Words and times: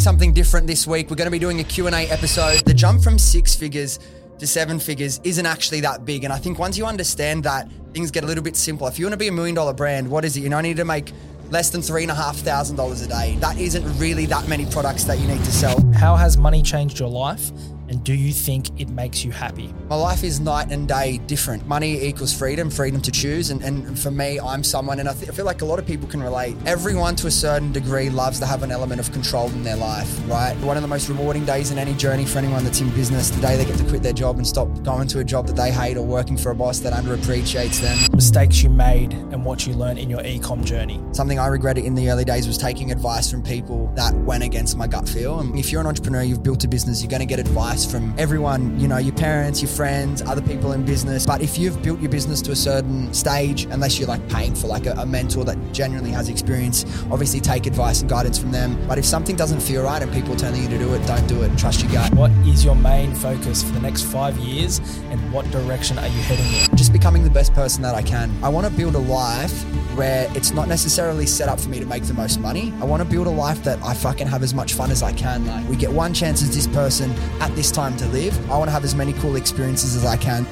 doing 0.00 0.16
something 0.16 0.32
different 0.32 0.66
this 0.66 0.86
week. 0.86 1.10
We're 1.10 1.16
going 1.16 1.26
to 1.26 1.30
be 1.30 1.38
doing 1.38 1.60
a 1.60 1.64
Q&A 1.64 2.08
episode. 2.08 2.64
The 2.64 2.72
jump 2.72 3.02
from 3.02 3.18
six 3.18 3.54
figures 3.54 3.98
to 4.38 4.46
seven 4.46 4.78
figures 4.78 5.20
isn't 5.24 5.44
actually 5.44 5.80
that 5.80 6.06
big. 6.06 6.24
And 6.24 6.32
I 6.32 6.38
think 6.38 6.58
once 6.58 6.78
you 6.78 6.86
understand 6.86 7.44
that, 7.44 7.70
things 7.92 8.10
get 8.10 8.24
a 8.24 8.26
little 8.26 8.42
bit 8.42 8.56
simpler. 8.56 8.88
If 8.88 8.98
you 8.98 9.04
want 9.04 9.12
to 9.12 9.18
be 9.18 9.28
a 9.28 9.32
million 9.32 9.54
dollar 9.54 9.74
brand, 9.74 10.10
what 10.10 10.24
is 10.24 10.38
it? 10.38 10.40
You 10.40 10.48
don't 10.48 10.62
need 10.62 10.78
to 10.78 10.86
make 10.86 11.12
less 11.50 11.68
than 11.68 11.82
three 11.82 12.02
and 12.02 12.10
a 12.10 12.14
half 12.14 12.36
thousand 12.36 12.76
dollars 12.76 13.02
a 13.02 13.08
day. 13.08 13.36
That 13.40 13.58
isn't 13.58 13.84
really 13.98 14.24
that 14.26 14.48
many 14.48 14.64
products 14.64 15.04
that 15.04 15.18
you 15.18 15.26
need 15.26 15.44
to 15.44 15.52
sell. 15.52 15.78
How 15.92 16.16
has 16.16 16.38
money 16.38 16.62
changed 16.62 16.98
your 16.98 17.10
life? 17.10 17.50
And 17.90 18.04
do 18.04 18.14
you 18.14 18.32
think 18.32 18.80
it 18.80 18.88
makes 18.88 19.24
you 19.24 19.32
happy? 19.32 19.74
My 19.88 19.96
life 19.96 20.22
is 20.22 20.38
night 20.38 20.70
and 20.70 20.86
day 20.86 21.18
different. 21.26 21.66
Money 21.66 22.00
equals 22.04 22.32
freedom, 22.32 22.70
freedom 22.70 23.00
to 23.00 23.10
choose. 23.10 23.50
And, 23.50 23.60
and 23.62 23.98
for 23.98 24.12
me, 24.12 24.38
I'm 24.38 24.62
someone, 24.62 25.00
and 25.00 25.08
I, 25.08 25.12
th- 25.12 25.28
I 25.28 25.32
feel 25.34 25.44
like 25.44 25.62
a 25.62 25.64
lot 25.64 25.80
of 25.80 25.86
people 25.86 26.08
can 26.08 26.22
relate. 26.22 26.56
Everyone 26.66 27.16
to 27.16 27.26
a 27.26 27.30
certain 27.32 27.72
degree 27.72 28.08
loves 28.08 28.38
to 28.38 28.46
have 28.46 28.62
an 28.62 28.70
element 28.70 29.00
of 29.00 29.10
control 29.10 29.48
in 29.48 29.64
their 29.64 29.76
life, 29.76 30.08
right? 30.28 30.56
One 30.58 30.76
of 30.76 30.82
the 30.82 30.88
most 30.88 31.08
rewarding 31.08 31.44
days 31.44 31.72
in 31.72 31.78
any 31.78 31.94
journey 31.94 32.24
for 32.24 32.38
anyone 32.38 32.62
that's 32.62 32.80
in 32.80 32.90
business, 32.90 33.30
the 33.30 33.40
day 33.40 33.56
they 33.56 33.64
get 33.64 33.76
to 33.78 33.84
quit 33.84 34.04
their 34.04 34.12
job 34.12 34.36
and 34.36 34.46
stop 34.46 34.68
going 34.84 35.08
to 35.08 35.18
a 35.18 35.24
job 35.24 35.48
that 35.48 35.56
they 35.56 35.72
hate 35.72 35.96
or 35.96 36.06
working 36.06 36.36
for 36.36 36.52
a 36.52 36.54
boss 36.54 36.78
that 36.78 36.92
underappreciates 36.92 37.80
them. 37.80 37.98
Mistakes 38.14 38.62
you 38.62 38.70
made 38.70 39.12
and 39.12 39.44
what 39.44 39.66
you 39.66 39.74
learned 39.74 39.98
in 39.98 40.08
your 40.08 40.20
ecom 40.20 40.64
journey. 40.64 41.02
Something 41.10 41.40
I 41.40 41.48
regretted 41.48 41.84
in 41.84 41.96
the 41.96 42.08
early 42.08 42.24
days 42.24 42.46
was 42.46 42.56
taking 42.56 42.92
advice 42.92 43.28
from 43.28 43.42
people 43.42 43.92
that 43.96 44.14
went 44.14 44.44
against 44.44 44.76
my 44.76 44.86
gut 44.86 45.08
feel. 45.08 45.40
And 45.40 45.58
if 45.58 45.72
you're 45.72 45.80
an 45.80 45.88
entrepreneur, 45.88 46.22
you've 46.22 46.44
built 46.44 46.62
a 46.62 46.68
business, 46.68 47.02
you're 47.02 47.10
going 47.10 47.18
to 47.18 47.26
get 47.26 47.40
advice 47.40 47.79
from 47.86 48.14
everyone, 48.18 48.78
you 48.80 48.88
know, 48.88 48.98
your 48.98 49.14
parents, 49.14 49.62
your 49.62 49.70
friends, 49.70 50.22
other 50.22 50.42
people 50.42 50.72
in 50.72 50.84
business. 50.84 51.26
But 51.26 51.42
if 51.42 51.58
you've 51.58 51.82
built 51.82 52.00
your 52.00 52.10
business 52.10 52.42
to 52.42 52.52
a 52.52 52.56
certain 52.56 53.12
stage, 53.14 53.64
unless 53.64 53.98
you're 53.98 54.08
like 54.08 54.26
paying 54.28 54.54
for 54.54 54.66
like 54.66 54.86
a, 54.86 54.92
a 54.92 55.06
mentor 55.06 55.44
that 55.44 55.56
genuinely 55.72 56.10
has 56.10 56.28
experience, 56.28 56.84
obviously 57.10 57.40
take 57.40 57.66
advice 57.66 58.00
and 58.00 58.10
guidance 58.10 58.38
from 58.38 58.50
them. 58.50 58.78
But 58.88 58.98
if 58.98 59.04
something 59.04 59.36
doesn't 59.36 59.60
feel 59.60 59.82
right 59.82 60.02
and 60.02 60.12
people 60.12 60.32
are 60.34 60.38
telling 60.38 60.62
you 60.62 60.68
to 60.68 60.78
do 60.78 60.94
it, 60.94 61.06
don't 61.06 61.26
do 61.26 61.42
it. 61.42 61.56
Trust 61.58 61.82
your 61.82 61.92
gut. 61.92 62.12
What 62.14 62.30
is 62.46 62.64
your 62.64 62.74
main 62.74 63.14
focus 63.14 63.62
for 63.62 63.72
the 63.72 63.80
next 63.80 64.02
five 64.02 64.36
years 64.38 64.78
and 65.10 65.32
what 65.32 65.50
direction 65.50 65.98
are 65.98 66.08
you 66.08 66.22
heading 66.22 66.46
in? 66.46 66.76
Just 66.76 66.92
becoming 66.92 67.24
the 67.24 67.30
best 67.30 67.52
person 67.54 67.82
that 67.82 67.94
I 67.94 68.02
can. 68.02 68.30
I 68.42 68.48
want 68.48 68.66
to 68.66 68.72
build 68.72 68.94
a 68.94 68.98
life 68.98 69.64
where 69.96 70.30
it's 70.34 70.52
not 70.52 70.68
necessarily 70.68 71.26
set 71.26 71.48
up 71.48 71.60
for 71.60 71.68
me 71.68 71.78
to 71.78 71.86
make 71.86 72.04
the 72.04 72.14
most 72.14 72.40
money. 72.40 72.72
I 72.80 72.84
want 72.84 73.02
to 73.02 73.08
build 73.08 73.26
a 73.26 73.30
life 73.30 73.62
that 73.64 73.82
I 73.82 73.94
fucking 73.94 74.26
have 74.26 74.42
as 74.42 74.54
much 74.54 74.74
fun 74.74 74.90
as 74.90 75.02
I 75.02 75.12
can. 75.12 75.46
Like 75.46 75.68
we 75.68 75.76
get 75.76 75.90
one 75.90 76.14
chance 76.14 76.42
as 76.42 76.54
this 76.54 76.66
person 76.68 77.10
at 77.40 77.54
this 77.56 77.69
time 77.72 77.96
to 77.98 78.06
live. 78.08 78.34
I 78.50 78.58
want 78.58 78.68
to 78.68 78.72
have 78.72 78.84
as 78.84 78.94
many 78.94 79.12
cool 79.14 79.36
experiences 79.36 79.96
as 79.96 80.04
I 80.04 80.16
can. 80.16 80.46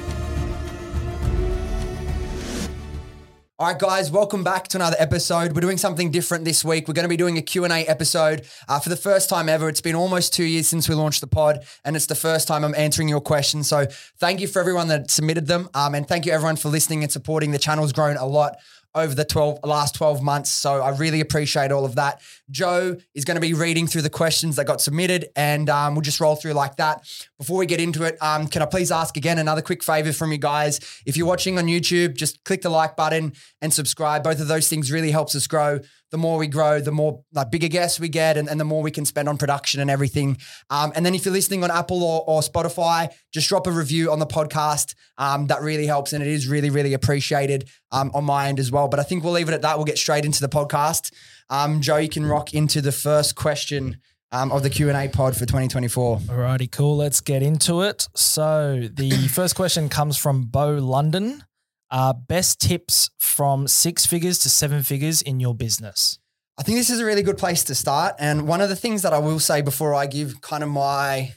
All 3.59 3.67
right, 3.67 3.77
guys, 3.77 4.09
welcome 4.09 4.41
back 4.41 4.69
to 4.69 4.77
another 4.77 4.95
episode. 4.99 5.51
We're 5.51 5.59
doing 5.59 5.77
something 5.77 6.11
different 6.11 6.45
this 6.45 6.63
week. 6.63 6.87
We're 6.87 6.93
going 6.93 7.03
to 7.03 7.09
be 7.09 7.17
doing 7.17 7.37
a 7.37 7.41
Q&A 7.41 7.85
episode 7.87 8.45
uh, 8.69 8.79
for 8.79 8.87
the 8.87 8.95
first 8.95 9.29
time 9.29 9.49
ever. 9.49 9.67
It's 9.67 9.81
been 9.81 9.95
almost 9.95 10.33
two 10.33 10.45
years 10.45 10.69
since 10.69 10.87
we 10.87 10.95
launched 10.95 11.19
the 11.19 11.27
pod, 11.27 11.65
and 11.83 11.97
it's 11.97 12.05
the 12.05 12.15
first 12.15 12.47
time 12.47 12.63
I'm 12.63 12.73
answering 12.75 13.09
your 13.09 13.19
questions. 13.19 13.67
So 13.67 13.85
thank 14.17 14.39
you 14.39 14.47
for 14.47 14.61
everyone 14.61 14.87
that 14.87 15.11
submitted 15.11 15.47
them, 15.47 15.67
um, 15.73 15.93
and 15.93 16.07
thank 16.07 16.25
you 16.25 16.31
everyone 16.31 16.55
for 16.55 16.69
listening 16.69 17.03
and 17.03 17.11
supporting. 17.11 17.51
The 17.51 17.59
channel's 17.59 17.91
grown 17.91 18.15
a 18.15 18.25
lot 18.25 18.55
over 18.95 19.13
the 19.13 19.25
12 19.25 19.59
last 19.63 19.95
12 19.95 20.21
months. 20.21 20.49
So 20.49 20.81
I 20.81 20.95
really 20.95 21.19
appreciate 21.19 21.71
all 21.71 21.85
of 21.85 21.95
that. 21.95 22.21
Joe 22.51 22.95
is 23.13 23.25
going 23.25 23.35
to 23.35 23.41
be 23.41 23.53
reading 23.53 23.87
through 23.87 24.01
the 24.01 24.09
questions 24.09 24.55
that 24.55 24.65
got 24.65 24.81
submitted 24.81 25.27
and 25.35 25.69
um, 25.69 25.95
we'll 25.95 26.01
just 26.01 26.19
roll 26.19 26.35
through 26.35 26.53
like 26.53 26.75
that. 26.77 27.07
Before 27.37 27.57
we 27.57 27.65
get 27.65 27.79
into 27.79 28.03
it, 28.03 28.21
um, 28.21 28.47
can 28.47 28.61
I 28.61 28.65
please 28.65 28.91
ask 28.91 29.17
again 29.17 29.37
another 29.37 29.61
quick 29.61 29.83
favor 29.83 30.11
from 30.13 30.31
you 30.31 30.37
guys? 30.37 30.79
If 31.05 31.17
you're 31.17 31.27
watching 31.27 31.57
on 31.57 31.65
YouTube, 31.65 32.15
just 32.15 32.43
click 32.43 32.61
the 32.61 32.69
like 32.69 32.95
button 32.95 33.33
and 33.61 33.73
subscribe. 33.73 34.23
Both 34.23 34.39
of 34.39 34.47
those 34.47 34.67
things 34.67 34.91
really 34.91 35.11
helps 35.11 35.35
us 35.35 35.47
grow. 35.47 35.79
The 36.11 36.17
more 36.17 36.39
we 36.39 36.47
grow, 36.47 36.79
the 36.79 36.91
more 36.91 37.23
like 37.33 37.51
bigger 37.51 37.67
guests 37.67 37.99
we 37.99 38.09
get 38.09 38.35
and, 38.35 38.49
and 38.49 38.59
the 38.59 38.65
more 38.65 38.81
we 38.81 38.89
can 38.89 39.05
spend 39.05 39.29
on 39.29 39.37
production 39.37 39.79
and 39.79 39.91
everything. 39.91 40.37
Um, 40.71 40.91
and 40.95 41.05
then 41.05 41.13
if 41.13 41.23
you're 41.23 41.33
listening 41.33 41.63
on 41.63 41.69
Apple 41.69 42.03
or, 42.03 42.23
or 42.25 42.41
Spotify, 42.41 43.13
just 43.31 43.47
drop 43.47 43.67
a 43.67 43.71
review 43.71 44.11
on 44.11 44.17
the 44.17 44.25
podcast. 44.25 44.95
Um, 45.19 45.47
that 45.47 45.61
really 45.61 45.85
helps 45.85 46.11
and 46.13 46.23
it 46.23 46.29
is 46.29 46.47
really, 46.47 46.71
really 46.71 46.93
appreciated 46.93 47.69
um, 47.91 48.09
on 48.15 48.23
my 48.23 48.47
end 48.47 48.59
as 48.59 48.71
well. 48.71 48.87
But 48.87 48.99
I 48.99 49.03
think 49.03 49.23
we'll 49.23 49.33
leave 49.33 49.49
it 49.49 49.53
at 49.53 49.61
that. 49.61 49.77
We'll 49.77 49.85
get 49.85 49.99
straight 49.99 50.25
into 50.25 50.41
the 50.41 50.49
podcast. 50.49 51.11
Um, 51.49 51.81
Joe, 51.81 51.97
you 51.97 52.09
can 52.09 52.25
rock 52.25 52.53
into 52.53 52.81
the 52.81 52.91
first 52.91 53.35
question 53.35 53.97
um, 54.31 54.51
of 54.51 54.61
the 54.63 54.69
Q&A 54.69 55.07
pod 55.07 55.33
for 55.33 55.45
2024. 55.45 56.17
Alrighty, 56.19 56.71
cool. 56.71 56.97
Let's 56.97 57.21
get 57.21 57.41
into 57.41 57.81
it. 57.81 58.07
So 58.15 58.87
the 58.91 59.09
first 59.33 59.55
question 59.55 59.89
comes 59.89 60.17
from 60.17 60.43
Bo 60.43 60.73
London. 60.75 61.43
Uh, 61.91 62.13
best 62.13 62.61
tips 62.61 63.09
from 63.17 63.67
six 63.67 64.05
figures 64.05 64.37
to 64.39 64.49
seven 64.49 64.83
figures 64.83 65.23
in 65.23 65.39
your 65.39 65.55
business. 65.55 66.19
I 66.59 66.61
think 66.61 66.77
this 66.77 66.91
is 66.91 66.99
a 66.99 67.05
really 67.05 67.23
good 67.23 67.37
place 67.37 67.63
to 67.63 67.73
start. 67.73 68.15
And 68.19 68.47
one 68.47 68.61
of 68.61 68.69
the 68.69 68.75
things 68.75 69.01
that 69.01 69.13
I 69.13 69.17
will 69.17 69.39
say 69.39 69.61
before 69.61 69.95
I 69.95 70.05
give 70.05 70.41
kind 70.41 70.61
of 70.61 70.69
my 70.69 71.33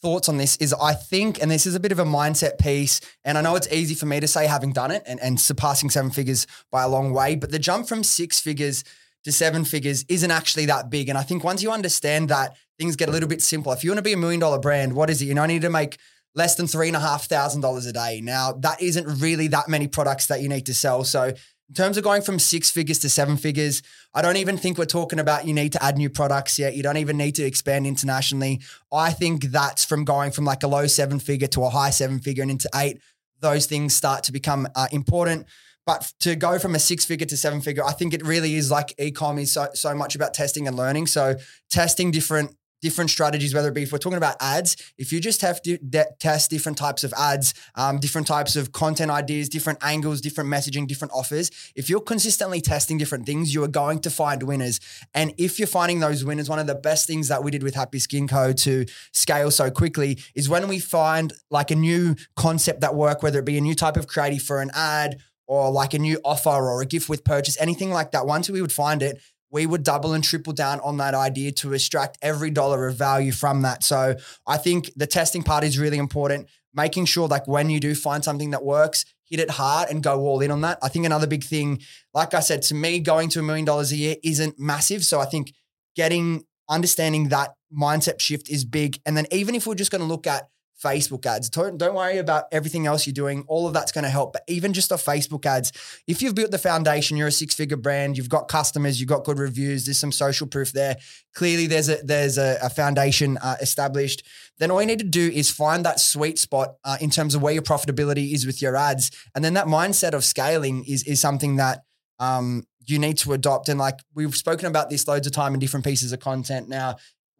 thoughts 0.00 0.28
on 0.28 0.36
this 0.36 0.56
is 0.58 0.72
I 0.74 0.92
think, 0.92 1.42
and 1.42 1.50
this 1.50 1.66
is 1.66 1.74
a 1.74 1.80
bit 1.80 1.90
of 1.90 1.98
a 1.98 2.04
mindset 2.04 2.58
piece, 2.58 3.00
and 3.24 3.36
I 3.36 3.40
know 3.40 3.56
it's 3.56 3.72
easy 3.72 3.94
for 3.94 4.06
me 4.06 4.20
to 4.20 4.28
say 4.28 4.46
having 4.46 4.72
done 4.72 4.92
it 4.92 5.02
and, 5.06 5.18
and 5.20 5.40
surpassing 5.40 5.90
seven 5.90 6.10
figures 6.12 6.46
by 6.70 6.82
a 6.82 6.88
long 6.88 7.12
way, 7.12 7.34
but 7.34 7.50
the 7.50 7.58
jump 7.58 7.88
from 7.88 8.04
six 8.04 8.38
figures 8.38 8.84
to 9.26 9.32
seven 9.32 9.64
figures 9.64 10.04
isn't 10.08 10.30
actually 10.30 10.66
that 10.66 10.88
big. 10.88 11.08
And 11.08 11.18
I 11.18 11.22
think 11.22 11.42
once 11.42 11.60
you 11.60 11.72
understand 11.72 12.28
that, 12.28 12.56
things 12.78 12.94
get 12.94 13.08
a 13.08 13.12
little 13.12 13.28
bit 13.28 13.42
simpler. 13.42 13.74
If 13.74 13.82
you 13.82 13.90
want 13.90 13.98
to 13.98 14.02
be 14.02 14.12
a 14.12 14.16
million 14.16 14.38
dollar 14.38 14.60
brand, 14.60 14.92
what 14.92 15.10
is 15.10 15.20
it? 15.20 15.24
You 15.24 15.34
know, 15.34 15.42
I 15.42 15.48
need 15.48 15.62
to 15.62 15.68
make 15.68 15.98
less 16.36 16.54
than 16.54 16.68
three 16.68 16.86
and 16.86 16.96
a 16.96 17.00
half 17.00 17.24
thousand 17.24 17.60
dollars 17.60 17.86
a 17.86 17.92
day. 17.92 18.20
Now, 18.22 18.52
that 18.52 18.80
isn't 18.80 19.20
really 19.20 19.48
that 19.48 19.68
many 19.68 19.88
products 19.88 20.28
that 20.28 20.42
you 20.42 20.48
need 20.48 20.64
to 20.66 20.74
sell. 20.74 21.02
So 21.02 21.24
in 21.24 21.74
terms 21.74 21.96
of 21.96 22.04
going 22.04 22.22
from 22.22 22.38
six 22.38 22.70
figures 22.70 23.00
to 23.00 23.10
seven 23.10 23.36
figures, 23.36 23.82
I 24.14 24.22
don't 24.22 24.36
even 24.36 24.56
think 24.56 24.78
we're 24.78 24.84
talking 24.84 25.18
about 25.18 25.44
you 25.44 25.54
need 25.54 25.72
to 25.72 25.82
add 25.82 25.96
new 25.96 26.08
products 26.08 26.56
yet. 26.56 26.76
You 26.76 26.84
don't 26.84 26.98
even 26.98 27.16
need 27.16 27.34
to 27.34 27.44
expand 27.44 27.84
internationally. 27.84 28.60
I 28.92 29.10
think 29.10 29.46
that's 29.46 29.84
from 29.84 30.04
going 30.04 30.30
from 30.30 30.44
like 30.44 30.62
a 30.62 30.68
low 30.68 30.86
seven 30.86 31.18
figure 31.18 31.48
to 31.48 31.64
a 31.64 31.70
high 31.70 31.90
seven 31.90 32.20
figure 32.20 32.42
and 32.42 32.50
into 32.52 32.70
eight. 32.76 33.00
Those 33.40 33.66
things 33.66 33.96
start 33.96 34.22
to 34.24 34.32
become 34.32 34.68
uh, 34.76 34.86
important. 34.92 35.46
But 35.86 36.12
to 36.20 36.34
go 36.34 36.58
from 36.58 36.74
a 36.74 36.80
six 36.80 37.04
figure 37.04 37.26
to 37.26 37.36
seven 37.36 37.60
figure, 37.60 37.84
I 37.84 37.92
think 37.92 38.12
it 38.12 38.26
really 38.26 38.56
is 38.56 38.70
like 38.70 38.88
ecom 38.96 39.40
is 39.40 39.52
so, 39.52 39.68
so 39.72 39.94
much 39.94 40.16
about 40.16 40.34
testing 40.34 40.66
and 40.66 40.76
learning. 40.76 41.06
So 41.06 41.36
testing 41.70 42.10
different 42.10 42.56
different 42.82 43.10
strategies, 43.10 43.54
whether 43.54 43.68
it 43.68 43.74
be 43.74 43.82
if 43.82 43.90
we're 43.90 43.98
talking 43.98 44.18
about 44.18 44.36
ads, 44.38 44.76
if 44.98 45.12
you 45.12 45.20
just 45.20 45.40
have 45.40 45.60
to 45.62 45.78
de- 45.78 46.06
test 46.20 46.50
different 46.50 46.76
types 46.76 47.04
of 47.04 47.12
ads, 47.14 47.54
um, 47.74 47.98
different 47.98 48.26
types 48.26 48.54
of 48.54 48.70
content 48.70 49.10
ideas, 49.10 49.48
different 49.48 49.78
angles, 49.82 50.20
different 50.20 50.50
messaging, 50.50 50.86
different 50.86 51.12
offers, 51.14 51.50
if 51.74 51.88
you're 51.88 52.00
consistently 52.00 52.60
testing 52.60 52.98
different 52.98 53.26
things, 53.26 53.54
you 53.54 53.64
are 53.64 53.68
going 53.68 53.98
to 53.98 54.10
find 54.10 54.42
winners. 54.42 54.78
And 55.14 55.32
if 55.38 55.58
you're 55.58 55.66
finding 55.66 56.00
those 56.00 56.24
winners, 56.24 56.48
one 56.48 56.58
of 56.58 56.66
the 56.66 56.74
best 56.74 57.06
things 57.06 57.28
that 57.28 57.42
we 57.42 57.50
did 57.50 57.62
with 57.62 57.74
Happy 57.74 57.98
Skin 57.98 58.28
Co 58.28 58.52
to 58.52 58.84
scale 59.12 59.50
so 59.50 59.70
quickly 59.70 60.18
is 60.34 60.48
when 60.48 60.68
we 60.68 60.78
find 60.78 61.32
like 61.50 61.70
a 61.70 61.76
new 61.76 62.14
concept 62.36 62.82
that 62.82 62.94
work, 62.94 63.22
whether 63.22 63.38
it 63.38 63.44
be 63.44 63.56
a 63.56 63.62
new 63.62 63.74
type 63.74 63.96
of 63.96 64.06
creative 64.06 64.42
for 64.42 64.60
an 64.60 64.70
ad 64.74 65.16
or 65.46 65.70
like 65.70 65.94
a 65.94 65.98
new 65.98 66.20
offer 66.24 66.50
or 66.50 66.82
a 66.82 66.86
gift 66.86 67.08
with 67.08 67.24
purchase, 67.24 67.60
anything 67.60 67.90
like 67.90 68.12
that. 68.12 68.26
Once 68.26 68.50
we 68.50 68.60
would 68.60 68.72
find 68.72 69.02
it, 69.02 69.20
we 69.50 69.66
would 69.66 69.84
double 69.84 70.12
and 70.12 70.24
triple 70.24 70.52
down 70.52 70.80
on 70.80 70.96
that 70.96 71.14
idea 71.14 71.52
to 71.52 71.72
extract 71.72 72.18
every 72.20 72.50
dollar 72.50 72.86
of 72.88 72.96
value 72.96 73.32
from 73.32 73.62
that. 73.62 73.84
So 73.84 74.16
I 74.46 74.56
think 74.56 74.90
the 74.96 75.06
testing 75.06 75.42
part 75.42 75.64
is 75.64 75.78
really 75.78 75.98
important. 75.98 76.48
Making 76.74 77.06
sure 77.06 77.28
like 77.28 77.46
when 77.46 77.70
you 77.70 77.80
do 77.80 77.94
find 77.94 78.22
something 78.22 78.50
that 78.50 78.64
works, 78.64 79.04
hit 79.24 79.40
it 79.40 79.50
hard 79.50 79.88
and 79.88 80.02
go 80.02 80.20
all 80.20 80.40
in 80.40 80.50
on 80.50 80.60
that. 80.62 80.78
I 80.82 80.88
think 80.88 81.06
another 81.06 81.26
big 81.26 81.44
thing, 81.44 81.80
like 82.12 82.34
I 82.34 82.40
said, 82.40 82.62
to 82.62 82.74
me, 82.74 83.00
going 83.00 83.28
to 83.30 83.40
a 83.40 83.42
million 83.42 83.64
dollars 83.64 83.92
a 83.92 83.96
year 83.96 84.16
isn't 84.22 84.58
massive. 84.58 85.04
So 85.04 85.20
I 85.20 85.24
think 85.24 85.52
getting 85.94 86.44
understanding 86.68 87.28
that 87.28 87.54
mindset 87.72 88.20
shift 88.20 88.50
is 88.50 88.64
big. 88.64 89.00
And 89.06 89.16
then 89.16 89.26
even 89.30 89.54
if 89.54 89.66
we're 89.66 89.74
just 89.74 89.90
going 89.90 90.02
to 90.02 90.06
look 90.06 90.26
at 90.26 90.48
Facebook 90.82 91.24
ads. 91.24 91.48
Don't, 91.48 91.78
don't 91.78 91.94
worry 91.94 92.18
about 92.18 92.44
everything 92.52 92.86
else 92.86 93.06
you're 93.06 93.14
doing. 93.14 93.44
All 93.48 93.66
of 93.66 93.72
that's 93.72 93.92
going 93.92 94.04
to 94.04 94.10
help. 94.10 94.32
But 94.32 94.42
even 94.46 94.72
just 94.72 94.92
off 94.92 95.04
Facebook 95.04 95.46
ads, 95.46 95.72
if 96.06 96.20
you've 96.20 96.34
built 96.34 96.50
the 96.50 96.58
foundation, 96.58 97.16
you're 97.16 97.28
a 97.28 97.32
six 97.32 97.54
figure 97.54 97.76
brand, 97.76 98.18
you've 98.18 98.28
got 98.28 98.48
customers, 98.48 99.00
you've 99.00 99.08
got 99.08 99.24
good 99.24 99.38
reviews, 99.38 99.86
there's 99.86 99.98
some 99.98 100.12
social 100.12 100.46
proof 100.46 100.72
there. 100.72 100.96
Clearly, 101.34 101.66
there's 101.66 101.88
a 101.88 101.96
there's 102.02 102.38
a, 102.38 102.58
a 102.62 102.70
foundation 102.70 103.38
uh, 103.38 103.56
established. 103.60 104.22
Then 104.58 104.70
all 104.70 104.80
you 104.80 104.86
need 104.86 105.00
to 105.00 105.04
do 105.04 105.30
is 105.32 105.50
find 105.50 105.84
that 105.84 106.00
sweet 106.00 106.38
spot 106.38 106.76
uh, 106.84 106.96
in 107.00 107.10
terms 107.10 107.34
of 107.34 107.42
where 107.42 107.52
your 107.52 107.62
profitability 107.62 108.32
is 108.32 108.46
with 108.46 108.62
your 108.62 108.76
ads, 108.76 109.10
and 109.34 109.44
then 109.44 109.54
that 109.54 109.66
mindset 109.66 110.12
of 110.12 110.24
scaling 110.24 110.84
is 110.86 111.02
is 111.04 111.20
something 111.20 111.56
that 111.56 111.84
um, 112.18 112.64
you 112.86 112.98
need 112.98 113.18
to 113.18 113.32
adopt. 113.32 113.68
And 113.68 113.78
like 113.78 113.98
we've 114.14 114.34
spoken 114.34 114.66
about 114.66 114.88
this 114.88 115.06
loads 115.06 115.26
of 115.26 115.32
time 115.32 115.52
in 115.52 115.60
different 115.60 115.84
pieces 115.84 116.12
of 116.12 116.20
content. 116.20 116.68
Now, 116.68 116.96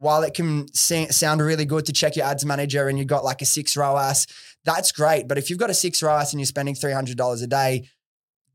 while 0.06 0.22
it 0.22 0.34
can 0.34 0.72
sound 0.72 1.42
really 1.42 1.64
good 1.64 1.84
to 1.84 1.92
check 1.92 2.14
your 2.14 2.26
ads 2.26 2.44
manager 2.44 2.86
and 2.86 2.96
you've 2.96 3.08
got 3.08 3.24
like 3.24 3.42
a 3.42 3.44
six 3.44 3.76
ROAS, 3.76 4.28
that's 4.64 4.92
great. 4.92 5.26
But 5.26 5.36
if 5.36 5.50
you've 5.50 5.58
got 5.58 5.68
a 5.68 5.74
six 5.74 6.00
ROAS 6.00 6.32
and 6.32 6.38
you're 6.38 6.46
spending 6.46 6.76
$300 6.76 7.42
a 7.42 7.46
day, 7.48 7.88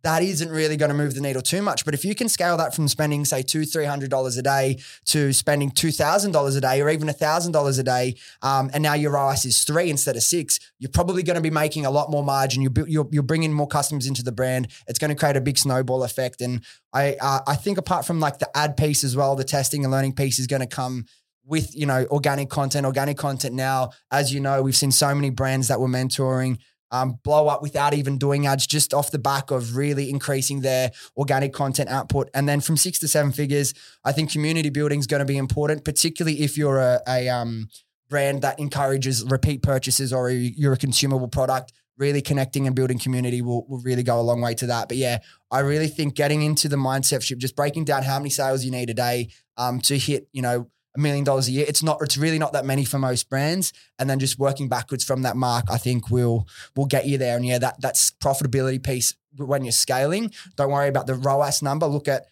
that 0.04 0.24
isn't 0.24 0.50
really 0.50 0.78
going 0.78 0.90
to 0.90 0.96
move 0.96 1.14
the 1.14 1.22
needle 1.22 1.42
too 1.42 1.62
much. 1.62 1.86
But 1.86 1.94
if 1.94 2.04
you 2.04 2.16
can 2.16 2.28
scale 2.28 2.58
that 2.58 2.74
from 2.74 2.88
spending, 2.88 3.24
say, 3.26 3.44
two, 3.44 3.66
three 3.66 3.86
hundred 3.86 4.10
dollars 4.10 4.38
a 4.38 4.42
day 4.42 4.80
to 5.06 5.32
spending 5.34 5.70
two 5.70 5.92
thousand 5.92 6.32
dollars 6.32 6.56
a 6.56 6.62
day, 6.62 6.82
or 6.82 6.90
even 6.90 7.08
thousand 7.10 7.52
dollars 7.52 7.78
a 7.78 7.84
day, 7.84 8.16
um, 8.42 8.72
and 8.74 8.82
now 8.82 8.94
your 8.94 9.12
ROAS 9.12 9.46
is 9.46 9.64
three 9.64 9.90
instead 9.90 10.16
of 10.16 10.24
six, 10.24 10.60
you're 10.80 10.90
probably 10.90 11.22
going 11.22 11.36
to 11.36 11.42
be 11.42 11.52
making 11.52 11.86
a 11.86 11.92
lot 11.92 12.10
more 12.10 12.24
margin. 12.24 12.62
You're, 12.62 12.88
you're, 12.88 13.08
you're 13.12 13.24
bringing 13.24 13.54
more 13.54 13.68
customers 13.68 14.08
into 14.08 14.24
the 14.24 14.32
brand. 14.32 14.70
It's 14.88 14.98
going 14.98 15.10
to 15.10 15.16
create 15.16 15.38
a 15.38 15.42
big 15.42 15.58
snowball 15.58 16.04
effect. 16.04 16.42
And 16.42 16.64
I 16.94 17.16
uh, 17.22 17.42
I 17.48 17.56
think 17.56 17.78
apart 17.78 18.06
from 18.06 18.20
like 18.20 18.40
the 18.40 18.50
ad 18.58 18.78
piece 18.78 19.04
as 19.04 19.16
well, 19.16 19.36
the 19.36 19.44
testing 19.44 19.84
and 19.84 19.92
learning 19.92 20.14
piece 20.14 20.40
is 20.40 20.48
going 20.48 20.62
to 20.62 20.68
come 20.68 21.06
with 21.46 21.76
you 21.76 21.86
know 21.86 22.06
organic 22.12 22.50
content, 22.50 22.86
organic 22.86 23.18
content 23.18 23.56
now. 23.56 23.92
As 24.12 24.34
you 24.34 24.40
know, 24.40 24.62
we've 24.62 24.76
seen 24.76 24.92
so 24.92 25.14
many 25.14 25.30
brands 25.30 25.68
that 25.68 25.80
we're 25.80 25.88
mentoring 25.88 26.58
um, 26.92 27.20
blow 27.24 27.48
up 27.48 27.62
without 27.62 27.94
even 27.94 28.18
doing 28.18 28.46
ads, 28.46 28.68
just 28.68 28.94
off 28.94 29.12
the 29.12 29.20
back 29.20 29.50
of 29.50 29.76
really 29.76 30.10
increasing 30.10 30.62
their 30.62 30.92
organic 31.18 31.54
content 31.54 31.90
output. 31.90 32.30
And 32.34 32.48
then 32.48 32.62
from 32.62 32.78
six 32.78 33.00
to 33.00 33.08
seven 33.08 33.32
figures, 33.32 33.74
I 34.04 34.12
think 34.12 34.32
community 34.32 34.70
building 34.70 35.00
is 35.00 35.08
going 35.08 35.20
to 35.22 35.26
be 35.26 35.38
important, 35.38 35.86
particularly 35.86 36.42
if 36.42 36.58
you're 36.58 36.80
a, 36.80 37.02
a 37.08 37.30
um, 37.30 37.70
brand 38.10 38.42
that 38.42 38.60
encourages 38.60 39.24
repeat 39.24 39.64
purchases 39.64 40.12
or 40.12 40.30
you're 40.30 40.74
a 40.74 40.78
consumable 40.78 41.30
product. 41.30 41.74
Really 41.98 42.22
connecting 42.22 42.66
and 42.66 42.76
building 42.76 42.98
community 42.98 43.44
will, 43.44 43.68
will 43.68 43.82
really 43.82 44.02
go 44.02 44.20
a 44.20 44.24
long 44.24 44.42
way 44.42 44.56
to 44.56 44.66
that. 44.68 44.88
But 44.88 44.98
yeah, 44.98 45.20
I 45.52 45.60
really 45.60 45.88
think 45.88 46.16
getting 46.16 46.42
into 46.42 46.68
the 46.68 46.76
mindset 46.76 47.22
ship, 47.22 47.38
just 47.38 47.56
breaking 47.56 47.86
down 47.86 48.02
how 48.02 48.18
many 48.18 48.32
sales 48.32 48.66
you 48.66 48.72
need 48.72 48.90
a 48.90 48.94
day 48.96 49.30
um, 49.56 49.80
to 49.82 50.00
hit, 50.00 50.28
you 50.32 50.42
know, 50.42 50.68
a 50.96 51.00
million 51.00 51.24
dollars 51.24 51.48
a 51.48 51.52
year. 51.52 51.66
It's 51.68 51.84
not. 51.84 52.00
It's 52.02 52.18
really 52.18 52.40
not 52.40 52.54
that 52.54 52.66
many 52.66 52.86
for 52.86 53.00
most 53.00 53.30
brands. 53.30 53.74
And 54.00 54.10
then 54.10 54.20
just 54.20 54.38
working 54.38 54.68
backwards 54.68 55.04
from 55.04 55.22
that 55.24 55.36
mark, 55.36 55.66
I 55.70 55.78
think 55.78 56.10
will 56.10 56.48
will 56.76 56.86
get 56.86 57.06
you 57.06 57.18
there. 57.18 57.36
And 57.36 57.46
yeah, 57.46 57.60
that 57.60 57.82
that's 57.82 58.12
profitability 58.12 58.84
piece 58.84 59.16
when 59.38 59.64
you're 59.64 59.72
scaling. 59.72 60.32
Don't 60.56 60.72
worry 60.72 60.90
about 60.90 61.08
the 61.08 61.16
ROAS 61.16 61.62
number. 61.62 61.86
Look 61.86 62.08
at 62.08 62.26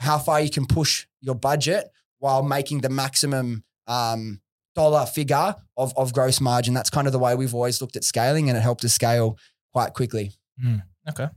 how 0.00 0.18
far 0.18 0.40
you 0.40 0.50
can 0.50 0.66
push 0.66 1.06
your 1.20 1.34
budget 1.34 1.90
while 2.18 2.42
making 2.42 2.80
the 2.80 2.88
maximum 2.88 3.64
um, 3.86 4.40
dollar 4.74 5.06
figure 5.06 5.54
of 5.76 5.92
of 5.96 6.12
gross 6.12 6.40
margin. 6.40 6.74
That's 6.74 6.90
kind 6.90 7.06
of 7.06 7.12
the 7.12 7.18
way 7.18 7.34
we've 7.34 7.54
always 7.54 7.80
looked 7.80 7.96
at 7.96 8.04
scaling, 8.04 8.48
and 8.48 8.56
it 8.56 8.60
helped 8.60 8.84
us 8.84 8.92
scale 8.92 9.38
quite 9.72 9.94
quickly. 9.94 10.32
Mm, 10.62 10.82
okay, 11.10 11.28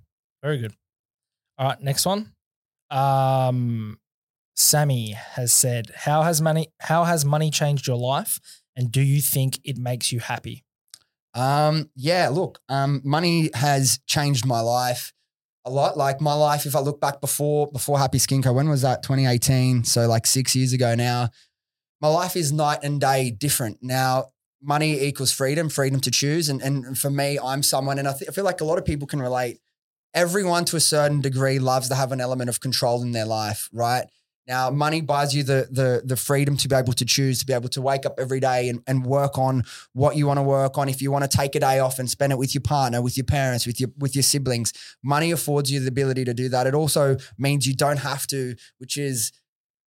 very 0.44 0.60
good. 0.60 0.74
All 1.58 1.68
right, 1.68 1.82
next 1.82 2.06
one. 2.06 2.34
Um, 2.92 4.00
Sammy 4.58 5.12
has 5.12 5.54
said, 5.54 5.92
"How 5.96 6.24
has 6.24 6.42
money 6.42 6.68
how 6.82 7.04
has 7.06 7.24
money 7.24 7.52
changed 7.52 7.88
your 7.88 7.98
life 7.98 8.40
and 8.76 8.92
do 8.92 9.02
you 9.02 9.22
think 9.22 9.60
it 9.64 9.78
makes 9.78 10.12
you 10.12 10.20
happy?" 10.20 10.66
Um, 11.34 11.92
yeah, 11.96 12.30
look, 12.30 12.60
um, 12.68 13.02
money 13.06 13.52
has 13.54 14.00
changed 14.08 14.46
my 14.46 14.60
life 14.60 15.14
a 15.64 15.70
lot. 15.70 15.96
Like 15.96 16.20
my 16.20 16.34
life, 16.34 16.66
if 16.66 16.76
I 16.76 16.80
look 16.80 17.00
back 17.00 17.22
before 17.22 17.68
before 17.68 18.00
Happy 18.00 18.18
Skin 18.18 18.42
Co, 18.42 18.52
when 18.52 18.68
was 18.68 18.82
that? 18.82 19.04
2018. 19.04 19.84
So 19.84 20.08
like 20.08 20.26
six 20.26 20.56
years 20.56 20.74
ago 20.74 20.96
now. 20.96 21.30
My 22.00 22.10
life 22.10 22.36
is 22.36 22.52
night 22.52 22.80
and 22.84 23.02
day 23.02 23.32
different. 23.32 23.80
Now, 23.82 24.26
money 24.62 25.02
equals 25.02 25.32
freedom, 25.32 25.68
freedom 25.68 26.00
to 26.02 26.12
choose. 26.12 26.50
And 26.50 26.62
and 26.62 26.98
for 26.98 27.10
me, 27.10 27.40
I'm 27.44 27.64
someone, 27.64 28.00
and 28.00 28.08
I, 28.08 28.14
th- 28.14 28.30
I 28.30 28.34
feel 28.34 28.44
like 28.44 28.62
a 28.62 28.66
lot 28.66 28.78
of 28.78 28.86
people 28.86 29.08
can 29.08 29.22
relate. 29.22 29.60
Everyone 30.14 30.66
to 30.66 30.76
a 30.76 30.80
certain 30.80 31.22
degree 31.22 31.60
loves 31.60 31.90
to 31.90 31.96
have 31.96 32.12
an 32.12 32.22
element 32.22 32.50
of 32.50 32.60
control 32.60 33.02
in 33.02 33.12
their 33.12 33.26
life, 33.26 33.70
right? 33.72 34.06
Now, 34.48 34.70
money 34.70 35.02
buys 35.02 35.36
you 35.36 35.44
the 35.44 35.68
the 35.70 36.02
the 36.06 36.16
freedom 36.16 36.56
to 36.58 36.68
be 36.68 36.76
able 36.76 36.94
to 36.94 37.06
choose, 37.06 37.40
to 37.40 37.46
be 37.46 37.54
able 37.54 37.70
to 37.70 37.82
wake 37.82 38.06
up 38.06 38.18
every 38.18 38.40
day 38.40 38.70
and, 38.70 38.82
and 38.88 39.06
work 39.06 39.38
on 39.38 39.64
what 39.94 40.16
you 40.16 40.26
want 40.26 40.38
to 40.38 40.44
work 40.44 40.78
on. 40.78 40.88
If 40.88 41.02
you 41.02 41.12
want 41.12 41.30
to 41.30 41.38
take 41.38 41.56
a 41.56 41.60
day 41.60 41.80
off 41.80 42.00
and 42.00 42.10
spend 42.10 42.32
it 42.32 42.38
with 42.38 42.56
your 42.56 42.62
partner, 42.62 43.02
with 43.02 43.18
your 43.18 43.26
parents, 43.26 43.68
with 43.68 43.80
your 43.80 43.90
with 43.98 44.16
your 44.16 44.24
siblings, 44.24 44.72
money 45.04 45.32
affords 45.32 45.70
you 45.70 45.82
the 45.82 45.90
ability 45.90 46.24
to 46.26 46.34
do 46.34 46.48
that. 46.50 46.66
It 46.66 46.74
also 46.74 47.18
means 47.38 47.68
you 47.68 47.76
don't 47.76 48.00
have 48.00 48.26
to, 48.28 48.56
which 48.78 48.98
is 48.98 49.34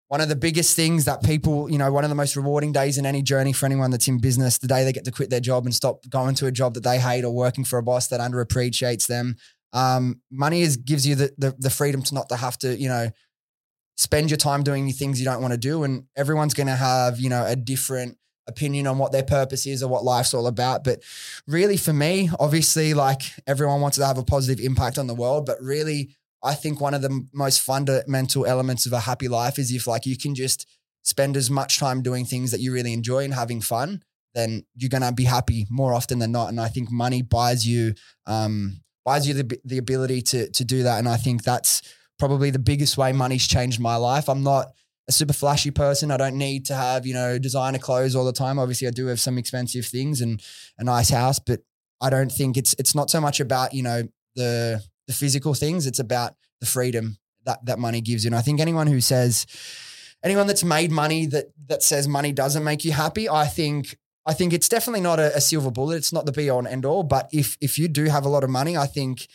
one 0.09 0.21
of 0.21 0.29
the 0.29 0.37
biggest 0.37 0.75
things 0.75 1.05
that 1.05 1.23
people, 1.23 1.71
you 1.71 1.79
know, 1.79 1.91
one 1.93 2.03
of 2.03 2.11
the 2.11 2.17
most 2.17 2.35
rewarding 2.35 2.73
days 2.73 2.99
in 2.99 3.07
any 3.07 3.23
journey 3.23 3.53
for 3.53 3.65
anyone 3.65 3.93
that's 3.93 4.09
in 4.09 4.19
business, 4.19 4.59
the 4.59 4.67
day 4.67 4.83
they 4.83 4.93
get 4.93 5.05
to 5.05 5.13
quit 5.13 5.31
their 5.31 5.41
job 5.41 5.65
and 5.65 5.75
stop 5.75 6.07
going 6.11 6.35
to 6.35 6.47
a 6.47 6.53
job 6.53 6.75
that 6.75 6.83
they 6.83 6.99
hate 6.99 7.25
or 7.25 7.33
working 7.33 7.65
for 7.65 7.79
a 7.79 7.83
boss 7.83 8.09
that 8.09 8.21
underappreciates 8.21 9.07
them. 9.07 9.37
Um, 9.73 10.21
money 10.31 10.63
is 10.63 10.77
gives 10.77 11.07
you 11.07 11.15
the, 11.15 11.33
the 11.39 11.55
the 11.59 11.71
freedom 11.71 12.03
to 12.03 12.15
not 12.15 12.29
to 12.29 12.37
have 12.37 12.59
to, 12.59 12.77
you 12.77 12.89
know, 12.89 13.11
spend 14.01 14.31
your 14.31 14.39
time 14.39 14.63
doing 14.63 14.91
things 14.93 15.21
you 15.21 15.27
don't 15.27 15.43
want 15.43 15.53
to 15.53 15.59
do. 15.59 15.85
And 15.85 16.05
everyone's 16.17 16.55
going 16.55 16.69
to 16.69 16.75
have, 16.75 17.21
you 17.21 17.29
know, 17.29 17.45
a 17.45 17.55
different 17.55 18.17
opinion 18.47 18.87
on 18.87 18.97
what 18.97 19.13
their 19.13 19.23
purpose 19.23 19.67
is 19.67 19.83
or 19.83 19.91
what 19.91 20.05
life's 20.05 20.33
all 20.33 20.47
about. 20.47 20.85
But 20.85 21.03
really, 21.47 21.77
for 21.77 21.93
me, 21.93 22.31
obviously, 22.41 22.95
like 22.95 23.21
everyone 23.47 23.83
wants 23.83 23.99
to 23.99 24.07
have 24.07 24.17
a 24.17 24.25
positive 24.25 24.65
impact 24.65 24.97
on 24.97 25.07
the 25.07 25.15
world. 25.15 25.45
But 25.45 25.61
really, 25.61 26.17
I 26.43 26.55
think 26.55 26.81
one 26.81 26.95
of 26.95 27.03
the 27.03 27.27
most 27.35 27.61
fundamental 27.61 28.47
elements 28.47 28.87
of 28.87 28.95
a 28.95 29.01
happy 29.01 29.29
life 29.29 29.59
is 29.59 29.71
if, 29.71 29.87
like, 29.87 30.07
you 30.07 30.17
can 30.17 30.35
just 30.35 30.67
spend 31.03 31.37
as 31.37 31.51
much 31.51 31.79
time 31.79 32.01
doing 32.01 32.25
things 32.25 32.53
that 32.53 32.61
you 32.61 32.73
really 32.73 32.95
enjoy 32.95 33.23
and 33.23 33.35
having 33.35 33.61
fun, 33.61 34.03
then 34.35 34.65
you're 34.77 34.89
going 34.89 35.03
to 35.03 35.13
be 35.13 35.25
happy 35.25 35.67
more 35.69 35.93
often 35.93 36.19
than 36.21 36.33
not. 36.33 36.49
And 36.49 36.59
I 36.59 36.69
think 36.69 36.91
money 36.91 37.21
buys 37.21 37.67
you, 37.67 37.93
um, 38.27 38.81
buys 39.05 39.29
you 39.29 39.35
the, 39.35 39.61
the 39.63 39.77
ability 39.77 40.23
to, 40.23 40.51
to 40.53 40.65
do 40.65 40.85
that. 40.85 40.99
And 40.99 41.07
I 41.07 41.19
think 41.19 41.43
that's, 41.43 41.83
probably 42.21 42.51
the 42.51 42.61
biggest 42.61 42.97
way 42.97 43.13
money's 43.13 43.49
changed 43.49 43.81
my 43.81 43.97
life. 43.97 44.29
I'm 44.29 44.45
not 44.45 44.73
a 45.09 45.13
super 45.13 45.33
flashy 45.33 45.73
person. 45.73 46.13
I 46.13 46.17
don't 46.17 46.39
need 46.39 46.67
to 46.67 46.75
have, 46.75 47.05
you 47.05 47.15
know, 47.15 47.39
designer 47.39 47.79
clothes 47.79 48.15
all 48.15 48.25
the 48.25 48.33
time. 48.33 48.59
Obviously, 48.59 48.87
I 48.87 48.93
do 48.93 49.07
have 49.07 49.19
some 49.19 49.39
expensive 49.39 49.87
things 49.87 50.21
and 50.21 50.41
a 50.79 50.85
nice 50.85 51.11
house, 51.11 51.41
but 51.41 51.61
I 52.01 52.11
don't 52.11 52.31
think 52.31 52.57
it's 52.57 52.75
it's 52.79 52.95
not 52.95 53.11
so 53.11 53.21
much 53.21 53.41
about, 53.41 53.75
you 53.75 53.83
know, 53.83 54.05
the 54.37 54.83
the 55.09 55.13
physical 55.13 55.55
things. 55.55 55.87
It's 55.87 55.99
about 55.99 56.35
the 56.61 56.67
freedom 56.67 57.19
that 57.45 57.65
that 57.67 57.81
money 57.81 58.01
gives 58.01 58.25
you. 58.25 58.29
And 58.29 58.37
I 58.37 58.43
think 58.43 58.61
anyone 58.61 58.87
who 58.87 59.01
says 59.01 59.47
anyone 60.23 60.47
that's 60.47 60.65
made 60.65 60.93
money 60.93 61.27
that 61.27 61.47
that 61.67 61.83
says 61.83 62.07
money 62.07 62.33
doesn't 62.33 62.63
make 62.63 62.85
you 62.85 62.93
happy, 62.93 63.29
I 63.29 63.47
think 63.47 63.97
I 64.27 64.35
think 64.35 64.53
it's 64.53 64.69
definitely 64.69 65.01
not 65.01 65.19
a, 65.19 65.37
a 65.37 65.41
silver 65.41 65.71
bullet. 65.71 65.97
It's 65.97 66.13
not 66.13 66.27
the 66.27 66.33
be 66.33 66.51
all 66.51 66.59
and 66.61 66.69
end 66.69 66.85
all. 66.85 67.03
But 67.03 67.29
if 67.33 67.57
if 67.61 67.79
you 67.79 67.89
do 67.89 68.05
have 68.05 68.25
a 68.25 68.29
lot 68.29 68.45
of 68.45 68.51
money, 68.51 68.77
I 68.77 68.87
think 68.87 69.27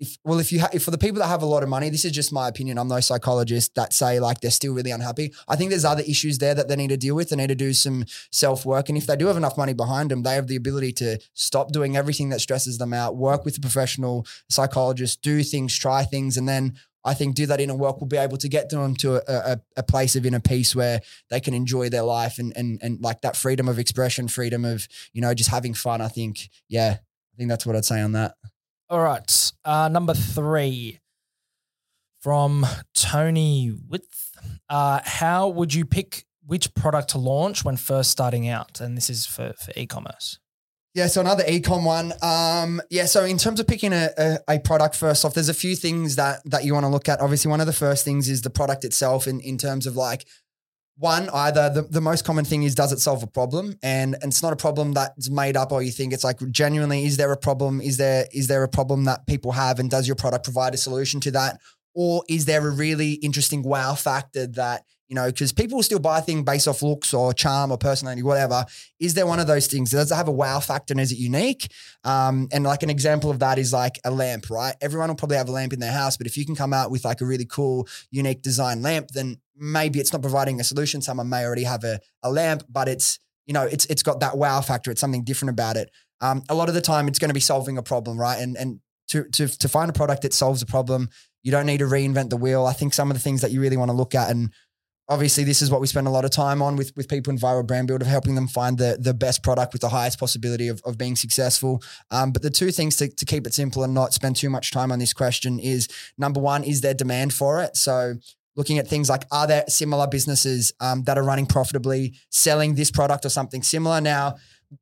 if 0.00 0.18
well, 0.24 0.38
if 0.38 0.50
you 0.50 0.60
ha- 0.60 0.70
if 0.72 0.82
for 0.82 0.90
the 0.90 0.98
people 0.98 1.20
that 1.20 1.28
have 1.28 1.42
a 1.42 1.46
lot 1.46 1.62
of 1.62 1.68
money, 1.68 1.88
this 1.88 2.04
is 2.04 2.12
just 2.12 2.32
my 2.32 2.48
opinion. 2.48 2.78
I'm 2.78 2.88
no 2.88 3.00
psychologist 3.00 3.74
that 3.76 3.92
say 3.92 4.18
like 4.18 4.40
they're 4.40 4.50
still 4.50 4.74
really 4.74 4.90
unhappy. 4.90 5.32
I 5.48 5.56
think 5.56 5.70
there's 5.70 5.84
other 5.84 6.02
issues 6.06 6.38
there 6.38 6.54
that 6.54 6.68
they 6.68 6.76
need 6.76 6.88
to 6.88 6.96
deal 6.96 7.14
with. 7.14 7.30
They 7.30 7.36
need 7.36 7.48
to 7.48 7.54
do 7.54 7.72
some 7.72 8.04
self 8.30 8.66
work, 8.66 8.88
and 8.88 8.98
if 8.98 9.06
they 9.06 9.16
do 9.16 9.26
have 9.26 9.36
enough 9.36 9.56
money 9.56 9.72
behind 9.72 10.10
them, 10.10 10.22
they 10.22 10.34
have 10.34 10.48
the 10.48 10.56
ability 10.56 10.92
to 10.94 11.18
stop 11.34 11.72
doing 11.72 11.96
everything 11.96 12.30
that 12.30 12.40
stresses 12.40 12.78
them 12.78 12.92
out, 12.92 13.16
work 13.16 13.44
with 13.44 13.56
a 13.56 13.60
professional 13.60 14.26
psychologist, 14.48 15.22
do 15.22 15.42
things, 15.42 15.76
try 15.76 16.04
things, 16.04 16.36
and 16.36 16.48
then 16.48 16.74
I 17.04 17.14
think 17.14 17.34
do 17.34 17.46
that 17.46 17.60
inner 17.60 17.74
work 17.74 18.00
will 18.00 18.06
be 18.06 18.16
able 18.16 18.38
to 18.38 18.48
get 18.48 18.70
them 18.70 18.96
to 18.96 19.16
a, 19.16 19.52
a, 19.52 19.60
a, 19.76 19.82
place 19.82 20.16
of 20.16 20.24
inner 20.24 20.40
peace 20.40 20.74
where 20.74 21.02
they 21.28 21.38
can 21.38 21.52
enjoy 21.52 21.90
their 21.90 22.02
life 22.02 22.38
and 22.38 22.56
and 22.56 22.80
and 22.82 23.00
like 23.02 23.20
that 23.20 23.36
freedom 23.36 23.68
of 23.68 23.78
expression, 23.78 24.26
freedom 24.26 24.64
of 24.64 24.88
you 25.12 25.20
know 25.20 25.34
just 25.34 25.50
having 25.50 25.74
fun. 25.74 26.00
I 26.00 26.08
think 26.08 26.48
yeah, 26.68 26.96
I 26.98 27.36
think 27.36 27.50
that's 27.50 27.66
what 27.66 27.76
I'd 27.76 27.84
say 27.84 28.00
on 28.00 28.12
that. 28.12 28.34
All 28.90 29.00
right. 29.00 29.52
Uh, 29.64 29.88
number 29.88 30.14
three 30.14 31.00
from 32.20 32.66
Tony 32.94 33.72
Width. 33.88 34.36
Uh, 34.68 35.00
how 35.04 35.48
would 35.48 35.72
you 35.72 35.84
pick 35.84 36.24
which 36.46 36.74
product 36.74 37.10
to 37.10 37.18
launch 37.18 37.64
when 37.64 37.76
first 37.76 38.10
starting 38.10 38.48
out? 38.48 38.80
And 38.80 38.96
this 38.96 39.08
is 39.08 39.26
for, 39.26 39.52
for 39.54 39.72
e 39.76 39.86
commerce. 39.86 40.38
Yeah, 40.94 41.08
so 41.08 41.20
another 41.20 41.42
ecom 41.42 41.84
one. 41.84 42.12
Um, 42.22 42.80
yeah, 42.88 43.06
so 43.06 43.24
in 43.24 43.36
terms 43.36 43.58
of 43.58 43.66
picking 43.66 43.92
a, 43.92 44.10
a, 44.16 44.38
a, 44.48 44.58
product 44.60 44.94
first 44.94 45.24
off, 45.24 45.34
there's 45.34 45.48
a 45.48 45.54
few 45.54 45.74
things 45.74 46.14
that 46.14 46.40
that 46.44 46.64
you 46.64 46.72
want 46.72 46.84
to 46.84 46.88
look 46.88 47.08
at. 47.08 47.20
Obviously, 47.20 47.50
one 47.50 47.60
of 47.60 47.66
the 47.66 47.72
first 47.72 48.04
things 48.04 48.28
is 48.28 48.42
the 48.42 48.50
product 48.50 48.84
itself 48.84 49.26
in, 49.26 49.40
in 49.40 49.58
terms 49.58 49.86
of 49.86 49.96
like 49.96 50.24
one, 50.96 51.28
either 51.30 51.70
the, 51.70 51.82
the 51.82 52.00
most 52.00 52.24
common 52.24 52.44
thing 52.44 52.62
is 52.62 52.74
does 52.74 52.92
it 52.92 53.00
solve 53.00 53.22
a 53.22 53.26
problem? 53.26 53.76
And, 53.82 54.14
and 54.14 54.30
it's 54.30 54.42
not 54.42 54.52
a 54.52 54.56
problem 54.56 54.92
that's 54.92 55.28
made 55.28 55.56
up 55.56 55.72
or 55.72 55.82
you 55.82 55.90
think 55.90 56.12
it's 56.12 56.24
like 56.24 56.38
genuinely, 56.50 57.04
is 57.04 57.16
there 57.16 57.32
a 57.32 57.36
problem? 57.36 57.80
Is 57.80 57.96
there 57.96 58.26
is 58.32 58.46
there 58.46 58.62
a 58.62 58.68
problem 58.68 59.04
that 59.04 59.26
people 59.26 59.52
have 59.52 59.78
and 59.78 59.90
does 59.90 60.06
your 60.06 60.16
product 60.16 60.44
provide 60.44 60.74
a 60.74 60.76
solution 60.76 61.20
to 61.20 61.30
that? 61.32 61.60
Or 61.94 62.22
is 62.28 62.44
there 62.44 62.66
a 62.66 62.70
really 62.70 63.14
interesting 63.14 63.62
wow 63.62 63.94
factor 63.94 64.46
that 64.48 64.84
you 65.08 65.14
know, 65.14 65.26
because 65.26 65.52
people 65.52 65.82
still 65.82 65.98
buy 65.98 66.20
things 66.20 66.42
based 66.44 66.66
off 66.66 66.82
looks 66.82 67.12
or 67.12 67.34
charm 67.34 67.70
or 67.70 67.76
personality, 67.76 68.22
whatever. 68.22 68.64
Is 68.98 69.14
there 69.14 69.26
one 69.26 69.38
of 69.38 69.46
those 69.46 69.66
things? 69.66 69.90
Does 69.90 70.10
it 70.10 70.14
have 70.14 70.28
a 70.28 70.32
wow 70.32 70.60
factor 70.60 70.92
and 70.92 71.00
is 71.00 71.12
it 71.12 71.18
unique? 71.18 71.70
Um, 72.04 72.48
and 72.52 72.64
like 72.64 72.82
an 72.82 72.90
example 72.90 73.30
of 73.30 73.38
that 73.40 73.58
is 73.58 73.72
like 73.72 74.00
a 74.04 74.10
lamp, 74.10 74.48
right? 74.48 74.74
Everyone 74.80 75.08
will 75.08 75.14
probably 75.14 75.36
have 75.36 75.48
a 75.48 75.52
lamp 75.52 75.72
in 75.72 75.78
their 75.78 75.92
house, 75.92 76.16
but 76.16 76.26
if 76.26 76.36
you 76.36 76.46
can 76.46 76.56
come 76.56 76.72
out 76.72 76.90
with 76.90 77.04
like 77.04 77.20
a 77.20 77.26
really 77.26 77.44
cool, 77.44 77.86
unique 78.10 78.40
design 78.40 78.80
lamp, 78.80 79.08
then 79.08 79.36
maybe 79.56 80.00
it's 80.00 80.12
not 80.12 80.22
providing 80.22 80.60
a 80.60 80.64
solution. 80.64 81.00
Someone 81.02 81.28
may 81.28 81.44
already 81.44 81.64
have 81.64 81.84
a, 81.84 82.00
a 82.22 82.30
lamp, 82.30 82.64
but 82.68 82.88
it's, 82.88 83.18
you 83.46 83.54
know, 83.54 83.64
it's 83.64 83.86
it's 83.86 84.02
got 84.02 84.20
that 84.20 84.36
wow 84.36 84.60
factor. 84.60 84.90
It's 84.90 85.00
something 85.00 85.24
different 85.24 85.50
about 85.50 85.76
it. 85.76 85.90
Um, 86.20 86.42
a 86.48 86.54
lot 86.54 86.68
of 86.68 86.74
the 86.74 86.80
time 86.80 87.08
it's 87.08 87.18
going 87.18 87.28
to 87.28 87.34
be 87.34 87.40
solving 87.40 87.76
a 87.78 87.82
problem, 87.82 88.18
right? 88.18 88.40
And 88.40 88.56
and 88.56 88.80
to 89.08 89.24
to 89.30 89.48
to 89.48 89.68
find 89.68 89.90
a 89.90 89.92
product 89.92 90.22
that 90.22 90.32
solves 90.32 90.62
a 90.62 90.66
problem, 90.66 91.10
you 91.42 91.50
don't 91.50 91.66
need 91.66 91.78
to 91.78 91.84
reinvent 91.84 92.30
the 92.30 92.36
wheel. 92.36 92.66
I 92.66 92.72
think 92.72 92.94
some 92.94 93.10
of 93.10 93.16
the 93.16 93.22
things 93.22 93.42
that 93.42 93.50
you 93.50 93.60
really 93.60 93.76
want 93.76 93.90
to 93.90 93.96
look 93.96 94.14
at 94.14 94.30
and 94.30 94.50
obviously 95.08 95.44
this 95.44 95.60
is 95.60 95.70
what 95.70 95.80
we 95.80 95.86
spend 95.86 96.06
a 96.06 96.10
lot 96.10 96.24
of 96.24 96.30
time 96.30 96.62
on 96.62 96.76
with, 96.76 96.92
with 96.96 97.08
people 97.08 97.30
in 97.30 97.38
viral 97.38 97.66
brand 97.66 97.86
build 97.86 98.00
of 98.00 98.08
helping 98.08 98.34
them 98.34 98.48
find 98.48 98.78
the, 98.78 98.96
the 98.98 99.12
best 99.12 99.42
product 99.42 99.72
with 99.72 99.82
the 99.82 99.90
highest 99.90 100.18
possibility 100.18 100.68
of, 100.68 100.80
of 100.84 100.96
being 100.96 101.16
successful. 101.16 101.82
Um, 102.10 102.32
but 102.32 102.42
the 102.42 102.50
two 102.50 102.70
things 102.70 102.96
to, 102.96 103.08
to 103.08 103.24
keep 103.24 103.46
it 103.46 103.54
simple 103.54 103.84
and 103.84 103.92
not 103.92 104.14
spend 104.14 104.36
too 104.36 104.50
much 104.50 104.70
time 104.70 104.90
on 104.90 104.98
this 104.98 105.12
question 105.12 105.58
is 105.58 105.88
number 106.16 106.40
one, 106.40 106.64
is 106.64 106.80
there 106.80 106.94
demand 106.94 107.34
for 107.34 107.62
it? 107.62 107.76
So 107.76 108.14
looking 108.56 108.78
at 108.78 108.88
things 108.88 109.08
like 109.08 109.24
are 109.30 109.46
there 109.46 109.64
similar 109.68 110.06
businesses 110.06 110.72
um, 110.80 111.02
that 111.04 111.18
are 111.18 111.24
running 111.24 111.46
profitably 111.46 112.14
selling 112.30 112.74
this 112.74 112.90
product 112.90 113.24
or 113.24 113.28
something 113.28 113.62
similar 113.62 114.00
now 114.00 114.36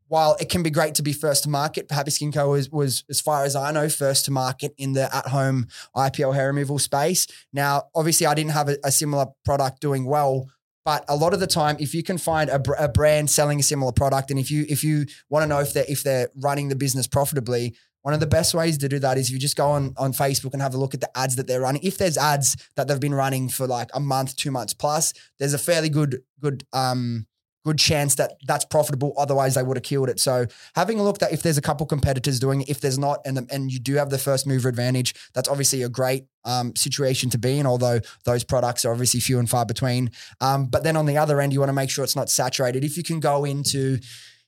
while 0.08 0.36
it 0.40 0.48
can 0.48 0.62
be 0.62 0.70
great 0.70 0.94
to 0.94 1.02
be 1.02 1.12
first 1.12 1.42
to 1.44 1.50
market, 1.50 1.90
Happy 1.90 2.10
Skin 2.10 2.32
Co 2.32 2.50
was, 2.50 2.70
was, 2.70 3.04
as 3.10 3.20
far 3.20 3.44
as 3.44 3.56
I 3.56 3.72
know, 3.72 3.88
first 3.88 4.24
to 4.26 4.30
market 4.30 4.74
in 4.78 4.92
the 4.92 5.14
at 5.14 5.28
home 5.28 5.66
IPL 5.96 6.34
hair 6.34 6.46
removal 6.46 6.78
space. 6.78 7.26
Now, 7.52 7.84
obviously, 7.94 8.26
I 8.26 8.34
didn't 8.34 8.52
have 8.52 8.68
a, 8.68 8.76
a 8.84 8.92
similar 8.92 9.26
product 9.44 9.80
doing 9.80 10.04
well 10.06 10.48
But 10.84 11.04
a 11.08 11.16
lot 11.16 11.32
of 11.32 11.40
the 11.40 11.46
time, 11.46 11.76
if 11.78 11.94
you 11.94 12.02
can 12.02 12.18
find 12.18 12.50
a, 12.50 12.60
a 12.78 12.88
brand 12.88 13.30
selling 13.30 13.60
a 13.60 13.62
similar 13.62 13.92
product, 13.92 14.30
and 14.30 14.40
if 14.40 14.50
you 14.50 14.64
if 14.68 14.82
you 14.82 15.06
want 15.28 15.44
to 15.44 15.46
know 15.46 15.60
if 15.60 15.72
they're 15.72 15.84
if 15.88 16.02
they're 16.02 16.28
running 16.34 16.68
the 16.68 16.76
business 16.76 17.06
profitably, 17.06 17.76
one 18.02 18.14
of 18.14 18.20
the 18.20 18.26
best 18.26 18.54
ways 18.54 18.78
to 18.78 18.88
do 18.88 18.98
that 18.98 19.16
is 19.16 19.28
if 19.28 19.32
you 19.32 19.38
just 19.38 19.56
go 19.56 19.70
on 19.70 19.94
on 19.96 20.12
Facebook 20.12 20.52
and 20.52 20.62
have 20.62 20.74
a 20.74 20.78
look 20.78 20.94
at 20.94 21.00
the 21.00 21.18
ads 21.18 21.36
that 21.36 21.46
they're 21.46 21.60
running. 21.60 21.82
If 21.82 21.98
there's 21.98 22.18
ads 22.18 22.56
that 22.76 22.88
they've 22.88 23.00
been 23.00 23.14
running 23.14 23.48
for 23.48 23.66
like 23.66 23.90
a 23.94 24.00
month, 24.00 24.36
two 24.36 24.50
months 24.50 24.74
plus, 24.74 25.12
there's 25.38 25.54
a 25.54 25.58
fairly 25.58 25.88
good 25.88 26.22
good 26.40 26.64
um 26.72 27.26
good 27.64 27.78
chance 27.78 28.16
that 28.16 28.32
that's 28.46 28.64
profitable. 28.64 29.14
Otherwise, 29.16 29.54
they 29.54 29.62
would 29.62 29.76
have 29.76 29.84
killed 29.84 30.08
it. 30.08 30.18
So 30.18 30.46
having 30.74 30.98
a 30.98 31.04
look 31.04 31.18
that 31.18 31.32
if 31.32 31.42
there's 31.42 31.58
a 31.58 31.62
couple 31.62 31.86
competitors 31.86 32.40
doing 32.40 32.62
it, 32.62 32.68
if 32.68 32.80
there's 32.80 32.98
not, 32.98 33.20
and 33.24 33.48
and 33.50 33.70
you 33.70 33.78
do 33.78 33.94
have 33.94 34.10
the 34.10 34.18
first 34.18 34.46
mover 34.46 34.68
advantage, 34.68 35.14
that's 35.32 35.48
obviously 35.48 35.82
a 35.82 35.88
great 35.88 36.24
um, 36.44 36.74
situation 36.74 37.30
to 37.30 37.38
be 37.38 37.58
in. 37.58 37.66
Although 37.66 38.00
those 38.24 38.44
products 38.44 38.84
are 38.84 38.92
obviously 38.92 39.20
few 39.20 39.38
and 39.38 39.48
far 39.48 39.64
between. 39.64 40.10
Um, 40.40 40.66
but 40.66 40.82
then 40.82 40.96
on 40.96 41.06
the 41.06 41.16
other 41.16 41.40
end, 41.40 41.52
you 41.52 41.60
want 41.60 41.68
to 41.70 41.74
make 41.74 41.90
sure 41.90 42.04
it's 42.04 42.16
not 42.16 42.30
saturated. 42.30 42.84
If 42.84 42.96
you 42.96 43.02
can 43.02 43.20
go 43.20 43.44
into 43.44 43.98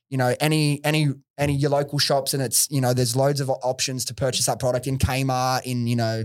you 0.09 0.17
know 0.17 0.35
any 0.39 0.83
any 0.83 1.09
any 1.37 1.53
your 1.53 1.71
local 1.71 1.99
shops 1.99 2.33
and 2.33 2.41
it's 2.41 2.67
you 2.69 2.81
know 2.81 2.93
there's 2.93 3.15
loads 3.15 3.41
of 3.41 3.49
options 3.49 4.05
to 4.05 4.13
purchase 4.13 4.45
that 4.45 4.59
product 4.59 4.87
in 4.87 4.97
Kmart 4.97 5.63
in 5.63 5.87
you 5.87 5.95
know 5.95 6.23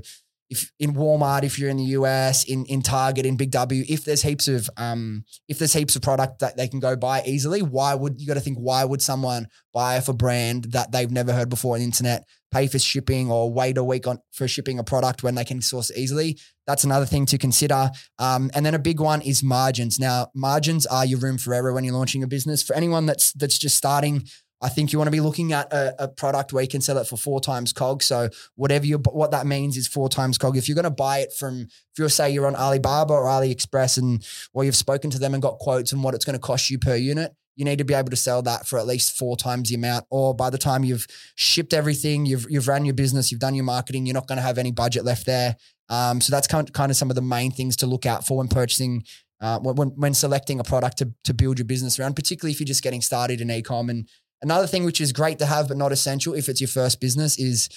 if 0.50 0.71
in 0.78 0.95
Walmart 0.95 1.45
if 1.45 1.59
you're 1.59 1.71
in 1.71 1.76
the 1.76 1.95
US 1.97 2.45
in 2.45 2.66
in 2.66 2.83
Target 2.83 3.25
in 3.25 3.37
Big 3.37 3.50
W 3.52 3.85
if 3.88 4.04
there's 4.04 4.23
heaps 4.23 4.49
of 4.49 4.69
um 4.76 5.25
if 5.49 5.59
there's 5.59 5.73
heaps 5.73 5.97
of 5.97 6.02
product 6.02 6.40
that 6.40 6.57
they 6.57 6.69
can 6.69 6.80
go 6.80 6.97
buy 6.97 7.23
easily 7.25 7.62
why 7.62 7.95
would 7.95 8.21
you 8.21 8.26
got 8.26 8.35
to 8.35 8.40
think 8.40 8.59
why 8.59 8.85
would 8.85 9.00
someone 9.00 9.47
buy 9.73 9.97
off 9.97 10.09
a 10.09 10.12
brand 10.12 10.64
that 10.73 10.92
they've 10.92 11.11
never 11.11 11.33
heard 11.33 11.49
before 11.49 11.75
on 11.75 11.78
the 11.78 11.85
internet 11.85 12.25
pay 12.50 12.66
for 12.66 12.78
shipping 12.78 13.30
or 13.30 13.52
wait 13.52 13.78
a 13.78 13.85
week 13.85 14.07
on 14.07 14.19
for 14.33 14.49
shipping 14.49 14.78
a 14.78 14.85
product 14.85 15.23
when 15.23 15.35
they 15.35 15.45
can 15.45 15.62
source 15.62 15.90
easily. 15.92 16.38
That's 16.66 16.85
another 16.85 17.07
thing 17.07 17.26
to 17.26 17.38
consider. 17.38 17.90
Um, 18.19 18.50
and 18.54 18.64
then 18.66 18.75
a 18.75 18.78
big 18.78 19.00
one 19.00 19.23
is 19.23 19.42
margins. 19.42 19.99
Now, 19.99 20.28
margins 20.35 20.87
are 20.87 21.04
your 21.04 21.19
room 21.19 21.38
for 21.38 21.54
error 21.54 21.73
when 21.73 21.85
you're 21.85 21.95
launching 21.95 22.23
a 22.23 22.26
business. 22.26 22.62
For 22.62 22.75
anyone 22.75 23.07
that's 23.07 23.33
that's 23.33 23.59
just 23.59 23.76
starting, 23.76 24.26
I 24.62 24.68
think 24.68 24.92
you 24.92 24.98
want 24.98 25.06
to 25.06 25.12
be 25.12 25.20
looking 25.20 25.52
at 25.52 25.72
a, 25.72 26.04
a, 26.04 26.08
product 26.08 26.52
where 26.52 26.62
you 26.62 26.68
can 26.68 26.82
sell 26.82 26.98
it 26.98 27.06
for 27.06 27.16
four 27.16 27.40
times 27.40 27.72
COG. 27.72 28.02
So 28.02 28.28
whatever 28.56 28.84
you 28.84 28.98
what 28.98 29.30
that 29.30 29.46
means 29.46 29.76
is 29.76 29.88
four 29.88 30.08
times 30.08 30.36
COG. 30.36 30.56
If 30.56 30.68
you're 30.68 30.74
going 30.74 30.84
to 30.84 30.90
buy 30.90 31.20
it 31.20 31.32
from, 31.32 31.62
if 31.62 31.98
you're 31.98 32.10
say 32.10 32.30
you're 32.30 32.46
on 32.46 32.56
Alibaba 32.56 33.14
or 33.14 33.24
AliExpress 33.24 33.96
and 33.96 34.26
well 34.52 34.64
you've 34.64 34.76
spoken 34.76 35.10
to 35.10 35.18
them 35.18 35.32
and 35.32 35.42
got 35.42 35.58
quotes 35.58 35.92
on 35.92 36.02
what 36.02 36.14
it's 36.14 36.24
going 36.24 36.34
to 36.34 36.40
cost 36.40 36.68
you 36.68 36.78
per 36.78 36.96
unit, 36.96 37.34
you 37.56 37.64
need 37.64 37.78
to 37.78 37.84
be 37.84 37.94
able 37.94 38.10
to 38.10 38.16
sell 38.16 38.42
that 38.42 38.66
for 38.66 38.78
at 38.78 38.86
least 38.86 39.18
four 39.18 39.36
times 39.36 39.68
the 39.68 39.74
amount. 39.74 40.06
Or 40.10 40.34
by 40.34 40.50
the 40.50 40.58
time 40.58 40.84
you've 40.84 41.06
shipped 41.34 41.72
everything, 41.72 42.26
you've 42.26 42.46
you've 42.48 42.68
ran 42.68 42.84
your 42.84 42.94
business, 42.94 43.30
you've 43.30 43.40
done 43.40 43.54
your 43.54 43.64
marketing, 43.64 44.06
you're 44.06 44.14
not 44.14 44.26
going 44.26 44.38
to 44.38 44.42
have 44.42 44.58
any 44.58 44.72
budget 44.72 45.04
left 45.04 45.26
there. 45.26 45.56
Um, 45.88 46.20
so 46.20 46.30
that's 46.30 46.46
kind 46.46 46.68
of, 46.68 46.72
kind 46.72 46.90
of 46.90 46.96
some 46.96 47.10
of 47.10 47.16
the 47.16 47.22
main 47.22 47.50
things 47.50 47.76
to 47.76 47.86
look 47.86 48.06
out 48.06 48.26
for 48.26 48.38
when 48.38 48.48
purchasing, 48.48 49.04
uh, 49.40 49.58
when 49.58 49.88
when 49.88 50.14
selecting 50.14 50.60
a 50.60 50.64
product 50.64 50.98
to 50.98 51.12
to 51.24 51.34
build 51.34 51.58
your 51.58 51.66
business 51.66 51.98
around, 51.98 52.14
particularly 52.14 52.52
if 52.52 52.60
you're 52.60 52.66
just 52.66 52.82
getting 52.82 53.02
started 53.02 53.40
in 53.40 53.48
ecom. 53.48 53.90
And 53.90 54.08
another 54.42 54.66
thing 54.66 54.85
which 54.85 55.00
is 55.00 55.12
great 55.12 55.38
to 55.38 55.47
have 55.47 55.68
but 55.68 55.76
not 55.76 55.92
essential 55.92 56.35
if 56.35 56.49
it's 56.49 56.61
your 56.61 56.68
first 56.68 57.00
business 57.00 57.38
is 57.38 57.68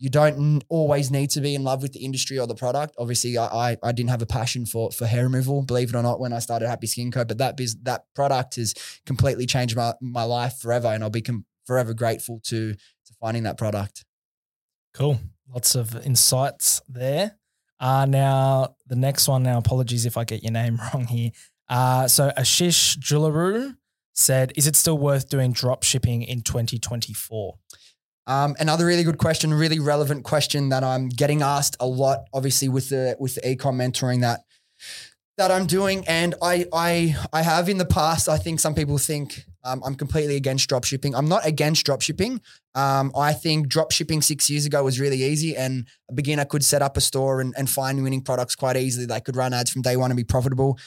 you 0.00 0.08
don't 0.08 0.64
always 0.70 1.10
need 1.10 1.28
to 1.28 1.42
be 1.42 1.54
in 1.54 1.62
love 1.62 1.82
with 1.82 1.92
the 1.92 2.02
industry 2.02 2.38
or 2.38 2.46
the 2.46 2.54
product. 2.54 2.94
Obviously, 2.98 3.36
I, 3.36 3.72
I, 3.72 3.76
I 3.82 3.92
didn't 3.92 4.08
have 4.08 4.22
a 4.22 4.26
passion 4.26 4.64
for 4.64 4.90
for 4.90 5.06
hair 5.06 5.24
removal, 5.24 5.62
believe 5.62 5.90
it 5.90 5.94
or 5.94 6.02
not, 6.02 6.18
when 6.18 6.32
I 6.32 6.38
started 6.38 6.68
Happy 6.68 6.86
Skin 6.86 7.12
Co. 7.12 7.24
But 7.26 7.36
that 7.36 7.56
biz, 7.56 7.76
that 7.82 8.06
product 8.14 8.56
has 8.56 8.74
completely 9.04 9.44
changed 9.44 9.76
my 9.76 9.92
my 10.00 10.22
life 10.22 10.56
forever, 10.56 10.88
and 10.88 11.04
I'll 11.04 11.10
be 11.10 11.20
com- 11.20 11.44
forever 11.66 11.92
grateful 11.92 12.40
to 12.44 12.72
to 12.72 13.14
finding 13.20 13.42
that 13.42 13.58
product. 13.58 14.06
Cool, 14.94 15.20
lots 15.52 15.74
of 15.74 15.94
insights 16.06 16.80
there. 16.88 17.36
Uh, 17.78 18.06
now 18.06 18.76
the 18.86 18.96
next 18.96 19.28
one. 19.28 19.42
Now, 19.42 19.58
apologies 19.58 20.06
if 20.06 20.16
I 20.16 20.24
get 20.24 20.42
your 20.42 20.52
name 20.52 20.80
wrong 20.94 21.06
here. 21.06 21.30
Uh, 21.68 22.08
so 22.08 22.30
Ashish 22.38 22.96
Jularu 22.98 23.76
said, 24.12 24.52
"Is 24.56 24.66
it 24.66 24.76
still 24.76 24.98
worth 24.98 25.28
doing 25.28 25.52
drop 25.52 25.82
shipping 25.82 26.22
in 26.22 26.42
2024?" 26.42 27.54
Um, 28.26 28.54
another 28.60 28.86
really 28.86 29.02
good 29.02 29.18
question, 29.18 29.52
really 29.52 29.80
relevant 29.80 30.24
question 30.24 30.68
that 30.68 30.84
I'm 30.84 31.08
getting 31.08 31.42
asked 31.42 31.76
a 31.80 31.86
lot, 31.86 32.26
obviously 32.32 32.68
with 32.68 32.88
the 32.88 33.16
with 33.18 33.34
the 33.34 33.40
ecom 33.40 33.74
mentoring 33.74 34.20
that 34.20 34.40
that 35.36 35.50
I'm 35.50 35.66
doing, 35.66 36.06
and 36.06 36.34
I 36.42 36.66
I 36.72 37.16
I 37.32 37.42
have 37.42 37.68
in 37.68 37.78
the 37.78 37.86
past. 37.86 38.28
I 38.28 38.36
think 38.36 38.60
some 38.60 38.74
people 38.74 38.98
think 38.98 39.46
um, 39.64 39.82
I'm 39.84 39.94
completely 39.94 40.36
against 40.36 40.68
drop 40.68 40.84
shipping. 40.84 41.14
I'm 41.14 41.28
not 41.28 41.46
against 41.46 41.84
drop 41.84 42.02
shipping. 42.02 42.40
Um, 42.74 43.10
I 43.16 43.32
think 43.32 43.68
drop 43.68 43.90
shipping 43.90 44.22
six 44.22 44.48
years 44.48 44.64
ago 44.66 44.84
was 44.84 45.00
really 45.00 45.24
easy, 45.24 45.56
and 45.56 45.86
a 46.08 46.12
beginner 46.12 46.44
could 46.44 46.64
set 46.64 46.82
up 46.82 46.96
a 46.96 47.00
store 47.00 47.40
and, 47.40 47.54
and 47.56 47.68
find 47.68 48.02
winning 48.02 48.22
products 48.22 48.54
quite 48.54 48.76
easily. 48.76 49.06
They 49.06 49.20
could 49.20 49.34
run 49.34 49.52
ads 49.52 49.70
from 49.70 49.82
day 49.82 49.96
one 49.96 50.10
and 50.10 50.16
be 50.16 50.24
profitable. 50.24 50.78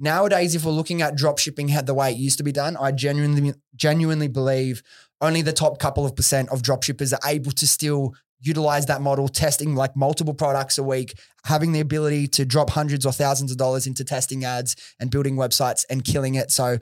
Nowadays, 0.00 0.54
if 0.54 0.64
we're 0.64 0.72
looking 0.72 1.02
at 1.02 1.16
drop 1.16 1.38
shipping 1.38 1.68
the 1.68 1.94
way 1.94 2.10
it 2.10 2.16
used 2.16 2.38
to 2.38 2.44
be 2.44 2.52
done, 2.52 2.76
I 2.76 2.92
genuinely 2.92 3.54
genuinely 3.76 4.28
believe 4.28 4.82
only 5.20 5.42
the 5.42 5.52
top 5.52 5.78
couple 5.78 6.04
of 6.04 6.16
percent 6.16 6.48
of 6.48 6.62
dropshippers 6.62 7.12
are 7.12 7.30
able 7.30 7.52
to 7.52 7.66
still 7.66 8.14
utilize 8.42 8.86
that 8.86 9.00
model, 9.00 9.28
testing 9.28 9.76
like 9.76 9.94
multiple 9.94 10.34
products 10.34 10.76
a 10.76 10.82
week, 10.82 11.14
having 11.44 11.72
the 11.72 11.80
ability 11.80 12.26
to 12.26 12.44
drop 12.44 12.70
hundreds 12.70 13.06
or 13.06 13.12
thousands 13.12 13.52
of 13.52 13.56
dollars 13.56 13.86
into 13.86 14.04
testing 14.04 14.44
ads 14.44 14.74
and 14.98 15.10
building 15.10 15.36
websites 15.36 15.84
and 15.88 16.04
killing 16.04 16.34
it. 16.34 16.50
So 16.50 16.78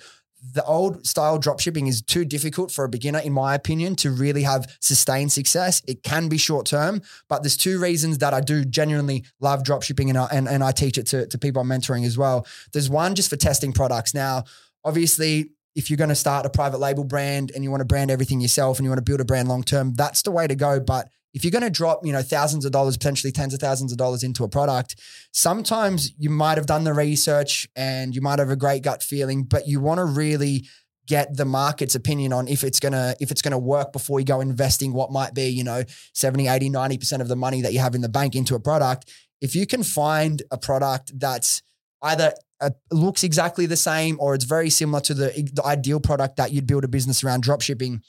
the 0.53 0.65
old 0.65 1.07
style 1.07 1.39
dropshipping 1.39 1.87
is 1.87 2.01
too 2.01 2.25
difficult 2.25 2.71
for 2.71 2.85
a 2.85 2.89
beginner, 2.89 3.19
in 3.19 3.33
my 3.33 3.55
opinion, 3.55 3.95
to 3.97 4.11
really 4.11 4.43
have 4.43 4.77
sustained 4.81 5.33
success. 5.33 5.83
It 5.87 6.03
can 6.03 6.29
be 6.29 6.39
short 6.39 6.67
term, 6.67 7.03
but 7.29 7.43
there's 7.43 7.57
two 7.57 7.79
reasons 7.79 8.19
that 8.19 8.33
I 8.33 8.41
do 8.41 8.65
genuinely 8.65 9.25
love 9.41 9.63
dropshipping 9.63 10.09
and 10.09 10.17
I, 10.17 10.29
and, 10.33 10.49
and 10.49 10.65
I 10.65 10.73
teach 10.73 10.97
it 10.97 11.07
to, 11.09 11.27
to 11.27 11.39
people 11.39 11.61
I'm 11.61 11.69
mentoring 11.69 12.07
as 12.07 12.17
well. 12.17 12.47
There's 12.73 12.89
one 12.89 13.15
just 13.15 13.29
for 13.29 13.37
testing 13.37 13.73
products. 13.73 14.15
Now, 14.15 14.45
obviously, 14.85 15.51
if 15.75 15.91
you're 15.91 15.99
going 15.99 16.09
to 16.09 16.17
start 16.17 16.47
a 16.47 16.51
private 16.51 16.81
label 16.81 17.05
brand 17.05 17.53
and 17.55 17.63
you 17.63 17.71
want 17.71 17.83
to 17.83 17.87
brand 17.87 18.11
everything 18.11 18.41
yourself 18.41 18.79
and 18.79 18.85
you 18.85 18.91
want 18.91 18.99
to 18.99 19.09
build 19.09 19.21
a 19.21 19.25
brand 19.25 19.49
long 19.49 19.63
term, 19.63 19.95
that's 19.95 20.23
the 20.23 20.31
way 20.31 20.47
to 20.47 20.55
go. 20.55 20.81
But 20.81 21.09
if 21.33 21.45
you're 21.45 21.51
going 21.51 21.63
to 21.63 21.71
drop, 21.71 22.05
you 22.05 22.13
know, 22.13 22.23
thousands 22.23 22.65
of 22.65 22.73
dollars, 22.73 22.97
potentially 22.97 23.33
tens 23.33 23.55
of 23.55 23.61
thousands 23.61 23.93
of 23.93 23.99
dollars 23.99 24.23
into 24.23 24.45
a 24.45 24.49
product, 24.49 24.97
sometimes 25.33 26.13
you 26.19 26.31
might 26.31 26.59
have 26.59 26.67
done 26.67 26.85
the 26.85 26.93
research 26.93 27.69
and 27.77 28.15
you 28.15 28.21
might 28.21 28.39
have 28.39 28.51
a 28.51 28.57
great 28.57 28.83
gut 28.83 29.03
feeling, 29.03 29.45
but 29.45 29.69
you 29.69 29.81
want 29.81 29.99
to 29.99 30.05
really 30.05 30.67
get 31.07 31.37
the 31.37 31.45
market's 31.45 31.95
opinion 31.95 32.33
on 32.33 32.47
if 32.47 32.63
it's 32.63 32.79
going 32.79 32.93
to 32.93 33.17
if 33.19 33.33
it's 33.33 33.43
going 33.43 33.51
to 33.51 33.59
work 33.59 33.93
before 33.93 34.21
you 34.21 34.27
go 34.27 34.41
investing 34.41 34.93
what 34.93 35.11
might 35.11 35.35
be, 35.35 35.49
you 35.49 35.65
know, 35.65 35.83
70, 36.15 36.47
80, 36.47 36.71
90% 36.71 37.21
of 37.21 37.29
the 37.29 37.37
money 37.37 37.63
that 37.63 37.73
you 37.73 37.81
have 37.81 37.95
in 37.95 38.01
the 38.01 38.09
bank 38.09 38.35
into 38.35 38.55
a 38.55 38.61
product. 38.61 39.11
If 39.41 39.55
you 39.55 39.67
can 39.67 39.83
find 39.83 40.43
a 40.51 40.59
product 40.59 41.19
that's 41.19 41.63
either 42.03 42.33
uh, 42.61 42.71
looks 42.93 43.25
exactly 43.25 43.67
the 43.67 43.77
same 43.77 44.19
or 44.21 44.35
it's 44.35 44.45
very 44.45 44.71
similar 44.71 45.01
to 45.01 45.15
the, 45.15 45.51
the 45.53 45.65
ideal 45.65 45.99
product 45.99 46.37
that 46.37 46.53
you'd 46.53 46.67
build 46.67 46.85
a 46.85 46.89
business 46.89 47.25
around 47.25 47.43
drop 47.43 47.61
shipping 47.61 48.03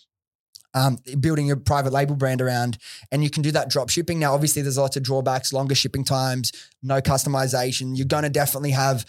um, 0.73 0.97
building 1.19 1.47
your 1.47 1.57
private 1.57 1.93
label 1.93 2.15
brand 2.15 2.41
around, 2.41 2.77
and 3.11 3.23
you 3.23 3.29
can 3.29 3.41
do 3.41 3.51
that 3.51 3.69
drop 3.69 3.89
shipping. 3.89 4.19
Now, 4.19 4.33
obviously, 4.33 4.61
there's 4.61 4.77
lots 4.77 4.97
of 4.97 5.03
drawbacks, 5.03 5.53
longer 5.53 5.75
shipping 5.75 6.03
times, 6.03 6.51
no 6.81 7.01
customization. 7.01 7.97
You're 7.97 8.07
going 8.07 8.23
to 8.23 8.29
definitely 8.29 8.71
have 8.71 9.05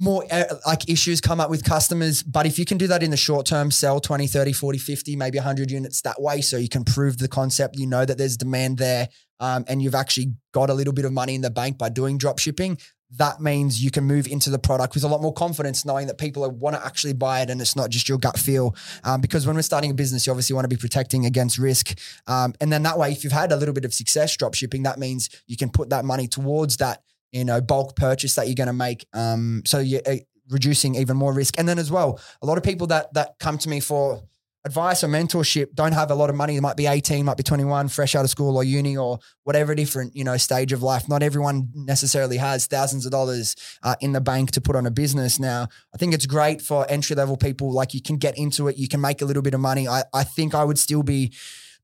more 0.00 0.24
uh, 0.30 0.44
like 0.66 0.88
issues 0.88 1.20
come 1.20 1.40
up 1.40 1.50
with 1.50 1.62
customers. 1.62 2.22
But 2.22 2.46
if 2.46 2.58
you 2.58 2.64
can 2.64 2.78
do 2.78 2.86
that 2.86 3.02
in 3.02 3.10
the 3.10 3.16
short 3.16 3.46
term, 3.46 3.70
sell 3.70 4.00
20, 4.00 4.26
30, 4.26 4.52
40, 4.52 4.78
50, 4.78 5.16
maybe 5.16 5.38
100 5.38 5.70
units 5.70 6.00
that 6.02 6.20
way, 6.20 6.40
so 6.40 6.56
you 6.56 6.68
can 6.68 6.84
prove 6.84 7.18
the 7.18 7.28
concept, 7.28 7.78
you 7.78 7.86
know 7.86 8.04
that 8.04 8.16
there's 8.16 8.36
demand 8.36 8.78
there, 8.78 9.08
um, 9.40 9.64
and 9.68 9.82
you've 9.82 9.94
actually 9.94 10.34
got 10.52 10.70
a 10.70 10.74
little 10.74 10.94
bit 10.94 11.04
of 11.04 11.12
money 11.12 11.34
in 11.34 11.42
the 11.42 11.50
bank 11.50 11.76
by 11.76 11.90
doing 11.90 12.16
drop 12.16 12.38
shipping, 12.38 12.78
that 13.16 13.40
means 13.40 13.82
you 13.82 13.90
can 13.90 14.04
move 14.04 14.26
into 14.28 14.50
the 14.50 14.58
product 14.58 14.94
with 14.94 15.02
a 15.02 15.08
lot 15.08 15.20
more 15.20 15.32
confidence, 15.32 15.84
knowing 15.84 16.06
that 16.06 16.18
people 16.18 16.48
want 16.50 16.76
to 16.76 16.84
actually 16.84 17.12
buy 17.12 17.40
it 17.40 17.50
and 17.50 17.60
it's 17.60 17.74
not 17.74 17.90
just 17.90 18.08
your 18.08 18.18
gut 18.18 18.38
feel. 18.38 18.74
Um, 19.02 19.20
because 19.20 19.46
when 19.46 19.56
we're 19.56 19.62
starting 19.62 19.90
a 19.90 19.94
business, 19.94 20.26
you 20.26 20.32
obviously 20.32 20.54
want 20.54 20.64
to 20.64 20.68
be 20.68 20.76
protecting 20.76 21.26
against 21.26 21.58
risk. 21.58 21.98
Um, 22.26 22.54
and 22.60 22.72
then 22.72 22.82
that 22.84 22.98
way, 22.98 23.10
if 23.10 23.24
you've 23.24 23.32
had 23.32 23.52
a 23.52 23.56
little 23.56 23.74
bit 23.74 23.84
of 23.84 23.92
success 23.92 24.36
drop 24.36 24.54
shipping, 24.54 24.84
that 24.84 24.98
means 24.98 25.28
you 25.46 25.56
can 25.56 25.70
put 25.70 25.90
that 25.90 26.04
money 26.04 26.28
towards 26.28 26.76
that, 26.76 27.02
you 27.32 27.44
know, 27.44 27.60
bulk 27.60 27.96
purchase 27.96 28.36
that 28.36 28.46
you're 28.46 28.54
going 28.54 28.68
to 28.68 28.72
make. 28.72 29.06
Um, 29.12 29.62
so 29.64 29.78
you're 29.78 30.02
uh, 30.06 30.16
reducing 30.48 30.94
even 30.94 31.16
more 31.16 31.32
risk. 31.32 31.58
And 31.58 31.68
then 31.68 31.78
as 31.78 31.90
well, 31.90 32.20
a 32.42 32.46
lot 32.46 32.58
of 32.58 32.64
people 32.64 32.86
that 32.88 33.12
that 33.14 33.38
come 33.38 33.58
to 33.58 33.68
me 33.68 33.80
for 33.80 34.22
advice 34.64 35.02
or 35.02 35.08
mentorship 35.08 35.74
don't 35.74 35.92
have 35.92 36.10
a 36.10 36.14
lot 36.14 36.28
of 36.28 36.36
money. 36.36 36.54
They 36.54 36.60
might 36.60 36.76
be 36.76 36.86
18, 36.86 37.24
might 37.24 37.36
be 37.36 37.42
21, 37.42 37.88
fresh 37.88 38.14
out 38.14 38.24
of 38.24 38.30
school 38.30 38.56
or 38.56 38.64
uni 38.64 38.96
or 38.96 39.18
whatever 39.44 39.74
different, 39.74 40.14
you 40.14 40.24
know, 40.24 40.36
stage 40.36 40.72
of 40.72 40.82
life. 40.82 41.08
Not 41.08 41.22
everyone 41.22 41.70
necessarily 41.74 42.36
has 42.36 42.66
thousands 42.66 43.06
of 43.06 43.12
dollars 43.12 43.56
uh, 43.82 43.96
in 44.00 44.12
the 44.12 44.20
bank 44.20 44.50
to 44.52 44.60
put 44.60 44.76
on 44.76 44.86
a 44.86 44.90
business. 44.90 45.40
Now, 45.40 45.68
I 45.94 45.98
think 45.98 46.12
it's 46.12 46.26
great 46.26 46.60
for 46.60 46.86
entry 46.90 47.16
level 47.16 47.36
people. 47.36 47.72
Like 47.72 47.94
you 47.94 48.02
can 48.02 48.16
get 48.16 48.36
into 48.36 48.68
it, 48.68 48.76
you 48.76 48.88
can 48.88 49.00
make 49.00 49.22
a 49.22 49.24
little 49.24 49.42
bit 49.42 49.54
of 49.54 49.60
money. 49.60 49.88
I, 49.88 50.04
I 50.12 50.24
think 50.24 50.54
I 50.54 50.64
would 50.64 50.78
still 50.78 51.02
be 51.02 51.32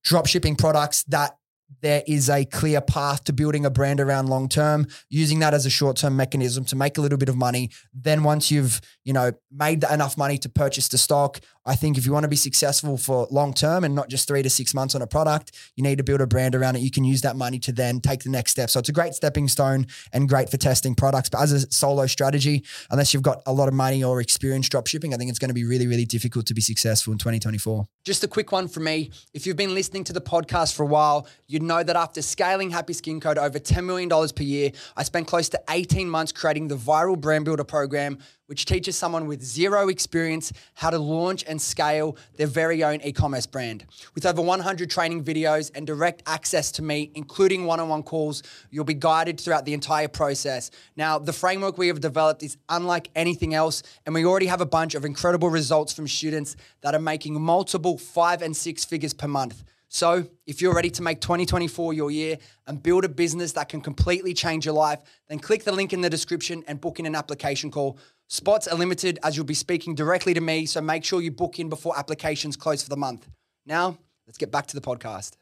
drop 0.03 0.27
shipping 0.27 0.55
products 0.55 1.03
that 1.05 1.37
there 1.83 2.03
is 2.07 2.31
a 2.31 2.45
clear 2.45 2.81
path 2.81 3.25
to 3.25 3.33
building 3.33 3.67
a 3.67 3.71
brand 3.71 4.01
around 4.01 4.29
long 4.29 4.49
term, 4.49 4.87
using 5.09 5.41
that 5.41 5.55
as 5.55 5.67
a 5.67 5.71
short 5.71 5.97
term 5.97 6.17
mechanism 6.17 6.65
to 6.67 6.77
make 6.77 6.99
a 6.99 7.01
little 7.01 7.19
bit 7.19 7.29
of 7.29 7.37
money. 7.37 7.71
Then 7.93 8.23
once 8.23 8.51
you've, 8.51 8.81
you 9.05 9.13
know, 9.13 9.33
made 9.51 9.85
enough 9.85 10.17
money 10.17 10.39
to 10.39 10.49
purchase 10.49 10.89
the 10.89 10.99
stock, 10.99 11.41
I 11.65 11.75
think 11.75 11.99
if 11.99 12.07
you 12.07 12.13
want 12.13 12.23
to 12.23 12.29
be 12.29 12.37
successful 12.37 12.97
for 12.97 13.27
long 13.31 13.53
term 13.53 13.83
and 13.83 13.95
not 13.95 14.09
just 14.09 14.29
three 14.29 14.43
to 14.43 14.51
six 14.51 14.73
months 14.73 14.95
on 14.95 15.03
a 15.03 15.07
product, 15.07 15.53
you 15.75 15.83
need 15.83 15.99
to 15.99 16.05
build 16.05 16.21
a 16.21 16.27
brand 16.27 16.55
around 16.55 16.77
it. 16.77 16.81
You 16.81 16.93
can 16.93 17.05
use 17.05 17.23
that 17.23 17.35
money 17.35 17.59
to 17.61 17.73
then 17.73 18.01
take 18.01 18.23
the 18.23 18.31
next 18.31 18.53
step. 18.53 18.71
So 18.71 18.79
it's 18.79 18.89
a 18.89 18.93
great 18.93 19.15
stepping 19.15 19.49
stone 19.49 19.87
and 20.13 20.29
great 20.29 20.49
for 20.49 20.57
testing 20.57 20.95
products. 20.95 21.29
But 21.29 21.41
as 21.43 21.53
a 21.53 21.71
solo 21.73 22.07
strategy, 22.07 22.65
unless 22.91 23.13
you've 23.13 23.25
got 23.25 23.43
a 23.47 23.53
lot 23.53 23.67
of 23.67 23.75
money 23.75 24.05
or 24.05 24.21
experience 24.21 24.69
drop 24.69 24.87
shipping, 24.87 25.13
I 25.13 25.17
think 25.17 25.29
it's 25.29 25.41
going 25.41 25.49
to 25.49 25.55
be 25.55 25.65
really, 25.65 25.89
really 25.89 26.05
difficult 26.05 26.47
to 26.47 26.55
be 26.55 26.61
successful 26.61 27.13
in 27.13 27.19
2024. 27.19 27.85
Just 28.05 28.23
a 28.23 28.29
quick 28.29 28.53
one 28.53 28.69
for 28.69 28.81
me. 28.81 29.11
If 29.35 29.47
you've 29.47 29.57
been 29.57 29.75
listening 29.75 30.05
to 30.05 30.13
the 30.13 30.21
podcast 30.21 30.77
for 30.77 30.85
a 30.85 30.87
while, 30.87 31.27
you'd 31.57 31.63
know 31.63 31.83
that 31.83 31.97
after 31.97 32.21
scaling 32.21 32.69
Happy 32.69 32.93
Skin 32.93 33.19
Co 33.19 33.31
over 33.31 33.59
$10 33.59 33.83
million 33.83 34.11
per 34.11 34.43
year, 34.43 34.73
I 34.95 35.05
spent 35.05 35.27
close 35.27 35.49
to 35.49 35.63
18 35.71 36.07
months 36.07 36.31
creating 36.31 36.69
the 36.69 36.77
Viral 36.77 37.19
Brand 37.19 37.47
Builder 37.47 37.65
program 37.65 38.19
which 38.47 38.65
teaches 38.65 38.97
someone 38.97 39.27
with 39.27 39.43
zero 39.43 39.89
experience 39.89 40.53
how 40.75 40.91
to 40.91 40.99
launch 40.99 41.45
and 41.47 41.61
scale 41.61 42.17
their 42.37 42.47
very 42.47 42.83
own 42.83 43.01
e 43.03 43.13
commerce 43.13 43.47
brand. 43.47 43.85
With 44.15 44.25
over 44.25 44.41
100 44.41 44.89
training 44.89 45.25
videos 45.25 45.71
and 45.75 45.87
direct 45.87 46.23
access 46.27 46.71
to 46.73 46.83
me, 46.83 47.11
including 47.15 47.67
one 47.67 47.81
on 47.81 47.89
one 47.89 48.03
calls, 48.03 48.43
you'll 48.71 48.85
be 48.85 48.95
guided 48.95 49.41
throughout 49.41 49.65
the 49.65 49.75
entire 49.75 50.09
process. 50.09 50.71
Now, 50.97 51.19
the 51.19 51.33
framework 51.33 51.77
we 51.77 51.89
have 51.89 52.01
developed 52.01 52.43
is 52.43 52.57
unlike 52.69 53.11
anything 53.15 53.55
else, 53.55 53.83
and 54.05 54.15
we 54.15 54.25
already 54.25 54.47
have 54.47 54.61
a 54.61 54.67
bunch 54.67 54.95
of 54.95 55.05
incredible 55.05 55.51
results 55.51 55.93
from 55.93 56.07
students 56.07 56.57
that 56.83 56.95
are 56.95 57.01
making 57.01 57.41
multiple 57.41 57.99
five 57.99 58.43
and 58.43 58.57
six 58.57 58.85
figures 58.85 59.13
per 59.13 59.29
month. 59.29 59.65
So, 59.89 60.27
if 60.47 60.61
you're 60.61 60.75
ready 60.75 60.91
to 60.91 61.03
make 61.03 61.21
2024 61.21 61.93
your 61.93 62.11
year 62.11 62.39
and 62.67 62.83
build 62.83 63.05
a 63.05 63.09
business 63.09 63.53
that 63.53 63.69
can 63.69 63.81
completely 63.81 64.35
change 64.35 64.67
your 64.67 64.75
life, 64.75 65.01
then 65.29 65.39
click 65.39 65.65
the 65.65 65.73
link 65.73 65.93
in 65.93 66.01
the 66.01 66.11
description 66.11 66.65
and 66.67 66.81
book 66.81 66.99
in 66.99 67.07
an 67.07 67.15
application 67.15 67.71
call. 67.71 67.99
Spots 68.29 68.67
are 68.67 68.77
limited 68.77 69.21
as 69.23 69.37
you'll 69.37 69.47
be 69.47 69.55
speaking 69.55 69.95
directly 69.95 70.35
to 70.35 70.41
me, 70.41 70.67
so 70.67 70.81
make 70.81 71.05
sure 71.05 71.21
you 71.21 71.31
book 71.31 71.61
in 71.61 71.69
before 71.69 71.97
applications 71.97 72.57
close 72.57 72.83
for 72.83 72.89
the 72.89 72.97
month. 72.97 73.29
Now, 73.65 73.99
let's 74.27 74.39
get 74.39 74.51
back 74.51 74.67
to 74.69 74.75
the 74.75 74.81
podcast. 74.81 75.37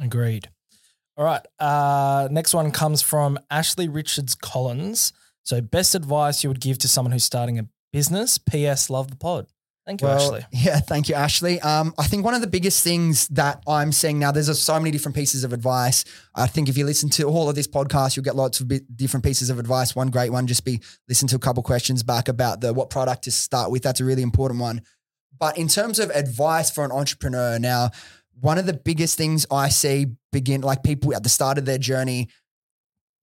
Agreed. 0.00 0.48
All 1.16 1.24
right. 1.24 1.44
Uh, 1.58 2.28
next 2.30 2.54
one 2.54 2.70
comes 2.70 3.02
from 3.02 3.38
Ashley 3.50 3.88
Richards 3.88 4.36
Collins. 4.36 5.12
So, 5.42 5.60
best 5.60 5.96
advice 5.96 6.44
you 6.44 6.50
would 6.50 6.60
give 6.60 6.78
to 6.78 6.88
someone 6.88 7.10
who's 7.10 7.24
starting 7.24 7.58
a 7.58 7.66
business? 7.92 8.38
P.S. 8.38 8.88
Love 8.88 9.10
the 9.10 9.16
pod. 9.16 9.48
Thank 9.88 10.02
you, 10.02 10.06
well, 10.08 10.34
Ashley. 10.34 10.46
Yeah, 10.52 10.80
thank 10.80 11.08
you, 11.08 11.14
Ashley. 11.14 11.58
Um, 11.62 11.94
I 11.96 12.04
think 12.04 12.22
one 12.22 12.34
of 12.34 12.42
the 12.42 12.46
biggest 12.46 12.84
things 12.84 13.26
that 13.28 13.62
I'm 13.66 13.90
seeing 13.90 14.18
now, 14.18 14.30
there's 14.30 14.58
so 14.60 14.78
many 14.78 14.90
different 14.90 15.16
pieces 15.16 15.44
of 15.44 15.54
advice. 15.54 16.04
I 16.34 16.46
think 16.46 16.68
if 16.68 16.76
you 16.76 16.84
listen 16.84 17.08
to 17.10 17.22
all 17.22 17.48
of 17.48 17.54
this 17.54 17.66
podcast, 17.66 18.14
you'll 18.14 18.24
get 18.24 18.36
lots 18.36 18.60
of 18.60 18.70
different 18.94 19.24
pieces 19.24 19.48
of 19.48 19.58
advice. 19.58 19.96
One 19.96 20.10
great 20.10 20.30
one, 20.30 20.46
just 20.46 20.66
be 20.66 20.82
listen 21.08 21.26
to 21.28 21.36
a 21.36 21.38
couple 21.38 21.62
questions 21.62 22.02
back 22.02 22.28
about 22.28 22.60
the 22.60 22.74
what 22.74 22.90
product 22.90 23.24
to 23.24 23.30
start 23.30 23.70
with. 23.70 23.82
That's 23.82 24.00
a 24.00 24.04
really 24.04 24.20
important 24.20 24.60
one. 24.60 24.82
But 25.38 25.56
in 25.56 25.68
terms 25.68 25.98
of 25.98 26.10
advice 26.10 26.70
for 26.70 26.84
an 26.84 26.92
entrepreneur 26.92 27.58
now, 27.58 27.92
one 28.38 28.58
of 28.58 28.66
the 28.66 28.74
biggest 28.74 29.16
things 29.16 29.46
I 29.50 29.70
see 29.70 30.08
begin 30.32 30.60
like 30.60 30.82
people 30.82 31.14
at 31.14 31.22
the 31.22 31.30
start 31.30 31.56
of 31.56 31.64
their 31.64 31.78
journey 31.78 32.28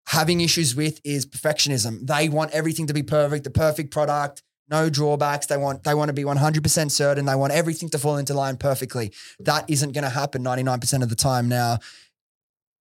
having 0.07 0.41
issues 0.41 0.75
with 0.75 1.00
is 1.03 1.27
perfectionism. 1.27 2.07
They 2.07 2.27
want 2.27 2.53
everything 2.53 2.88
to 2.88 2.93
be 2.93 3.03
perfect, 3.03 3.43
the 3.43 3.51
perfect 3.51 3.91
product 3.91 4.41
no 4.69 4.89
drawbacks. 4.89 5.45
They 5.45 5.57
want 5.57 5.84
they 5.84 5.93
want 5.93 6.10
to 6.10 6.13
be 6.13 6.24
100% 6.24 6.91
certain. 6.91 7.25
They 7.25 7.36
want 7.36 7.53
everything 7.53 7.89
to 7.89 8.00
fall 8.00 8.17
into 8.17 8.34
line 8.34 8.57
perfectly. 8.57 9.12
That 9.39 9.69
isn't 9.69 9.91
going 9.91 10.03
to 10.03 10.10
happen 10.10 10.43
99% 10.43 11.03
of 11.03 11.10
the 11.10 11.15
time. 11.15 11.50
Now, 11.50 11.79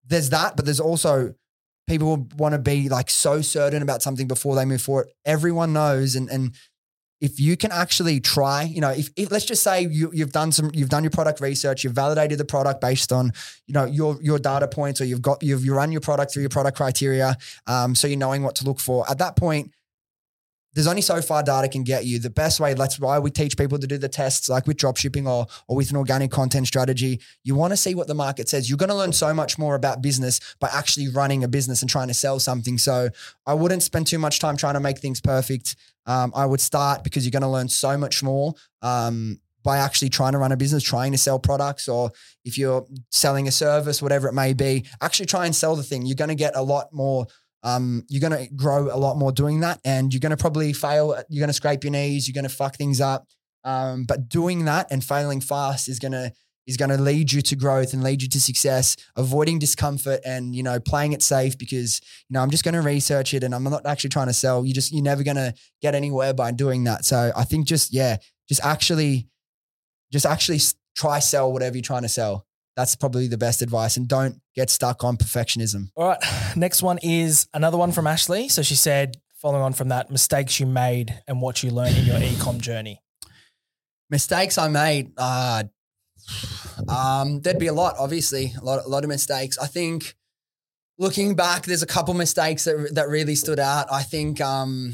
there's 0.06 0.30
that, 0.30 0.56
but 0.56 0.66
there's 0.66 0.80
also 0.80 1.36
people 1.88 2.28
want 2.38 2.54
to 2.54 2.60
be 2.60 2.90
like 2.90 3.10
so 3.10 3.42
certain 3.42 3.82
about 3.82 4.02
something 4.02 4.28
before 4.28 4.56
they 4.56 4.66
move 4.66 4.82
forward. 4.82 5.10
Everyone 5.26 5.74
knows, 5.74 6.16
and 6.16 6.30
and 6.30 6.56
if 7.24 7.40
you 7.40 7.56
can 7.56 7.72
actually 7.72 8.20
try, 8.20 8.64
you 8.64 8.82
know, 8.82 8.90
if, 8.90 9.10
if 9.16 9.32
let's 9.32 9.46
just 9.46 9.64
say 9.64 9.88
you, 9.88 10.12
you've 10.14 10.34
done 10.34 10.52
some, 10.52 10.70
you've 10.74 10.90
done 10.90 11.06
your 11.06 11.12
product 11.12 11.40
research, 11.40 11.86
you've 11.86 11.94
validated 11.94 12.38
the 12.38 12.44
product 12.44 12.82
based 12.82 13.14
on, 13.14 13.32
you 13.66 13.74
know, 13.74 13.86
your 13.86 14.22
your 14.22 14.38
data 14.38 14.68
points, 14.68 15.00
or 15.00 15.06
you've 15.06 15.22
got 15.22 15.42
you've 15.42 15.64
you 15.64 15.74
run 15.74 15.92
your 15.94 16.02
product 16.02 16.34
through 16.34 16.42
your 16.44 16.50
product 16.50 16.76
criteria, 16.76 17.38
um, 17.66 17.96
so 17.96 18.08
you're 18.08 18.18
knowing 18.18 18.44
what 18.44 18.56
to 18.56 18.66
look 18.66 18.80
for. 18.80 19.10
At 19.10 19.20
that 19.20 19.38
point, 19.38 19.72
there's 20.74 20.88
only 20.88 21.02
so 21.02 21.22
far 21.22 21.44
data 21.44 21.68
can 21.68 21.84
get 21.84 22.06
you. 22.06 22.20
The 22.20 22.30
best 22.30 22.60
way, 22.60 22.74
that's 22.74 23.00
why 23.00 23.20
we 23.20 23.32
teach 23.32 23.58
people 23.58 23.78
to 23.80 23.88
do 23.88 23.98
the 23.98 24.10
tests, 24.10 24.50
like 24.50 24.68
with 24.68 24.78
dropshipping 24.78 25.28
or, 25.28 25.48
or 25.68 25.76
with 25.76 25.92
an 25.92 25.98
organic 25.98 26.32
content 26.32 26.68
strategy. 26.68 27.20
You 27.44 27.56
want 27.56 27.72
to 27.74 27.78
see 27.78 27.96
what 27.96 28.08
the 28.08 28.16
market 28.16 28.50
says. 28.50 28.70
You're 28.70 28.78
going 28.78 28.90
to 28.90 28.96
learn 28.96 29.14
so 29.14 29.34
much 29.34 29.58
more 29.58 29.76
about 29.76 30.02
business 30.02 30.40
by 30.60 30.70
actually 30.74 31.10
running 31.10 31.44
a 31.44 31.48
business 31.48 31.82
and 31.82 31.90
trying 31.90 32.08
to 32.08 32.14
sell 32.14 32.40
something. 32.40 32.78
So 32.78 33.10
I 33.46 33.54
wouldn't 33.54 33.84
spend 33.84 34.08
too 34.08 34.20
much 34.20 34.40
time 34.40 34.58
trying 34.58 34.74
to 34.76 34.80
make 34.80 35.00
things 35.00 35.22
perfect. 35.22 35.76
Um, 36.06 36.32
I 36.36 36.46
would 36.46 36.62
start 36.62 37.04
because 37.04 37.26
you're 37.26 37.32
going 37.32 37.44
to 37.44 37.48
learn 37.48 37.70
so 37.70 37.98
much 37.98 38.24
more. 38.24 38.54
Um, 38.82 39.40
by 39.64 39.78
actually 39.78 40.10
trying 40.10 40.34
to 40.34 40.38
run 40.38 40.52
a 40.52 40.58
business, 40.58 40.84
trying 40.84 41.14
to 41.14 41.18
sell 41.18 41.40
products, 41.40 41.88
or 41.88 42.12
if 42.44 42.58
you're 42.58 42.86
selling 43.10 43.48
a 43.48 43.52
service, 43.52 44.02
whatever 44.02 44.28
it 44.28 44.34
may 44.34 44.54
be, 44.54 44.86
actually 45.02 45.26
try 45.26 45.46
and 45.46 45.56
sell 45.56 45.76
the 45.76 45.84
thing. 45.84 46.06
You're 46.06 46.16
going 46.16 46.28
to 46.30 46.36
get 46.36 46.56
a 46.56 46.62
lot 46.62 46.92
more 46.92 47.28
um, 47.64 48.06
you're 48.10 48.28
going 48.28 48.46
to 48.46 48.54
grow 48.54 48.94
a 48.94 48.98
lot 48.98 49.18
more 49.18 49.32
doing 49.32 49.62
that 49.62 49.80
and 49.86 50.14
you're 50.14 50.20
going 50.20 50.32
to 50.32 50.38
probably 50.38 50.74
fail. 50.74 51.16
You're 51.30 51.42
going 51.42 51.50
to 51.50 51.54
scrape 51.54 51.84
your 51.84 51.92
knees. 51.92 52.28
You're 52.28 52.34
going 52.34 52.50
to 52.50 52.56
fuck 52.56 52.76
things 52.76 53.00
up. 53.00 53.26
Um, 53.64 54.04
but 54.04 54.28
doing 54.28 54.66
that 54.66 54.88
and 54.92 55.04
failing 55.04 55.40
fast 55.40 55.88
is 55.88 56.00
going 56.00 56.12
to, 56.12 56.34
is 56.68 56.78
going 56.78 56.90
to 56.90 56.98
lead 56.98 57.32
you 57.32 57.42
to 57.42 57.56
growth 57.56 57.94
and 57.94 58.04
lead 58.04 58.22
you 58.22 58.28
to 58.30 58.40
success, 58.40 58.96
avoiding 59.16 59.60
discomfort 59.60 60.20
and, 60.26 60.56
you 60.56 60.64
know, 60.64 60.80
playing 60.80 61.14
it 61.14 61.22
safe 61.22 61.58
because, 61.58 62.02
you 62.30 62.34
know, 62.34 62.42
I'm 62.42 62.50
just 62.50 62.64
going 62.64 62.74
to 62.74 62.82
research 62.82 63.34
it 63.34 63.44
and 63.44 63.54
I'm 63.56 63.64
not 63.64 63.86
actually 63.86 64.12
trying 64.12 64.28
to 64.28 64.34
sell. 64.34 64.66
You 64.66 64.74
just, 64.74 64.92
you're 64.92 65.04
never 65.04 65.24
going 65.24 65.38
to 65.38 65.54
get 65.82 65.96
anywhere 65.96 66.34
by 66.34 66.52
doing 66.52 66.84
that. 66.86 67.06
So 67.06 67.32
I 67.36 67.44
think 67.44 67.68
just, 67.68 67.94
yeah, 67.94 68.18
just 68.48 68.64
actually, 68.64 69.28
just 70.12 70.26
actually 70.26 70.60
try 70.96 71.20
sell 71.20 71.52
whatever 71.52 71.76
you're 71.76 71.82
trying 71.82 72.04
to 72.04 72.10
sell. 72.10 72.46
That's 72.76 72.96
probably 72.96 73.28
the 73.28 73.38
best 73.38 73.62
advice. 73.62 73.98
And 73.98 74.08
don't 74.08 74.42
get 74.56 74.70
stuck 74.70 75.04
on 75.04 75.18
perfectionism. 75.18 75.90
All 75.96 76.08
right. 76.08 76.20
Next 76.56 76.82
one 76.82 77.00
is 77.04 77.48
another 77.54 77.78
one 77.78 77.92
from 77.92 78.08
Ashley. 78.08 78.50
So 78.50 78.62
she 78.62 78.76
said, 78.76 79.18
following 79.36 79.62
on 79.62 79.74
from 79.74 79.90
that, 79.90 80.10
mistakes 80.10 80.60
you 80.60 80.66
made 80.66 81.22
and 81.28 81.42
what 81.42 81.64
you 81.64 81.70
learned 81.70 81.98
in 81.98 82.06
your 82.06 82.18
ecom 82.18 82.60
journey. 82.60 83.02
Mistakes 84.10 84.58
I 84.58 84.68
made. 84.70 85.12
Uh, 85.18 85.64
um, 86.88 87.42
there'd 87.42 87.60
be 87.60 87.68
a 87.68 87.74
lot, 87.74 87.96
obviously, 88.00 88.54
a 88.60 88.64
lot, 88.64 88.84
a 88.86 88.88
lot 88.88 89.04
of 89.04 89.10
mistakes. 89.10 89.58
I 89.58 89.68
think 89.68 90.16
looking 90.98 91.36
back, 91.36 91.66
there's 91.66 91.84
a 91.84 91.88
couple 91.88 92.14
mistakes 92.14 92.64
that 92.66 92.92
that 92.94 93.10
really 93.10 93.36
stood 93.36 93.60
out. 93.60 93.92
I 93.92 94.04
think 94.04 94.40
um, 94.42 94.94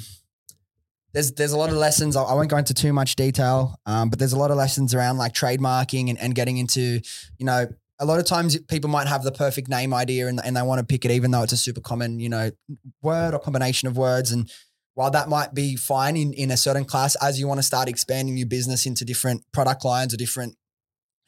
there's 1.13 1.31
there's 1.33 1.51
a 1.51 1.57
lot 1.57 1.69
of 1.69 1.75
lessons. 1.75 2.15
I 2.15 2.33
won't 2.33 2.49
go 2.49 2.57
into 2.57 2.73
too 2.73 2.93
much 2.93 3.15
detail, 3.15 3.79
um, 3.85 4.09
but 4.09 4.19
there's 4.19 4.33
a 4.33 4.37
lot 4.37 4.51
of 4.51 4.57
lessons 4.57 4.93
around 4.93 5.17
like 5.17 5.33
trademarking 5.33 6.09
and, 6.09 6.19
and 6.19 6.35
getting 6.35 6.57
into, 6.57 7.01
you 7.37 7.45
know, 7.45 7.67
a 7.99 8.05
lot 8.05 8.19
of 8.19 8.25
times 8.25 8.57
people 8.61 8.89
might 8.89 9.07
have 9.07 9.23
the 9.23 9.31
perfect 9.31 9.67
name 9.67 9.93
idea 9.93 10.27
and, 10.27 10.39
and 10.43 10.55
they 10.55 10.61
want 10.61 10.79
to 10.79 10.85
pick 10.85 11.03
it, 11.03 11.11
even 11.11 11.31
though 11.31 11.43
it's 11.43 11.53
a 11.53 11.57
super 11.57 11.81
common, 11.81 12.19
you 12.19 12.29
know, 12.29 12.51
word 13.01 13.33
or 13.33 13.39
combination 13.39 13.87
of 13.87 13.97
words. 13.97 14.31
And 14.31 14.49
while 14.93 15.11
that 15.11 15.27
might 15.27 15.53
be 15.53 15.75
fine 15.75 16.15
in, 16.15 16.31
in 16.33 16.51
a 16.51 16.57
certain 16.57 16.85
class, 16.85 17.15
as 17.21 17.39
you 17.39 17.47
want 17.47 17.59
to 17.59 17.63
start 17.63 17.89
expanding 17.89 18.37
your 18.37 18.47
business 18.47 18.85
into 18.85 19.03
different 19.03 19.43
product 19.51 19.83
lines 19.83 20.13
or 20.13 20.17
different 20.17 20.55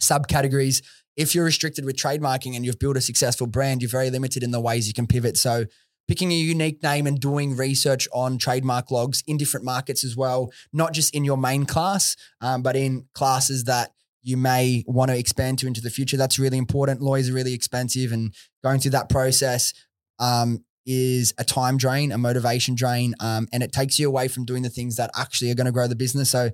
subcategories, 0.02 0.82
if 1.18 1.36
you're 1.36 1.46
restricted 1.46 1.84
with 1.84 1.98
trademarking 1.98 2.56
and 2.56 2.66
you've 2.66 2.80
built 2.80 2.96
a 2.96 3.02
successful 3.02 3.48
brand, 3.48 3.82
you're 3.82 3.90
very 3.90 4.10
limited 4.10 4.44
in 4.44 4.52
the 4.52 4.62
ways 4.62 4.88
you 4.88 4.94
can 4.94 5.08
pivot. 5.08 5.38
So 5.38 5.66
picking 6.12 6.34
a 6.34 6.36
unique 6.36 6.84
name 6.84 7.08
and 7.08 7.22
doing 7.22 7.56
research 7.56 8.06
on 8.12 8.38
trademark 8.38 8.92
logs 8.92 9.24
in 9.28 9.38
different 9.38 9.66
markets 9.66 10.04
as 10.04 10.18
well, 10.18 10.52
not 10.74 10.92
just 10.92 11.16
in 11.16 11.24
your 11.24 11.38
main 11.38 11.64
class, 11.64 12.18
um, 12.42 12.62
but 12.62 12.76
in 12.76 13.06
classes 13.14 13.64
that 13.64 13.94
you 14.22 14.36
may 14.36 14.84
want 14.88 15.10
to 15.10 15.18
expand 15.18 15.58
to 15.58 15.68
into 15.68 15.80
the 15.80 15.90
future. 15.90 16.18
That's 16.18 16.38
really 16.38 16.58
important. 16.58 17.02
Lawyers 17.02 17.30
are 17.30 17.34
really 17.34 17.54
expensive, 17.54 18.12
and 18.12 18.34
going 18.62 18.82
through 18.82 18.92
that 18.92 19.08
process 19.08 19.74
um, 20.20 20.66
is 20.86 21.34
a 21.38 21.46
time 21.46 21.78
drain, 21.78 22.12
a 22.12 22.18
motivation 22.18 22.76
drain, 22.76 23.16
um, 23.22 23.48
and 23.54 23.64
it 23.64 23.72
takes 23.72 23.98
you 23.98 24.10
away 24.10 24.28
from 24.28 24.44
doing 24.44 24.64
the 24.64 24.70
things 24.70 24.98
that 24.98 25.12
actually 25.16 25.50
are 25.50 25.56
going 25.56 25.66
to 25.66 25.72
grow 25.72 25.88
the 25.88 25.96
business. 25.96 26.30
So 26.30 26.50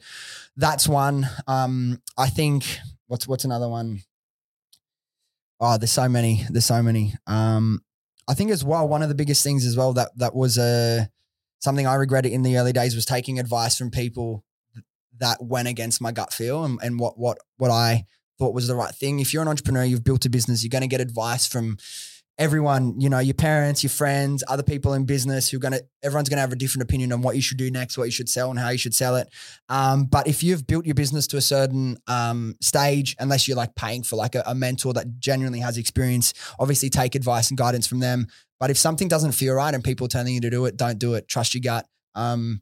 that's 0.55 0.87
one. 0.87 1.27
Um, 1.47 1.99
I 2.15 2.27
think 2.27 2.63
what's 3.07 3.27
what's 3.27 3.43
another 3.43 3.67
one? 3.67 4.03
Oh, 5.59 5.79
there's 5.79 5.91
so 5.91 6.07
many. 6.07 6.45
There's 6.47 6.65
so 6.65 6.83
many. 6.83 7.15
Um, 7.25 7.81
I 8.27 8.33
think 8.33 8.51
as 8.51 8.63
well, 8.63 8.87
one 8.87 9.01
of 9.01 9.09
the 9.09 9.15
biggest 9.15 9.43
things 9.43 9.65
as 9.65 9.77
well 9.77 9.93
that 9.93 10.17
that 10.17 10.35
was 10.35 10.57
uh, 10.57 11.05
something 11.59 11.87
I 11.87 11.95
regretted 11.95 12.31
in 12.31 12.43
the 12.43 12.57
early 12.57 12.73
days 12.73 12.95
was 12.95 13.05
taking 13.05 13.39
advice 13.39 13.77
from 13.77 13.91
people 13.91 14.43
that 15.19 15.41
went 15.41 15.67
against 15.67 16.01
my 16.01 16.11
gut 16.11 16.33
feel 16.33 16.63
and, 16.63 16.79
and 16.81 16.99
what 16.99 17.17
what 17.17 17.37
what 17.57 17.71
I 17.71 18.05
thought 18.37 18.53
was 18.53 18.67
the 18.67 18.75
right 18.75 18.93
thing. 18.93 19.19
If 19.19 19.33
you're 19.33 19.41
an 19.41 19.47
entrepreneur, 19.47 19.83
you've 19.83 20.03
built 20.03 20.25
a 20.25 20.29
business, 20.29 20.63
you're 20.63 20.69
going 20.69 20.81
to 20.81 20.87
get 20.87 21.01
advice 21.01 21.47
from 21.47 21.77
everyone, 22.39 22.99
you 22.99 23.09
know, 23.09 23.19
your 23.19 23.33
parents, 23.33 23.83
your 23.83 23.89
friends, 23.89 24.43
other 24.47 24.63
people 24.63 24.93
in 24.93 25.05
business 25.05 25.49
who 25.49 25.57
are 25.57 25.59
gonna 25.59 25.79
everyone's 26.03 26.29
gonna 26.29 26.41
have 26.41 26.51
a 26.51 26.55
different 26.55 26.83
opinion 26.83 27.11
on 27.11 27.21
what 27.21 27.35
you 27.35 27.41
should 27.41 27.57
do 27.57 27.71
next, 27.71 27.97
what 27.97 28.05
you 28.05 28.11
should 28.11 28.29
sell, 28.29 28.49
and 28.49 28.59
how 28.59 28.69
you 28.69 28.77
should 28.77 28.93
sell 28.93 29.15
it. 29.15 29.27
Um, 29.69 30.05
but 30.05 30.27
if 30.27 30.43
you've 30.43 30.67
built 30.67 30.85
your 30.85 30.95
business 30.95 31.25
to 31.27 31.37
a 31.37 31.41
certain 31.41 31.97
um, 32.07 32.55
stage, 32.61 33.15
unless 33.19 33.47
you're 33.47 33.57
like 33.57 33.75
paying 33.75 34.03
for 34.03 34.15
like 34.15 34.35
a, 34.35 34.43
a 34.45 34.53
mentor 34.53 34.93
that 34.93 35.19
genuinely 35.19 35.59
has 35.59 35.77
experience, 35.77 36.33
obviously 36.59 36.89
take 36.89 37.15
advice 37.15 37.49
and 37.49 37.57
guidance 37.57 37.87
from 37.87 37.99
them. 37.99 38.27
But 38.59 38.69
if 38.69 38.77
something 38.77 39.07
doesn't 39.07 39.33
feel 39.33 39.53
right 39.53 39.73
and 39.73 39.83
people 39.83 40.05
are 40.05 40.09
telling 40.09 40.33
you 40.33 40.41
to 40.41 40.49
do 40.49 40.65
it, 40.65 40.77
don't 40.77 40.99
do 40.99 41.15
it. 41.15 41.27
Trust 41.27 41.53
your 41.53 41.61
gut. 41.61 41.87
Um, 42.15 42.61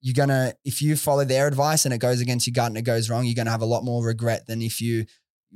you're 0.00 0.14
gonna 0.14 0.54
if 0.64 0.80
you 0.80 0.96
follow 0.96 1.24
their 1.24 1.46
advice 1.46 1.84
and 1.84 1.92
it 1.92 1.98
goes 1.98 2.22
against 2.22 2.46
your 2.46 2.52
gut 2.52 2.68
and 2.68 2.78
it 2.78 2.82
goes 2.82 3.10
wrong, 3.10 3.26
you're 3.26 3.34
gonna 3.34 3.50
have 3.50 3.62
a 3.62 3.66
lot 3.66 3.84
more 3.84 4.02
regret 4.02 4.46
than 4.46 4.62
if 4.62 4.80
you 4.80 5.04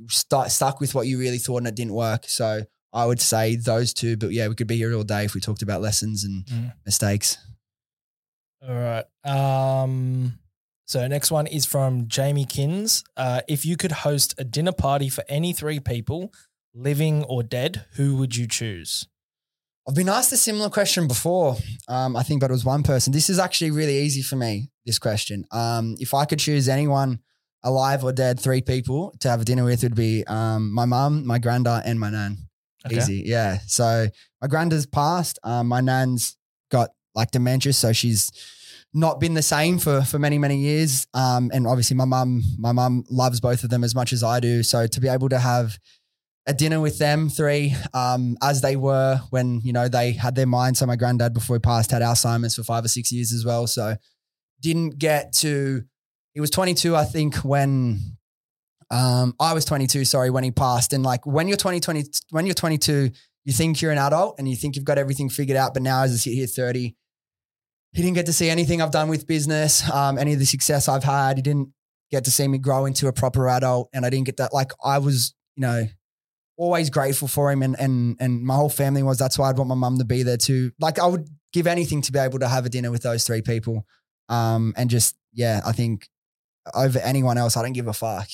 start 0.07 0.51
stuck 0.51 0.79
with 0.79 0.93
what 0.93 1.07
you 1.07 1.17
really 1.17 1.37
thought 1.37 1.57
and 1.57 1.67
it 1.67 1.75
didn't 1.75 1.93
work. 1.93 2.25
So 2.27 2.63
I 2.95 3.05
would 3.05 3.21
say 3.21 3.55
those 3.55 3.93
two. 3.93 4.17
But 4.17 4.31
yeah, 4.31 4.47
we 4.47 4.55
could 4.55 4.67
be 4.67 4.77
here 4.77 4.93
all 4.95 5.03
day 5.03 5.25
if 5.25 5.35
we 5.35 5.41
talked 5.41 5.61
about 5.61 5.81
lessons 5.81 6.23
and 6.23 6.45
Mm. 6.45 6.73
mistakes. 6.85 7.37
All 8.67 8.73
right. 8.73 9.05
Um, 9.23 10.39
so 10.85 11.05
next 11.07 11.29
one 11.31 11.45
is 11.47 11.65
from 11.65 12.07
Jamie 12.07 12.45
Kins. 12.45 13.03
Uh, 13.17 13.41
if 13.47 13.65
you 13.65 13.77
could 13.77 13.91
host 13.91 14.33
a 14.37 14.43
dinner 14.43 14.71
party 14.71 15.09
for 15.09 15.23
any 15.29 15.53
three 15.53 15.79
people, 15.79 16.33
living 16.73 17.23
or 17.25 17.43
dead, 17.43 17.85
who 17.93 18.15
would 18.15 18.35
you 18.35 18.47
choose? 18.47 19.07
I've 19.87 19.93
been 19.95 20.09
asked 20.09 20.31
a 20.31 20.37
similar 20.37 20.69
question 20.69 21.07
before. 21.07 21.57
Um, 21.87 22.15
I 22.15 22.23
think, 22.23 22.41
but 22.41 22.49
it 22.49 22.53
was 22.53 22.65
one 22.65 22.81
person. 22.81 23.13
This 23.13 23.29
is 23.29 23.37
actually 23.37 23.69
really 23.71 23.99
easy 23.99 24.23
for 24.23 24.35
me. 24.35 24.71
This 24.85 24.97
question. 24.97 25.45
Um, 25.51 25.95
if 25.99 26.13
I 26.13 26.25
could 26.25 26.39
choose 26.39 26.67
anyone, 26.67 27.19
alive 27.63 28.03
or 28.03 28.11
dead, 28.11 28.39
three 28.39 28.61
people 28.61 29.13
to 29.19 29.29
have 29.29 29.41
a 29.41 29.45
dinner 29.45 29.63
with, 29.63 29.83
would 29.83 29.95
be 29.95 30.23
um, 30.25 30.71
my 30.73 30.85
mum, 30.85 31.25
my 31.25 31.37
granddad, 31.37 31.83
and 31.85 31.99
my 31.99 32.09
nan. 32.09 32.37
Okay. 32.85 32.97
Easy, 32.97 33.23
yeah. 33.25 33.59
So 33.67 34.07
my 34.41 34.47
granda's 34.47 34.85
passed. 34.85 35.39
Um, 35.43 35.67
my 35.67 35.81
nan's 35.81 36.37
got 36.69 36.91
like 37.15 37.31
dementia, 37.31 37.73
so 37.73 37.93
she's 37.93 38.31
not 38.93 39.19
been 39.19 39.33
the 39.33 39.41
same 39.41 39.77
for 39.77 40.01
for 40.03 40.19
many 40.19 40.37
many 40.37 40.57
years. 40.57 41.07
Um, 41.13 41.51
and 41.53 41.67
obviously 41.67 41.95
my 41.97 42.05
mum, 42.05 42.43
my 42.57 42.71
mum 42.71 43.03
loves 43.09 43.39
both 43.39 43.63
of 43.63 43.69
them 43.69 43.83
as 43.83 43.95
much 43.95 44.13
as 44.13 44.23
I 44.23 44.39
do. 44.39 44.63
So 44.63 44.87
to 44.87 45.01
be 45.01 45.07
able 45.07 45.29
to 45.29 45.39
have 45.39 45.77
a 46.47 46.53
dinner 46.53 46.79
with 46.79 46.99
them 46.99 47.27
three, 47.29 47.75
um, 47.93 48.37
as 48.41 48.61
they 48.61 48.75
were 48.75 49.19
when 49.31 49.61
you 49.61 49.73
know 49.73 49.87
they 49.87 50.11
had 50.11 50.35
their 50.35 50.45
mind. 50.45 50.77
So 50.77 50.85
my 50.85 50.95
granddad 50.95 51.33
before 51.33 51.55
he 51.55 51.59
passed 51.59 51.91
had 51.91 52.01
Alzheimer's 52.01 52.55
for 52.55 52.63
five 52.63 52.85
or 52.85 52.89
six 52.89 53.11
years 53.11 53.33
as 53.33 53.45
well. 53.45 53.67
So 53.67 53.95
didn't 54.61 54.97
get 54.97 55.33
to. 55.33 55.83
He 56.33 56.41
was 56.41 56.49
22, 56.49 56.95
I 56.95 57.05
think, 57.05 57.37
when 57.37 58.14
um, 58.91 59.33
I 59.39 59.53
was 59.53 59.65
22. 59.65 60.05
Sorry, 60.05 60.29
when 60.29 60.43
he 60.43 60.51
passed. 60.51 60.93
And 60.93 61.03
like 61.03 61.25
when 61.25 61.47
you're 61.47 61.57
20, 61.57 61.79
20 61.79 62.03
when 62.31 62.45
you're 62.45 62.55
22, 62.55 63.11
you 63.45 63.53
think 63.53 63.81
you're 63.81 63.91
an 63.91 63.97
adult 63.97 64.35
and 64.39 64.49
you 64.49 64.55
think 64.55 64.75
you've 64.75 64.85
got 64.85 64.97
everything 64.97 65.29
figured 65.29 65.57
out. 65.57 65.73
But 65.73 65.83
now, 65.83 66.03
as 66.03 66.13
I 66.13 66.15
sit 66.15 66.33
here, 66.33 66.47
30, 66.47 66.95
he 67.93 68.01
didn't 68.01 68.15
get 68.15 68.25
to 68.25 68.33
see 68.33 68.49
anything 68.49 68.81
I've 68.81 68.91
done 68.91 69.07
with 69.07 69.27
business, 69.27 69.89
um, 69.89 70.17
any 70.17 70.33
of 70.33 70.39
the 70.39 70.45
success 70.45 70.89
I've 70.89 71.03
had. 71.03 71.37
He 71.37 71.41
didn't 71.41 71.69
get 72.11 72.25
to 72.25 72.31
see 72.31 72.47
me 72.47 72.57
grow 72.57 72.85
into 72.85 73.07
a 73.07 73.13
proper 73.13 73.47
adult, 73.47 73.89
and 73.93 74.05
I 74.05 74.09
didn't 74.09 74.25
get 74.25 74.37
that. 74.37 74.53
Like 74.53 74.71
I 74.83 74.97
was, 74.97 75.33
you 75.55 75.61
know, 75.61 75.87
always 76.57 76.89
grateful 76.89 77.27
for 77.27 77.51
him, 77.51 77.63
and 77.63 77.75
and 77.79 78.17
and 78.19 78.43
my 78.43 78.55
whole 78.55 78.69
family 78.69 79.01
was. 79.01 79.17
That's 79.17 79.39
why 79.39 79.49
I'd 79.49 79.57
want 79.57 79.69
my 79.69 79.75
mum 79.75 79.97
to 79.99 80.05
be 80.05 80.23
there 80.23 80.37
too. 80.37 80.71
Like 80.79 80.99
I 80.99 81.07
would 81.07 81.27
give 81.53 81.67
anything 81.67 82.01
to 82.03 82.11
be 82.11 82.19
able 82.19 82.39
to 82.39 82.47
have 82.47 82.65
a 82.65 82.69
dinner 82.69 82.91
with 82.91 83.03
those 83.03 83.25
three 83.25 83.41
people, 83.41 83.85
um, 84.27 84.73
and 84.75 84.89
just 84.89 85.15
yeah, 85.33 85.61
I 85.65 85.71
think 85.71 86.09
over 86.73 86.99
anyone 86.99 87.37
else, 87.37 87.55
I 87.55 87.61
don't 87.61 87.73
give 87.73 87.87
a 87.87 87.93
fuck. 87.93 88.27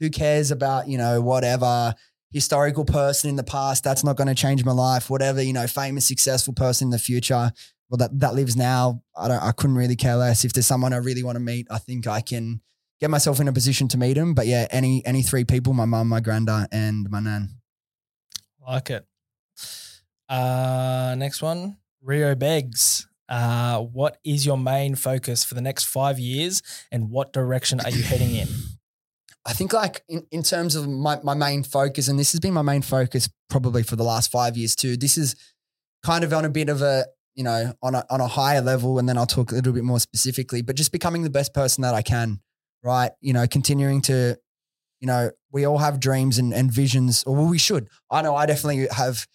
Who 0.00 0.10
cares 0.10 0.50
about 0.50 0.88
you 0.88 0.98
know 0.98 1.20
whatever 1.20 1.94
historical 2.30 2.84
person 2.84 3.30
in 3.30 3.36
the 3.36 3.44
past? 3.44 3.84
That's 3.84 4.04
not 4.04 4.16
going 4.16 4.28
to 4.28 4.34
change 4.34 4.64
my 4.64 4.72
life. 4.72 5.10
Whatever 5.10 5.42
you 5.42 5.52
know, 5.52 5.66
famous 5.66 6.06
successful 6.06 6.54
person 6.54 6.88
in 6.88 6.90
the 6.90 6.98
future. 6.98 7.52
Well, 7.90 7.98
that 7.98 8.18
that 8.20 8.34
lives 8.34 8.56
now. 8.56 9.02
I 9.16 9.28
don't. 9.28 9.42
I 9.42 9.52
couldn't 9.52 9.76
really 9.76 9.96
care 9.96 10.16
less. 10.16 10.44
If 10.44 10.52
there's 10.52 10.66
someone 10.66 10.92
I 10.92 10.98
really 10.98 11.22
want 11.22 11.36
to 11.36 11.40
meet, 11.40 11.66
I 11.70 11.78
think 11.78 12.06
I 12.06 12.20
can 12.20 12.60
get 13.00 13.10
myself 13.10 13.40
in 13.40 13.48
a 13.48 13.52
position 13.52 13.88
to 13.88 13.98
meet 13.98 14.16
him. 14.16 14.34
But 14.34 14.46
yeah, 14.46 14.66
any 14.70 15.04
any 15.06 15.22
three 15.22 15.44
people: 15.44 15.72
my 15.72 15.86
mum, 15.86 16.08
my 16.08 16.20
granddad 16.20 16.68
and 16.70 17.08
my 17.10 17.20
nan. 17.20 17.60
Like 18.60 18.90
it. 18.90 19.06
Uh, 20.28 21.14
next 21.16 21.40
one, 21.40 21.78
Rio 22.02 22.34
Begs. 22.34 23.08
Uh, 23.28 23.80
what 23.80 24.18
is 24.24 24.46
your 24.46 24.58
main 24.58 24.94
focus 24.94 25.44
for 25.44 25.54
the 25.54 25.60
next 25.60 25.84
five 25.84 26.18
years, 26.18 26.62
and 26.92 27.10
what 27.10 27.32
direction 27.32 27.80
are 27.80 27.90
you 27.90 28.02
heading 28.02 28.34
in? 28.34 28.48
I 29.46 29.52
think 29.52 29.72
like 29.72 30.02
in, 30.08 30.26
in 30.30 30.42
terms 30.42 30.74
of 30.74 30.88
my, 30.88 31.18
my 31.22 31.34
main 31.34 31.62
focus, 31.62 32.08
and 32.08 32.18
this 32.18 32.32
has 32.32 32.40
been 32.40 32.52
my 32.52 32.62
main 32.62 32.82
focus 32.82 33.28
probably 33.48 33.82
for 33.82 33.96
the 33.96 34.04
last 34.04 34.30
five 34.30 34.56
years 34.56 34.76
too. 34.76 34.96
This 34.96 35.16
is 35.16 35.34
kind 36.04 36.24
of 36.24 36.32
on 36.32 36.44
a 36.44 36.50
bit 36.50 36.68
of 36.68 36.82
a, 36.82 37.06
you 37.34 37.44
know, 37.44 37.72
on 37.82 37.94
a 37.94 38.04
on 38.10 38.20
a 38.20 38.26
higher 38.26 38.60
level, 38.60 38.98
and 38.98 39.08
then 39.08 39.16
I'll 39.16 39.26
talk 39.26 39.52
a 39.52 39.54
little 39.54 39.72
bit 39.72 39.84
more 39.84 40.00
specifically, 40.00 40.60
but 40.62 40.76
just 40.76 40.92
becoming 40.92 41.22
the 41.22 41.30
best 41.30 41.54
person 41.54 41.82
that 41.82 41.94
I 41.94 42.02
can, 42.02 42.40
right? 42.82 43.12
You 43.20 43.32
know, 43.32 43.46
continuing 43.46 44.02
to, 44.02 44.36
you 45.00 45.06
know, 45.06 45.30
we 45.52 45.64
all 45.64 45.78
have 45.78 46.00
dreams 46.00 46.38
and, 46.38 46.52
and 46.52 46.70
visions, 46.70 47.24
or 47.24 47.46
we 47.46 47.58
should. 47.58 47.88
I 48.10 48.22
know 48.22 48.34
I 48.34 48.46
definitely 48.46 48.88
have 48.90 49.26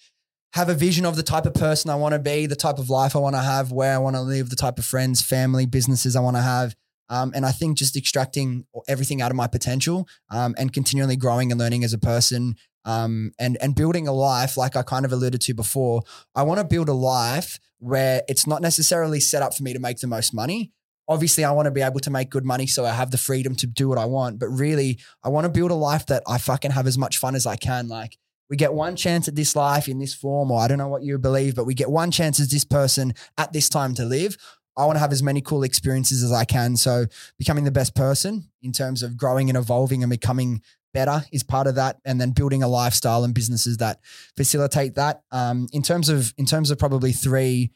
have 0.54 0.70
a 0.70 0.76
vision 0.76 1.06
of 1.06 1.16
the 1.16 1.24
type 1.24 1.48
of 1.48 1.54
person 1.56 1.90
I 1.90 1.96
want 1.96 2.14
to 2.14 2.20
be, 2.20 2.46
the 2.46 2.56
type 2.56 2.78
of 2.78 2.90
life 2.90 3.16
I 3.16 3.20
want 3.20 3.36
to 3.36 3.42
have, 3.42 3.72
where 3.72 3.96
I 3.96 3.98
want 3.98 4.16
to 4.16 4.22
live, 4.22 4.52
the 4.52 4.56
type 4.56 4.78
of 4.78 4.86
friends, 4.86 5.22
family, 5.22 5.66
businesses 5.66 6.16
I 6.16 6.20
want 6.20 6.36
to 6.36 6.44
have. 6.44 6.76
Um, 7.14 7.32
and 7.36 7.46
I 7.46 7.52
think 7.52 7.78
just 7.78 7.96
extracting 7.96 8.66
everything 8.88 9.22
out 9.22 9.30
of 9.30 9.38
my 9.38 9.46
potential 9.46 10.08
um, 10.32 10.56
and 10.58 10.74
continually 10.74 11.16
growing 11.16 11.52
and 11.52 11.60
learning 11.60 11.84
as 11.84 11.94
a 11.94 12.00
person 12.00 12.56
um, 12.86 13.34
and 13.38 13.56
and 13.62 13.76
building 13.76 14.08
a 14.08 14.12
life 14.12 14.58
like 14.58 14.76
I 14.76 14.82
kind 14.82 15.06
of 15.06 15.12
alluded 15.12 15.40
to 15.42 15.54
before. 15.54 16.02
I 16.34 16.42
want 16.42 16.60
to 16.60 16.64
build 16.64 16.90
a 16.90 16.94
life 16.94 17.60
where 17.78 18.24
it's 18.28 18.48
not 18.48 18.64
necessarily 18.64 19.20
set 19.20 19.44
up 19.44 19.54
for 19.54 19.62
me 19.62 19.74
to 19.74 19.80
make 19.80 20.00
the 20.00 20.08
most 20.08 20.34
money. 20.34 20.72
Obviously, 21.08 21.44
I 21.44 21.52
want 21.52 21.68
to 21.68 21.72
be 21.72 21.82
able 21.82 22.00
to 22.00 22.10
make 22.10 22.32
good 22.32 22.46
money 22.46 22.66
so 22.66 22.84
I 22.84 22.94
have 22.94 23.12
the 23.12 23.18
freedom 23.20 23.54
to 23.58 23.68
do 23.68 23.90
what 23.90 24.00
I 24.00 24.06
want. 24.06 24.40
But 24.40 24.48
really, 24.48 25.00
I 25.24 25.30
want 25.30 25.46
to 25.46 25.50
build 25.52 25.70
a 25.70 25.76
life 25.76 26.08
that 26.08 26.24
I 26.28 26.40
fucking 26.40 26.72
have 26.72 26.88
as 26.88 26.98
much 26.98 27.20
fun 27.20 27.36
as 27.36 27.46
I 27.46 27.58
can. 27.58 27.90
Like 27.90 28.18
we 28.50 28.58
get 28.58 28.74
one 28.74 28.96
chance 28.96 29.28
at 29.28 29.36
this 29.36 29.56
life 29.56 29.88
in 29.88 30.00
this 30.00 30.16
form, 30.16 30.50
or 30.50 30.62
I 30.62 30.68
don't 30.68 30.80
know 30.80 30.88
what 30.88 31.04
you 31.04 31.20
believe, 31.20 31.56
but 31.56 31.66
we 31.66 31.76
get 31.76 31.92
one 31.92 32.10
chance 32.10 32.40
as 32.40 32.50
this 32.50 32.66
person 32.66 33.14
at 33.38 33.54
this 33.54 33.70
time 33.70 33.94
to 33.96 34.04
live. 34.06 34.36
I 34.78 34.86
want 34.86 34.96
to 34.96 35.00
have 35.02 35.12
as 35.12 35.24
many 35.24 35.42
cool 35.42 35.64
experiences 35.64 36.24
as 36.24 36.32
I 36.32 36.46
can. 36.46 36.76
So 36.76 37.06
becoming 37.38 37.64
the 37.64 37.72
best 37.72 37.96
person 37.96 38.50
in 38.62 38.72
terms 38.72 39.04
of 39.04 39.18
growing 39.18 39.50
and 39.50 39.58
evolving 39.58 40.04
and 40.04 40.10
becoming 40.10 40.62
better 40.94 41.24
is 41.32 41.44
part 41.44 41.68
of 41.68 41.76
that. 41.76 41.98
And 42.06 42.20
then 42.20 42.32
building 42.32 42.64
a 42.64 42.68
lifestyle 42.68 43.24
and 43.24 43.34
businesses 43.34 43.78
that 43.78 44.00
facilitate 44.38 44.96
that. 44.96 45.22
Um, 45.32 45.68
in 45.72 45.82
terms 45.82 46.10
of 46.10 46.34
in 46.38 46.46
terms 46.46 46.72
of 46.72 46.80
probably 46.80 47.12
three 47.12 47.72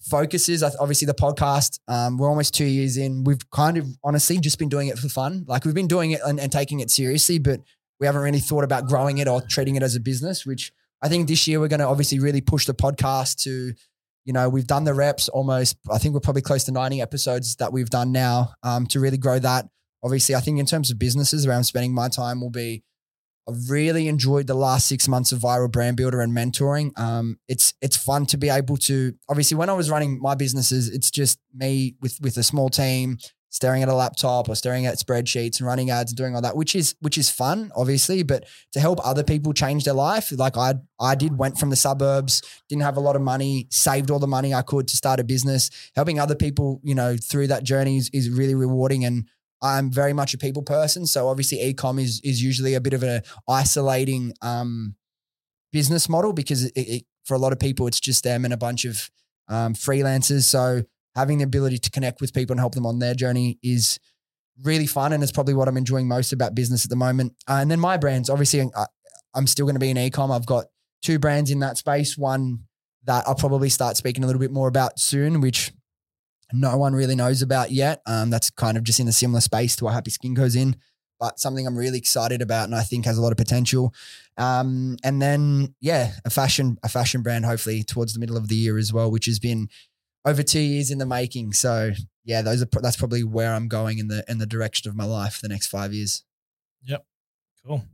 focuses, 0.00 0.62
obviously 0.62 1.06
the 1.06 1.14
podcast. 1.14 1.80
Um, 1.88 2.18
we're 2.18 2.28
almost 2.28 2.54
two 2.54 2.66
years 2.66 2.96
in. 2.96 3.24
We've 3.24 3.50
kind 3.50 3.76
of 3.76 3.86
honestly 4.04 4.38
just 4.38 4.58
been 4.58 4.68
doing 4.68 4.88
it 4.88 4.98
for 4.98 5.08
fun. 5.08 5.44
Like 5.48 5.64
we've 5.64 5.74
been 5.74 5.88
doing 5.88 6.10
it 6.10 6.20
and, 6.24 6.38
and 6.38 6.52
taking 6.52 6.80
it 6.80 6.90
seriously, 6.90 7.38
but 7.38 7.60
we 8.00 8.06
haven't 8.06 8.22
really 8.22 8.40
thought 8.40 8.64
about 8.64 8.86
growing 8.86 9.18
it 9.18 9.28
or 9.28 9.40
treating 9.40 9.76
it 9.76 9.82
as 9.82 9.96
a 9.96 10.00
business. 10.00 10.44
Which 10.44 10.72
I 11.00 11.08
think 11.08 11.28
this 11.28 11.46
year 11.46 11.60
we're 11.60 11.68
going 11.68 11.80
to 11.80 11.88
obviously 11.88 12.18
really 12.18 12.40
push 12.40 12.66
the 12.66 12.74
podcast 12.74 13.42
to 13.44 13.74
you 14.24 14.32
know, 14.32 14.48
we've 14.48 14.66
done 14.66 14.84
the 14.84 14.94
reps 14.94 15.28
almost, 15.28 15.76
I 15.90 15.98
think 15.98 16.14
we're 16.14 16.20
probably 16.20 16.42
close 16.42 16.64
to 16.64 16.72
90 16.72 17.00
episodes 17.00 17.56
that 17.56 17.72
we've 17.72 17.90
done 17.90 18.12
now 18.12 18.54
um, 18.62 18.86
to 18.88 19.00
really 19.00 19.18
grow 19.18 19.38
that. 19.38 19.66
Obviously, 20.02 20.34
I 20.34 20.40
think 20.40 20.58
in 20.58 20.66
terms 20.66 20.90
of 20.90 20.98
businesses, 20.98 21.46
where 21.46 21.56
I'm 21.56 21.62
spending 21.62 21.94
my 21.94 22.08
time 22.08 22.40
will 22.40 22.50
be, 22.50 22.82
I've 23.48 23.68
really 23.68 24.08
enjoyed 24.08 24.46
the 24.46 24.54
last 24.54 24.86
six 24.86 25.06
months 25.06 25.32
of 25.32 25.40
viral 25.40 25.70
brand 25.70 25.96
builder 25.96 26.20
and 26.20 26.34
mentoring. 26.34 26.98
Um, 26.98 27.38
it's 27.48 27.74
it's 27.82 27.96
fun 27.96 28.24
to 28.26 28.38
be 28.38 28.48
able 28.48 28.76
to 28.78 29.14
obviously 29.28 29.56
when 29.56 29.68
I 29.68 29.74
was 29.74 29.90
running 29.90 30.18
my 30.20 30.34
businesses, 30.34 30.88
it's 30.88 31.10
just 31.10 31.38
me 31.54 31.94
with 32.00 32.18
with 32.22 32.36
a 32.38 32.42
small 32.42 32.70
team 32.70 33.18
staring 33.54 33.84
at 33.84 33.88
a 33.88 33.94
laptop 33.94 34.48
or 34.48 34.56
staring 34.56 34.84
at 34.84 34.98
spreadsheets 34.98 35.60
and 35.60 35.66
running 35.68 35.88
ads 35.88 36.10
and 36.10 36.16
doing 36.16 36.34
all 36.34 36.42
that, 36.42 36.56
which 36.56 36.74
is 36.74 36.96
which 36.98 37.16
is 37.16 37.30
fun, 37.30 37.70
obviously. 37.76 38.24
But 38.24 38.46
to 38.72 38.80
help 38.80 38.98
other 39.06 39.22
people 39.22 39.52
change 39.52 39.84
their 39.84 39.94
life, 39.94 40.32
like 40.36 40.56
I 40.56 40.74
I 41.00 41.14
did, 41.14 41.38
went 41.38 41.56
from 41.56 41.70
the 41.70 41.76
suburbs, 41.76 42.42
didn't 42.68 42.82
have 42.82 42.96
a 42.96 43.00
lot 43.00 43.14
of 43.14 43.22
money, 43.22 43.68
saved 43.70 44.10
all 44.10 44.18
the 44.18 44.26
money 44.26 44.52
I 44.52 44.62
could 44.62 44.88
to 44.88 44.96
start 44.96 45.20
a 45.20 45.24
business. 45.24 45.70
Helping 45.94 46.18
other 46.18 46.34
people, 46.34 46.80
you 46.82 46.96
know, 46.96 47.16
through 47.16 47.46
that 47.46 47.62
journey 47.62 47.96
is, 47.96 48.10
is 48.12 48.28
really 48.28 48.56
rewarding. 48.56 49.04
And 49.04 49.28
I'm 49.62 49.88
very 49.88 50.12
much 50.12 50.34
a 50.34 50.38
people 50.38 50.64
person, 50.64 51.06
so 51.06 51.28
obviously 51.28 51.58
ecom 51.58 52.02
is 52.02 52.20
is 52.24 52.42
usually 52.42 52.74
a 52.74 52.80
bit 52.80 52.92
of 52.92 53.04
a 53.04 53.22
isolating 53.48 54.32
um, 54.42 54.96
business 55.72 56.08
model 56.08 56.32
because 56.32 56.64
it, 56.64 56.72
it, 56.76 57.04
for 57.24 57.34
a 57.34 57.38
lot 57.38 57.52
of 57.52 57.60
people 57.60 57.86
it's 57.86 58.00
just 58.00 58.24
them 58.24 58.44
and 58.44 58.52
a 58.52 58.56
bunch 58.56 58.84
of 58.84 59.10
um, 59.48 59.74
freelancers. 59.74 60.42
So 60.42 60.82
having 61.14 61.38
the 61.38 61.44
ability 61.44 61.78
to 61.78 61.90
connect 61.90 62.20
with 62.20 62.32
people 62.32 62.52
and 62.54 62.60
help 62.60 62.74
them 62.74 62.86
on 62.86 62.98
their 62.98 63.14
journey 63.14 63.58
is 63.62 63.98
really 64.62 64.86
fun 64.86 65.12
and 65.12 65.22
it's 65.22 65.32
probably 65.32 65.54
what 65.54 65.68
I'm 65.68 65.76
enjoying 65.76 66.08
most 66.08 66.32
about 66.32 66.54
business 66.54 66.84
at 66.84 66.90
the 66.90 66.96
moment. 66.96 67.34
Uh, 67.48 67.58
and 67.60 67.70
then 67.70 67.80
my 67.80 67.96
brands, 67.96 68.30
obviously, 68.30 68.60
I, 68.62 68.86
I'm 69.34 69.46
still 69.46 69.66
going 69.66 69.74
to 69.74 69.80
be 69.80 69.90
in 69.90 69.96
ecom. 69.96 70.34
I've 70.34 70.46
got 70.46 70.66
two 71.02 71.18
brands 71.18 71.50
in 71.50 71.60
that 71.60 71.76
space. 71.76 72.16
One 72.16 72.60
that 73.04 73.24
I'll 73.26 73.34
probably 73.34 73.68
start 73.68 73.96
speaking 73.96 74.24
a 74.24 74.26
little 74.26 74.40
bit 74.40 74.52
more 74.52 74.68
about 74.68 74.98
soon, 74.98 75.40
which 75.40 75.72
no 76.52 76.76
one 76.76 76.94
really 76.94 77.14
knows 77.14 77.42
about 77.42 77.70
yet. 77.70 78.00
Um, 78.06 78.30
that's 78.30 78.50
kind 78.50 78.76
of 78.76 78.84
just 78.84 79.00
in 79.00 79.08
a 79.08 79.12
similar 79.12 79.40
space 79.40 79.76
to 79.76 79.84
what 79.84 79.94
Happy 79.94 80.10
Skin 80.10 80.34
Co's 80.34 80.56
in. 80.56 80.76
but 81.20 81.38
something 81.38 81.66
I'm 81.66 81.76
really 81.76 81.98
excited 81.98 82.42
about 82.42 82.64
and 82.64 82.74
I 82.74 82.82
think 82.82 83.04
has 83.06 83.18
a 83.18 83.22
lot 83.22 83.32
of 83.32 83.38
potential. 83.38 83.94
Um, 84.36 84.96
and 85.04 85.22
then 85.22 85.74
yeah, 85.80 86.12
a 86.24 86.30
fashion 86.30 86.76
a 86.82 86.88
fashion 86.88 87.22
brand 87.22 87.44
hopefully 87.44 87.82
towards 87.82 88.14
the 88.14 88.20
middle 88.20 88.36
of 88.36 88.48
the 88.48 88.56
year 88.56 88.78
as 88.78 88.92
well, 88.92 89.10
which 89.10 89.26
has 89.26 89.38
been 89.38 89.68
over 90.24 90.42
two 90.42 90.60
years 90.60 90.90
in 90.90 90.98
the 90.98 91.06
making. 91.06 91.52
So 91.52 91.92
yeah, 92.24 92.42
those 92.42 92.62
are 92.62 92.68
that's 92.80 92.96
probably 92.96 93.24
where 93.24 93.52
I'm 93.52 93.68
going 93.68 93.98
in 93.98 94.08
the 94.08 94.24
in 94.28 94.38
the 94.38 94.46
direction 94.46 94.88
of 94.88 94.96
my 94.96 95.04
life 95.04 95.34
for 95.34 95.42
the 95.42 95.48
next 95.48 95.66
five 95.66 95.92
years. 95.92 96.24
Yep, 96.82 97.04
cool. 97.66 97.84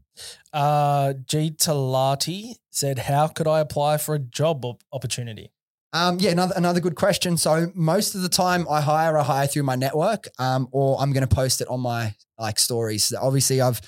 Uh, 0.52 1.14
G 1.26 1.50
Talati 1.50 2.54
said, 2.70 3.00
"How 3.00 3.28
could 3.28 3.46
I 3.46 3.60
apply 3.60 3.96
for 3.96 4.14
a 4.14 4.18
job 4.18 4.64
opportunity?" 4.92 5.52
Um, 5.92 6.18
yeah, 6.20 6.30
another 6.30 6.54
another 6.56 6.80
good 6.80 6.94
question. 6.94 7.36
So 7.36 7.72
most 7.74 8.14
of 8.14 8.22
the 8.22 8.28
time, 8.28 8.66
I 8.70 8.80
hire 8.80 9.16
a 9.16 9.24
hire 9.24 9.46
through 9.46 9.64
my 9.64 9.76
network, 9.76 10.28
um, 10.38 10.68
or 10.70 11.00
I'm 11.00 11.12
going 11.12 11.26
to 11.26 11.34
post 11.34 11.60
it 11.60 11.68
on 11.68 11.80
my 11.80 12.14
like 12.38 12.58
stories. 12.58 13.12
Obviously, 13.12 13.60
I've 13.60 13.80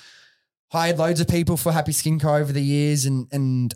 hired 0.71 0.97
loads 0.97 1.21
of 1.21 1.27
people 1.27 1.55
for 1.55 1.71
Happy 1.71 1.93
Skin 1.93 2.19
Co 2.19 2.35
over 2.35 2.51
the 2.51 2.63
years, 2.63 3.05
and 3.05 3.27
and 3.31 3.73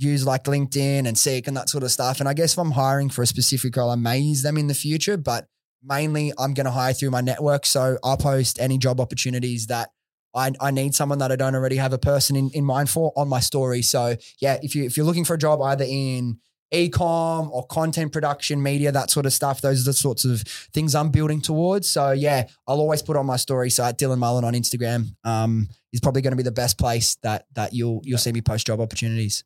use 0.00 0.26
like 0.26 0.44
LinkedIn 0.44 1.06
and 1.06 1.16
Seek 1.16 1.46
and 1.46 1.56
that 1.56 1.68
sort 1.68 1.84
of 1.84 1.90
stuff. 1.90 2.20
And 2.20 2.28
I 2.28 2.34
guess 2.34 2.52
if 2.54 2.58
I'm 2.58 2.72
hiring 2.72 3.10
for 3.10 3.22
a 3.22 3.26
specific 3.26 3.76
role, 3.76 3.90
I 3.90 3.96
may 3.96 4.18
use 4.18 4.42
them 4.42 4.56
in 4.56 4.66
the 4.66 4.74
future, 4.74 5.16
but 5.16 5.46
mainly 5.82 6.32
I'm 6.38 6.54
going 6.54 6.64
to 6.66 6.70
hire 6.70 6.92
through 6.92 7.10
my 7.10 7.20
network. 7.20 7.66
So 7.66 7.98
I'll 8.02 8.16
post 8.16 8.60
any 8.60 8.78
job 8.78 9.00
opportunities 9.00 9.66
that 9.66 9.90
I, 10.34 10.52
I 10.60 10.70
need 10.70 10.94
someone 10.94 11.18
that 11.18 11.32
I 11.32 11.36
don't 11.36 11.54
already 11.54 11.76
have 11.76 11.92
a 11.92 11.98
person 11.98 12.36
in, 12.36 12.50
in 12.54 12.64
mind 12.64 12.88
for 12.88 13.12
on 13.16 13.28
my 13.28 13.40
story. 13.40 13.82
So 13.82 14.16
yeah, 14.40 14.58
if 14.62 14.74
you 14.74 14.84
if 14.84 14.96
you're 14.96 15.06
looking 15.06 15.24
for 15.24 15.34
a 15.34 15.38
job 15.38 15.60
either 15.60 15.84
in 15.86 16.38
e-com 16.72 17.50
or 17.52 17.66
content 17.66 18.12
production, 18.12 18.62
media, 18.62 18.92
that 18.92 19.10
sort 19.10 19.26
of 19.26 19.32
stuff. 19.32 19.60
Those 19.60 19.82
are 19.82 19.90
the 19.90 19.92
sorts 19.92 20.24
of 20.24 20.42
things 20.72 20.94
I'm 20.94 21.10
building 21.10 21.40
towards. 21.40 21.88
So 21.88 22.12
yeah, 22.12 22.46
I'll 22.66 22.78
always 22.78 23.02
put 23.02 23.16
on 23.16 23.26
my 23.26 23.36
story 23.36 23.70
site, 23.70 23.98
Dylan 23.98 24.18
Mullan 24.18 24.44
on 24.44 24.54
Instagram. 24.54 25.14
Um, 25.24 25.68
is 25.92 26.00
probably 26.00 26.22
going 26.22 26.30
to 26.30 26.36
be 26.36 26.44
the 26.44 26.52
best 26.52 26.78
place 26.78 27.16
that 27.22 27.46
that 27.54 27.72
you'll 27.72 28.00
you'll 28.04 28.18
see 28.18 28.32
me 28.32 28.40
post 28.40 28.66
job 28.66 28.80
opportunities. 28.80 29.42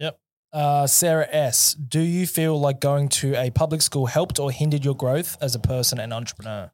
Yep. 0.00 0.18
Uh, 0.52 0.86
Sarah 0.86 1.28
S. 1.30 1.74
Do 1.74 2.00
you 2.00 2.26
feel 2.26 2.58
like 2.58 2.80
going 2.80 3.08
to 3.10 3.34
a 3.36 3.50
public 3.50 3.82
school 3.82 4.06
helped 4.06 4.40
or 4.40 4.50
hindered 4.50 4.84
your 4.84 4.96
growth 4.96 5.36
as 5.40 5.54
a 5.54 5.60
person 5.60 6.00
and 6.00 6.12
entrepreneur? 6.12 6.72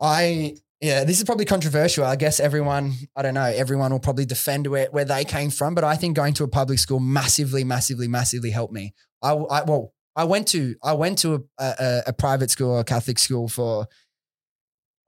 I 0.00 0.54
yeah, 0.80 1.04
this 1.04 1.18
is 1.18 1.24
probably 1.24 1.44
controversial. 1.44 2.04
I 2.04 2.16
guess 2.16 2.40
everyone, 2.40 2.94
I 3.14 3.20
don't 3.20 3.34
know, 3.34 3.44
everyone 3.44 3.92
will 3.92 4.00
probably 4.00 4.24
defend 4.24 4.66
where, 4.66 4.86
where 4.90 5.04
they 5.04 5.24
came 5.24 5.50
from, 5.50 5.74
but 5.74 5.84
I 5.84 5.94
think 5.96 6.16
going 6.16 6.32
to 6.34 6.44
a 6.44 6.48
public 6.48 6.78
school 6.78 7.00
massively, 7.00 7.64
massively, 7.64 8.08
massively 8.08 8.50
helped 8.50 8.72
me. 8.72 8.94
I, 9.22 9.32
I 9.32 9.62
well, 9.64 9.92
I 10.16 10.24
went 10.24 10.48
to 10.48 10.76
I 10.82 10.94
went 10.94 11.18
to 11.18 11.46
a, 11.58 11.64
a, 11.64 12.02
a 12.08 12.12
private 12.12 12.50
school, 12.50 12.78
a 12.78 12.84
Catholic 12.84 13.18
school 13.18 13.48
for. 13.48 13.86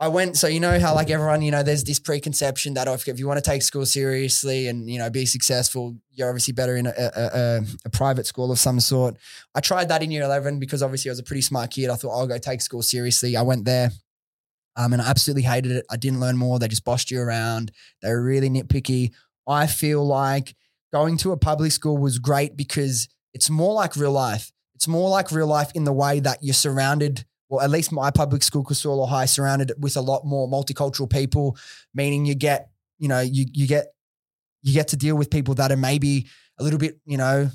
I 0.03 0.09
went, 0.09 0.37
so 0.37 0.49
you 0.49 0.59
know 0.59 0.81
how 0.81 0.97
like 0.97 1.11
everyone, 1.11 1.43
you 1.43 1.53
know, 1.53 1.63
there's 1.63 1.85
this 1.85 2.01
preconception 2.01 2.75
that 2.75 2.89
if, 2.89 3.07
if 3.07 3.21
you 3.21 3.29
want 3.29 3.39
to 3.39 3.51
take 3.51 3.63
school 3.63 3.87
seriously 3.87 4.67
and 4.67 4.91
you 4.91 4.99
know 4.99 5.09
be 5.11 5.25
successful, 5.27 5.97
you're 6.11 6.29
obviously 6.29 6.53
better 6.53 6.77
in 6.77 6.89
a, 6.89 6.93
a, 6.97 7.61
a, 7.85 7.91
private 7.91 8.27
school 8.27 8.51
of 8.51 8.59
some 8.59 8.81
sort. 8.81 9.17
I 9.55 9.61
tried 9.61 9.91
that 9.91 10.03
in 10.03 10.11
year 10.11 10.25
eleven 10.25 10.59
because 10.59 10.83
obviously 10.83 11.09
I 11.09 11.13
was 11.13 11.21
a 11.21 11.23
pretty 11.23 11.43
smart 11.43 11.71
kid. 11.71 11.89
I 11.89 11.95
thought 11.95 12.19
I'll 12.19 12.27
go 12.27 12.37
take 12.37 12.63
school 12.63 12.83
seriously. 12.83 13.37
I 13.37 13.43
went 13.43 13.65
there. 13.65 13.93
Um, 14.75 14.93
and 14.93 15.01
I 15.01 15.09
absolutely 15.09 15.43
hated 15.45 15.71
it. 15.71 15.87
I 15.89 15.97
didn't 15.97 16.19
learn 16.19 16.37
more. 16.37 16.59
They 16.59 16.67
just 16.67 16.85
bossed 16.85 17.13
you 17.13 17.21
around. 17.21 17.71
They 18.03 18.09
were 18.09 18.25
really 18.25 18.51
nitpicky. 18.51 19.13
I 19.47 19.69
feel 19.69 20.05
like 20.05 20.57
going 20.93 21.17
to 21.19 21.31
a 21.31 21.37
public 21.37 21.71
school 21.71 21.97
was 21.97 22.19
great 22.19 22.57
because 22.57 23.09
it's 23.35 23.51
more 23.51 23.75
like 23.75 23.95
real 23.95 24.11
life. 24.11 24.51
It's 24.75 24.89
more 24.89 25.11
like 25.11 25.31
real 25.31 25.47
life 25.47 25.71
in 25.77 25.85
the 25.85 25.93
way 25.93 26.19
that 26.19 26.39
you're 26.43 26.55
surrounded, 26.55 27.25
well, 27.53 27.61
at 27.61 27.69
least 27.69 27.93
my 27.93 28.11
public 28.11 28.43
school, 28.43 28.65
Casula 28.65 29.07
High, 29.07 29.27
surrounded 29.27 29.73
with 29.79 29.99
a 29.99 30.01
lot 30.01 30.25
more 30.25 30.49
multicultural 30.49 31.09
people, 31.09 31.55
meaning 31.93 32.25
you 32.25 32.35
get, 32.35 32.71
you 32.99 33.09
know, 33.09 33.21
you 33.21 33.45
you 33.53 33.67
get 33.67 33.89
you 34.63 34.73
get 34.73 34.89
to 34.89 34.97
deal 34.97 35.17
with 35.17 35.29
people 35.29 35.53
that 35.57 35.71
are 35.71 35.77
maybe 35.77 36.29
a 36.59 36.65
little 36.65 36.79
bit, 36.79 36.99
you 37.05 37.19
know, 37.19 37.51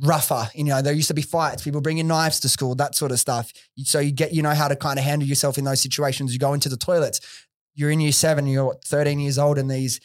rougher. 0.00 0.48
You 0.54 0.64
know, 0.64 0.80
there 0.80 0.94
used 0.94 1.08
to 1.08 1.14
be 1.14 1.20
fights, 1.20 1.64
people 1.64 1.82
bringing 1.82 2.06
knives 2.06 2.40
to 2.40 2.48
school, 2.48 2.74
that 2.76 2.94
sort 2.94 3.12
of 3.12 3.20
stuff. 3.20 3.52
So 3.84 3.98
you 3.98 4.10
get, 4.10 4.32
you 4.32 4.40
know, 4.40 4.54
how 4.54 4.68
to 4.68 4.76
kind 4.76 4.98
of 4.98 5.04
handle 5.04 5.28
yourself 5.28 5.58
in 5.58 5.64
those 5.64 5.82
situations. 5.82 6.32
You 6.32 6.38
go 6.38 6.54
into 6.54 6.70
the 6.70 6.78
toilets, 6.78 7.20
you're 7.74 7.90
in 7.90 8.00
year 8.00 8.10
seven, 8.10 8.46
you're 8.46 8.74
13 8.86 9.20
years 9.20 9.36
old, 9.36 9.58
and 9.58 9.70
these 9.70 10.00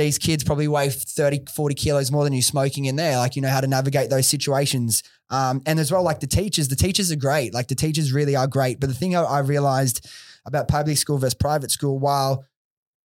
these 0.00 0.18
kids 0.18 0.42
probably 0.42 0.66
weigh 0.66 0.88
30, 0.88 1.44
40 1.54 1.74
kilos 1.74 2.10
more 2.10 2.24
than 2.24 2.32
you 2.32 2.42
smoking 2.42 2.86
in 2.86 2.96
there. 2.96 3.16
Like, 3.18 3.36
you 3.36 3.42
know, 3.42 3.48
how 3.48 3.60
to 3.60 3.66
navigate 3.66 4.10
those 4.10 4.26
situations. 4.26 5.02
Um, 5.28 5.62
and 5.66 5.78
as 5.78 5.92
well, 5.92 6.02
like 6.02 6.20
the 6.20 6.26
teachers, 6.26 6.68
the 6.68 6.76
teachers 6.76 7.12
are 7.12 7.16
great. 7.16 7.54
Like 7.54 7.68
the 7.68 7.74
teachers 7.74 8.12
really 8.12 8.34
are 8.34 8.46
great. 8.46 8.80
But 8.80 8.88
the 8.88 8.94
thing 8.94 9.14
I, 9.14 9.22
I 9.22 9.38
realized 9.40 10.08
about 10.46 10.68
public 10.68 10.96
school 10.96 11.18
versus 11.18 11.34
private 11.34 11.70
school, 11.70 11.98
while 11.98 12.44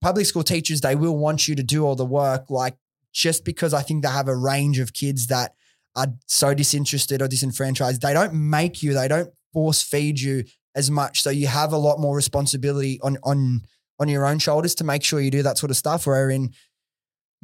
public 0.02 0.26
school 0.26 0.44
teachers, 0.44 0.82
they 0.82 0.96
will 0.96 1.18
want 1.18 1.48
you 1.48 1.56
to 1.56 1.64
do 1.64 1.86
all 1.86 1.96
the 1.96 2.06
work, 2.06 2.50
like 2.50 2.76
just 3.12 3.46
because 3.46 3.74
I 3.74 3.82
think 3.82 4.04
they 4.04 4.10
have 4.10 4.28
a 4.28 4.36
range 4.36 4.80
of 4.80 4.94
kids 4.94 5.28
that 5.28 5.54
are 5.96 6.08
so 6.26 6.54
disinterested 6.54 7.22
or 7.22 7.28
disenfranchised. 7.28 8.02
They 8.02 8.14
don't 8.14 8.34
make 8.34 8.82
you, 8.82 8.94
they 8.94 9.08
don't 9.08 9.32
force 9.54 9.82
feed 9.82 10.20
you 10.20 10.44
as 10.76 10.92
much. 10.92 11.22
So 11.22 11.30
you 11.30 11.48
have 11.48 11.74
a 11.74 11.78
lot 11.78 12.00
more 12.00 12.16
responsibility 12.16 13.00
on 13.02 13.18
on 13.24 13.62
on 13.98 14.10
your 14.10 14.26
own 14.26 14.40
shoulders 14.40 14.76
to 14.76 14.84
make 14.84 15.04
sure 15.04 15.22
you 15.22 15.32
do 15.32 15.44
that 15.44 15.58
sort 15.58 15.72
of 15.72 15.78
stuff. 15.78 16.06
Where 16.06 16.30
in 16.30 16.52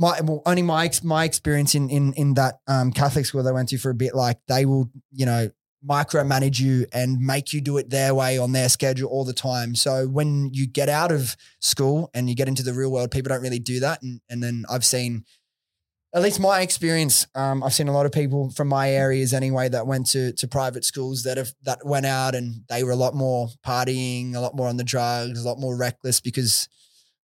my 0.02 0.20
well, 0.22 0.42
only 0.48 0.64
my 0.64 0.90
my 1.04 1.26
experience 1.26 1.76
in 1.76 1.90
in 1.90 2.14
in 2.14 2.34
that 2.34 2.60
um, 2.68 2.92
Catholic 2.92 3.26
school 3.26 3.44
they 3.44 3.52
went 3.52 3.70
to 3.70 3.78
for 3.78 3.92
a 3.92 3.94
bit, 3.94 4.16
like 4.16 4.40
they 4.48 4.66
will, 4.66 4.90
you 5.12 5.28
know, 5.28 5.52
micromanage 5.88 6.60
you 6.60 6.88
and 6.92 7.20
make 7.20 7.54
you 7.54 7.62
do 7.62 7.78
it 7.78 7.92
their 7.92 8.16
way 8.16 8.40
on 8.40 8.52
their 8.52 8.68
schedule 8.68 9.10
all 9.10 9.24
the 9.24 9.34
time. 9.34 9.76
So 9.76 10.08
when 10.08 10.50
you 10.54 10.66
get 10.66 10.90
out 10.90 11.12
of 11.12 11.38
school 11.60 12.10
and 12.16 12.28
you 12.28 12.36
get 12.36 12.48
into 12.48 12.64
the 12.64 12.74
real 12.74 12.92
world, 12.92 13.12
people 13.12 13.30
don't 13.30 13.44
really 13.44 13.60
do 13.60 13.80
that. 13.82 14.02
And 14.02 14.22
and 14.28 14.42
then 14.42 14.66
I've 14.70 14.84
seen 14.84 15.24
at 16.14 16.24
least 16.24 16.40
my 16.40 16.62
experience, 16.62 17.28
um, 17.36 17.64
I've 17.64 17.74
seen 17.74 17.88
a 17.88 17.94
lot 17.94 18.08
of 18.08 18.12
people 18.12 18.50
from 18.50 18.68
my 18.68 18.90
areas 18.90 19.34
anyway 19.34 19.70
that 19.70 19.86
went 19.86 20.08
to 20.08 20.34
to 20.34 20.48
private 20.48 20.84
schools 20.84 21.22
that 21.24 21.38
have 21.38 21.54
that 21.62 21.86
went 21.86 22.08
out 22.08 22.34
and 22.34 22.64
they 22.70 22.84
were 22.84 22.92
a 22.92 22.96
lot 22.96 23.14
more 23.14 23.50
partying, 23.64 24.34
a 24.34 24.40
lot 24.40 24.56
more 24.56 24.68
on 24.68 24.78
the 24.78 24.84
drugs, 24.84 25.40
a 25.40 25.48
lot 25.48 25.60
more 25.60 25.78
reckless 25.78 26.20
because 26.20 26.68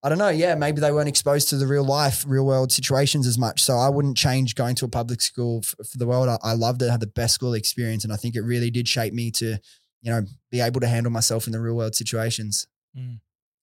I 0.07 0.09
don't 0.09 0.19
know, 0.19 0.29
yeah, 0.29 0.55
maybe 0.55 0.81
they 0.81 0.92
weren't 0.92 1.09
exposed 1.09 1.49
to 1.49 1.57
the 1.57 1.66
real 1.66 1.85
life, 1.85 2.25
real 2.29 2.47
world 2.47 2.71
situations 2.71 3.27
as 3.27 3.37
much. 3.37 3.61
So 3.61 3.77
I 3.77 3.88
wouldn't 3.88 4.16
change 4.16 4.55
going 4.55 4.77
to 4.77 4.85
a 4.85 4.88
public 4.88 5.21
school 5.21 5.62
for, 5.62 5.83
for 5.83 5.99
the 5.99 6.07
world. 6.07 6.29
I, 6.29 6.38
I 6.45 6.53
loved 6.53 6.81
it, 6.81 6.90
had 6.90 7.01
the 7.01 7.09
best 7.09 7.35
school 7.35 7.55
experience, 7.55 8.05
and 8.05 8.12
I 8.12 8.16
think 8.16 8.37
it 8.37 8.42
really 8.42 8.71
did 8.71 8.87
shape 8.87 9.12
me 9.12 9.33
to, 9.33 9.59
you 10.03 10.12
know, 10.12 10.23
be 10.53 10.61
able 10.61 10.79
to 10.79 10.87
handle 10.87 11.11
myself 11.11 11.49
in 11.49 11.53
the 11.53 11.59
real 11.59 11.75
world 11.75 11.97
situations. 11.97 12.69
Mm. 12.97 13.19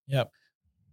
Yep. 0.08 0.32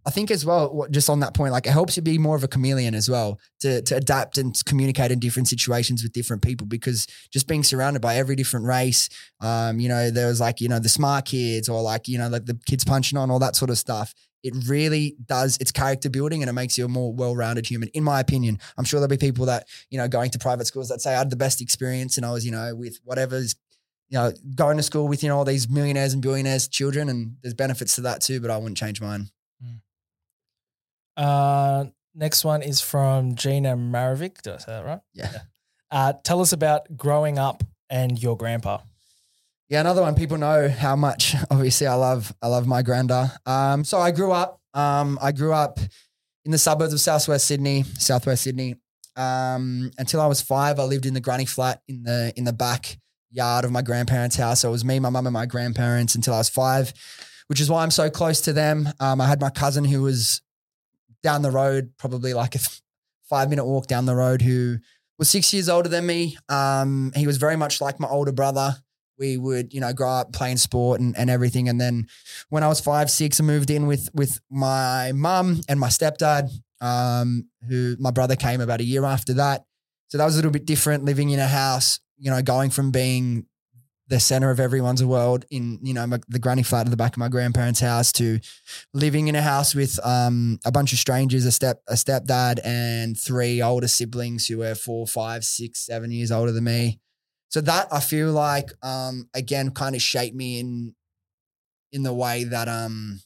I 0.05 0.09
think 0.09 0.31
as 0.31 0.45
well, 0.45 0.87
just 0.89 1.09
on 1.09 1.19
that 1.19 1.33
point, 1.33 1.51
like 1.51 1.67
it 1.67 1.71
helps 1.71 1.97
you 1.97 2.01
be 2.01 2.17
more 2.17 2.37
of 2.37 2.45
a 2.45 2.47
chameleon 2.47 2.95
as 2.95 3.09
well 3.09 3.37
to, 3.59 3.81
to 3.81 3.97
adapt 3.97 4.37
and 4.37 4.55
communicate 4.63 5.11
in 5.11 5.19
different 5.19 5.49
situations 5.49 6.01
with 6.01 6.13
different 6.13 6.43
people 6.43 6.65
because 6.65 7.07
just 7.29 7.45
being 7.49 7.61
surrounded 7.61 8.01
by 8.01 8.15
every 8.15 8.37
different 8.37 8.65
race, 8.65 9.09
um, 9.41 9.81
you 9.81 9.89
know, 9.89 10.09
there 10.09 10.27
was 10.27 10.39
like, 10.39 10.61
you 10.61 10.69
know, 10.69 10.79
the 10.79 10.87
smart 10.87 11.25
kids 11.25 11.67
or 11.67 11.81
like, 11.81 12.07
you 12.07 12.17
know, 12.17 12.29
like 12.29 12.45
the 12.45 12.57
kids 12.65 12.85
punching 12.85 13.17
on 13.17 13.29
all 13.29 13.39
that 13.39 13.57
sort 13.57 13.69
of 13.69 13.77
stuff. 13.77 14.13
It 14.43 14.53
really 14.67 15.15
does, 15.25 15.57
it's 15.61 15.71
character 15.71 16.09
building 16.09 16.41
and 16.41 16.49
it 16.49 16.53
makes 16.53 16.77
you 16.77 16.85
a 16.85 16.87
more 16.87 17.13
well 17.13 17.35
rounded 17.35 17.67
human, 17.67 17.89
in 17.89 18.03
my 18.03 18.19
opinion. 18.19 18.59
I'm 18.77 18.85
sure 18.85 18.99
there'll 18.99 19.09
be 19.09 19.17
people 19.17 19.45
that, 19.45 19.67
you 19.89 19.97
know, 19.97 20.07
going 20.07 20.31
to 20.31 20.39
private 20.39 20.67
schools 20.67 20.89
that 20.89 21.01
say 21.01 21.13
I 21.13 21.19
had 21.19 21.29
the 21.29 21.35
best 21.35 21.61
experience 21.61 22.17
and 22.17 22.25
I 22.25 22.31
was, 22.31 22.45
you 22.45 22.51
know, 22.51 22.75
with 22.75 22.99
whatever's 23.03 23.55
you 24.11 24.17
know, 24.17 24.33
going 24.55 24.75
to 24.75 24.83
school 24.83 25.07
with, 25.07 25.23
you 25.23 25.29
know, 25.29 25.37
all 25.37 25.45
these 25.45 25.69
millionaires 25.69 26.11
and 26.13 26.21
billionaires 26.21 26.67
children 26.67 27.07
and 27.07 27.37
there's 27.41 27.53
benefits 27.53 27.95
to 27.95 28.01
that 28.01 28.19
too, 28.21 28.41
but 28.41 28.51
I 28.51 28.57
wouldn't 28.57 28.77
change 28.77 28.99
mine. 28.99 29.29
Mm. 29.63 29.79
Uh, 31.15 31.85
next 32.13 32.43
one 32.43 32.61
is 32.61 32.81
from 32.81 33.35
Gina 33.35 33.77
Marovic. 33.77 34.41
Did 34.41 34.55
I 34.55 34.57
say 34.57 34.71
that 34.73 34.85
right? 34.85 34.99
Yeah. 35.13 35.31
Uh, 35.89 36.13
tell 36.23 36.41
us 36.41 36.53
about 36.53 36.95
growing 36.95 37.37
up 37.37 37.63
and 37.89 38.21
your 38.21 38.37
grandpa. 38.37 38.79
Yeah, 39.71 39.79
another 39.79 40.01
one. 40.01 40.15
People 40.15 40.37
know 40.37 40.67
how 40.67 40.97
much 40.97 41.33
obviously 41.49 41.87
I 41.87 41.93
love 41.93 42.33
I 42.41 42.47
love 42.47 42.67
my 42.67 42.83
granda. 42.83 43.31
Um, 43.47 43.85
so 43.85 43.99
I 43.99 44.11
grew 44.11 44.33
up. 44.33 44.59
Um, 44.73 45.17
I 45.21 45.31
grew 45.31 45.53
up 45.53 45.79
in 46.43 46.51
the 46.51 46.57
suburbs 46.57 46.91
of 46.91 46.99
Southwest 46.99 47.47
Sydney, 47.47 47.83
Southwest 47.83 48.43
Sydney. 48.43 48.75
Um, 49.15 49.91
until 49.97 50.19
I 50.19 50.27
was 50.27 50.41
five, 50.41 50.77
I 50.77 50.83
lived 50.83 51.05
in 51.05 51.13
the 51.13 51.21
granny 51.21 51.45
flat 51.45 51.81
in 51.87 52.03
the 52.03 52.33
in 52.35 52.43
the 52.43 52.51
back 52.51 52.97
yard 53.31 53.63
of 53.63 53.71
my 53.71 53.81
grandparents' 53.81 54.35
house. 54.35 54.59
So 54.59 54.67
it 54.67 54.73
was 54.73 54.83
me, 54.83 54.99
my 54.99 55.09
mum, 55.09 55.25
and 55.25 55.33
my 55.33 55.45
grandparents 55.45 56.15
until 56.15 56.33
I 56.33 56.39
was 56.39 56.49
five, 56.49 56.93
which 57.47 57.61
is 57.61 57.69
why 57.69 57.83
I'm 57.83 57.91
so 57.91 58.09
close 58.09 58.41
to 58.41 58.51
them. 58.51 58.89
Um, 58.99 59.21
I 59.21 59.27
had 59.27 59.39
my 59.39 59.49
cousin 59.49 59.85
who 59.85 60.01
was 60.01 60.41
down 61.23 61.43
the 61.43 61.51
road, 61.51 61.93
probably 61.97 62.33
like 62.33 62.55
a 62.55 62.59
five 63.29 63.49
minute 63.49 63.63
walk 63.63 63.87
down 63.87 64.05
the 64.05 64.15
road, 64.15 64.41
who 64.41 64.79
was 65.17 65.29
six 65.29 65.53
years 65.53 65.69
older 65.69 65.87
than 65.87 66.05
me. 66.05 66.37
Um, 66.49 67.13
he 67.15 67.25
was 67.25 67.37
very 67.37 67.55
much 67.55 67.79
like 67.79 68.01
my 68.01 68.09
older 68.09 68.33
brother. 68.33 68.75
We 69.21 69.37
would, 69.37 69.71
you 69.71 69.79
know, 69.79 69.93
grow 69.93 70.09
up 70.09 70.33
playing 70.33 70.57
sport 70.57 70.99
and, 70.99 71.15
and 71.15 71.29
everything. 71.29 71.69
And 71.69 71.79
then 71.79 72.07
when 72.49 72.63
I 72.63 72.67
was 72.67 72.81
five, 72.81 73.11
six, 73.11 73.39
I 73.39 73.43
moved 73.43 73.69
in 73.69 73.85
with 73.85 74.09
with 74.13 74.39
my 74.49 75.11
mum 75.13 75.61
and 75.69 75.79
my 75.79 75.89
stepdad, 75.89 76.49
um, 76.81 77.47
who 77.69 77.95
my 77.99 78.09
brother 78.09 78.35
came 78.35 78.61
about 78.61 78.81
a 78.81 78.83
year 78.83 79.05
after 79.05 79.33
that. 79.35 79.63
So 80.07 80.17
that 80.17 80.25
was 80.25 80.33
a 80.33 80.37
little 80.39 80.51
bit 80.51 80.65
different 80.65 81.05
living 81.05 81.29
in 81.29 81.39
a 81.39 81.47
house, 81.47 81.99
you 82.17 82.31
know, 82.31 82.41
going 82.41 82.71
from 82.71 82.89
being 82.89 83.45
the 84.11 84.19
center 84.19 84.49
of 84.49 84.59
everyone's 84.59 85.03
world 85.03 85.45
in 85.49 85.79
you 85.81 85.93
know 85.93 86.05
my, 86.05 86.19
the 86.27 86.37
granny 86.37 86.63
flat 86.63 86.85
at 86.85 86.91
the 86.91 86.97
back 86.97 87.13
of 87.13 87.17
my 87.17 87.29
grandparents' 87.29 87.79
house 87.79 88.11
to 88.11 88.39
living 88.93 89.29
in 89.29 89.35
a 89.35 89.41
house 89.41 89.73
with 89.73 89.97
um, 90.05 90.59
a 90.65 90.71
bunch 90.71 90.91
of 90.91 90.99
strangers, 90.99 91.45
a 91.45 91.51
step 91.51 91.81
a 91.87 91.93
stepdad, 91.93 92.59
and 92.65 93.17
three 93.17 93.61
older 93.61 93.87
siblings 93.87 94.47
who 94.47 94.57
were 94.57 94.75
four, 94.75 95.07
five, 95.07 95.45
six, 95.45 95.85
seven 95.85 96.11
years 96.11 96.29
older 96.29 96.51
than 96.51 96.65
me. 96.65 96.99
So 97.51 97.61
that 97.61 97.87
I 97.91 97.99
feel 97.99 98.31
like 98.31 98.71
um, 98.81 99.29
again 99.33 99.71
kind 99.71 99.95
of 99.95 100.01
shaped 100.01 100.35
me 100.35 100.59
in 100.59 100.95
in 101.91 102.03
the 102.03 102.13
way 102.13 102.45
that 102.45 102.67
um 102.67 103.21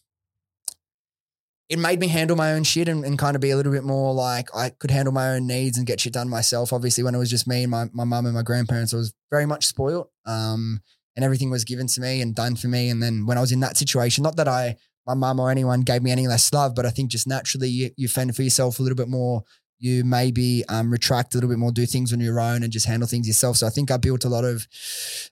it 1.70 1.80
made 1.80 2.00
me 2.00 2.08
handle 2.08 2.36
my 2.36 2.54
own 2.54 2.64
shit 2.64 2.88
and, 2.88 3.04
and, 3.04 3.18
kind 3.18 3.36
of 3.36 3.42
be 3.42 3.50
a 3.50 3.56
little 3.56 3.72
bit 3.72 3.84
more 3.84 4.14
like 4.14 4.56
I 4.56 4.70
could 4.70 4.92
handle 4.92 5.12
my 5.12 5.30
own 5.30 5.48
needs 5.48 5.80
and 5.80 5.88
get 5.88 6.00
shit 6.00 6.14
done 6.14 6.30
myself. 6.30 6.72
Obviously, 6.72 7.04
when 7.04 7.16
it 7.16 7.18
was 7.18 7.30
just 7.30 7.48
me 7.48 7.64
and 7.64 7.72
my 7.72 7.86
my 7.92 8.04
mum 8.04 8.26
and 8.26 8.36
my 8.36 8.44
grandparents, 8.44 8.94
I 8.94 8.98
was 8.98 9.14
very 9.32 9.46
much 9.46 9.66
spoiled. 9.66 10.08
Um, 10.26 10.82
and 11.16 11.24
everything 11.24 11.50
was 11.50 11.64
given 11.64 11.88
to 11.88 12.02
me 12.02 12.22
and 12.22 12.36
done 12.36 12.56
for 12.56 12.68
me. 12.68 12.90
And 12.90 13.02
then 13.02 13.26
when 13.26 13.38
I 13.38 13.42
was 13.42 13.52
in 13.52 13.62
that 13.62 13.78
situation, 13.78 14.24
not 14.24 14.36
that 14.36 14.48
I 14.48 14.76
my 15.08 15.14
mum 15.14 15.40
or 15.40 15.52
anyone 15.52 15.82
gave 15.82 16.02
me 16.02 16.12
any 16.12 16.28
less 16.28 16.52
love, 16.52 16.74
but 16.76 16.86
I 16.86 16.90
think 16.90 17.12
just 17.12 17.28
naturally 17.28 17.70
you, 17.70 17.92
you 17.96 18.08
fend 18.08 18.36
for 18.36 18.42
yourself 18.42 18.80
a 18.80 18.84
little 18.84 18.96
bit 18.96 19.08
more. 19.08 19.44
You 19.86 20.04
maybe 20.04 20.64
um, 20.68 20.92
retract 20.92 21.34
a 21.34 21.38
little 21.38 21.50
bit 21.50 21.60
more, 21.60 21.72
do 21.72 21.86
things 21.86 22.12
on 22.12 22.20
your 22.20 22.40
own, 22.40 22.64
and 22.64 22.72
just 22.72 22.88
handle 22.88 23.08
things 23.08 23.28
yourself. 23.28 23.58
So 23.58 23.68
I 23.68 23.70
think 23.70 23.92
I 23.92 23.98
built 23.98 24.26
a 24.26 24.30
lot 24.30 24.44
of 24.44 24.68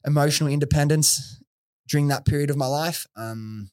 emotional 0.05 0.49
independence 0.51 1.41
during 1.87 2.07
that 2.07 2.25
period 2.25 2.49
of 2.49 2.57
my 2.57 2.67
life. 2.67 3.07
Um, 3.15 3.71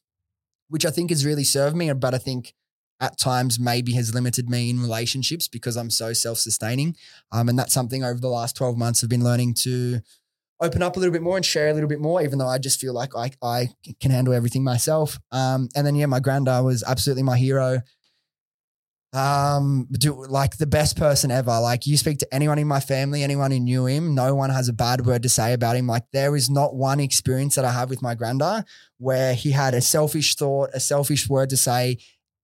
which 0.71 0.85
I 0.85 0.89
think 0.89 1.09
has 1.09 1.25
really 1.25 1.43
served 1.43 1.75
me. 1.75 1.91
But 1.93 2.15
I 2.15 2.17
think 2.17 2.53
at 2.99 3.17
times 3.17 3.59
maybe 3.59 3.93
has 3.93 4.15
limited 4.15 4.49
me 4.49 4.69
in 4.69 4.81
relationships 4.81 5.47
because 5.47 5.75
I'm 5.75 5.89
so 5.89 6.13
self 6.13 6.39
sustaining. 6.39 6.95
Um, 7.31 7.49
and 7.49 7.59
that's 7.59 7.73
something 7.73 8.03
over 8.03 8.19
the 8.19 8.29
last 8.29 8.55
12 8.55 8.77
months 8.77 9.03
I've 9.03 9.09
been 9.09 9.23
learning 9.23 9.55
to 9.65 9.99
open 10.61 10.81
up 10.81 10.95
a 10.95 10.99
little 10.99 11.11
bit 11.11 11.23
more 11.23 11.35
and 11.35 11.45
share 11.45 11.69
a 11.69 11.73
little 11.73 11.89
bit 11.89 11.99
more, 11.99 12.21
even 12.21 12.39
though 12.39 12.47
I 12.47 12.57
just 12.57 12.79
feel 12.79 12.93
like 12.93 13.15
I, 13.15 13.31
I 13.43 13.69
can 13.99 14.11
handle 14.11 14.33
everything 14.33 14.63
myself. 14.63 15.19
Um, 15.31 15.67
and 15.75 15.85
then, 15.85 15.95
yeah, 15.95 16.05
my 16.05 16.19
granddad 16.19 16.63
was 16.63 16.83
absolutely 16.83 17.23
my 17.23 17.37
hero. 17.37 17.81
Um, 19.13 19.87
do 19.91 20.25
like 20.25 20.57
the 20.57 20.67
best 20.67 20.97
person 20.97 21.31
ever. 21.31 21.59
Like 21.59 21.85
you 21.85 21.97
speak 21.97 22.19
to 22.19 22.33
anyone 22.33 22.59
in 22.59 22.67
my 22.67 22.79
family, 22.79 23.23
anyone 23.23 23.51
who 23.51 23.59
knew 23.59 23.85
him, 23.85 24.15
no 24.15 24.35
one 24.35 24.49
has 24.49 24.69
a 24.69 24.73
bad 24.73 25.05
word 25.05 25.23
to 25.23 25.29
say 25.29 25.51
about 25.51 25.75
him. 25.75 25.87
Like 25.87 26.05
there 26.13 26.35
is 26.35 26.49
not 26.49 26.75
one 26.75 27.01
experience 27.01 27.55
that 27.55 27.65
I 27.65 27.71
have 27.71 27.89
with 27.89 28.01
my 28.01 28.15
granddad 28.15 28.65
where 28.99 29.33
he 29.33 29.51
had 29.51 29.73
a 29.73 29.81
selfish 29.81 30.35
thought, 30.35 30.69
a 30.73 30.79
selfish 30.79 31.27
word 31.27 31.49
to 31.49 31.57
say. 31.57 31.97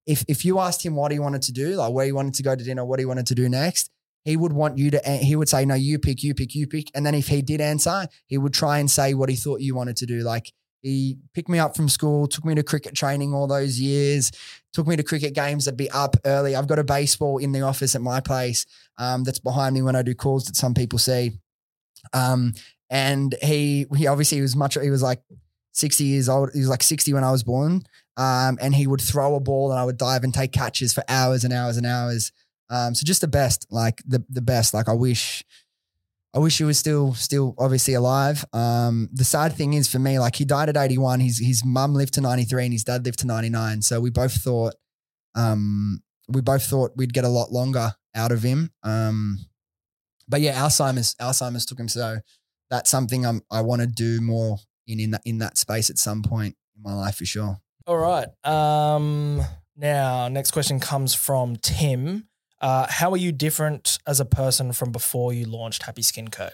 If 0.05 0.25
if 0.27 0.43
you 0.43 0.59
asked 0.59 0.85
him 0.85 0.95
what 0.95 1.11
he 1.11 1.19
wanted 1.19 1.41
to 1.43 1.53
do, 1.53 1.75
like 1.75 1.93
where 1.93 2.05
he 2.05 2.11
wanted 2.11 2.33
to 2.35 2.43
go 2.43 2.55
to 2.55 2.63
dinner, 2.63 2.83
what 2.83 2.99
he 2.99 3.05
wanted 3.05 3.27
to 3.27 3.35
do 3.35 3.47
next, 3.47 3.89
he 4.27 4.35
would 4.35 4.51
want 4.51 4.77
you 4.77 4.91
to 4.91 4.99
he 5.09 5.37
would 5.37 5.47
say 5.47 5.63
no 5.63 5.73
you 5.73 5.97
pick 5.97 6.21
you 6.21 6.33
pick 6.33 6.53
you 6.53 6.67
pick 6.67 6.91
and 6.93 7.05
then 7.05 7.15
if 7.15 7.29
he 7.29 7.41
did 7.41 7.61
answer 7.61 8.07
he 8.25 8.37
would 8.37 8.53
try 8.53 8.79
and 8.79 8.91
say 8.91 9.13
what 9.13 9.29
he 9.29 9.37
thought 9.37 9.61
you 9.61 9.73
wanted 9.73 9.95
to 9.95 10.05
do 10.05 10.19
like 10.19 10.51
he 10.81 11.17
picked 11.33 11.49
me 11.49 11.59
up 11.59 11.75
from 11.75 11.89
school, 11.89 12.27
took 12.27 12.45
me 12.45 12.55
to 12.55 12.63
cricket 12.63 12.95
training 12.95 13.33
all 13.33 13.47
those 13.47 13.79
years, 13.79 14.31
took 14.73 14.87
me 14.87 14.95
to 14.95 15.03
cricket 15.03 15.33
games 15.33 15.65
that'd 15.65 15.77
be 15.77 15.89
up 15.91 16.15
early. 16.25 16.55
I've 16.55 16.67
got 16.67 16.79
a 16.79 16.83
baseball 16.83 17.37
in 17.37 17.51
the 17.51 17.61
office 17.61 17.95
at 17.95 18.01
my 18.01 18.19
place 18.19 18.65
um, 18.97 19.23
that's 19.23 19.39
behind 19.39 19.75
me 19.75 19.81
when 19.81 19.95
I 19.95 20.01
do 20.01 20.13
calls 20.13 20.45
that 20.45 20.55
some 20.55 20.73
people 20.73 20.99
see. 20.99 21.39
Um, 22.13 22.53
and 22.89 23.35
he 23.41 23.85
he 23.95 24.07
obviously 24.07 24.39
was 24.39 24.55
much 24.55 24.77
he 24.81 24.89
was 24.89 25.01
like 25.01 25.21
60 25.73 26.03
years 26.03 26.29
old. 26.29 26.51
He 26.53 26.59
was 26.59 26.69
like 26.69 26.83
60 26.83 27.13
when 27.13 27.23
I 27.23 27.31
was 27.31 27.43
born. 27.43 27.83
Um, 28.17 28.57
and 28.59 28.73
he 28.73 28.87
would 28.87 29.01
throw 29.01 29.35
a 29.35 29.39
ball 29.39 29.71
and 29.71 29.79
I 29.79 29.83
would 29.83 29.97
dive 29.97 30.23
and 30.23 30.33
take 30.33 30.51
catches 30.51 30.91
for 30.91 31.03
hours 31.07 31.43
and 31.43 31.53
hours 31.53 31.77
and 31.77 31.85
hours. 31.85 32.31
Um, 32.69 32.95
so 32.95 33.05
just 33.05 33.21
the 33.21 33.27
best, 33.27 33.67
like 33.69 34.01
the 34.05 34.23
the 34.29 34.41
best. 34.41 34.73
Like 34.73 34.89
I 34.89 34.93
wish 34.93 35.43
I 36.33 36.39
wish 36.39 36.57
he 36.57 36.63
was 36.63 36.77
still 36.77 37.13
still 37.13 37.55
obviously 37.57 37.93
alive. 37.93 38.45
Um, 38.53 39.09
the 39.11 39.23
sad 39.23 39.53
thing 39.53 39.73
is 39.73 39.87
for 39.87 39.99
me, 39.99 40.19
like 40.19 40.35
he 40.35 40.45
died 40.45 40.69
at 40.69 40.77
81. 40.77 41.19
His 41.21 41.39
his 41.39 41.65
mum 41.65 41.93
lived 41.93 42.13
to 42.15 42.21
93 42.21 42.65
and 42.65 42.73
his 42.73 42.83
dad 42.83 43.05
lived 43.05 43.19
to 43.19 43.27
99. 43.27 43.81
So 43.81 43.99
we 43.99 44.09
both 44.09 44.33
thought 44.33 44.75
um, 45.35 46.01
we 46.27 46.41
both 46.41 46.63
thought 46.63 46.91
we'd 46.95 47.13
get 47.13 47.23
a 47.23 47.29
lot 47.29 47.51
longer 47.51 47.93
out 48.15 48.31
of 48.31 48.43
him. 48.43 48.71
Um, 48.83 49.39
but 50.27 50.41
yeah, 50.41 50.61
Alzheimer's 50.61 51.15
Alzheimer's 51.15 51.65
took 51.65 51.79
him. 51.79 51.87
So 51.87 52.17
that's 52.69 52.89
something 52.89 53.25
I'm, 53.25 53.41
I 53.49 53.61
want 53.61 53.81
to 53.81 53.87
do 53.87 54.19
more 54.21 54.57
in 54.85 54.99
in 54.99 55.11
that 55.11 55.21
in 55.25 55.37
that 55.39 55.57
space 55.57 55.89
at 55.89 55.97
some 55.97 56.21
point 56.23 56.55
in 56.75 56.83
my 56.83 56.93
life 56.93 57.15
for 57.15 57.25
sure. 57.25 57.57
All 57.85 57.97
right. 57.97 58.27
Um, 58.43 59.41
now, 59.77 60.27
next 60.27 60.51
question 60.51 60.79
comes 60.79 61.13
from 61.13 61.55
Tim. 61.55 62.26
Uh, 62.59 62.87
how 62.89 63.11
are 63.11 63.17
you 63.17 63.31
different 63.31 63.99
as 64.07 64.19
a 64.19 64.25
person 64.25 64.71
from 64.73 64.91
before 64.91 65.33
you 65.33 65.45
launched 65.45 65.83
Happy 65.83 66.01
Skin 66.01 66.29
Co? 66.29 66.49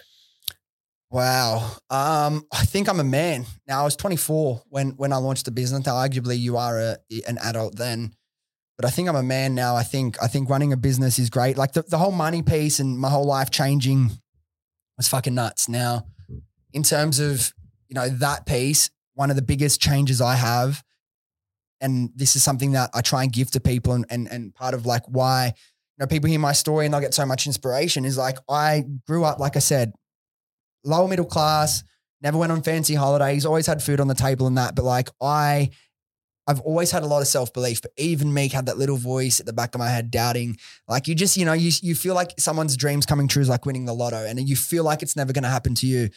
Wow. 1.10 1.76
Um, 1.90 2.44
I 2.52 2.64
think 2.64 2.88
I'm 2.88 3.00
a 3.00 3.04
man. 3.04 3.46
Now 3.68 3.82
I 3.82 3.84
was 3.84 3.96
24 3.96 4.62
when 4.68 4.90
when 4.96 5.12
I 5.12 5.16
launched 5.16 5.44
the 5.44 5.50
business. 5.50 5.86
Now, 5.86 5.94
arguably 5.94 6.38
you 6.38 6.56
are 6.56 6.78
a, 6.78 6.96
an 7.28 7.38
adult 7.38 7.76
then. 7.76 8.14
But 8.76 8.86
I 8.86 8.90
think 8.90 9.08
I'm 9.08 9.16
a 9.16 9.22
man 9.22 9.54
now. 9.54 9.76
I 9.76 9.84
think 9.84 10.20
I 10.20 10.26
think 10.26 10.50
running 10.50 10.72
a 10.72 10.76
business 10.76 11.18
is 11.18 11.30
great. 11.30 11.56
Like 11.56 11.72
the, 11.72 11.82
the 11.82 11.98
whole 11.98 12.10
money 12.10 12.42
piece 12.42 12.80
and 12.80 12.98
my 12.98 13.08
whole 13.08 13.26
life 13.26 13.50
changing 13.50 14.10
was 14.96 15.06
fucking 15.06 15.34
nuts. 15.34 15.68
Now, 15.68 16.06
in 16.72 16.82
terms 16.82 17.20
of, 17.20 17.54
you 17.88 17.94
know, 17.94 18.08
that 18.08 18.46
piece, 18.46 18.90
one 19.14 19.30
of 19.30 19.36
the 19.36 19.42
biggest 19.42 19.80
changes 19.80 20.20
I 20.20 20.34
have, 20.34 20.82
and 21.80 22.10
this 22.16 22.34
is 22.34 22.42
something 22.42 22.72
that 22.72 22.90
I 22.92 23.00
try 23.00 23.22
and 23.22 23.32
give 23.32 23.52
to 23.52 23.60
people 23.60 23.92
and 23.92 24.06
and, 24.10 24.26
and 24.26 24.52
part 24.52 24.74
of 24.74 24.84
like 24.84 25.04
why 25.06 25.54
know, 25.98 26.06
people 26.06 26.28
hear 26.28 26.38
my 26.38 26.52
story 26.52 26.84
and 26.84 26.94
they'll 26.94 27.00
get 27.00 27.14
so 27.14 27.26
much 27.26 27.46
inspiration 27.46 28.04
is 28.04 28.18
like 28.18 28.38
I 28.48 28.84
grew 29.06 29.24
up, 29.24 29.38
like 29.38 29.56
I 29.56 29.60
said, 29.60 29.92
lower 30.84 31.08
middle 31.08 31.24
class, 31.24 31.84
never 32.20 32.38
went 32.38 32.52
on 32.52 32.62
fancy 32.62 32.94
holidays, 32.94 33.46
always 33.46 33.66
had 33.66 33.82
food 33.82 34.00
on 34.00 34.08
the 34.08 34.14
table 34.14 34.46
and 34.46 34.58
that. 34.58 34.74
But 34.74 34.84
like 34.84 35.10
I 35.20 35.70
I've 36.46 36.60
always 36.60 36.90
had 36.90 37.02
a 37.02 37.06
lot 37.06 37.22
of 37.22 37.28
self 37.28 37.52
belief, 37.52 37.80
but 37.80 37.92
even 37.96 38.32
me 38.32 38.48
had 38.48 38.66
that 38.66 38.76
little 38.76 38.96
voice 38.96 39.40
at 39.40 39.46
the 39.46 39.52
back 39.52 39.74
of 39.74 39.78
my 39.78 39.88
head 39.88 40.10
doubting. 40.10 40.56
Like 40.86 41.08
you 41.08 41.14
just, 41.14 41.36
you 41.36 41.44
know, 41.44 41.52
you 41.54 41.72
you 41.82 41.94
feel 41.94 42.14
like 42.14 42.32
someone's 42.38 42.76
dreams 42.76 43.06
coming 43.06 43.28
true 43.28 43.42
is 43.42 43.48
like 43.48 43.64
winning 43.64 43.86
the 43.86 43.94
lotto, 43.94 44.24
and 44.24 44.38
you 44.48 44.56
feel 44.56 44.84
like 44.84 45.02
it's 45.02 45.16
never 45.16 45.32
going 45.32 45.44
to 45.44 45.48
happen 45.48 45.74
to 45.76 45.86
you. 45.86 46.10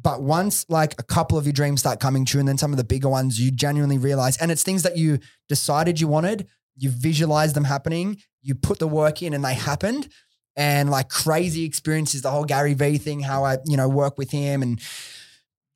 But 0.00 0.22
once 0.22 0.66
like 0.68 0.94
a 0.98 1.04
couple 1.04 1.38
of 1.38 1.46
your 1.46 1.52
dreams 1.52 1.80
start 1.80 2.00
coming 2.00 2.24
true, 2.24 2.40
and 2.40 2.48
then 2.48 2.58
some 2.58 2.72
of 2.72 2.78
the 2.78 2.84
bigger 2.84 3.08
ones, 3.08 3.40
you 3.40 3.52
genuinely 3.52 3.98
realize, 3.98 4.36
and 4.38 4.50
it's 4.50 4.64
things 4.64 4.82
that 4.82 4.96
you 4.96 5.20
decided 5.48 6.00
you 6.00 6.08
wanted, 6.08 6.48
you 6.76 6.90
visualize 6.90 7.52
them 7.52 7.64
happening, 7.64 8.18
you 8.42 8.54
put 8.54 8.78
the 8.78 8.88
work 8.88 9.22
in 9.22 9.34
and 9.34 9.44
they 9.44 9.54
happened. 9.54 10.08
And 10.56 10.88
like 10.88 11.08
crazy 11.08 11.64
experiences, 11.64 12.22
the 12.22 12.30
whole 12.30 12.44
Gary 12.44 12.74
Vee 12.74 12.98
thing, 12.98 13.20
how 13.20 13.44
I, 13.44 13.58
you 13.64 13.76
know, 13.76 13.88
work 13.88 14.18
with 14.18 14.30
him 14.30 14.62
and, 14.62 14.80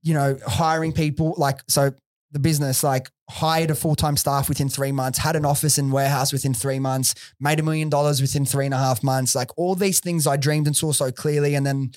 you 0.02 0.14
know, 0.14 0.38
hiring 0.46 0.92
people. 0.92 1.34
Like, 1.36 1.60
so 1.66 1.92
the 2.30 2.38
business, 2.38 2.84
like 2.84 3.10
hired 3.28 3.70
a 3.70 3.74
full-time 3.74 4.16
staff 4.16 4.48
within 4.48 4.68
three 4.68 4.92
months, 4.92 5.18
had 5.18 5.34
an 5.34 5.44
office 5.44 5.78
and 5.78 5.92
warehouse 5.92 6.32
within 6.32 6.54
three 6.54 6.78
months, 6.78 7.14
made 7.40 7.58
a 7.58 7.62
million 7.64 7.88
dollars 7.88 8.20
within 8.20 8.44
three 8.44 8.66
and 8.66 8.74
a 8.74 8.78
half 8.78 9.02
months. 9.02 9.34
Like 9.34 9.50
all 9.56 9.74
these 9.74 9.98
things 9.98 10.28
I 10.28 10.36
dreamed 10.36 10.68
and 10.68 10.76
saw 10.76 10.92
so 10.92 11.10
clearly. 11.10 11.56
And 11.56 11.66
then 11.66 11.90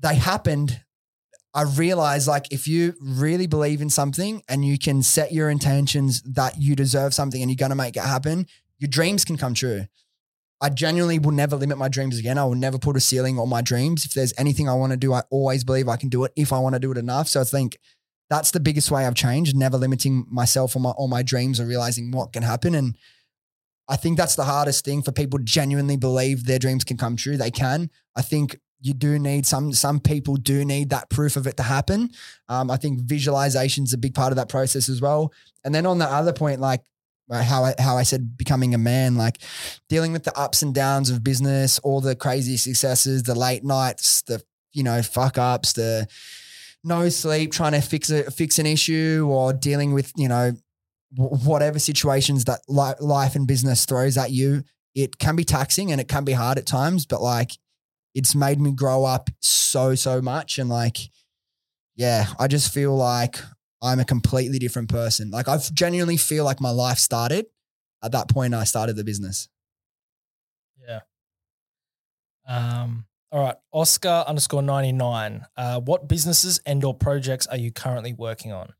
they 0.00 0.14
happened 0.14 0.80
I 1.58 1.62
realized 1.62 2.28
like 2.28 2.52
if 2.52 2.68
you 2.68 2.94
really 3.00 3.48
believe 3.48 3.82
in 3.82 3.90
something 3.90 4.44
and 4.48 4.64
you 4.64 4.78
can 4.78 5.02
set 5.02 5.32
your 5.32 5.50
intentions 5.50 6.22
that 6.22 6.62
you 6.62 6.76
deserve 6.76 7.12
something 7.12 7.42
and 7.42 7.50
you're 7.50 7.56
going 7.56 7.70
to 7.70 7.74
make 7.74 7.96
it 7.96 8.04
happen, 8.04 8.46
your 8.78 8.86
dreams 8.86 9.24
can 9.24 9.36
come 9.36 9.54
true. 9.54 9.86
I 10.60 10.68
genuinely 10.68 11.18
will 11.18 11.32
never 11.32 11.56
limit 11.56 11.76
my 11.76 11.88
dreams 11.88 12.16
again. 12.16 12.38
I 12.38 12.44
will 12.44 12.54
never 12.54 12.78
put 12.78 12.96
a 12.96 13.00
ceiling 13.00 13.40
on 13.40 13.48
my 13.48 13.60
dreams. 13.60 14.04
If 14.04 14.14
there's 14.14 14.32
anything 14.38 14.68
I 14.68 14.74
want 14.74 14.92
to 14.92 14.96
do, 14.96 15.12
I 15.12 15.22
always 15.30 15.64
believe 15.64 15.88
I 15.88 15.96
can 15.96 16.08
do 16.08 16.22
it 16.22 16.32
if 16.36 16.52
I 16.52 16.60
want 16.60 16.76
to 16.76 16.78
do 16.78 16.92
it 16.92 16.96
enough. 16.96 17.26
So 17.26 17.40
I 17.40 17.44
think 17.44 17.76
that's 18.30 18.52
the 18.52 18.60
biggest 18.60 18.92
way 18.92 19.04
I've 19.04 19.16
changed, 19.16 19.56
never 19.56 19.78
limiting 19.78 20.26
myself 20.30 20.76
or 20.76 20.78
my 20.78 20.90
or 20.90 21.08
my 21.08 21.24
dreams 21.24 21.58
or 21.58 21.66
realizing 21.66 22.12
what 22.12 22.32
can 22.32 22.44
happen. 22.44 22.76
And 22.76 22.96
I 23.88 23.96
think 23.96 24.16
that's 24.16 24.36
the 24.36 24.44
hardest 24.44 24.84
thing 24.84 25.02
for 25.02 25.10
people 25.10 25.40
to 25.40 25.44
genuinely 25.44 25.96
believe 25.96 26.44
their 26.44 26.60
dreams 26.60 26.84
can 26.84 26.96
come 26.96 27.16
true. 27.16 27.36
They 27.36 27.50
can. 27.50 27.90
I 28.14 28.22
think 28.22 28.60
you 28.80 28.94
do 28.94 29.18
need 29.18 29.44
some 29.46 29.72
some 29.72 30.00
people 30.00 30.36
do 30.36 30.64
need 30.64 30.90
that 30.90 31.10
proof 31.10 31.36
of 31.36 31.46
it 31.46 31.56
to 31.56 31.62
happen. 31.62 32.10
Um, 32.48 32.70
I 32.70 32.76
think 32.76 33.00
visualization 33.00 33.84
is 33.84 33.92
a 33.92 33.98
big 33.98 34.14
part 34.14 34.32
of 34.32 34.36
that 34.36 34.48
process 34.48 34.88
as 34.88 35.00
well. 35.00 35.32
And 35.64 35.74
then 35.74 35.86
on 35.86 35.98
the 35.98 36.06
other 36.06 36.32
point, 36.32 36.60
like 36.60 36.82
uh, 37.30 37.42
how 37.42 37.64
I, 37.64 37.74
how 37.78 37.96
I 37.96 38.04
said 38.04 38.36
becoming 38.36 38.74
a 38.74 38.78
man, 38.78 39.16
like 39.16 39.38
dealing 39.88 40.12
with 40.12 40.24
the 40.24 40.38
ups 40.38 40.62
and 40.62 40.74
downs 40.74 41.10
of 41.10 41.24
business, 41.24 41.78
all 41.80 42.00
the 42.00 42.16
crazy 42.16 42.56
successes, 42.56 43.24
the 43.24 43.34
late 43.34 43.64
nights, 43.64 44.22
the 44.22 44.42
you 44.72 44.82
know 44.82 45.02
fuck 45.02 45.38
ups, 45.38 45.72
the 45.72 46.06
no 46.84 47.08
sleep, 47.08 47.52
trying 47.52 47.72
to 47.72 47.80
fix 47.80 48.10
a 48.10 48.30
fix 48.30 48.58
an 48.58 48.66
issue, 48.66 49.26
or 49.28 49.52
dealing 49.52 49.92
with 49.92 50.12
you 50.16 50.28
know 50.28 50.52
whatever 51.16 51.78
situations 51.78 52.44
that 52.44 52.60
life 52.68 53.34
and 53.34 53.46
business 53.46 53.84
throws 53.84 54.16
at 54.16 54.30
you. 54.30 54.62
It 54.94 55.18
can 55.18 55.36
be 55.36 55.44
taxing 55.44 55.92
and 55.92 56.00
it 56.00 56.08
can 56.08 56.24
be 56.24 56.32
hard 56.32 56.58
at 56.58 56.66
times, 56.66 57.06
but 57.06 57.22
like 57.22 57.52
it's 58.18 58.34
made 58.34 58.60
me 58.60 58.72
grow 58.72 59.04
up 59.04 59.30
so, 59.40 59.94
so 59.94 60.20
much. 60.20 60.58
And 60.58 60.68
like, 60.68 60.98
yeah, 61.94 62.26
I 62.36 62.48
just 62.48 62.74
feel 62.74 62.96
like 62.96 63.36
I'm 63.80 64.00
a 64.00 64.04
completely 64.04 64.58
different 64.58 64.88
person. 64.88 65.30
Like 65.30 65.46
I 65.46 65.56
genuinely 65.72 66.16
feel 66.16 66.44
like 66.44 66.60
my 66.60 66.70
life 66.70 66.98
started 66.98 67.46
at 68.02 68.10
that 68.12 68.28
point 68.28 68.54
I 68.54 68.64
started 68.64 68.96
the 68.96 69.04
business. 69.04 69.48
Yeah. 70.86 71.00
Um, 72.48 73.06
All 73.30 73.40
right. 73.40 73.56
Oscar 73.72 74.24
underscore 74.26 74.62
99. 74.62 75.46
Uh, 75.56 75.80
what 75.80 76.08
businesses 76.08 76.60
and 76.66 76.82
or 76.82 76.94
projects 76.94 77.46
are 77.46 77.56
you 77.56 77.70
currently 77.70 78.14
working 78.14 78.52
on? 78.52 78.72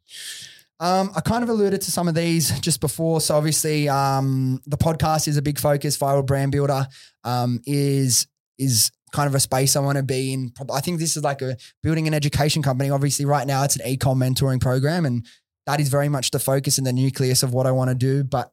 Um, 0.80 1.12
I 1.14 1.20
kind 1.20 1.44
of 1.44 1.48
alluded 1.48 1.80
to 1.82 1.92
some 1.92 2.08
of 2.08 2.16
these 2.16 2.58
just 2.60 2.80
before. 2.80 3.20
So 3.20 3.36
obviously, 3.36 3.88
um, 3.88 4.60
the 4.66 4.76
podcast 4.76 5.28
is 5.28 5.36
a 5.36 5.42
big 5.42 5.60
focus. 5.60 5.96
Viral 5.96 6.26
brand 6.26 6.50
builder 6.50 6.88
um, 7.22 7.60
is 7.66 8.26
is 8.58 8.90
kind 9.12 9.28
of 9.28 9.34
a 9.34 9.40
space 9.40 9.76
I 9.76 9.80
want 9.80 9.96
to 9.96 10.02
be 10.02 10.32
in. 10.32 10.52
I 10.72 10.80
think 10.80 10.98
this 10.98 11.16
is 11.16 11.22
like 11.22 11.42
a 11.42 11.56
building 11.82 12.06
an 12.06 12.14
education 12.14 12.62
company. 12.62 12.90
Obviously, 12.90 13.24
right 13.24 13.46
now 13.46 13.64
it's 13.64 13.76
an 13.76 13.86
ecom 13.86 14.16
mentoring 14.16 14.60
program, 14.60 15.04
and 15.06 15.26
that 15.66 15.80
is 15.80 15.88
very 15.88 16.08
much 16.08 16.30
the 16.30 16.38
focus 16.38 16.78
and 16.78 16.86
the 16.86 16.92
nucleus 16.92 17.42
of 17.42 17.52
what 17.52 17.66
I 17.66 17.72
want 17.72 17.90
to 17.90 17.94
do. 17.94 18.24
But 18.24 18.52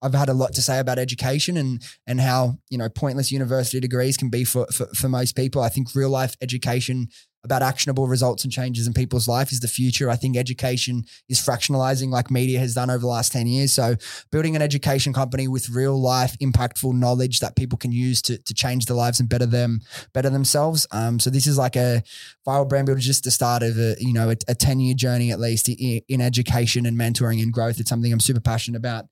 I've 0.00 0.14
had 0.14 0.28
a 0.28 0.34
lot 0.34 0.52
to 0.54 0.62
say 0.62 0.78
about 0.78 0.98
education 0.98 1.56
and 1.56 1.82
and 2.06 2.20
how 2.20 2.58
you 2.70 2.78
know 2.78 2.88
pointless 2.88 3.32
university 3.32 3.80
degrees 3.80 4.16
can 4.16 4.28
be 4.28 4.44
for 4.44 4.66
for, 4.72 4.86
for 4.86 5.08
most 5.08 5.34
people. 5.34 5.62
I 5.62 5.68
think 5.68 5.94
real 5.94 6.10
life 6.10 6.36
education 6.40 7.08
about 7.44 7.62
actionable 7.62 8.08
results 8.08 8.44
and 8.44 8.52
changes 8.52 8.86
in 8.86 8.92
people's 8.92 9.28
life 9.28 9.52
is 9.52 9.60
the 9.60 9.68
future. 9.68 10.10
I 10.10 10.16
think 10.16 10.36
education 10.36 11.04
is 11.28 11.40
fractionalizing 11.40 12.10
like 12.10 12.30
media 12.30 12.58
has 12.58 12.74
done 12.74 12.90
over 12.90 12.98
the 12.98 13.06
last 13.06 13.32
10 13.32 13.46
years. 13.46 13.72
So 13.72 13.94
building 14.32 14.56
an 14.56 14.62
education 14.62 15.12
company 15.12 15.46
with 15.46 15.68
real 15.68 16.00
life 16.00 16.36
impactful 16.38 16.92
knowledge 16.94 17.38
that 17.40 17.56
people 17.56 17.78
can 17.78 17.92
use 17.92 18.20
to, 18.22 18.38
to 18.38 18.54
change 18.54 18.86
their 18.86 18.96
lives 18.96 19.20
and 19.20 19.28
better 19.28 19.46
them, 19.46 19.80
better 20.12 20.30
themselves. 20.30 20.86
Um, 20.90 21.20
so 21.20 21.30
this 21.30 21.46
is 21.46 21.56
like 21.56 21.76
a 21.76 22.02
viral 22.46 22.68
brand 22.68 22.86
builder, 22.86 23.00
just 23.00 23.24
the 23.24 23.30
start 23.30 23.62
of 23.62 23.78
a, 23.78 23.94
you 24.00 24.12
know, 24.12 24.30
a, 24.30 24.36
a 24.48 24.54
10 24.54 24.80
year 24.80 24.94
journey 24.94 25.30
at 25.30 25.38
least 25.38 25.68
in, 25.68 26.00
in, 26.08 26.20
education 26.20 26.84
and 26.84 26.98
mentoring 26.98 27.40
and 27.40 27.52
growth. 27.52 27.78
It's 27.78 27.88
something 27.88 28.12
I'm 28.12 28.20
super 28.20 28.40
passionate 28.40 28.76
about. 28.76 29.06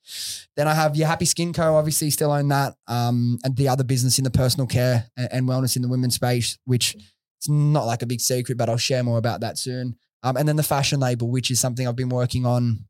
Then 0.56 0.66
I 0.66 0.74
have 0.74 0.96
your 0.96 1.06
Happy 1.06 1.24
Skin 1.24 1.52
Co. 1.52 1.76
Obviously 1.76 2.10
still 2.10 2.32
own 2.32 2.48
that. 2.48 2.74
Um, 2.88 3.38
and 3.44 3.56
the 3.56 3.68
other 3.68 3.84
business 3.84 4.18
in 4.18 4.24
the 4.24 4.30
personal 4.30 4.66
care 4.66 5.06
and, 5.16 5.28
and 5.32 5.48
wellness 5.48 5.76
in 5.76 5.82
the 5.82 5.88
women's 5.88 6.16
space, 6.16 6.58
which 6.64 6.96
it's 7.46 7.52
not 7.52 7.86
like 7.86 8.02
a 8.02 8.06
big 8.06 8.20
secret, 8.20 8.58
but 8.58 8.68
I'll 8.68 8.76
share 8.76 9.04
more 9.04 9.18
about 9.18 9.40
that 9.40 9.56
soon. 9.56 9.96
Um, 10.24 10.36
and 10.36 10.48
then 10.48 10.56
the 10.56 10.64
fashion 10.64 10.98
label, 10.98 11.30
which 11.30 11.50
is 11.52 11.60
something 11.60 11.86
I've 11.86 11.94
been 11.94 12.08
working 12.08 12.44
on 12.44 12.86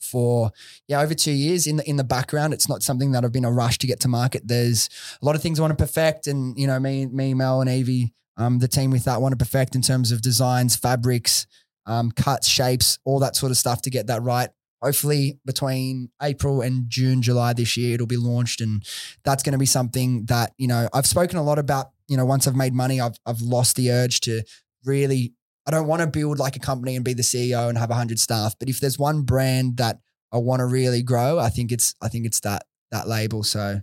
for 0.00 0.50
yeah 0.88 1.00
over 1.00 1.14
two 1.14 1.32
years 1.32 1.66
in 1.66 1.76
the 1.76 1.88
in 1.88 1.96
the 1.96 2.04
background. 2.04 2.54
It's 2.54 2.68
not 2.68 2.82
something 2.82 3.12
that 3.12 3.24
I've 3.24 3.32
been 3.32 3.44
a 3.44 3.52
rush 3.52 3.78
to 3.78 3.86
get 3.86 3.98
to 4.00 4.08
market. 4.08 4.42
There's 4.46 4.88
a 5.20 5.24
lot 5.24 5.34
of 5.34 5.42
things 5.42 5.58
I 5.58 5.62
want 5.62 5.76
to 5.76 5.82
perfect, 5.82 6.28
and 6.28 6.56
you 6.56 6.66
know 6.66 6.78
me, 6.78 7.06
me, 7.06 7.34
Mel, 7.34 7.60
and 7.60 7.70
Evie, 7.70 8.14
um, 8.36 8.60
the 8.60 8.68
team 8.68 8.90
with 8.90 9.04
that 9.04 9.20
want 9.20 9.32
to 9.32 9.36
perfect 9.36 9.74
in 9.74 9.82
terms 9.82 10.12
of 10.12 10.22
designs, 10.22 10.76
fabrics, 10.76 11.46
um, 11.86 12.12
cuts, 12.12 12.46
shapes, 12.46 12.98
all 13.04 13.18
that 13.18 13.34
sort 13.34 13.50
of 13.50 13.58
stuff 13.58 13.82
to 13.82 13.90
get 13.90 14.06
that 14.06 14.22
right. 14.22 14.50
Hopefully, 14.82 15.38
between 15.44 16.10
April 16.20 16.60
and 16.60 16.88
June, 16.88 17.22
July 17.22 17.52
this 17.52 17.76
year, 17.76 17.94
it'll 17.94 18.06
be 18.06 18.16
launched, 18.16 18.60
and 18.60 18.84
that's 19.24 19.42
going 19.42 19.52
to 19.52 19.58
be 19.58 19.66
something 19.66 20.26
that 20.26 20.52
you 20.58 20.68
know 20.68 20.88
I've 20.92 21.06
spoken 21.06 21.38
a 21.38 21.42
lot 21.42 21.58
about 21.58 21.91
you 22.08 22.16
know, 22.16 22.24
once 22.24 22.46
I've 22.46 22.56
made 22.56 22.74
money, 22.74 23.00
I've 23.00 23.18
I've 23.26 23.40
lost 23.40 23.76
the 23.76 23.90
urge 23.90 24.20
to 24.22 24.42
really. 24.84 25.34
I 25.64 25.70
don't 25.70 25.86
want 25.86 26.02
to 26.02 26.08
build 26.08 26.40
like 26.40 26.56
a 26.56 26.58
company 26.58 26.96
and 26.96 27.04
be 27.04 27.14
the 27.14 27.22
CEO 27.22 27.68
and 27.68 27.78
have 27.78 27.90
a 27.90 27.94
hundred 27.94 28.18
staff. 28.18 28.56
But 28.58 28.68
if 28.68 28.80
there's 28.80 28.98
one 28.98 29.22
brand 29.22 29.76
that 29.76 30.00
I 30.32 30.38
want 30.38 30.58
to 30.58 30.66
really 30.66 31.04
grow, 31.04 31.38
I 31.38 31.50
think 31.50 31.70
it's 31.70 31.94
I 32.02 32.08
think 32.08 32.26
it's 32.26 32.40
that 32.40 32.64
that 32.90 33.06
label. 33.06 33.44
So 33.44 33.80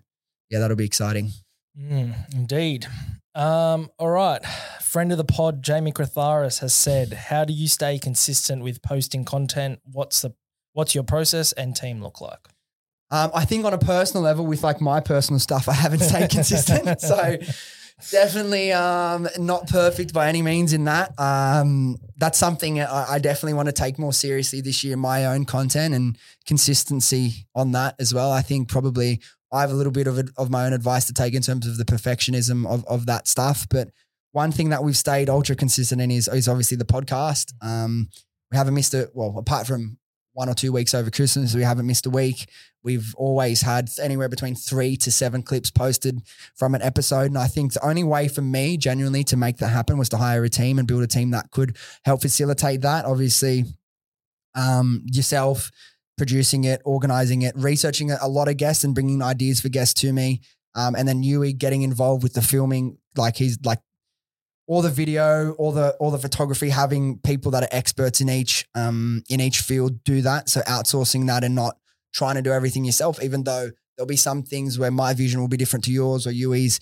yeah, 0.49 0.59
that'll 0.59 0.75
be 0.75 0.85
exciting. 0.85 1.31
Mm, 1.79 2.13
indeed. 2.33 2.87
Um, 3.35 3.89
all 3.97 4.09
right. 4.09 4.43
Friend 4.81 5.11
of 5.11 5.17
the 5.17 5.23
pod, 5.23 5.63
Jamie 5.63 5.91
Cratharis 5.91 6.59
has 6.59 6.73
said, 6.73 7.13
How 7.13 7.45
do 7.45 7.53
you 7.53 7.67
stay 7.67 7.99
consistent 7.99 8.63
with 8.63 8.81
posting 8.81 9.23
content? 9.23 9.79
What's 9.83 10.21
the 10.21 10.33
what's 10.73 10.95
your 10.95 11.03
process 11.03 11.51
and 11.53 11.75
team 11.75 12.01
look 12.01 12.21
like? 12.21 12.47
Um, 13.11 13.31
I 13.33 13.45
think 13.45 13.65
on 13.65 13.73
a 13.73 13.77
personal 13.77 14.23
level, 14.23 14.45
with 14.45 14.63
like 14.63 14.81
my 14.81 14.99
personal 14.99 15.39
stuff, 15.39 15.67
I 15.67 15.73
haven't 15.73 15.99
stayed 15.99 16.29
consistent. 16.29 17.01
so 17.01 17.37
definitely 18.11 18.71
um, 18.71 19.27
not 19.37 19.67
perfect 19.67 20.13
by 20.13 20.29
any 20.29 20.41
means 20.41 20.73
in 20.73 20.85
that. 20.85 21.13
Um, 21.19 21.97
that's 22.17 22.37
something 22.37 22.81
I, 22.81 23.13
I, 23.13 23.19
definitely 23.19 23.53
want 23.53 23.67
to 23.67 23.73
take 23.73 23.99
more 23.99 24.13
seriously 24.13 24.61
this 24.61 24.83
year, 24.83 24.97
my 24.97 25.25
own 25.25 25.45
content 25.45 25.93
and 25.93 26.17
consistency 26.45 27.47
on 27.55 27.71
that 27.73 27.95
as 27.99 28.13
well. 28.13 28.31
I 28.31 28.41
think 28.41 28.67
probably 28.67 29.21
I 29.51 29.61
have 29.61 29.71
a 29.71 29.75
little 29.75 29.91
bit 29.91 30.07
of, 30.07 30.19
of 30.37 30.49
my 30.49 30.65
own 30.65 30.73
advice 30.73 31.05
to 31.05 31.13
take 31.13 31.33
in 31.33 31.41
terms 31.41 31.67
of 31.67 31.77
the 31.77 31.85
perfectionism 31.85 32.67
of, 32.67 32.85
of 32.85 33.05
that 33.05 33.27
stuff. 33.27 33.67
But 33.69 33.89
one 34.31 34.51
thing 34.51 34.69
that 34.69 34.83
we've 34.83 34.97
stayed 34.97 35.29
ultra 35.29 35.55
consistent 35.55 36.01
in 36.01 36.11
is, 36.11 36.27
is 36.27 36.47
obviously 36.47 36.77
the 36.77 36.85
podcast. 36.85 37.53
Um, 37.61 38.09
we 38.51 38.57
haven't 38.57 38.73
missed 38.73 38.93
it. 38.93 39.11
Well, 39.13 39.35
apart 39.37 39.67
from 39.67 39.98
one 40.39 40.47
or 40.47 40.53
two 40.53 40.71
weeks 40.71 40.93
over 40.93 41.11
Christmas. 41.11 41.53
We 41.53 41.63
haven't 41.63 41.85
missed 41.85 42.05
a 42.05 42.09
week. 42.09 42.49
We've 42.81 43.13
always 43.17 43.59
had 43.59 43.89
anywhere 44.01 44.29
between 44.29 44.55
three 44.55 44.95
to 44.95 45.11
seven 45.11 45.43
clips 45.43 45.69
posted 45.69 46.21
from 46.55 46.73
an 46.75 46.81
episode. 46.81 47.25
And 47.25 47.37
I 47.37 47.47
think 47.47 47.73
the 47.73 47.85
only 47.85 48.05
way 48.05 48.29
for 48.29 48.41
me, 48.41 48.77
genuinely, 48.77 49.25
to 49.25 49.35
make 49.35 49.57
that 49.57 49.67
happen 49.67 49.97
was 49.97 50.07
to 50.09 50.17
hire 50.17 50.41
a 50.45 50.49
team 50.49 50.79
and 50.79 50.87
build 50.87 51.03
a 51.03 51.07
team 51.07 51.31
that 51.31 51.51
could 51.51 51.75
help 52.05 52.21
facilitate 52.21 52.79
that. 52.83 53.03
Obviously, 53.03 53.65
um, 54.55 55.03
yourself 55.07 55.71
producing 56.17 56.63
it, 56.63 56.81
organizing 56.85 57.41
it, 57.41 57.53
researching 57.57 58.09
a 58.09 58.27
lot 58.29 58.47
of 58.47 58.55
guests 58.55 58.85
and 58.85 58.95
bringing 58.95 59.21
ideas 59.21 59.59
for 59.59 59.67
guests 59.67 59.99
to 59.99 60.13
me. 60.13 60.39
Um, 60.73 60.95
and 60.95 61.05
then 61.05 61.21
Yui 61.21 61.51
getting 61.51 61.81
involved 61.81 62.23
with 62.23 62.33
the 62.33 62.41
filming, 62.41 62.97
like 63.17 63.35
he's 63.35 63.59
like 63.65 63.79
all 64.69 64.83
the 64.83 64.89
video, 64.91 65.53
all 65.53 65.71
the 65.71 65.95
all 65.99 66.11
the 66.11 66.19
photography, 66.19 66.69
having 66.69 67.17
people 67.17 67.49
that 67.51 67.63
are 67.63 67.69
experts 67.71 68.21
in 68.21 68.29
each 68.29 68.67
um 68.75 69.23
in 69.27 69.41
each 69.41 69.61
field 69.61 70.03
do 70.03 70.21
that. 70.21 70.47
So 70.47 70.61
outsourcing 70.61 71.25
that 71.25 71.43
and 71.43 71.55
not 71.55 71.77
trying 72.13 72.35
to 72.35 72.43
do 72.43 72.51
everything 72.51 72.85
yourself, 72.85 73.21
even 73.21 73.43
though 73.43 73.71
there'll 73.97 74.07
be 74.07 74.15
some 74.15 74.43
things 74.43 74.77
where 74.77 74.91
my 74.91 75.15
vision 75.15 75.41
will 75.41 75.47
be 75.47 75.57
different 75.57 75.85
to 75.85 75.91
yours 75.91 76.27
or 76.27 76.31
Yui's. 76.31 76.79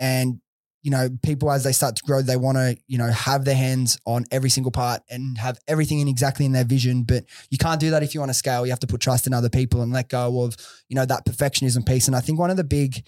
And, 0.00 0.40
you 0.82 0.90
know, 0.90 1.08
people 1.22 1.52
as 1.52 1.62
they 1.62 1.72
start 1.72 1.94
to 1.96 2.02
grow, 2.02 2.20
they 2.20 2.36
want 2.36 2.58
to, 2.58 2.76
you 2.88 2.98
know, 2.98 3.10
have 3.10 3.44
their 3.44 3.54
hands 3.54 3.96
on 4.06 4.24
every 4.32 4.50
single 4.50 4.72
part 4.72 5.02
and 5.08 5.38
have 5.38 5.58
everything 5.68 6.00
in 6.00 6.08
exactly 6.08 6.44
in 6.44 6.52
their 6.52 6.64
vision. 6.64 7.04
But 7.04 7.26
you 7.48 7.58
can't 7.58 7.80
do 7.80 7.90
that 7.90 8.02
if 8.02 8.12
you 8.12 8.20
want 8.20 8.30
to 8.30 8.34
scale. 8.34 8.66
You 8.66 8.72
have 8.72 8.80
to 8.80 8.88
put 8.88 9.00
trust 9.00 9.28
in 9.28 9.34
other 9.34 9.48
people 9.48 9.82
and 9.82 9.92
let 9.92 10.08
go 10.08 10.42
of, 10.42 10.56
you 10.88 10.96
know, 10.96 11.06
that 11.06 11.24
perfectionism 11.24 11.86
piece. 11.86 12.08
And 12.08 12.16
I 12.16 12.20
think 12.20 12.40
one 12.40 12.50
of 12.50 12.56
the 12.56 12.64
big 12.64 13.04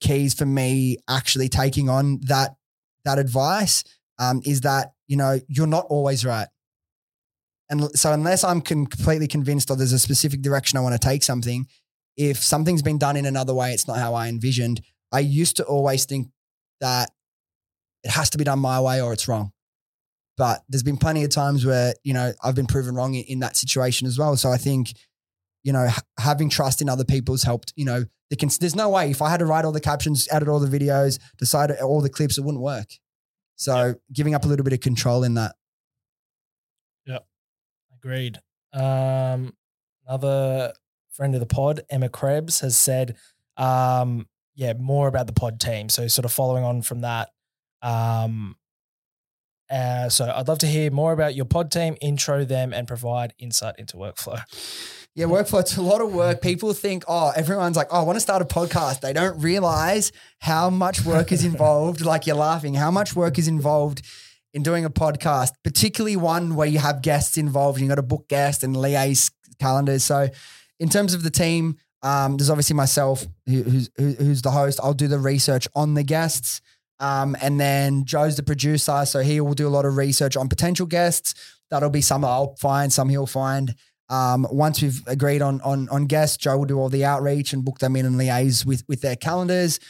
keys 0.00 0.34
for 0.34 0.46
me 0.46 0.98
actually 1.08 1.48
taking 1.48 1.88
on 1.88 2.20
that 2.24 2.56
that 3.04 3.18
advice 3.18 3.84
um, 4.18 4.40
is 4.44 4.62
that 4.62 4.92
you 5.08 5.16
know 5.16 5.40
you're 5.48 5.66
not 5.66 5.86
always 5.88 6.24
right. 6.24 6.48
And 7.70 7.96
so 7.96 8.12
unless 8.12 8.42
I'm 8.42 8.60
completely 8.60 9.28
convinced 9.28 9.70
or 9.70 9.76
there's 9.76 9.92
a 9.92 9.98
specific 9.98 10.42
direction 10.42 10.76
I 10.76 10.80
want 10.80 11.00
to 11.00 11.08
take 11.08 11.22
something, 11.22 11.68
if 12.16 12.38
something's 12.38 12.82
been 12.82 12.98
done 12.98 13.16
in 13.16 13.26
another 13.26 13.54
way, 13.54 13.72
it's 13.72 13.86
not 13.86 13.98
how 13.98 14.14
I 14.14 14.28
envisioned. 14.28 14.80
I 15.12 15.20
used 15.20 15.56
to 15.56 15.64
always 15.64 16.04
think 16.04 16.28
that 16.80 17.10
it 18.02 18.10
has 18.10 18.30
to 18.30 18.38
be 18.38 18.44
done 18.44 18.58
my 18.58 18.80
way 18.80 19.00
or 19.00 19.12
it's 19.12 19.28
wrong. 19.28 19.52
But 20.36 20.62
there's 20.68 20.82
been 20.82 20.96
plenty 20.96 21.22
of 21.22 21.30
times 21.30 21.66
where, 21.66 21.94
you 22.02 22.14
know, 22.14 22.32
I've 22.42 22.54
been 22.54 22.66
proven 22.66 22.94
wrong 22.94 23.14
in, 23.14 23.24
in 23.24 23.38
that 23.40 23.56
situation 23.56 24.06
as 24.06 24.18
well. 24.18 24.36
So 24.36 24.50
I 24.50 24.56
think, 24.56 24.92
you 25.62 25.72
know, 25.72 25.86
having 26.18 26.48
trust 26.48 26.80
in 26.80 26.88
other 26.88 27.04
people 27.04 27.34
has 27.34 27.42
helped, 27.42 27.72
you 27.76 27.84
know, 27.84 28.04
cons- 28.36 28.58
there's 28.58 28.76
no 28.76 28.88
way 28.88 29.10
if 29.10 29.20
I 29.22 29.30
had 29.30 29.38
to 29.38 29.46
write 29.46 29.64
all 29.64 29.72
the 29.72 29.80
captions, 29.80 30.28
edit 30.30 30.48
all 30.48 30.60
the 30.60 30.78
videos, 30.78 31.18
decide 31.38 31.70
all 31.72 32.00
the 32.00 32.08
clips, 32.08 32.38
it 32.38 32.44
wouldn't 32.44 32.62
work. 32.62 32.88
So 33.56 33.94
giving 34.12 34.34
up 34.34 34.44
a 34.44 34.48
little 34.48 34.64
bit 34.64 34.72
of 34.72 34.80
control 34.80 35.24
in 35.24 35.34
that. 35.34 35.54
Yep. 37.06 37.26
Agreed. 37.96 38.40
Um, 38.72 39.54
another 40.06 40.72
friend 41.10 41.34
of 41.34 41.40
the 41.40 41.46
pod, 41.46 41.80
Emma 41.90 42.08
Krebs, 42.08 42.60
has 42.60 42.78
said, 42.78 43.16
um, 43.56 44.28
yeah, 44.54 44.72
more 44.74 45.08
about 45.08 45.26
the 45.26 45.32
pod 45.32 45.60
team. 45.60 45.88
So 45.88 46.08
sort 46.08 46.24
of 46.24 46.32
following 46.32 46.64
on 46.64 46.82
from 46.82 47.00
that. 47.00 47.30
Um, 47.82 48.56
uh, 49.70 50.08
so 50.08 50.32
I'd 50.34 50.48
love 50.48 50.58
to 50.58 50.66
hear 50.66 50.90
more 50.90 51.12
about 51.12 51.34
your 51.34 51.44
pod 51.44 51.70
team, 51.70 51.96
intro 52.00 52.44
them, 52.44 52.72
and 52.72 52.88
provide 52.88 53.34
insight 53.38 53.74
into 53.78 53.96
workflow. 53.96 54.40
Yeah, 55.16 55.26
workflow. 55.26 55.60
It's 55.60 55.76
a 55.76 55.82
lot 55.82 56.00
of 56.00 56.14
work. 56.14 56.40
People 56.40 56.72
think, 56.72 57.02
oh, 57.08 57.32
everyone's 57.34 57.76
like, 57.76 57.88
oh, 57.90 58.00
I 58.00 58.02
want 58.04 58.16
to 58.16 58.20
start 58.20 58.42
a 58.42 58.44
podcast. 58.44 59.00
They 59.00 59.12
don't 59.12 59.40
realize 59.42 60.12
how 60.38 60.70
much 60.70 61.04
work 61.04 61.32
is 61.32 61.44
involved. 61.44 62.00
like 62.00 62.26
you're 62.26 62.36
laughing, 62.36 62.74
how 62.74 62.92
much 62.92 63.16
work 63.16 63.36
is 63.36 63.48
involved 63.48 64.02
in 64.54 64.62
doing 64.62 64.84
a 64.84 64.90
podcast, 64.90 65.50
particularly 65.64 66.16
one 66.16 66.54
where 66.54 66.68
you 66.68 66.78
have 66.78 67.02
guests 67.02 67.36
involved. 67.36 67.80
You 67.80 67.88
got 67.88 67.96
to 67.96 68.02
book 68.02 68.28
guests 68.28 68.62
and 68.62 68.76
liaise 68.76 69.32
calendars. 69.58 70.04
So, 70.04 70.28
in 70.78 70.88
terms 70.88 71.12
of 71.12 71.24
the 71.24 71.30
team, 71.30 71.76
um, 72.02 72.36
there's 72.36 72.50
obviously 72.50 72.74
myself, 72.74 73.26
who, 73.46 73.62
who's 73.62 73.90
who's 73.96 74.42
the 74.42 74.52
host. 74.52 74.80
I'll 74.82 74.94
do 74.94 75.08
the 75.08 75.18
research 75.18 75.68
on 75.74 75.94
the 75.94 76.02
guests, 76.02 76.60
um, 76.98 77.36
and 77.42 77.60
then 77.60 78.04
Joe's 78.04 78.36
the 78.36 78.42
producer, 78.42 79.04
so 79.06 79.20
he 79.20 79.40
will 79.40 79.54
do 79.54 79.68
a 79.68 79.70
lot 79.70 79.84
of 79.84 79.96
research 79.96 80.36
on 80.36 80.48
potential 80.48 80.86
guests. 80.86 81.34
That'll 81.70 81.90
be 81.90 82.00
some 82.00 82.24
I'll 82.24 82.56
find, 82.56 82.92
some 82.92 83.08
he'll 83.08 83.26
find. 83.26 83.74
Um, 84.10 84.46
once 84.50 84.82
we've 84.82 85.00
agreed 85.06 85.40
on, 85.40 85.60
on 85.62 85.88
on 85.88 86.06
guests, 86.06 86.36
Joe 86.36 86.58
will 86.58 86.66
do 86.66 86.78
all 86.78 86.90
the 86.90 87.04
outreach 87.04 87.52
and 87.52 87.64
book 87.64 87.78
them 87.78 87.96
in 87.96 88.04
and 88.04 88.16
liaise 88.16 88.66
with 88.66 88.84
with 88.88 89.00
their 89.00 89.16
calendars. 89.16 89.80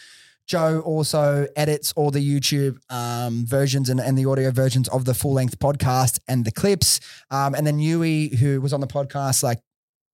Joe 0.46 0.80
also 0.80 1.46
edits 1.54 1.92
all 1.92 2.10
the 2.10 2.18
YouTube 2.18 2.78
um, 2.90 3.46
versions 3.46 3.88
and, 3.88 4.00
and 4.00 4.18
the 4.18 4.26
audio 4.26 4.50
versions 4.50 4.88
of 4.88 5.04
the 5.04 5.14
full 5.14 5.32
length 5.32 5.58
podcast 5.60 6.18
and 6.26 6.44
the 6.44 6.50
clips. 6.50 6.98
Um, 7.30 7.54
and 7.54 7.64
then 7.64 7.78
Yui, 7.78 8.34
who 8.36 8.60
was 8.60 8.72
on 8.72 8.80
the 8.80 8.88
podcast 8.88 9.44
like 9.44 9.60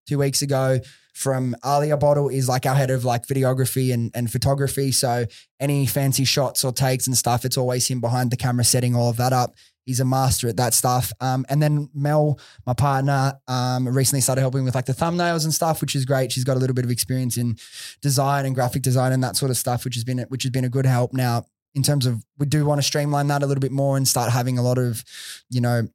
two 0.07 0.18
weeks 0.18 0.42
ago, 0.42 0.80
from 1.14 1.57
Alia 1.64 1.96
Bottle 1.96 2.28
is 2.28 2.46
like 2.46 2.66
our 2.66 2.74
head 2.74 2.90
of 2.90 3.07
like 3.07 3.26
videography 3.26 3.94
and, 3.94 4.11
and 4.14 4.30
photography. 4.30 4.92
So 4.92 5.24
any 5.59 5.86
fancy 5.86 6.26
shots 6.26 6.62
or 6.62 6.72
takes 6.72 7.07
and 7.07 7.16
stuff, 7.16 7.46
it's 7.46 7.57
always 7.57 7.88
him 7.88 8.02
behind 8.02 8.30
the 8.30 8.36
camera 8.36 8.64
setting 8.64 8.94
all 8.94 9.09
of 9.09 9.16
that 9.16 9.32
up. 9.32 9.54
He's 9.87 10.01
a 10.01 10.05
master 10.05 10.49
at 10.49 10.57
that 10.57 10.74
stuff. 10.74 11.12
Um, 11.20 11.47
and 11.49 11.62
then 11.62 11.89
Mel, 11.95 12.41
my 12.66 12.74
partner, 12.74 13.34
um, 13.47 13.87
recently 13.89 14.20
started 14.20 14.41
helping 14.41 14.64
with 14.64 14.74
like 14.74 14.87
the 14.87 14.93
thumbnails 14.93 15.45
and 15.45 15.55
stuff, 15.55 15.80
which 15.80 15.95
is 15.95 16.05
great. 16.05 16.32
She's 16.32 16.43
got 16.43 16.57
a 16.57 16.61
little 16.61 16.74
bit 16.74 16.84
of 16.84 16.91
experience 16.91 17.37
in 17.37 17.57
design 18.03 18.47
and 18.47 18.55
graphic 18.55 18.82
design 18.82 19.12
and 19.12 19.22
that 19.22 19.37
sort 19.37 19.51
of 19.53 19.57
stuff, 19.57 19.84
which 19.84 19.95
has 19.95 20.03
been 20.03 20.18
which 20.28 20.43
has 20.43 20.51
been 20.51 20.64
a 20.64 20.68
good 20.68 20.87
help. 20.87 21.12
Now, 21.12 21.45
in 21.76 21.84
terms 21.84 22.05
of 22.05 22.24
we 22.37 22.47
do 22.47 22.64
want 22.64 22.80
to 22.80 22.82
streamline 22.82 23.28
that 23.28 23.45
a 23.45 23.47
little 23.47 23.61
bit 23.61 23.70
more 23.70 23.97
and 23.97 24.09
start 24.09 24.32
having 24.32 24.59
a 24.59 24.62
lot 24.62 24.76
of, 24.76 25.05
you 25.51 25.61
know, 25.61 25.87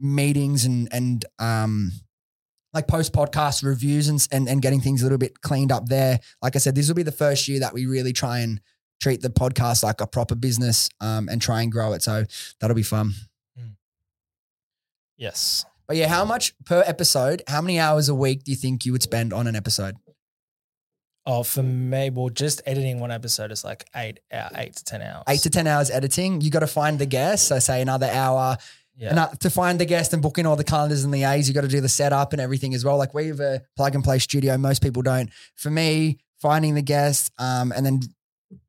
meetings 0.00 0.64
and 0.64 0.88
and 0.90 1.24
um 1.38 1.92
like 2.72 2.86
post 2.86 3.12
podcast 3.12 3.64
reviews 3.64 4.08
and, 4.08 4.26
and 4.32 4.48
and 4.48 4.62
getting 4.62 4.80
things 4.80 5.00
a 5.00 5.04
little 5.04 5.18
bit 5.18 5.40
cleaned 5.42 5.70
up 5.70 5.86
there. 5.86 6.18
Like 6.42 6.56
I 6.56 6.58
said, 6.58 6.74
this 6.74 6.88
will 6.88 6.96
be 6.96 7.04
the 7.04 7.12
first 7.12 7.46
year 7.46 7.60
that 7.60 7.72
we 7.72 7.86
really 7.86 8.12
try 8.12 8.40
and 8.40 8.60
treat 9.00 9.22
the 9.22 9.30
podcast 9.30 9.82
like 9.84 10.00
a 10.00 10.06
proper 10.06 10.34
business 10.34 10.88
um, 11.00 11.28
and 11.28 11.40
try 11.40 11.62
and 11.62 11.70
grow 11.70 11.92
it. 11.92 12.02
So 12.02 12.24
that'll 12.60 12.74
be 12.74 12.82
fun. 12.82 13.14
Yes. 15.18 15.64
But 15.86 15.96
yeah, 15.96 16.08
how 16.08 16.24
much 16.24 16.54
per 16.64 16.82
episode? 16.86 17.42
How 17.46 17.60
many 17.60 17.78
hours 17.78 18.08
a 18.08 18.14
week 18.14 18.44
do 18.44 18.50
you 18.50 18.56
think 18.56 18.86
you 18.86 18.92
would 18.92 19.02
spend 19.02 19.32
on 19.32 19.46
an 19.46 19.56
episode? 19.56 19.96
Oh, 21.26 21.42
for 21.42 21.62
me, 21.62 22.08
well, 22.08 22.30
just 22.30 22.62
editing 22.64 23.00
one 23.00 23.10
episode 23.10 23.52
is 23.52 23.62
like 23.62 23.84
eight, 23.94 24.20
uh, 24.32 24.48
eight 24.56 24.76
to 24.76 24.84
ten 24.84 25.02
hours. 25.02 25.24
Eight 25.28 25.40
to 25.40 25.50
ten 25.50 25.66
hours 25.66 25.90
editing. 25.90 26.40
You 26.40 26.50
got 26.50 26.60
to 26.60 26.66
find 26.66 26.98
the 26.98 27.06
guest. 27.06 27.48
So 27.48 27.58
say 27.58 27.82
another 27.82 28.06
hour. 28.06 28.56
yeah. 28.96 29.10
And 29.10 29.18
uh, 29.18 29.28
to 29.40 29.50
find 29.50 29.78
the 29.78 29.84
guest 29.84 30.14
and 30.14 30.22
book 30.22 30.38
in 30.38 30.46
all 30.46 30.56
the 30.56 30.64
calendars 30.64 31.04
and 31.04 31.12
the 31.12 31.24
A's, 31.24 31.46
you 31.46 31.54
got 31.54 31.62
to 31.62 31.68
do 31.68 31.82
the 31.82 31.88
setup 31.88 32.32
and 32.32 32.40
everything 32.40 32.74
as 32.74 32.84
well. 32.84 32.96
Like 32.96 33.12
we 33.12 33.26
have 33.26 33.40
a 33.40 33.62
plug 33.76 33.94
and 33.94 34.02
play 34.02 34.18
studio. 34.20 34.56
Most 34.56 34.82
people 34.82 35.02
don't. 35.02 35.30
For 35.56 35.70
me, 35.70 36.18
finding 36.40 36.74
the 36.74 36.82
guest 36.82 37.30
um, 37.38 37.72
and 37.76 37.84
then 37.84 38.00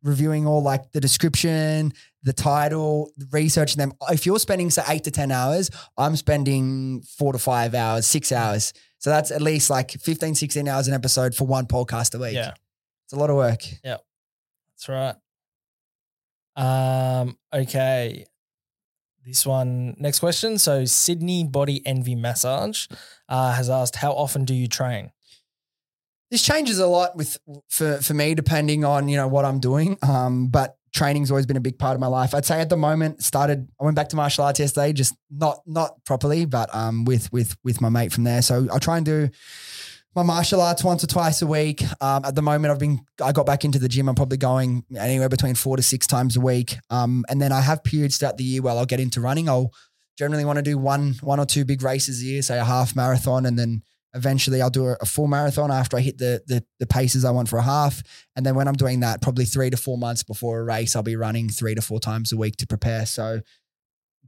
reviewing 0.04 0.46
all 0.48 0.62
like 0.62 0.92
the 0.92 1.00
description, 1.00 1.94
the 2.24 2.34
title, 2.34 3.12
researching 3.32 3.78
them. 3.78 3.94
If 4.10 4.26
you're 4.26 4.40
spending 4.40 4.70
say 4.70 4.84
eight 4.90 5.04
to 5.06 5.12
10 5.12 5.32
hours, 5.32 5.70
I'm 5.98 6.16
spending 6.16 7.02
four 7.02 7.34
to 7.34 7.40
five 7.40 7.74
hours, 7.76 8.06
six 8.08 8.32
hours. 8.32 8.74
So 8.98 9.10
that's 9.10 9.32
at 9.32 9.42
least 9.42 9.70
like 9.70 9.92
15, 9.92 10.36
16 10.36 10.68
hours 10.68 10.88
an 10.88 10.94
episode 10.94 11.34
for 11.34 11.48
one 11.48 11.66
podcast 11.66 12.14
a 12.16 12.20
week. 12.20 12.34
yeah, 12.34 12.52
It's 13.06 13.14
a 13.14 13.16
lot 13.16 13.30
of 13.30 13.38
work. 13.38 13.62
Yeah. 13.84 13.98
That's 14.74 14.90
right. 14.90 15.16
Um. 16.56 17.38
Okay. 17.54 18.26
This 19.26 19.46
one, 19.46 19.96
next 20.00 20.20
question. 20.20 20.58
So 20.58 20.86
Sydney 20.86 21.44
Body 21.46 21.86
Envy 21.86 22.16
Massage 22.16 22.88
uh, 23.28 23.54
has 23.54 23.70
asked, 23.70 23.98
"How 23.98 24.12
often 24.14 24.44
do 24.46 24.54
you 24.54 24.68
train?" 24.68 25.12
This 26.32 26.44
changes 26.44 26.80
a 26.80 26.88
lot 26.88 27.16
with 27.16 27.38
for 27.70 27.98
for 27.98 28.14
me 28.14 28.36
depending 28.36 28.86
on, 28.86 29.08
you 29.10 29.18
know, 29.18 29.28
what 29.28 29.46
I'm 29.46 29.60
doing. 29.60 29.98
Um, 30.02 30.48
but 30.48 30.76
training's 30.94 31.32
always 31.32 31.46
been 31.46 31.58
a 31.58 31.62
big 31.62 31.78
part 31.78 31.96
of 31.96 32.00
my 32.00 32.08
life. 32.08 32.34
I'd 32.34 32.46
say 32.46 32.62
at 32.62 32.70
the 32.70 32.78
moment 32.78 33.24
started 33.24 33.68
I 33.80 33.84
went 33.84 33.96
back 33.96 34.10
to 34.10 34.16
martial 34.16 34.44
arts 34.44 34.60
yesterday, 34.60 34.94
just 34.94 35.16
not 35.30 35.62
not 35.66 36.04
properly, 36.06 36.46
but 36.46 36.74
um 36.74 37.06
with 37.06 37.32
with 37.32 37.56
with 37.64 37.82
my 37.82 37.90
mate 37.90 38.12
from 38.12 38.24
there. 38.24 38.42
So 38.42 38.68
I 38.72 38.80
try 38.80 38.98
and 38.98 39.06
do 39.06 39.30
my 40.16 40.24
martial 40.24 40.62
arts 40.62 40.84
once 40.84 41.04
or 41.04 41.08
twice 41.08 41.42
a 41.42 41.48
week. 41.48 41.84
Um, 42.02 42.26
at 42.26 42.36
the 42.36 42.42
moment, 42.42 42.72
I've 42.72 42.80
been 42.80 43.00
I 43.24 43.32
got 43.32 43.46
back 43.46 43.64
into 43.64 43.80
the 43.80 43.88
gym. 43.88 44.10
I'm 44.10 44.16
probably 44.16 44.38
going 44.38 44.84
anywhere 44.98 45.30
between 45.30 45.56
four 45.56 45.78
to 45.78 45.84
six 45.84 46.08
times 46.08 46.36
a 46.36 46.42
week. 46.42 46.76
Um, 46.90 47.26
and 47.30 47.42
then 47.42 47.52
I 47.52 47.62
have 47.62 47.84
periods 47.84 48.18
throughout 48.18 48.38
the 48.38 48.44
year 48.44 48.62
where 48.62 48.74
I'll 48.74 48.86
get 48.86 49.00
into 49.00 49.22
running. 49.22 49.48
I'll 49.48 49.72
generally 50.18 50.46
want 50.46 50.58
to 50.58 50.64
do 50.64 50.78
one 50.78 51.14
one 51.22 51.40
or 51.40 51.46
two 51.46 51.64
big 51.64 51.84
races 51.84 52.22
a 52.22 52.26
year, 52.26 52.42
say 52.42 52.58
a 52.58 52.64
half 52.64 52.96
marathon, 52.96 53.46
and 53.46 53.58
then 53.58 53.84
eventually 54.14 54.62
I'll 54.62 54.70
do 54.70 54.88
a, 54.88 54.98
a 55.02 55.06
full 55.06 55.28
marathon 55.28 55.72
after 55.72 55.98
I 55.98 56.02
hit 56.02 56.18
the, 56.18 56.42
the 56.48 56.64
the 56.80 56.88
paces 56.88 57.26
I 57.26 57.32
want 57.32 57.50
for 57.50 57.58
a 57.58 57.64
half. 57.64 58.02
And 58.36 58.46
then 58.46 58.56
when 58.56 58.68
I'm 58.68 58.76
doing 58.76 59.02
that, 59.02 59.22
probably 59.22 59.46
three 59.46 59.70
to 59.70 59.78
four 59.78 59.98
months 59.98 60.24
before 60.24 60.60
a 60.60 60.64
race, 60.64 60.96
I'll 60.96 61.04
be 61.04 61.16
running 61.16 61.50
three 61.50 61.76
to 61.76 61.82
four 61.82 62.00
times 62.00 62.32
a 62.32 62.38
week 62.38 62.58
to 62.58 62.68
prepare. 62.68 63.06
So 63.06 63.42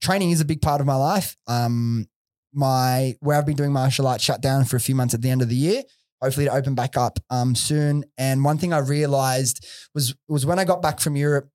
training 0.02 0.32
is 0.32 0.42
a 0.42 0.46
big 0.46 0.62
part 0.62 0.82
of 0.82 0.88
my 0.88 0.96
life. 0.96 1.36
Um, 1.48 2.08
my 2.54 3.16
where 3.22 3.38
I've 3.38 3.46
been 3.46 3.56
doing 3.56 3.72
martial 3.72 4.08
arts 4.08 4.24
shut 4.24 4.42
down 4.42 4.66
for 4.66 4.76
a 4.76 4.80
few 4.82 4.96
months 4.96 5.14
at 5.14 5.22
the 5.22 5.30
end 5.30 5.42
of 5.42 5.50
the 5.50 5.56
year. 5.56 5.84
Hopefully 6.22 6.46
to 6.46 6.54
open 6.54 6.76
back 6.76 6.98
up 6.98 7.18
um, 7.32 7.56
soon. 7.56 8.04
And 8.18 8.44
one 8.44 8.60
thing 8.60 8.74
I 8.74 8.80
realized 8.80 9.66
was 9.96 10.16
was 10.28 10.46
when 10.46 10.60
I 10.60 10.66
got 10.66 10.82
back 10.82 11.00
from 11.00 11.16
Europe, 11.16 11.50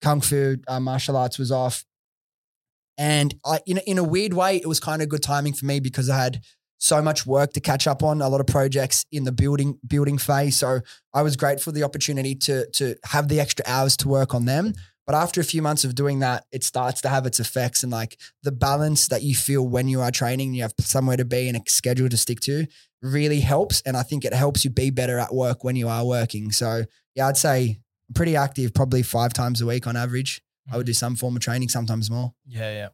kung 0.00 0.20
fu 0.20 0.56
uh, 0.66 0.80
martial 0.80 1.16
arts 1.16 1.38
was 1.38 1.52
off, 1.52 1.84
and 2.96 3.34
I 3.44 3.60
in 3.66 3.78
in 3.86 3.98
a 3.98 4.04
weird 4.04 4.32
way 4.32 4.56
it 4.56 4.66
was 4.66 4.80
kind 4.80 5.02
of 5.02 5.08
good 5.08 5.22
timing 5.22 5.52
for 5.52 5.66
me 5.66 5.80
because 5.80 6.08
I 6.08 6.16
had 6.16 6.42
so 6.80 7.00
much 7.02 7.26
work 7.26 7.52
to 7.52 7.60
catch 7.60 7.86
up 7.86 8.02
on, 8.02 8.22
a 8.22 8.28
lot 8.28 8.40
of 8.40 8.46
projects 8.46 9.04
in 9.12 9.24
the 9.24 9.32
building 9.32 9.78
building 9.86 10.18
phase. 10.18 10.56
So 10.56 10.80
I 11.14 11.22
was 11.22 11.36
grateful 11.36 11.70
for 11.70 11.72
the 11.72 11.84
opportunity 11.84 12.34
to 12.34 12.68
to 12.72 12.96
have 13.04 13.28
the 13.28 13.38
extra 13.38 13.64
hours 13.68 13.96
to 13.98 14.08
work 14.08 14.34
on 14.34 14.46
them. 14.46 14.72
But 15.06 15.14
after 15.14 15.40
a 15.40 15.44
few 15.44 15.60
months 15.60 15.84
of 15.84 15.94
doing 15.94 16.20
that, 16.20 16.44
it 16.52 16.62
starts 16.62 17.00
to 17.02 17.08
have 17.08 17.26
its 17.26 17.40
effects 17.40 17.82
and 17.82 17.90
like 17.90 18.16
the 18.42 18.52
balance 18.52 19.08
that 19.08 19.22
you 19.22 19.34
feel 19.34 19.66
when 19.66 19.88
you 19.88 20.00
are 20.00 20.10
training, 20.10 20.54
you 20.54 20.62
have 20.62 20.74
somewhere 20.78 21.16
to 21.16 21.24
be 21.24 21.48
and 21.48 21.56
a 21.56 21.62
schedule 21.66 22.08
to 22.08 22.16
stick 22.16 22.40
to 22.40 22.66
really 23.02 23.40
helps. 23.40 23.80
And 23.82 23.96
I 23.96 24.02
think 24.02 24.24
it 24.24 24.32
helps 24.32 24.64
you 24.64 24.70
be 24.70 24.90
better 24.90 25.18
at 25.18 25.34
work 25.34 25.64
when 25.64 25.74
you 25.76 25.88
are 25.88 26.06
working. 26.06 26.52
So 26.52 26.84
yeah, 27.14 27.26
I'd 27.26 27.36
say 27.36 27.80
I'm 28.08 28.14
pretty 28.14 28.36
active, 28.36 28.72
probably 28.72 29.02
five 29.02 29.32
times 29.32 29.60
a 29.60 29.66
week 29.66 29.86
on 29.86 29.96
average. 29.96 30.42
I 30.70 30.76
would 30.76 30.82
mm-hmm. 30.82 30.90
do 30.90 30.92
some 30.92 31.16
form 31.16 31.36
of 31.36 31.42
training, 31.42 31.70
sometimes 31.70 32.10
more. 32.10 32.32
Yeah, 32.46 32.72
yeah. 32.72 32.88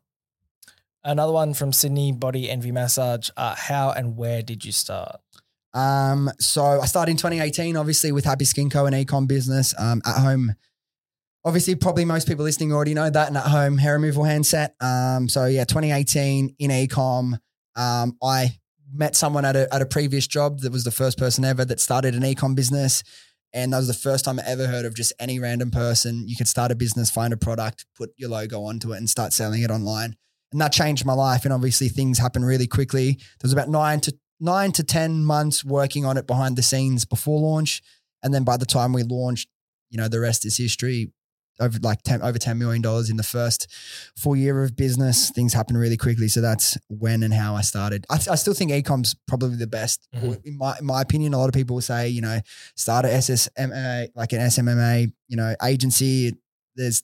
Another 1.07 1.33
one 1.33 1.55
from 1.55 1.73
Sydney 1.73 2.11
Body 2.11 2.51
Envy 2.51 2.73
Massage. 2.73 3.31
Uh, 3.37 3.55
how 3.57 3.91
and 3.91 4.17
where 4.17 4.43
did 4.43 4.65
you 4.65 4.73
start? 4.73 5.21
Um, 5.73 6.29
so 6.41 6.65
I 6.65 6.87
started 6.87 7.13
in 7.13 7.17
2018, 7.17 7.77
obviously 7.77 8.11
with 8.11 8.25
Happy 8.25 8.45
Skin 8.45 8.69
Co. 8.69 8.87
and 8.87 8.95
Ecom 8.95 9.29
business 9.29 9.73
um, 9.79 10.03
at 10.05 10.21
home. 10.21 10.57
Obviously, 11.45 11.77
probably 11.77 12.05
most 12.05 12.27
people 12.27 12.45
listening 12.45 12.73
already 12.73 12.93
know 12.93 13.09
that 13.09 13.29
and 13.29 13.37
at 13.37 13.45
home 13.45 13.79
hair 13.79 13.93
removal 13.93 14.25
handset. 14.25 14.75
Um, 14.81 15.29
so 15.29 15.47
yeah, 15.47 15.63
2018 15.63 16.57
in 16.59 16.71
Ecom, 16.73 17.39
um, 17.77 18.17
I 18.21 18.59
met 18.93 19.15
someone 19.15 19.45
at 19.45 19.55
a, 19.55 19.73
at 19.73 19.83
a 19.83 19.87
previous 19.87 20.27
job 20.27 20.59
that 20.61 20.73
was 20.73 20.83
the 20.83 20.91
first 20.91 21.19
person 21.19 21.45
ever 21.45 21.65
that 21.67 21.79
started 21.79 22.17
an 22.17 22.23
Ecom 22.23 22.57
business. 22.57 23.05
And 23.53 23.73
that 23.73 23.79
was 23.79 23.87
the 23.87 23.95
first 23.95 24.25
time 24.25 24.41
I 24.41 24.43
ever 24.45 24.67
heard 24.67 24.85
of 24.85 24.97
just 24.97 25.13
any 25.21 25.39
random 25.39 25.71
person. 25.71 26.25
You 26.27 26.35
could 26.35 26.49
start 26.49 26.73
a 26.73 26.75
business, 26.75 27.11
find 27.11 27.33
a 27.33 27.37
product, 27.37 27.87
put 27.97 28.11
your 28.17 28.31
logo 28.31 28.65
onto 28.65 28.93
it 28.93 28.97
and 28.97 29.09
start 29.09 29.33
selling 29.33 29.63
it 29.63 29.71
online. 29.71 30.17
And 30.57 30.61
that 30.63 30.73
changed 30.73 31.05
my 31.05 31.13
life. 31.13 31.45
And 31.45 31.53
obviously 31.53 31.91
things 31.91 32.19
happen 32.19 32.43
really 32.43 32.67
quickly. 32.67 33.13
There 33.13 33.43
was 33.43 33.53
about 33.53 33.69
nine 33.69 34.01
to 34.01 34.17
nine 34.41 34.73
to 34.73 34.83
10 34.83 35.23
months 35.23 35.63
working 35.63 36.07
on 36.07 36.17
it 36.17 36.27
behind 36.27 36.57
the 36.57 36.63
scenes 36.63 37.05
before 37.05 37.39
launch. 37.39 37.83
And 38.23 38.33
then 38.33 38.43
by 38.43 38.57
the 38.57 38.65
time 38.65 38.95
we 38.95 39.03
launched, 39.03 39.51
you 39.91 39.99
know, 39.99 40.09
the 40.09 40.19
rest 40.19 40.47
is 40.47 40.57
history. 40.57 41.13
Over 41.61 41.79
like 41.83 42.01
10, 42.05 42.23
over 42.23 42.39
$10 42.39 42.57
million 42.57 42.83
in 43.11 43.19
the 43.19 43.23
first 43.23 43.71
full 44.17 44.35
year 44.35 44.63
of 44.63 44.77
business. 44.77 45.29
Things 45.29 45.53
happen 45.53 45.77
really 45.77 45.99
quickly. 45.99 46.29
So 46.29 46.41
that's 46.41 46.79
when 46.89 47.23
and 47.23 47.35
how 47.35 47.55
I 47.55 47.61
started. 47.61 48.07
I, 48.09 48.15
I 48.15 48.35
still 48.37 48.55
think 48.55 48.71
ecom's 48.71 49.15
probably 49.29 49.57
the 49.57 49.67
best. 49.67 50.09
Mhm. 50.17 50.43
In 50.47 50.57
my, 50.57 50.79
in 50.79 50.87
my 50.87 51.03
opinion, 51.03 51.35
a 51.35 51.39
lot 51.39 51.51
of 51.51 51.55
people 51.55 51.75
will 51.75 51.83
say, 51.83 52.09
you 52.09 52.23
know, 52.23 52.41
start 52.77 53.05
a 53.05 53.09
SSMA, 53.09 54.09
like 54.15 54.33
an 54.33 54.41
SMMA, 54.41 55.13
you 55.29 55.37
know, 55.37 55.55
agency. 55.63 56.33
There's 56.77 57.03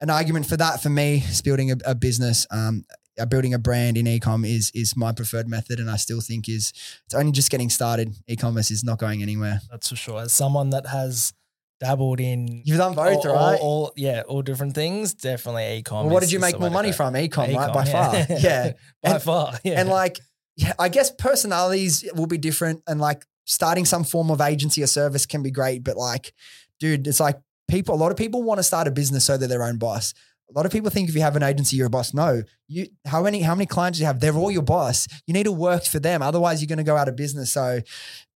an 0.00 0.10
argument 0.10 0.46
for 0.46 0.56
that 0.56 0.82
for 0.82 0.90
me. 0.90 1.24
Is 1.28 1.42
building 1.42 1.70
a, 1.72 1.76
a 1.84 1.94
business, 1.94 2.46
um, 2.50 2.84
uh, 3.18 3.26
building 3.26 3.54
a 3.54 3.58
brand 3.58 3.96
in 3.96 4.06
ecom 4.06 4.46
is 4.46 4.70
is 4.74 4.96
my 4.96 5.12
preferred 5.12 5.48
method, 5.48 5.80
and 5.80 5.90
I 5.90 5.96
still 5.96 6.20
think 6.20 6.48
is 6.48 6.72
it's 7.06 7.14
only 7.14 7.32
just 7.32 7.50
getting 7.50 7.70
started. 7.70 8.14
E-commerce 8.28 8.70
is 8.70 8.84
not 8.84 8.98
going 8.98 9.22
anywhere. 9.22 9.60
That's 9.70 9.88
for 9.88 9.96
sure. 9.96 10.20
As 10.22 10.32
someone 10.32 10.70
that 10.70 10.86
has 10.86 11.32
dabbled 11.80 12.18
in 12.18 12.62
You've 12.64 12.78
done 12.78 12.94
both, 12.94 13.24
all, 13.24 13.34
right? 13.34 13.58
All, 13.60 13.84
all- 13.84 13.92
yeah, 13.96 14.22
all 14.26 14.42
different 14.42 14.74
things. 14.74 15.14
Definitely 15.14 15.82
ecom. 15.82 16.04
well, 16.04 16.08
what 16.14 16.20
did 16.22 16.32
you 16.32 16.40
make 16.40 16.58
more 16.58 16.70
money 16.70 16.90
from? 16.92 17.14
Ecom, 17.14 17.54
right? 17.54 17.72
By 17.72 17.84
far, 17.84 18.14
yeah. 18.30 18.72
by 19.02 19.10
And- 19.12 19.22
far. 19.22 19.54
Yeah. 19.62 19.80
And 19.80 19.88
like, 19.88 20.18
yeah, 20.56 20.72
I 20.78 20.88
guess 20.88 21.10
personalities 21.12 22.04
will 22.14 22.26
be 22.26 22.38
different, 22.38 22.82
and 22.86 23.00
like 23.00 23.24
starting 23.44 23.84
some 23.84 24.04
form 24.04 24.30
of 24.30 24.40
agency 24.40 24.82
or 24.82 24.86
service 24.88 25.24
can 25.24 25.42
be 25.42 25.50
great, 25.50 25.82
but 25.84 25.96
like, 25.96 26.34
dude, 26.80 27.06
it's 27.06 27.20
like 27.20 27.40
people. 27.68 27.94
A 27.94 27.96
lot 27.96 28.10
of 28.10 28.16
people 28.16 28.42
want 28.42 28.58
to 28.58 28.62
start 28.62 28.88
a 28.88 28.90
business 28.90 29.24
so 29.24 29.36
they're 29.36 29.48
their 29.48 29.62
own 29.62 29.78
boss. 29.78 30.14
A 30.50 30.56
lot 30.56 30.64
of 30.66 30.72
people 30.72 30.88
think 30.90 31.08
if 31.10 31.14
you 31.14 31.20
have 31.20 31.36
an 31.36 31.42
agency, 31.42 31.76
you're 31.76 31.86
a 31.88 31.90
boss. 31.90 32.14
No, 32.14 32.42
you. 32.68 32.86
How 33.06 33.22
many 33.22 33.42
how 33.42 33.54
many 33.54 33.66
clients 33.66 33.98
do 33.98 34.02
you 34.02 34.06
have? 34.06 34.18
They're 34.20 34.34
all 34.34 34.50
your 34.50 34.62
boss. 34.62 35.06
You 35.26 35.34
need 35.34 35.44
to 35.44 35.52
work 35.52 35.84
for 35.84 35.98
them, 36.00 36.22
otherwise 36.22 36.60
you're 36.62 36.68
going 36.68 36.78
to 36.78 36.84
go 36.84 36.96
out 36.96 37.08
of 37.08 37.16
business. 37.16 37.52
So, 37.52 37.80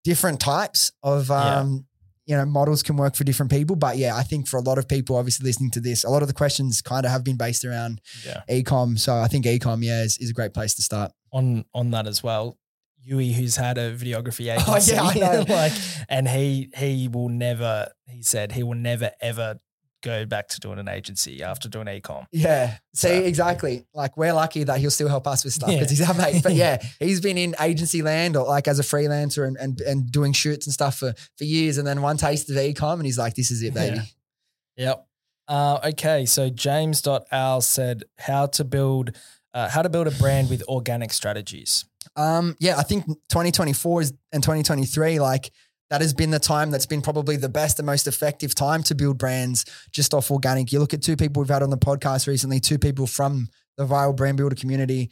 different 0.03 0.39
types 0.39 0.91
of 1.03 1.29
Yeah. 1.29 1.59
um, 1.59 1.85
you 2.25 2.35
know 2.35 2.45
models 2.45 2.83
can 2.83 2.95
work 2.97 3.15
for 3.15 3.23
different 3.23 3.51
people. 3.51 3.75
But 3.75 3.97
yeah, 3.97 4.15
I 4.15 4.23
think 4.23 4.47
for 4.47 4.57
a 4.57 4.61
lot 4.61 4.77
of 4.77 4.87
people, 4.87 5.17
obviously 5.17 5.45
listening 5.45 5.71
to 5.71 5.79
this, 5.79 6.03
a 6.03 6.09
lot 6.09 6.21
of 6.21 6.27
the 6.27 6.33
questions 6.33 6.81
kind 6.81 7.05
of 7.05 7.11
have 7.11 7.23
been 7.23 7.37
based 7.37 7.63
around 7.65 8.01
yeah. 8.25 8.41
ecom. 8.49 8.97
So 8.99 9.15
I 9.17 9.27
think 9.27 9.45
ecom, 9.45 9.83
yeah, 9.83 10.01
is, 10.03 10.17
is 10.17 10.29
a 10.31 10.33
great 10.33 10.53
place 10.53 10.73
to 10.75 10.81
start. 10.81 11.11
on 11.31 11.65
on 11.75 11.91
that 11.91 12.07
as 12.07 12.23
well. 12.23 12.57
Yui, 13.03 13.31
who's 13.33 13.55
had 13.55 13.77
a 13.77 13.95
videography 13.95 14.47
Oh, 14.67 14.75
agency, 14.75 14.93
yeah, 14.93 15.03
I 15.03 15.13
know. 15.15 15.45
like, 15.49 15.71
and 16.09 16.27
he 16.27 16.69
he 16.75 17.07
will 17.07 17.29
never. 17.29 17.89
He 18.07 18.21
said 18.23 18.51
he 18.51 18.63
will 18.63 18.75
never 18.75 19.11
ever 19.21 19.59
go 20.01 20.25
back 20.25 20.47
to 20.47 20.59
doing 20.61 20.79
an 20.79 20.87
agency 20.87 21.43
after 21.43 21.67
doing 21.67 21.85
ecom. 21.87 22.25
Yeah. 22.31 22.77
See, 22.93 23.07
So- 23.09 23.13
exactly. 23.15 23.85
Like 23.93 24.15
we're 24.15 24.31
lucky 24.31 24.63
that 24.63 24.79
he'll 24.79 24.91
still 24.91 25.09
help 25.09 25.27
us 25.27 25.43
with 25.43 25.53
stuff 25.53 25.69
Yeah. 25.69 25.75
because 25.79 25.89
he's 25.89 26.07
our 26.07 26.13
mate. 26.13 26.41
But 26.41 26.53
yeah, 26.63 26.81
he's 26.99 27.19
been 27.19 27.37
in 27.37 27.53
agency 27.59 28.01
land 28.01 28.37
or 28.37 28.45
like 28.47 28.69
as 28.69 28.79
a 28.79 28.83
freelancer 28.83 29.45
and, 29.45 29.57
and, 29.57 29.81
and 29.81 30.09
doing 30.09 30.31
shoots 30.31 30.65
and 30.67 30.73
stuff 30.73 30.99
for, 30.99 31.13
for 31.37 31.43
years. 31.43 31.77
And 31.77 31.85
then 31.85 32.01
one 32.01 32.15
taste 32.15 32.49
of 32.49 32.55
ecom 32.55 32.93
and 32.93 33.05
he's 33.05 33.17
like, 33.17 33.35
this 33.35 33.51
is 33.51 33.61
it, 33.61 33.73
baby. 33.73 33.97
Yeah. 34.77 34.85
Yep. 34.85 35.07
Uh, 35.49 35.79
okay, 35.89 36.25
so 36.25 36.49
James.al 36.49 37.59
said 37.61 38.03
how 38.19 38.45
to 38.45 38.63
build 38.63 39.11
uh, 39.53 39.67
how 39.67 39.81
to 39.81 39.89
build 39.89 40.07
a 40.07 40.11
brand 40.11 40.49
with 40.49 40.63
organic 40.69 41.11
strategies. 41.11 41.83
Um, 42.19 42.57
yeah, 42.59 42.77
I 42.77 42.83
think 42.83 43.05
2024 43.05 44.01
is 44.01 44.13
and 44.33 44.43
2023, 44.43 45.19
like 45.19 45.51
that 45.89 46.01
has 46.01 46.13
been 46.13 46.31
the 46.31 46.39
time 46.39 46.69
that's 46.69 46.85
been 46.85 47.01
probably 47.01 47.37
the 47.37 47.47
best 47.47 47.79
and 47.79 47.85
most 47.85 48.07
effective 48.07 48.53
time 48.53 48.83
to 48.83 48.95
build 48.95 49.17
brands 49.17 49.63
just 49.91 50.13
off 50.13 50.29
organic. 50.29 50.73
You 50.73 50.79
look 50.79 50.93
at 50.93 51.01
two 51.01 51.15
people 51.15 51.41
we've 51.41 51.49
had 51.49 51.63
on 51.63 51.69
the 51.69 51.77
podcast 51.77 52.27
recently, 52.27 52.59
two 52.59 52.77
people 52.77 53.07
from 53.07 53.47
the 53.77 53.85
viral 53.85 54.15
brand 54.15 54.35
builder 54.35 54.55
community, 54.55 55.11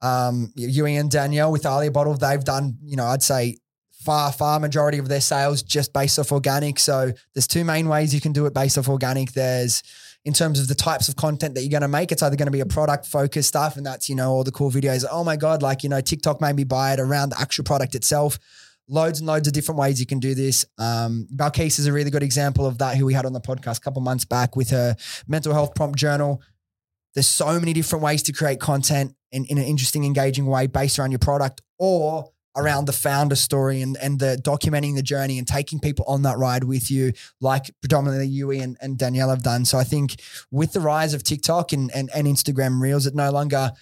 um, 0.00 0.50
Ewing 0.56 0.96
and 0.96 1.10
Danielle 1.10 1.52
with 1.52 1.66
Alia 1.66 1.90
Bottle. 1.90 2.14
They've 2.14 2.42
done, 2.42 2.78
you 2.82 2.96
know, 2.96 3.04
I'd 3.04 3.22
say 3.22 3.58
far, 3.92 4.32
far 4.32 4.58
majority 4.58 4.96
of 4.96 5.08
their 5.08 5.20
sales 5.20 5.62
just 5.62 5.92
based 5.92 6.18
off 6.18 6.32
organic. 6.32 6.78
So 6.78 7.12
there's 7.34 7.46
two 7.46 7.64
main 7.64 7.86
ways 7.86 8.14
you 8.14 8.20
can 8.22 8.32
do 8.32 8.46
it 8.46 8.54
based 8.54 8.78
off 8.78 8.88
organic. 8.88 9.32
There's 9.32 9.82
in 10.26 10.32
terms 10.32 10.58
of 10.58 10.66
the 10.66 10.74
types 10.74 11.08
of 11.08 11.14
content 11.14 11.54
that 11.54 11.62
you're 11.62 11.70
going 11.70 11.82
to 11.82 11.88
make, 11.88 12.10
it's 12.10 12.20
either 12.20 12.34
going 12.34 12.48
to 12.48 12.52
be 12.52 12.60
a 12.60 12.66
product 12.66 13.06
focused 13.06 13.48
stuff, 13.48 13.76
and 13.76 13.86
that's, 13.86 14.08
you 14.08 14.16
know, 14.16 14.32
all 14.32 14.42
the 14.42 14.50
cool 14.50 14.72
videos. 14.72 15.04
Oh 15.08 15.22
my 15.22 15.36
God, 15.36 15.62
like, 15.62 15.84
you 15.84 15.88
know, 15.88 16.00
TikTok 16.00 16.40
made 16.40 16.56
me 16.56 16.64
buy 16.64 16.92
it 16.92 16.98
around 16.98 17.28
the 17.28 17.40
actual 17.40 17.62
product 17.62 17.94
itself. 17.94 18.36
Loads 18.88 19.20
and 19.20 19.28
loads 19.28 19.46
of 19.46 19.54
different 19.54 19.78
ways 19.78 20.00
you 20.00 20.06
can 20.06 20.18
do 20.18 20.34
this. 20.34 20.66
Um, 20.78 21.28
Balkis 21.34 21.78
is 21.78 21.86
a 21.86 21.92
really 21.92 22.10
good 22.10 22.24
example 22.24 22.66
of 22.66 22.78
that, 22.78 22.96
who 22.96 23.06
we 23.06 23.14
had 23.14 23.24
on 23.24 23.34
the 23.34 23.40
podcast 23.40 23.78
a 23.78 23.80
couple 23.80 24.02
months 24.02 24.24
back 24.24 24.56
with 24.56 24.70
her 24.70 24.96
mental 25.28 25.52
health 25.52 25.76
prompt 25.76 25.96
journal. 25.96 26.42
There's 27.14 27.28
so 27.28 27.58
many 27.60 27.72
different 27.72 28.04
ways 28.04 28.24
to 28.24 28.32
create 28.32 28.58
content 28.58 29.14
in, 29.30 29.44
in 29.44 29.58
an 29.58 29.64
interesting, 29.64 30.04
engaging 30.04 30.46
way 30.46 30.66
based 30.66 30.98
around 30.98 31.12
your 31.12 31.20
product 31.20 31.62
or 31.78 32.32
around 32.56 32.86
the 32.86 32.92
founder 32.92 33.36
story 33.36 33.82
and, 33.82 33.96
and 33.98 34.18
the 34.18 34.40
documenting 34.42 34.94
the 34.94 35.02
journey 35.02 35.38
and 35.38 35.46
taking 35.46 35.78
people 35.78 36.04
on 36.08 36.22
that 36.22 36.38
ride 36.38 36.64
with 36.64 36.90
you, 36.90 37.12
like 37.40 37.70
predominantly 37.80 38.26
Yui 38.26 38.60
and, 38.60 38.76
and 38.80 38.98
Danielle 38.98 39.30
have 39.30 39.42
done. 39.42 39.64
So 39.64 39.78
I 39.78 39.84
think 39.84 40.16
with 40.50 40.72
the 40.72 40.80
rise 40.80 41.14
of 41.14 41.22
TikTok 41.22 41.72
and, 41.72 41.90
and, 41.94 42.10
and 42.14 42.26
Instagram 42.26 42.80
Reels, 42.80 43.06
it 43.06 43.14
no 43.14 43.30
longer 43.30 43.72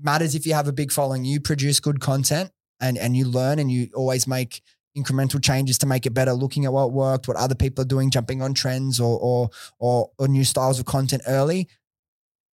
matters 0.00 0.34
if 0.34 0.46
you 0.46 0.54
have 0.54 0.68
a 0.68 0.72
big 0.72 0.92
following. 0.92 1.24
You 1.24 1.40
produce 1.40 1.80
good 1.80 2.00
content 2.00 2.50
and, 2.80 2.96
and 2.96 3.16
you 3.16 3.24
learn 3.26 3.58
and 3.58 3.70
you 3.70 3.88
always 3.94 4.26
make 4.26 4.62
incremental 4.96 5.42
changes 5.42 5.78
to 5.78 5.86
make 5.86 6.06
it 6.06 6.14
better, 6.14 6.32
looking 6.32 6.64
at 6.64 6.72
what 6.72 6.92
worked, 6.92 7.26
what 7.26 7.36
other 7.36 7.54
people 7.54 7.82
are 7.82 7.88
doing, 7.88 8.10
jumping 8.10 8.40
on 8.40 8.54
trends 8.54 9.00
or 9.00 9.18
or 9.18 9.50
or, 9.78 10.10
or 10.18 10.28
new 10.28 10.44
styles 10.44 10.78
of 10.78 10.86
content 10.86 11.22
early. 11.26 11.68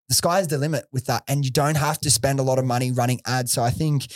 The 0.10 0.16
sky's 0.16 0.48
the 0.48 0.58
limit 0.58 0.86
with 0.92 1.06
that. 1.06 1.24
And 1.28 1.46
you 1.46 1.52
don't 1.52 1.78
have 1.78 2.00
to 2.00 2.12
spend 2.12 2.40
a 2.40 2.44
lot 2.44 2.60
of 2.60 2.66
money 2.66 2.92
running 2.92 3.22
ads. 3.26 3.54
So 3.54 3.64
I 3.64 3.70
think 3.70 4.08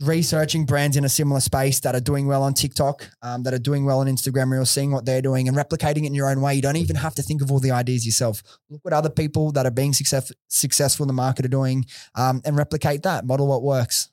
researching 0.00 0.66
brands 0.66 0.96
in 0.96 1.04
a 1.04 1.08
similar 1.08 1.40
space 1.40 1.80
that 1.80 1.94
are 1.94 2.00
doing 2.00 2.26
well 2.26 2.42
on 2.42 2.52
TikTok, 2.52 3.08
um, 3.22 3.42
that 3.44 3.54
are 3.54 3.58
doing 3.58 3.84
well 3.84 4.00
on 4.00 4.06
Instagram 4.06 4.50
Reels, 4.50 4.70
seeing 4.70 4.90
what 4.90 5.06
they're 5.06 5.22
doing 5.22 5.48
and 5.48 5.56
replicating 5.56 6.02
it 6.02 6.06
in 6.06 6.14
your 6.14 6.28
own 6.28 6.40
way. 6.40 6.54
You 6.54 6.62
don't 6.62 6.76
even 6.76 6.96
have 6.96 7.14
to 7.14 7.22
think 7.22 7.42
of 7.42 7.50
all 7.50 7.60
the 7.60 7.70
ideas 7.70 8.04
yourself. 8.04 8.42
Look 8.68 8.84
what 8.84 8.92
other 8.92 9.10
people 9.10 9.52
that 9.52 9.64
are 9.64 9.70
being 9.70 9.92
success, 9.92 10.30
successful 10.48 11.04
in 11.04 11.08
the 11.08 11.14
market 11.14 11.44
are 11.44 11.48
doing 11.48 11.86
um, 12.14 12.42
and 12.44 12.56
replicate 12.56 13.02
that, 13.04 13.24
model 13.24 13.46
what 13.46 13.62
works. 13.62 14.10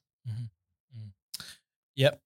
Yep. 1.96 2.20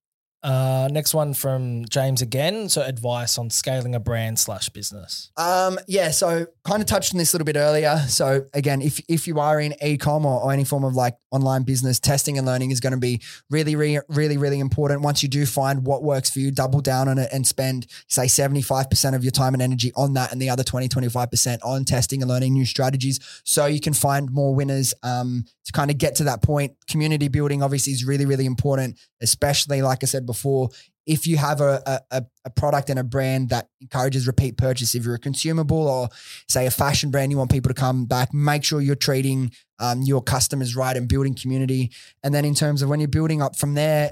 Uh, 0.43 0.88
next 0.91 1.13
one 1.13 1.33
from 1.33 1.85
James 1.89 2.21
again. 2.21 2.69
So 2.69 2.83
advice 2.83 3.38
on 3.38 3.49
scaling 3.49 3.95
a 3.95 3.99
brand 3.99 4.38
slash 4.38 4.69
business. 4.69 5.31
Um, 5.35 5.79
yeah, 5.88 6.11
so 6.11 6.45
kind 6.63 6.81
of 6.81 6.88
touched 6.88 7.13
on 7.13 7.17
this 7.17 7.33
a 7.33 7.35
little 7.35 7.45
bit 7.45 7.55
earlier. 7.55 7.97
So 8.07 8.45
again, 8.53 8.81
if 8.81 9.01
if 9.09 9.27
you 9.27 9.39
are 9.39 9.59
in 9.59 9.73
e-com 9.81 10.25
or, 10.25 10.41
or 10.43 10.53
any 10.53 10.63
form 10.63 10.83
of 10.83 10.93
like 10.93 11.15
online 11.31 11.63
business, 11.63 11.99
testing 11.99 12.38
and 12.38 12.45
learning 12.45 12.71
is 12.71 12.79
going 12.79 12.91
to 12.91 12.99
be 12.99 13.21
really, 13.49 13.75
really, 13.75 13.99
really, 14.09 14.38
really 14.38 14.59
important. 14.59 15.01
Once 15.01 15.23
you 15.23 15.29
do 15.29 15.45
find 15.45 15.85
what 15.85 16.03
works 16.03 16.29
for 16.29 16.39
you, 16.39 16.51
double 16.51 16.81
down 16.81 17.07
on 17.07 17.17
it 17.17 17.29
and 17.33 17.45
spend 17.45 17.88
say 18.07 18.25
75% 18.25 19.15
of 19.15 19.23
your 19.23 19.31
time 19.31 19.53
and 19.53 19.61
energy 19.61 19.91
on 19.95 20.13
that 20.13 20.31
and 20.31 20.41
the 20.41 20.49
other 20.49 20.63
20, 20.63 20.88
25% 20.88 21.57
on 21.63 21.83
testing 21.83 22.21
and 22.21 22.29
learning 22.29 22.53
new 22.53 22.65
strategies 22.65 23.19
so 23.43 23.65
you 23.65 23.81
can 23.81 23.93
find 23.93 24.31
more 24.31 24.53
winners 24.53 24.93
um, 25.03 25.45
to 25.65 25.71
kind 25.71 25.89
of 25.89 25.97
get 25.97 26.15
to 26.15 26.23
that 26.25 26.43
point. 26.43 26.73
Community 26.88 27.27
building 27.27 27.63
obviously 27.63 27.93
is 27.93 28.05
really, 28.05 28.25
really 28.25 28.45
important, 28.45 28.97
especially 29.21 29.81
like 29.81 30.03
I 30.03 30.05
said 30.05 30.26
before, 30.28 30.69
if 31.07 31.25
you 31.25 31.38
have 31.38 31.61
a, 31.61 32.01
a, 32.11 32.25
a 32.45 32.49
product 32.49 32.89
and 32.89 32.99
a 32.99 33.03
brand 33.03 33.49
that 33.49 33.69
encourages 33.82 34.28
repeat 34.28 34.57
purchase, 34.57 34.93
if 34.93 35.05
you're 35.05 35.15
a 35.15 35.19
consumable 35.19 35.88
or 35.88 36.09
say 36.49 36.67
a 36.67 36.71
fashion 36.71 37.09
brand, 37.09 37.32
you 37.32 37.38
want 37.38 37.49
people 37.49 37.69
to 37.69 37.80
come 37.80 38.05
back, 38.05 38.34
make 38.34 38.63
sure 38.63 38.82
you're 38.82 38.95
treating 38.95 39.51
um, 39.80 40.01
your 40.01 40.21
customers 40.21 40.75
right 40.75 40.97
and 40.97 41.07
building 41.07 41.34
community. 41.34 41.91
And 42.23 42.36
then 42.36 42.45
in 42.45 42.53
terms 42.53 42.82
of 42.82 42.89
when 42.89 42.99
you're 42.99 43.07
building 43.07 43.41
up 43.41 43.57
from 43.57 43.73
there, 43.73 44.11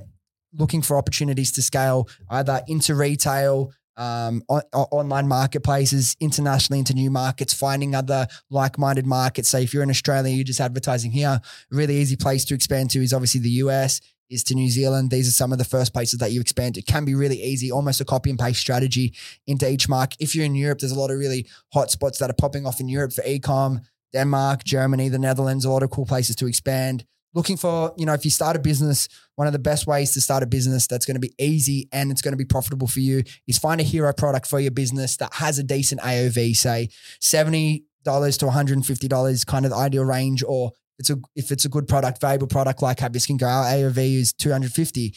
looking 0.53 0.81
for 0.81 0.97
opportunities 0.97 1.51
to 1.51 1.61
scale 1.61 2.07
either 2.29 2.61
into 2.67 2.95
retail, 2.95 3.73
um, 3.97 4.43
on, 4.49 4.61
on- 4.73 4.87
online 4.91 5.27
marketplaces, 5.27 6.15
internationally 6.19 6.79
into 6.79 6.93
new 6.93 7.09
markets, 7.09 7.53
finding 7.53 7.95
other 7.95 8.27
like-minded 8.49 9.05
markets. 9.05 9.49
Say 9.49 9.63
if 9.63 9.73
you're 9.73 9.83
in 9.83 9.89
Australia, 9.89 10.33
you're 10.33 10.43
just 10.43 10.61
advertising 10.61 11.11
here. 11.11 11.39
Really 11.71 11.97
easy 11.97 12.15
place 12.15 12.45
to 12.45 12.55
expand 12.55 12.89
to 12.91 13.03
is 13.03 13.13
obviously 13.13 13.41
the 13.41 13.49
US 13.49 14.01
is 14.29 14.43
to 14.45 14.55
New 14.55 14.69
Zealand. 14.69 15.11
These 15.11 15.27
are 15.27 15.31
some 15.31 15.51
of 15.51 15.57
the 15.57 15.65
first 15.65 15.93
places 15.93 16.19
that 16.19 16.31
you 16.31 16.41
expand. 16.41 16.77
It 16.77 16.85
can 16.85 17.05
be 17.05 17.15
really 17.15 17.41
easy, 17.41 17.71
almost 17.71 18.01
a 18.01 18.05
copy 18.05 18.29
and 18.29 18.39
paste 18.39 18.59
strategy 18.59 19.13
into 19.47 19.69
each 19.69 19.87
market. 19.87 20.17
If 20.19 20.35
you're 20.35 20.45
in 20.45 20.55
Europe, 20.55 20.79
there's 20.79 20.91
a 20.91 20.99
lot 20.99 21.11
of 21.11 21.19
really 21.19 21.47
hot 21.73 21.91
spots 21.91 22.19
that 22.19 22.29
are 22.29 22.33
popping 22.33 22.65
off 22.65 22.79
in 22.79 22.87
Europe 22.87 23.13
for 23.13 23.21
ecom, 23.23 23.81
Denmark, 24.13 24.63
Germany, 24.63 25.09
the 25.09 25.19
Netherlands, 25.19 25.65
a 25.65 25.69
lot 25.69 25.83
of 25.83 25.89
cool 25.89 26.05
places 26.05 26.35
to 26.37 26.47
expand. 26.47 27.05
Looking 27.33 27.57
for, 27.57 27.93
you 27.97 28.05
know, 28.05 28.13
if 28.13 28.23
you 28.23 28.31
start 28.31 28.55
a 28.55 28.59
business, 28.59 29.09
one 29.35 29.45
of 29.45 29.51
the 29.51 29.59
best 29.59 29.85
ways 29.85 30.13
to 30.13 30.21
start 30.21 30.41
a 30.41 30.45
business 30.45 30.87
that's 30.87 31.05
going 31.05 31.15
to 31.15 31.19
be 31.19 31.33
easy 31.37 31.89
and 31.91 32.09
it's 32.09 32.21
going 32.21 32.31
to 32.31 32.37
be 32.37 32.45
profitable 32.45 32.87
for 32.87 33.01
you 33.01 33.23
is 33.45 33.57
find 33.57 33.81
a 33.81 33.83
hero 33.83 34.13
product 34.13 34.47
for 34.47 34.57
your 34.61 34.71
business 34.71 35.17
that 35.17 35.33
has 35.33 35.59
a 35.59 35.63
decent 35.63 35.99
AOV, 35.99 36.55
say 36.55 36.87
$70 37.21 37.81
to 38.05 38.45
$150 38.45 39.45
kind 39.45 39.65
of 39.65 39.71
the 39.71 39.77
ideal 39.77 40.05
range, 40.05 40.43
or 40.47 40.71
it's 40.99 41.09
a 41.09 41.17
if 41.35 41.51
it's 41.51 41.65
a 41.65 41.69
good 41.69 41.87
product, 41.87 42.21
valuable 42.21 42.47
product 42.47 42.81
like 42.81 42.99
Skin 43.19 43.37
Co, 43.37 43.45
our 43.45 43.65
AOV 43.65 44.15
is 44.15 44.33
250. 44.33 45.13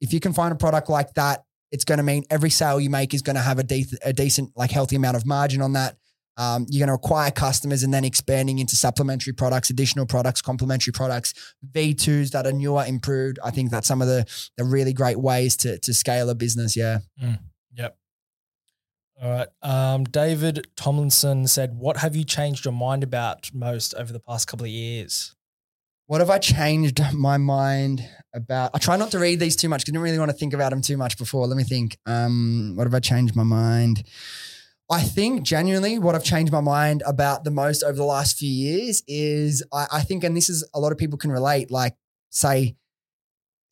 If 0.00 0.12
you 0.12 0.20
can 0.20 0.32
find 0.32 0.52
a 0.52 0.56
product 0.56 0.88
like 0.88 1.14
that, 1.14 1.44
it's 1.72 1.84
going 1.84 1.98
to 1.98 2.04
mean 2.04 2.24
every 2.30 2.50
sale 2.50 2.80
you 2.80 2.90
make 2.90 3.14
is 3.14 3.22
going 3.22 3.36
to 3.36 3.42
have 3.42 3.58
a, 3.58 3.62
de- 3.62 3.86
a 4.04 4.12
decent, 4.12 4.52
like 4.56 4.70
healthy 4.70 4.96
amount 4.96 5.16
of 5.16 5.26
margin 5.26 5.62
on 5.62 5.72
that. 5.72 5.96
Um, 6.38 6.66
you're 6.68 6.86
going 6.86 6.94
to 6.94 7.02
acquire 7.02 7.30
customers 7.30 7.82
and 7.82 7.94
then 7.94 8.04
expanding 8.04 8.58
into 8.58 8.76
supplementary 8.76 9.32
products, 9.32 9.70
additional 9.70 10.04
products, 10.04 10.42
complementary 10.42 10.92
products, 10.92 11.32
V2s 11.72 12.30
that 12.32 12.46
are 12.46 12.52
newer, 12.52 12.84
improved. 12.86 13.38
I 13.42 13.50
think 13.50 13.70
that's 13.70 13.88
some 13.88 14.02
of 14.02 14.08
the, 14.08 14.26
the 14.58 14.64
really 14.64 14.92
great 14.92 15.18
ways 15.18 15.56
to, 15.58 15.78
to 15.78 15.94
scale 15.94 16.28
a 16.28 16.34
business. 16.34 16.76
Yeah. 16.76 16.98
Yep. 17.16 17.40
All 19.20 19.30
right. 19.30 19.48
Um, 19.62 20.04
David 20.04 20.66
Tomlinson 20.76 21.46
said, 21.46 21.74
"What 21.78 21.98
have 21.98 22.14
you 22.14 22.24
changed 22.24 22.64
your 22.64 22.74
mind 22.74 23.02
about 23.02 23.50
most 23.54 23.94
over 23.94 24.12
the 24.12 24.20
past 24.20 24.46
couple 24.46 24.66
of 24.66 24.70
years?" 24.70 25.34
What 26.08 26.20
have 26.20 26.30
I 26.30 26.38
changed 26.38 27.00
my 27.14 27.36
mind 27.36 28.08
about? 28.32 28.70
I 28.74 28.78
try 28.78 28.96
not 28.96 29.10
to 29.10 29.18
read 29.18 29.40
these 29.40 29.56
too 29.56 29.68
much 29.68 29.80
because 29.80 29.90
I 29.90 29.94
didn't 29.94 30.04
really 30.04 30.18
want 30.20 30.30
to 30.30 30.36
think 30.36 30.54
about 30.54 30.70
them 30.70 30.80
too 30.80 30.96
much 30.96 31.18
before. 31.18 31.46
Let 31.48 31.56
me 31.56 31.64
think. 31.64 31.98
Um, 32.06 32.74
what 32.76 32.86
have 32.86 32.94
I 32.94 33.00
changed 33.00 33.34
my 33.34 33.42
mind? 33.42 34.04
I 34.88 35.02
think 35.02 35.42
genuinely 35.42 35.98
what 35.98 36.14
I've 36.14 36.22
changed 36.22 36.52
my 36.52 36.60
mind 36.60 37.02
about 37.04 37.42
the 37.42 37.50
most 37.50 37.82
over 37.82 37.96
the 37.96 38.04
last 38.04 38.38
few 38.38 38.48
years 38.50 39.02
is 39.08 39.64
I, 39.72 39.86
I 39.90 40.00
think, 40.02 40.22
and 40.22 40.36
this 40.36 40.48
is 40.48 40.68
a 40.74 40.78
lot 40.78 40.92
of 40.92 40.98
people 40.98 41.18
can 41.18 41.32
relate, 41.32 41.72
like 41.72 41.96
say, 42.30 42.76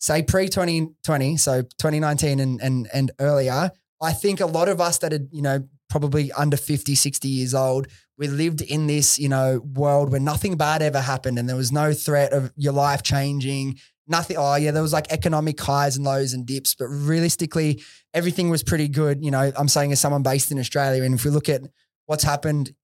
say 0.01 0.23
pre 0.23 0.49
2020, 0.49 1.37
so 1.37 1.63
2019 1.63 2.41
and, 2.41 2.61
and, 2.61 2.89
and 2.93 3.13
earlier, 3.21 3.71
I 4.05 4.13
think 4.13 4.41
a 4.41 4.47
lot 4.47 4.69
of 4.69 4.81
us 4.81 4.99
that 4.99 5.13
are, 5.13 5.27
you 5.31 5.43
know, 5.43 5.67
probably 5.89 6.33
under 6.33 6.57
50, 6.57 6.95
60 6.95 7.29
years 7.29 7.55
old, 7.55 7.89
we 8.19 8.29
lived 8.29 8.61
in 8.61 8.87
this, 8.87 9.19
you 9.19 9.29
know, 9.29 9.61
world 9.75 10.11
where 10.11 10.21
nothing 10.21 10.57
bad 10.57 10.83
ever 10.83 11.01
happened 11.01 11.39
and 11.39 11.49
there 11.49 11.57
was 11.57 11.73
no 11.73 11.93
threat 11.93 12.33
of 12.33 12.53
your 12.57 12.73
life 12.73 13.03
changing. 13.03 13.79
Nothing. 14.07 14.37
Oh, 14.39 14.55
yeah, 14.57 14.71
there 14.71 14.83
was 14.83 14.93
like 14.93 15.11
economic 15.11 15.59
highs 15.61 15.97
and 15.97 16.05
lows 16.05 16.35
and 16.35 16.47
dips, 16.47 16.75
but 16.75 16.87
realistically, 16.87 17.83
everything 18.13 18.51
was 18.51 18.63
pretty 18.63 18.89
good. 18.89 19.25
You 19.25 19.31
know, 19.31 19.51
I'm 19.57 19.69
saying 19.69 19.93
as 19.93 20.01
someone 20.01 20.23
based 20.23 20.53
in 20.53 20.59
Australia, 20.59 21.03
and 21.03 21.15
if 21.15 21.25
we 21.25 21.31
look 21.31 21.49
at 21.49 21.63
what's 22.07 22.25
happened 22.25 22.75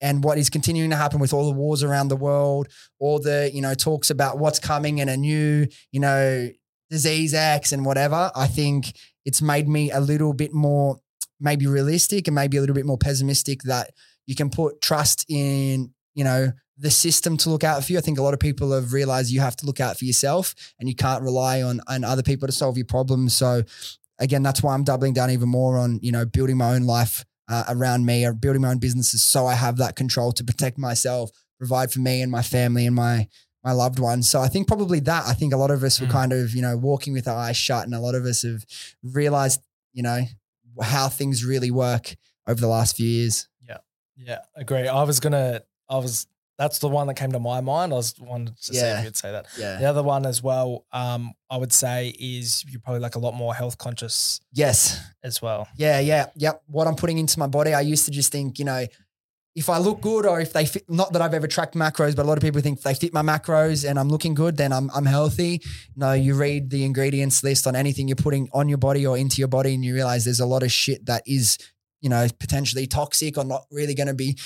and 0.00 0.24
what 0.24 0.38
is 0.38 0.48
continuing 0.48 0.90
to 0.90 0.96
happen 0.96 1.20
with 1.20 1.34
all 1.34 1.44
the 1.44 1.56
wars 1.56 1.82
around 1.82 2.08
the 2.08 2.16
world, 2.16 2.68
all 2.98 3.18
the, 3.18 3.50
you 3.52 3.60
know, 3.60 3.74
talks 3.74 4.10
about 4.10 4.38
what's 4.38 4.58
coming 4.58 5.00
and 5.00 5.10
a 5.10 5.16
new, 5.16 5.66
you 5.92 6.00
know, 6.00 6.48
disease 6.90 7.34
X 7.34 7.72
and 7.72 7.84
whatever, 7.84 8.30
I 8.34 8.46
think 8.46 8.92
it's 9.24 9.42
made 9.42 9.68
me 9.68 9.90
a 9.90 10.00
little 10.00 10.32
bit 10.32 10.52
more 10.52 10.98
maybe 11.40 11.66
realistic 11.66 12.28
and 12.28 12.34
maybe 12.34 12.56
a 12.56 12.60
little 12.60 12.74
bit 12.74 12.86
more 12.86 12.98
pessimistic 12.98 13.62
that 13.64 13.90
you 14.26 14.34
can 14.36 14.48
put 14.48 14.80
trust 14.80 15.26
in, 15.28 15.92
you 16.14 16.24
know, 16.24 16.52
the 16.78 16.90
system 16.90 17.36
to 17.36 17.50
look 17.50 17.64
out 17.64 17.84
for 17.84 17.92
you. 17.92 17.98
I 17.98 18.00
think 18.00 18.18
a 18.18 18.22
lot 18.22 18.34
of 18.34 18.40
people 18.40 18.72
have 18.72 18.92
realized 18.92 19.30
you 19.30 19.40
have 19.40 19.56
to 19.56 19.66
look 19.66 19.80
out 19.80 19.98
for 19.98 20.04
yourself 20.04 20.54
and 20.78 20.88
you 20.88 20.94
can't 20.94 21.22
rely 21.22 21.62
on, 21.62 21.80
on 21.88 22.04
other 22.04 22.22
people 22.22 22.46
to 22.46 22.52
solve 22.52 22.76
your 22.76 22.86
problems. 22.86 23.34
So 23.34 23.62
again, 24.18 24.42
that's 24.42 24.62
why 24.62 24.74
I'm 24.74 24.84
doubling 24.84 25.12
down 25.12 25.30
even 25.30 25.48
more 25.48 25.76
on, 25.78 25.98
you 26.02 26.12
know, 26.12 26.24
building 26.24 26.56
my 26.56 26.74
own 26.74 26.82
life 26.82 27.24
uh, 27.48 27.64
around 27.68 28.06
me 28.06 28.24
or 28.24 28.32
building 28.32 28.62
my 28.62 28.70
own 28.70 28.78
businesses 28.78 29.22
so 29.22 29.46
I 29.46 29.54
have 29.54 29.76
that 29.78 29.96
control 29.96 30.32
to 30.32 30.44
protect 30.44 30.78
myself, 30.78 31.30
provide 31.58 31.92
for 31.92 32.00
me 32.00 32.22
and 32.22 32.30
my 32.30 32.42
family 32.42 32.86
and 32.86 32.94
my 32.96 33.28
my 33.64 33.72
loved 33.72 33.98
ones. 33.98 34.28
So 34.28 34.40
I 34.40 34.48
think 34.48 34.66
probably 34.66 35.00
that. 35.00 35.24
I 35.26 35.34
think 35.34 35.52
a 35.52 35.56
lot 35.56 35.70
of 35.70 35.82
us 35.84 36.00
were 36.00 36.06
Mm. 36.08 36.10
kind 36.10 36.32
of, 36.32 36.54
you 36.54 36.62
know, 36.62 36.76
walking 36.76 37.12
with 37.12 37.28
our 37.28 37.36
eyes 37.36 37.56
shut 37.56 37.84
and 37.84 37.94
a 37.94 38.00
lot 38.00 38.14
of 38.14 38.24
us 38.24 38.42
have 38.42 38.64
realized, 39.02 39.60
you 39.92 40.02
know, 40.02 40.22
how 40.80 41.08
things 41.08 41.44
really 41.44 41.70
work 41.70 42.16
over 42.46 42.60
the 42.60 42.66
last 42.68 42.96
few 42.96 43.06
years. 43.06 43.48
Yeah, 43.68 43.78
yeah, 44.16 44.38
agree. 44.56 44.88
I 44.88 45.02
was 45.04 45.20
gonna. 45.20 45.62
I 45.88 45.96
was. 45.98 46.26
That's 46.58 46.78
the 46.78 46.88
one 46.88 47.06
that 47.08 47.14
came 47.14 47.32
to 47.32 47.40
my 47.40 47.60
mind. 47.60 47.92
I 47.92 47.96
was 47.96 48.14
wanted 48.20 48.56
to 48.56 48.62
see 48.62 48.76
if 48.78 49.04
you'd 49.04 49.16
say 49.16 49.32
that. 49.32 49.46
Yeah. 49.58 49.78
The 49.78 49.86
other 49.86 50.02
one 50.02 50.26
as 50.26 50.42
well. 50.42 50.84
Um, 50.92 51.32
I 51.50 51.56
would 51.56 51.72
say 51.72 52.08
is 52.20 52.64
you're 52.68 52.80
probably 52.80 53.00
like 53.00 53.16
a 53.16 53.18
lot 53.18 53.32
more 53.34 53.52
health 53.54 53.78
conscious 53.78 54.40
Yes. 54.52 55.00
as 55.24 55.42
well. 55.42 55.66
Yeah, 55.76 55.98
yeah, 55.98 56.26
yep. 56.36 56.62
What 56.66 56.86
I'm 56.86 56.94
putting 56.94 57.18
into 57.18 57.38
my 57.38 57.46
body, 57.48 57.72
I 57.74 57.80
used 57.80 58.04
to 58.04 58.10
just 58.12 58.30
think, 58.30 58.58
you 58.60 58.64
know, 58.64 58.86
if 59.54 59.68
I 59.68 59.78
look 59.78 60.00
good 60.00 60.24
or 60.24 60.40
if 60.40 60.52
they 60.52 60.64
fit, 60.64 60.88
not 60.88 61.12
that 61.12 61.20
I've 61.20 61.34
ever 61.34 61.46
tracked 61.46 61.74
macros, 61.74 62.16
but 62.16 62.24
a 62.24 62.28
lot 62.28 62.38
of 62.38 62.42
people 62.42 62.62
think 62.62 62.80
they 62.80 62.94
fit 62.94 63.12
my 63.12 63.22
macros 63.22 63.88
and 63.88 63.98
I'm 63.98 64.08
looking 64.08 64.34
good, 64.34 64.56
then 64.56 64.72
I'm, 64.72 64.90
I'm 64.94 65.04
healthy. 65.04 65.60
No, 65.94 66.12
you 66.12 66.34
read 66.34 66.70
the 66.70 66.84
ingredients 66.84 67.44
list 67.44 67.66
on 67.66 67.76
anything 67.76 68.08
you're 68.08 68.16
putting 68.16 68.48
on 68.54 68.68
your 68.68 68.78
body 68.78 69.06
or 69.06 69.18
into 69.18 69.40
your 69.40 69.48
body 69.48 69.74
and 69.74 69.84
you 69.84 69.92
realize 69.92 70.24
there's 70.24 70.40
a 70.40 70.46
lot 70.46 70.62
of 70.62 70.72
shit 70.72 71.04
that 71.04 71.22
is, 71.26 71.58
you 72.00 72.08
know, 72.08 72.26
potentially 72.40 72.86
toxic 72.86 73.36
or 73.36 73.44
not 73.44 73.66
really 73.70 73.94
going 73.94 74.06
to 74.06 74.14
be, 74.14 74.38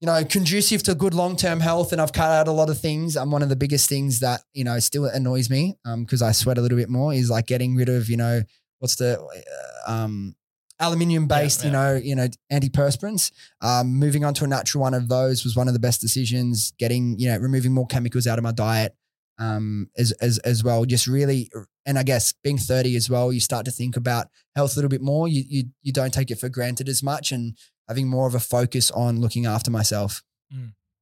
you 0.00 0.06
know, 0.06 0.24
conducive 0.24 0.82
to 0.82 0.96
good 0.96 1.14
long-term 1.14 1.60
health. 1.60 1.92
And 1.92 2.00
I've 2.00 2.12
cut 2.12 2.30
out 2.30 2.48
a 2.48 2.52
lot 2.52 2.68
of 2.68 2.80
things. 2.80 3.16
I'm 3.16 3.30
one 3.30 3.42
of 3.42 3.48
the 3.48 3.56
biggest 3.56 3.88
things 3.88 4.18
that, 4.20 4.42
you 4.52 4.64
know, 4.64 4.80
still 4.80 5.04
annoys 5.04 5.48
me 5.48 5.76
because 5.98 6.20
I 6.20 6.32
sweat 6.32 6.58
a 6.58 6.60
little 6.60 6.78
bit 6.78 6.88
more 6.88 7.14
is 7.14 7.30
like 7.30 7.46
getting 7.46 7.76
rid 7.76 7.88
of, 7.88 8.10
you 8.10 8.16
know, 8.16 8.42
what's 8.80 8.96
the, 8.96 9.20
uh, 9.20 9.90
um, 9.90 10.34
aluminium 10.80 11.26
based, 11.26 11.60
Yeah, 11.60 11.66
you 11.66 11.72
know, 11.72 11.94
you 11.94 12.14
know, 12.14 12.28
antiperspirants. 12.52 13.32
Um, 13.60 13.94
moving 13.94 14.24
on 14.24 14.34
to 14.34 14.44
a 14.44 14.46
natural 14.46 14.82
one 14.82 14.94
of 14.94 15.08
those 15.08 15.44
was 15.44 15.56
one 15.56 15.68
of 15.68 15.74
the 15.74 15.80
best 15.80 16.00
decisions. 16.00 16.72
Getting, 16.78 17.18
you 17.18 17.28
know, 17.28 17.38
removing 17.38 17.72
more 17.72 17.86
chemicals 17.86 18.26
out 18.26 18.38
of 18.38 18.44
my 18.44 18.52
diet, 18.52 18.94
um, 19.38 19.90
as 19.96 20.12
as 20.12 20.38
as 20.38 20.62
well. 20.62 20.84
Just 20.84 21.06
really, 21.06 21.50
and 21.84 21.98
I 21.98 22.02
guess 22.02 22.32
being 22.44 22.58
thirty 22.58 22.96
as 22.96 23.08
well, 23.08 23.32
you 23.32 23.40
start 23.40 23.64
to 23.66 23.70
think 23.70 23.96
about 23.96 24.28
health 24.54 24.72
a 24.72 24.76
little 24.76 24.90
bit 24.90 25.02
more. 25.02 25.28
You 25.28 25.42
you 25.46 25.64
you 25.82 25.92
don't 25.92 26.12
take 26.12 26.30
it 26.30 26.38
for 26.38 26.48
granted 26.48 26.88
as 26.88 27.02
much, 27.02 27.32
and 27.32 27.56
having 27.88 28.08
more 28.08 28.26
of 28.26 28.34
a 28.34 28.40
focus 28.40 28.90
on 28.90 29.20
looking 29.20 29.46
after 29.46 29.70
myself. 29.70 30.22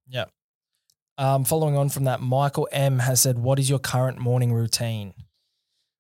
Yeah. 0.08 0.24
Um, 1.16 1.44
following 1.44 1.76
on 1.76 1.88
from 1.90 2.04
that, 2.04 2.20
Michael 2.20 2.68
M 2.72 2.98
has 2.98 3.20
said, 3.20 3.38
"What 3.38 3.58
is 3.58 3.70
your 3.70 3.78
current 3.78 4.18
morning 4.18 4.52
routine?" 4.52 5.14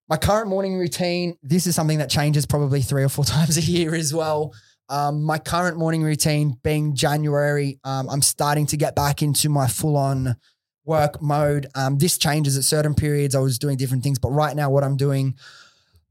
My 0.08 0.16
current 0.16 0.48
morning 0.48 0.76
routine, 0.76 1.36
this 1.42 1.66
is 1.66 1.74
something 1.74 1.98
that 1.98 2.10
changes 2.10 2.46
probably 2.46 2.82
three 2.82 3.04
or 3.04 3.08
four 3.08 3.24
times 3.24 3.56
a 3.56 3.62
year 3.62 3.94
as 3.94 4.12
well. 4.12 4.54
Um, 4.88 5.22
my 5.22 5.38
current 5.38 5.78
morning 5.78 6.02
routine 6.02 6.58
being 6.62 6.94
January, 6.94 7.78
um, 7.84 8.08
I'm 8.10 8.20
starting 8.20 8.66
to 8.66 8.76
get 8.76 8.94
back 8.94 9.22
into 9.22 9.48
my 9.48 9.66
full 9.66 9.96
on 9.96 10.36
work 10.84 11.22
mode. 11.22 11.66
Um, 11.74 11.96
this 11.96 12.18
changes 12.18 12.58
at 12.58 12.64
certain 12.64 12.94
periods. 12.94 13.34
I 13.34 13.40
was 13.40 13.58
doing 13.58 13.78
different 13.78 14.02
things, 14.02 14.18
but 14.18 14.30
right 14.30 14.54
now, 14.54 14.68
what 14.68 14.84
I'm 14.84 14.98
doing, 14.98 15.36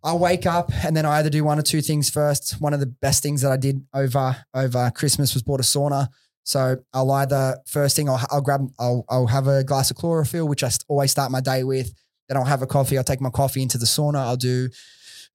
I 0.03 0.15
wake 0.15 0.47
up 0.47 0.71
and 0.83 0.97
then 0.97 1.05
I 1.05 1.17
either 1.17 1.29
do 1.29 1.43
one 1.43 1.59
or 1.59 1.61
two 1.61 1.81
things 1.81 2.09
first. 2.09 2.59
One 2.59 2.73
of 2.73 2.79
the 2.79 2.87
best 2.87 3.21
things 3.21 3.41
that 3.41 3.51
I 3.51 3.57
did 3.57 3.85
over 3.93 4.43
over 4.53 4.91
Christmas 4.91 5.35
was 5.35 5.43
bought 5.43 5.59
a 5.59 5.63
sauna. 5.63 6.07
So 6.43 6.77
I'll 6.93 7.11
either 7.11 7.57
first 7.67 7.95
thing 7.95 8.09
I'll, 8.09 8.19
I'll 8.29 8.41
grab 8.41 8.67
I'll, 8.79 9.05
I'll 9.07 9.27
have 9.27 9.47
a 9.47 9.63
glass 9.63 9.91
of 9.91 9.97
chlorophyll, 9.97 10.47
which 10.47 10.63
I 10.63 10.71
always 10.89 11.11
start 11.11 11.31
my 11.31 11.39
day 11.39 11.63
with. 11.63 11.93
Then 12.27 12.37
I'll 12.37 12.45
have 12.45 12.61
a 12.61 12.67
coffee. 12.67 12.97
I'll 12.97 13.03
take 13.03 13.21
my 13.21 13.29
coffee 13.29 13.61
into 13.61 13.77
the 13.77 13.85
sauna. 13.85 14.17
I'll 14.17 14.37
do 14.37 14.69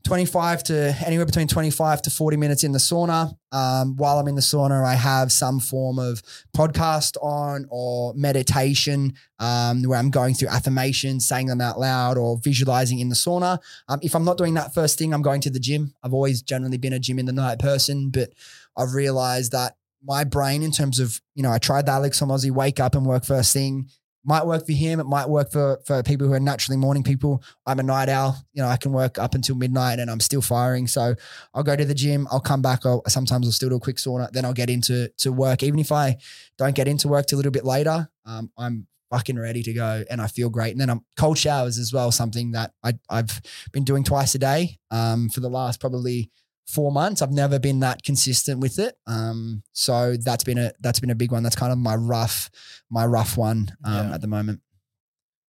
25 0.05 0.63
to 0.65 0.97
anywhere 1.05 1.27
between 1.27 1.49
25 1.49 2.03
to 2.03 2.11
40 2.11 2.37
minutes 2.37 2.65
in 2.65 2.73
the 2.73 2.79
sauna. 2.79 3.37
Um, 3.51 3.97
while 3.97 4.19
I'm 4.19 4.29
in 4.29 4.37
the 4.37 4.41
sauna, 4.41 4.85
I 4.85 4.95
have 4.95 5.33
some 5.33 5.61
form 5.61 5.99
of 5.99 6.23
podcast 6.57 7.17
on 7.21 7.67
or 7.69 8.15
meditation 8.15 9.15
um, 9.39 9.83
where 9.83 9.99
I'm 9.99 10.11
going 10.11 10.35
through 10.35 10.49
affirmations, 10.49 11.27
saying 11.27 11.47
them 11.47 11.61
out 11.61 11.81
loud 11.81 12.17
or 12.17 12.39
visualizing 12.39 13.01
in 13.01 13.09
the 13.09 13.17
sauna. 13.17 13.59
Um, 13.89 13.99
if 14.03 14.15
I'm 14.15 14.25
not 14.25 14.39
doing 14.39 14.55
that 14.55 14.73
first 14.73 14.99
thing, 14.99 15.13
I'm 15.13 15.23
going 15.23 15.41
to 15.43 15.51
the 15.51 15.61
gym. 15.61 15.95
I've 16.03 16.15
always 16.15 16.43
generally 16.43 16.79
been 16.79 16.93
a 16.93 16.99
gym 16.99 17.19
in 17.19 17.27
the 17.27 17.33
night 17.33 17.59
person, 17.59 18.11
but 18.11 18.33
I've 18.77 18.95
realized 18.95 19.53
that 19.53 19.77
my 20.03 20.23
brain, 20.23 20.63
in 20.63 20.71
terms 20.71 21.01
of, 21.01 21.21
you 21.35 21.43
know, 21.43 21.51
I 21.51 21.59
tried 21.59 21.87
the 21.87 21.93
Alex 21.93 22.21
Hormozi 22.21 22.53
wake 22.53 22.79
up 22.79 22.95
and 22.95 23.05
work 23.05 23.25
first 23.25 23.53
thing 23.53 23.89
might 24.29 24.45
work 24.45 24.67
for 24.67 24.73
him. 24.73 25.01
It 25.01 25.07
might 25.07 25.27
work 25.27 25.51
for 25.51 25.81
for 25.87 26.03
people 26.03 26.27
who 26.27 26.35
are 26.35 26.41
naturally 26.41 26.77
morning 26.77 27.03
people. 27.03 27.43
I'm 27.67 27.79
a 27.79 27.83
night 27.83 28.11
owl. 28.11 28.37
You 28.53 28.63
know, 28.63 28.69
I 28.69 28.77
can 28.77 28.93
work 28.93 29.19
up 29.19 29.35
until 29.35 29.57
midnight 29.57 29.99
and 29.99 30.11
I'm 30.11 30.21
still 30.21 30.43
firing. 30.43 30.87
So 30.87 31.15
I'll 31.55 31.63
go 31.63 31.75
to 31.75 31.85
the 31.85 31.95
gym. 31.95 32.29
I'll 32.31 32.39
come 32.39 32.61
back. 32.61 32.85
I'll, 32.85 33.03
sometimes 33.09 33.47
I'll 33.47 33.53
still 33.53 33.71
do 33.71 33.77
a 33.77 33.81
quick 33.81 33.97
sauna. 33.97 34.31
Then 34.31 34.45
I'll 34.45 34.53
get 34.53 34.69
into 34.69 35.09
to 35.21 35.33
work. 35.33 35.63
Even 35.63 35.81
if 35.81 35.91
I 35.91 36.19
don't 36.59 36.75
get 36.75 36.87
into 36.87 37.09
work 37.09 37.25
till 37.25 37.37
a 37.37 37.41
little 37.41 37.53
bit 37.53 37.65
later, 37.65 38.11
um, 38.27 38.53
I'm 38.59 38.87
fucking 39.11 39.39
ready 39.39 39.63
to 39.63 39.73
go 39.73 40.05
and 40.11 40.21
I 40.21 40.27
feel 40.27 40.51
great. 40.51 40.73
And 40.73 40.81
then 40.81 40.91
I'm 40.91 41.07
cold 41.17 41.39
showers 41.39 41.79
as 41.79 41.95
well. 41.95 42.13
Something 42.13 42.53
that 42.53 42.73
I 42.85 42.99
I've 43.09 43.41
been 43.73 43.85
doing 43.85 44.05
twice 44.05 44.35
a 44.35 44.39
day 44.39 44.79
um, 44.91 45.31
for 45.31 45.41
the 45.41 45.49
last 45.49 45.81
probably 45.81 46.31
four 46.69 46.93
months. 46.93 47.23
I've 47.23 47.33
never 47.33 47.59
been 47.59 47.81
that 47.81 48.03
consistent 48.03 48.61
with 48.61 48.79
it. 48.79 48.95
Um, 49.07 49.63
so 49.73 50.17
that's 50.17 50.45
been 50.45 50.59
a 50.59 50.73
that's 50.81 51.01
been 51.01 51.11
a 51.11 51.15
big 51.15 51.33
one. 51.33 51.43
That's 51.43 51.57
kind 51.57 51.73
of 51.73 51.79
my 51.79 51.97
rough 51.97 52.51
my 52.91 53.05
rough 53.07 53.37
one 53.37 53.71
um, 53.85 54.09
Yeah. 54.09 54.15
at 54.15 54.21
the 54.21 54.27
moment. 54.29 54.61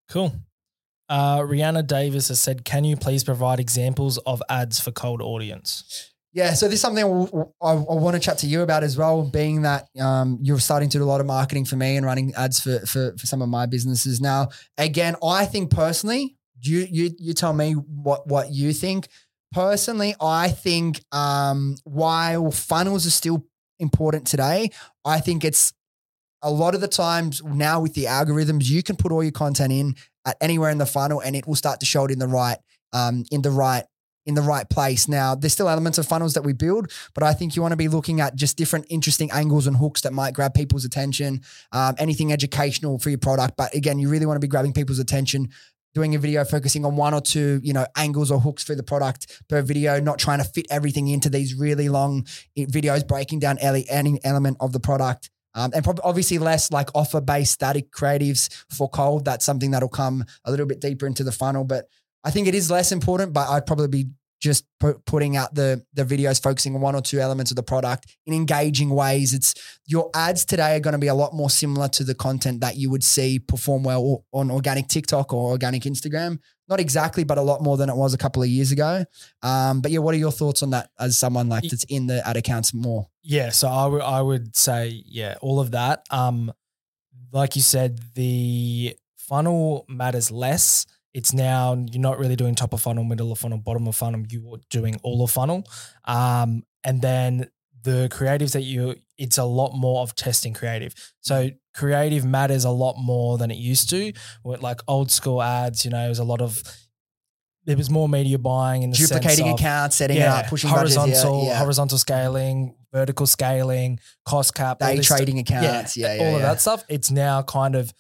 Cool. 0.10 0.34
Uh, 1.08 1.40
Rihanna 1.40 1.86
Davis 1.88 2.28
has 2.28 2.40
said, 2.40 2.64
"Can 2.66 2.84
you 2.84 2.96
please 2.96 3.24
provide 3.24 3.60
examples 3.60 4.18
of 4.20 4.42
ads 4.50 4.80
for 4.80 4.92
cold 4.92 5.22
audience?" 5.22 6.12
Yeah, 6.32 6.54
so 6.54 6.68
this 6.68 6.76
is 6.76 6.82
something 6.82 7.04
I, 7.04 7.66
I, 7.68 7.72
I 7.74 7.94
want 7.96 8.14
to 8.14 8.20
chat 8.20 8.38
to 8.40 8.48
you 8.48 8.62
about 8.62 8.84
as 8.84 8.96
well. 8.96 9.24
Being 9.24 9.64
that 9.64 9.88
um, 10.00 10.38
you're 10.44 10.60
starting 10.60 10.88
to 10.90 11.00
do 11.00 11.04
a 11.04 11.06
lot 11.06 11.20
of 11.22 11.26
marketing 11.26 11.66
for 11.66 11.76
me 11.76 11.98
and 11.98 12.06
running 12.06 12.34
ads 12.36 12.60
for 12.60 12.80
for, 12.86 13.16
for 13.18 13.26
some 13.26 13.42
of 13.42 13.50
my 13.50 13.66
businesses 13.66 14.22
now. 14.22 14.50
Again, 14.78 15.16
I 15.24 15.46
think 15.46 15.72
personally, 15.72 16.38
you 16.62 16.86
you 16.90 17.10
you 17.18 17.34
tell 17.34 17.54
me 17.54 17.74
what 17.74 18.28
what 18.28 18.52
you 18.52 18.72
think. 18.74 19.08
Personally, 19.52 20.16
I 20.22 20.50
think 20.50 21.04
um, 21.12 21.76
while 21.84 22.52
funnels 22.52 23.08
are 23.08 23.12
still 23.12 23.46
important 23.80 24.28
today, 24.28 24.72
I 25.04 25.20
think 25.20 25.44
it's 25.44 25.74
a 26.42 26.52
lot 26.52 26.76
of 26.76 26.82
the 26.82 26.88
times 26.88 27.44
now 27.44 27.82
with 27.82 27.94
the 27.96 28.06
algorithms, 28.06 28.70
you 28.70 28.84
can 28.84 28.96
put 28.96 29.12
all 29.12 29.24
your 29.24 29.32
content 29.32 29.74
in 29.74 29.96
at 30.26 30.38
anywhere 30.40 30.70
in 30.70 30.78
the 30.78 30.86
funnel, 30.86 31.20
and 31.20 31.36
it 31.36 31.48
will 31.48 31.56
start 31.56 31.80
to 31.80 31.86
show 31.86 32.06
it 32.06 32.12
in 32.12 32.20
the 32.20 32.28
right 32.28 32.58
um, 32.94 33.26
in 33.32 33.42
the 33.42 33.52
right 33.52 33.84
in 34.26 34.36
the 34.36 34.42
right 34.42 34.70
place. 34.70 35.08
Now, 35.08 35.34
there's 35.34 35.54
still 35.54 35.68
elements 35.70 35.98
of 35.98 36.06
funnels 36.06 36.36
that 36.36 36.44
we 36.44 36.54
build, 36.54 36.92
but 37.16 37.24
I 37.24 37.34
think 37.34 37.56
you 37.56 37.64
want 37.64 37.72
to 37.72 37.78
be 37.78 37.88
looking 37.88 38.22
at 38.22 38.36
just 38.36 38.58
different 38.58 38.86
interesting 38.90 39.32
angles 39.32 39.66
and 39.66 39.78
hooks 39.78 40.02
that 40.02 40.14
might 40.14 40.36
grab 40.36 40.54
people's 40.54 40.86
attention, 40.86 41.42
um, 41.72 41.96
anything 41.98 42.32
educational 42.32 43.00
for 43.00 43.10
your 43.10 43.18
product. 43.18 43.56
But 43.58 43.74
again, 43.74 43.98
you 43.98 44.08
really 44.08 44.28
want 44.28 44.36
to 44.36 44.42
be 44.42 44.48
grabbing 44.48 44.74
people's 44.74 45.00
attention. 45.00 45.50
Doing 45.96 46.14
a 46.14 46.20
video 46.20 46.46
focusing 46.46 46.86
on 46.86 46.96
one 46.96 47.14
or 47.14 47.22
two, 47.22 47.60
you 47.64 47.74
know, 47.74 47.86
angles 47.96 48.30
or 48.30 48.40
hooks 48.40 48.64
for 48.64 48.76
the 48.76 48.84
product 48.84 49.42
per 49.50 49.62
video, 49.64 50.00
not 50.00 50.20
trying 50.20 50.38
to 50.38 50.44
fit 50.44 50.68
everything 50.70 51.08
into 51.08 51.30
these 51.30 51.56
really 51.56 51.90
long 51.90 52.26
videos, 52.58 53.08
breaking 53.08 53.40
down 53.40 53.58
any 53.58 54.20
element 54.24 54.58
of 54.60 54.72
the 54.72 54.80
product. 54.80 55.32
Um, 55.56 55.72
and 55.74 55.84
probably 55.84 56.04
obviously 56.04 56.38
less 56.38 56.72
like 56.72 56.90
offer 56.94 57.22
based 57.22 57.54
static 57.54 57.92
creatives 57.92 58.54
for 58.70 58.88
cold. 58.88 59.26
That's 59.26 59.44
something 59.46 59.72
that'll 59.72 59.90
come 59.90 60.24
a 60.46 60.52
little 60.52 60.68
bit 60.68 60.80
deeper 60.80 61.08
into 61.08 61.24
the 61.24 61.32
funnel. 61.32 61.64
But 61.64 61.86
I 62.24 62.32
think 62.32 62.48
it 62.48 62.54
is 62.54 62.70
less 62.70 62.92
important, 62.92 63.34
but 63.34 63.50
I'd 63.50 63.66
probably 63.66 63.88
be 63.88 64.10
just 64.40 64.66
pu- 64.80 65.00
putting 65.06 65.36
out 65.36 65.54
the 65.54 65.84
the 65.94 66.04
videos 66.04 66.42
focusing 66.42 66.76
on 66.76 66.82
one 66.82 66.96
or 66.96 67.02
two 67.02 67.20
elements 67.20 67.52
of 67.52 67.56
the 67.56 67.64
product 67.64 68.16
in 68.26 68.34
engaging 68.34 68.90
ways. 68.90 69.34
It's 69.34 69.54
your 69.86 70.10
ads 70.16 70.46
today 70.46 70.76
are 70.76 70.80
going 70.80 70.94
to 70.94 71.00
be 71.00 71.08
a 71.08 71.14
lot 71.14 71.34
more 71.34 71.50
similar 71.50 71.88
to 71.90 72.04
the 72.04 72.16
content 72.16 72.62
that 72.62 72.78
you 72.78 72.90
would 72.90 73.04
see 73.04 73.40
perform 73.40 73.84
well 73.84 74.26
on 74.32 74.50
organic 74.50 74.88
TikTok 74.88 75.34
or 75.34 75.52
organic 75.52 75.84
Instagram. 75.84 76.40
Not 76.68 76.80
exactly, 76.80 77.24
but 77.24 77.38
a 77.38 77.42
lot 77.42 77.62
more 77.62 77.78
than 77.78 77.90
it 77.90 77.96
was 77.96 78.14
a 78.14 78.18
couple 78.18 78.44
of 78.44 78.50
years 78.50 78.72
ago. 78.72 79.04
Um, 79.42 79.82
but 79.82 79.92
yeah, 79.92 80.00
what 80.00 80.14
are 80.14 80.20
your 80.20 80.32
thoughts 80.32 80.62
on 80.62 80.70
that 80.70 80.90
as 81.00 81.18
someone 81.18 81.50
like 81.50 81.64
that's 81.64 81.84
in 81.86 82.08
the 82.08 82.26
ad 82.28 82.38
accounts 82.38 82.74
more? 82.74 83.08
Yeah, 83.24 83.50
so 83.50 83.68
I 83.68 83.88
would 83.88 84.02
I 84.02 84.22
would 84.22 84.56
say 84.56 85.04
yeah, 85.06 85.36
all 85.42 85.60
of 85.60 85.72
that. 85.72 86.06
Um, 86.12 86.54
like 87.32 87.56
you 87.56 87.62
said, 87.62 88.00
the 88.16 88.96
funnel 89.18 89.86
matters 89.88 90.32
less. 90.32 90.86
It's 91.14 91.34
now 91.34 91.74
you're 91.92 92.02
not 92.02 92.20
really 92.20 92.36
doing 92.36 92.56
top 92.56 92.74
of 92.74 92.82
funnel, 92.82 93.04
middle 93.04 93.32
of 93.32 93.40
funnel, 93.40 93.58
bottom 93.58 93.88
of 93.88 93.96
funnel. 93.96 94.24
You're 94.30 94.60
doing 94.70 94.96
all 95.04 95.24
of 95.24 95.32
funnel, 95.32 95.64
um, 96.06 96.64
and 96.84 97.02
then 97.02 97.50
the 97.84 98.10
creatives 98.12 98.54
that 98.54 98.62
you. 98.62 98.96
It's 99.18 99.38
a 99.38 99.44
lot 99.44 99.74
more 99.74 100.02
of 100.02 100.16
testing 100.16 100.54
creative. 100.54 100.94
So 101.20 101.50
creative 101.74 102.24
matters 102.24 102.64
a 102.64 102.70
lot 102.70 102.96
more 102.98 103.38
than 103.38 103.52
it 103.52 103.58
used 103.58 103.90
to. 103.90 104.14
With 104.44 104.62
like 104.62 104.80
old 104.88 105.12
school 105.12 105.42
ads, 105.42 105.84
you 105.84 105.92
know, 105.92 106.06
it 106.06 106.10
was 106.10 106.20
a 106.20 106.24
lot 106.24 106.42
of. 106.42 106.62
There 107.66 107.76
was 107.76 107.90
more 107.90 108.08
media 108.08 108.40
buying 108.40 108.84
and 108.84 108.94
Duplicating 108.94 109.50
of- 109.50 109.60
accounts, 109.60 109.98
setting 109.98 110.18
it 110.18 110.24
up, 110.24 110.48
pushing 110.48 110.70
budgets, 110.72 110.96
yeah, 110.96 111.02
horizontal, 111.02 111.46
yeah. 111.46 111.58
horizontal 111.60 111.98
scaling, 111.98 112.76
vertical 112.94 113.28
scaling, 113.28 114.00
cost 114.26 114.56
cap, 114.56 114.80
day 114.80 115.00
trading 115.02 115.38
accounts, 115.40 115.98
yeah, 115.98 116.16
yeah, 116.16 116.24
all 116.24 116.36
of 116.38 116.42
that 116.42 116.62
stuff. 116.62 116.84
It's 116.88 117.12
now 117.12 117.42
kind 117.44 117.76
of 117.76 117.94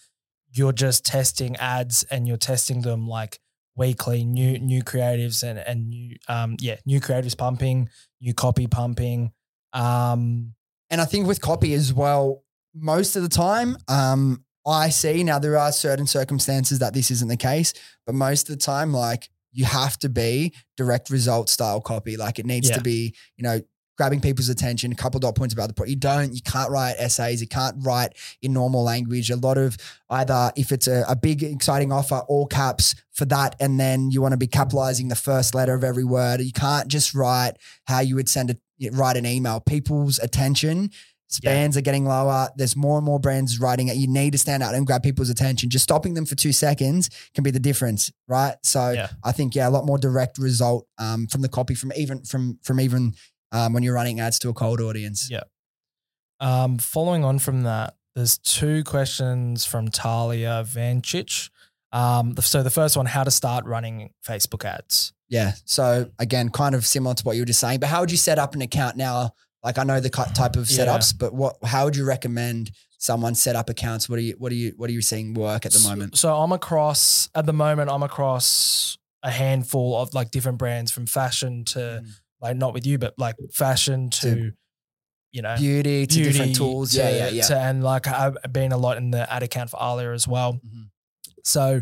you're 0.51 0.73
just 0.73 1.05
testing 1.05 1.55
ads 1.57 2.03
and 2.11 2.27
you're 2.27 2.37
testing 2.37 2.81
them 2.81 3.07
like 3.07 3.39
weekly, 3.75 4.25
new 4.25 4.59
new 4.59 4.83
creatives 4.83 5.43
and 5.43 5.59
and 5.59 5.87
new 5.89 6.15
um 6.27 6.55
yeah 6.59 6.75
new 6.85 6.99
creatives 6.99 7.37
pumping, 7.37 7.89
new 8.21 8.33
copy 8.33 8.67
pumping, 8.67 9.31
Um, 9.73 10.55
And 10.91 10.99
I 11.01 11.05
think 11.05 11.27
with 11.27 11.39
copy 11.41 11.73
as 11.75 11.93
well, 11.93 12.43
most 12.73 13.15
of 13.15 13.21
the 13.21 13.29
time, 13.29 13.77
um, 13.87 14.43
I 14.65 14.89
see 14.89 15.23
now 15.23 15.39
there 15.39 15.57
are 15.57 15.71
certain 15.71 16.07
circumstances 16.07 16.79
that 16.79 16.93
this 16.93 17.11
isn't 17.11 17.27
the 17.29 17.37
case, 17.37 17.73
but 18.05 18.15
most 18.15 18.49
of 18.49 18.55
the 18.57 18.63
time, 18.63 18.91
like 18.93 19.29
you 19.51 19.65
have 19.65 19.97
to 19.99 20.09
be 20.09 20.53
direct 20.77 21.09
result 21.09 21.49
style 21.49 21.81
copy. 21.81 22.17
Like 22.17 22.39
it 22.39 22.45
needs 22.45 22.69
Yeah. 22.69 22.75
to 22.77 22.81
be, 22.81 23.15
you 23.37 23.43
know, 23.43 23.61
grabbing 23.99 24.21
people's 24.21 24.47
attention, 24.47 24.93
a 24.93 24.95
couple 24.95 25.19
dot 25.19 25.35
points 25.35 25.53
about 25.53 25.67
the 25.67 25.73
product. 25.73 25.89
You 25.89 25.97
don't, 25.97 26.33
you 26.33 26.41
can't 26.41 26.71
write 26.71 26.95
essays, 26.97 27.41
you 27.41 27.49
can't 27.49 27.75
write 27.79 28.13
in 28.41 28.53
normal 28.53 28.81
language. 28.81 29.29
A 29.29 29.35
lot 29.35 29.57
of 29.57 29.75
either 30.09 30.53
if 30.55 30.71
it's 30.71 30.87
a, 30.87 31.03
a 31.09 31.17
big 31.17 31.43
exciting 31.43 31.91
offer, 31.91 32.21
all 32.29 32.47
caps 32.47 32.95
for 33.11 33.25
that, 33.25 33.57
and 33.59 33.77
then 33.77 34.09
you 34.09 34.21
want 34.21 34.31
to 34.31 34.37
be 34.37 34.47
capitalizing 34.47 35.09
the 35.09 35.17
first 35.17 35.53
letter 35.53 35.73
of 35.73 35.83
every 35.83 36.05
word. 36.05 36.39
You 36.39 36.53
can't 36.53 36.87
just 36.87 37.13
write 37.13 37.57
how 37.87 37.99
you 37.99 38.15
would 38.15 38.29
send 38.29 38.51
a 38.51 38.89
write 38.93 39.17
an 39.17 39.25
email. 39.25 39.59
People's 39.59 40.17
attention 40.19 40.91
spans 41.27 41.75
are 41.75 41.81
getting 41.81 42.05
lower. 42.05 42.47
There's 42.55 42.77
more 42.77 42.95
and 42.97 43.05
more 43.05 43.19
brands 43.19 43.59
writing 43.59 43.89
it. 43.89 43.97
You 43.97 44.07
need 44.07 44.31
to 44.31 44.37
stand 44.37 44.63
out 44.63 44.75
and 44.75 44.87
grab 44.87 45.03
people's 45.03 45.29
attention. 45.29 45.69
Just 45.69 45.83
stopping 45.83 46.13
them 46.13 46.25
for 46.25 46.35
two 46.35 46.53
seconds 46.53 47.09
can 47.35 47.43
be 47.43 47.51
the 47.51 47.59
difference, 47.59 48.11
right? 48.29 48.55
So 48.63 48.91
Yeah. 48.91 49.09
I 49.25 49.33
think 49.33 49.55
yeah, 49.55 49.67
a 49.67 49.69
lot 49.69 49.85
more 49.85 49.97
direct 49.97 50.37
result 50.37 50.87
um, 50.97 51.27
from 51.27 51.41
the 51.41 51.49
copy 51.49 51.75
from 51.75 51.91
even 51.97 52.23
from 52.23 52.59
from 52.63 52.79
even 52.79 53.13
um, 53.51 53.73
when 53.73 53.83
you're 53.83 53.93
running 53.93 54.19
ads 54.19 54.39
to 54.39 54.49
a 54.49 54.53
cold 54.53 54.79
audience. 54.81 55.29
Yeah. 55.29 55.41
um, 56.39 56.77
following 56.77 57.23
on 57.23 57.39
from 57.39 57.63
that, 57.63 57.95
there's 58.15 58.37
two 58.37 58.83
questions 58.83 59.65
from 59.65 59.89
Talia 59.89 60.63
Vanchich. 60.65 61.49
Um, 61.91 62.35
so 62.37 62.63
the 62.63 62.69
first 62.69 62.95
one, 62.97 63.05
how 63.05 63.23
to 63.23 63.31
start 63.31 63.65
running 63.65 64.11
Facebook 64.27 64.63
ads. 64.65 65.13
Yeah. 65.27 65.53
So 65.65 66.09
again, 66.19 66.49
kind 66.49 66.75
of 66.75 66.85
similar 66.85 67.13
to 67.15 67.23
what 67.23 67.35
you 67.35 67.41
were 67.41 67.45
just 67.47 67.59
saying, 67.59 67.79
but 67.79 67.89
how 67.89 68.01
would 68.01 68.11
you 68.11 68.17
set 68.17 68.39
up 68.39 68.55
an 68.55 68.61
account 68.61 68.95
now? 68.97 69.31
Like 69.63 69.77
I 69.77 69.83
know 69.83 69.99
the 69.99 70.09
type 70.09 70.55
of 70.55 70.69
Yeah. 70.69 70.85
setups, 70.85 71.17
but 71.17 71.33
what? 71.33 71.57
How 71.63 71.85
would 71.85 71.95
you 71.95 72.05
recommend 72.05 72.71
someone 72.97 73.35
set 73.35 73.55
up 73.55 73.69
accounts? 73.69 74.07
What 74.07 74.17
are 74.19 74.21
you? 74.21 74.35
What 74.37 74.51
are 74.51 74.55
you? 74.55 74.73
What 74.77 74.89
are 74.89 74.93
you 74.93 75.01
seeing 75.01 75.33
work 75.33 75.65
at 75.65 75.73
the 75.73 75.79
So- 75.79 75.89
moment? 75.89 76.17
So 76.17 76.35
I'm 76.35 76.51
across 76.51 77.29
at 77.35 77.45
the 77.45 77.53
moment. 77.53 77.89
I'm 77.91 78.03
across 78.03 78.97
a 79.21 79.31
handful 79.31 79.97
of 80.01 80.13
like 80.13 80.31
different 80.31 80.57
brands 80.57 80.91
from 80.91 81.05
fashion 81.05 81.65
to 81.65 81.79
Mm. 82.05 82.09
Like 82.41 82.55
not 82.57 82.73
with 82.73 82.85
you, 82.85 82.97
but 82.97 83.13
like 83.17 83.35
fashion 83.51 84.09
to, 84.11 84.35
To 84.35 84.51
you 85.31 85.41
know 85.41 85.55
Beauty 85.57 86.07
to 86.07 86.15
beauty 86.15 86.31
different 86.31 86.55
tools. 86.55 86.91
to- 86.91 86.97
yeah, 86.99 87.09
yeah, 87.09 87.29
yeah. 87.29 87.43
to- 87.43 87.59
and 87.59 87.83
like 87.83 88.07
I've 88.07 88.37
been 88.51 88.71
a 88.71 88.77
lot 88.77 88.97
in 88.97 89.11
the 89.11 89.31
ad 89.31 89.43
account 89.43 89.69
for 89.69 89.77
Alia 89.81 90.11
as 90.13 90.27
well. 90.27 90.53
Mhm. 90.53 90.89
So, 91.43 91.81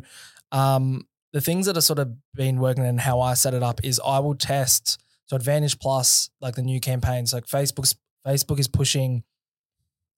um, 0.51 1.07
the 1.33 1.41
things 1.41 1.65
that 1.65 1.77
are 1.77 1.81
sort 1.81 1.99
of 1.99 2.09
been 2.33 2.59
working 2.59 2.85
and 2.85 2.99
how 2.99 3.19
I 3.21 3.33
set 3.33 3.53
it 3.53 3.61
up 3.63 3.81
is 3.83 3.99
I 4.05 4.19
will 4.19 4.35
test 4.35 4.99
so 5.27 5.35
Advantage 5.35 5.77
Plus, 5.79 6.29
like 6.39 6.55
the 6.55 6.61
new 6.61 6.79
campaigns, 6.79 7.33
like 7.33 7.45
Facebook's 7.45 7.95
Facebook 8.25 8.59
is 8.59 8.67
pushing 8.69 9.23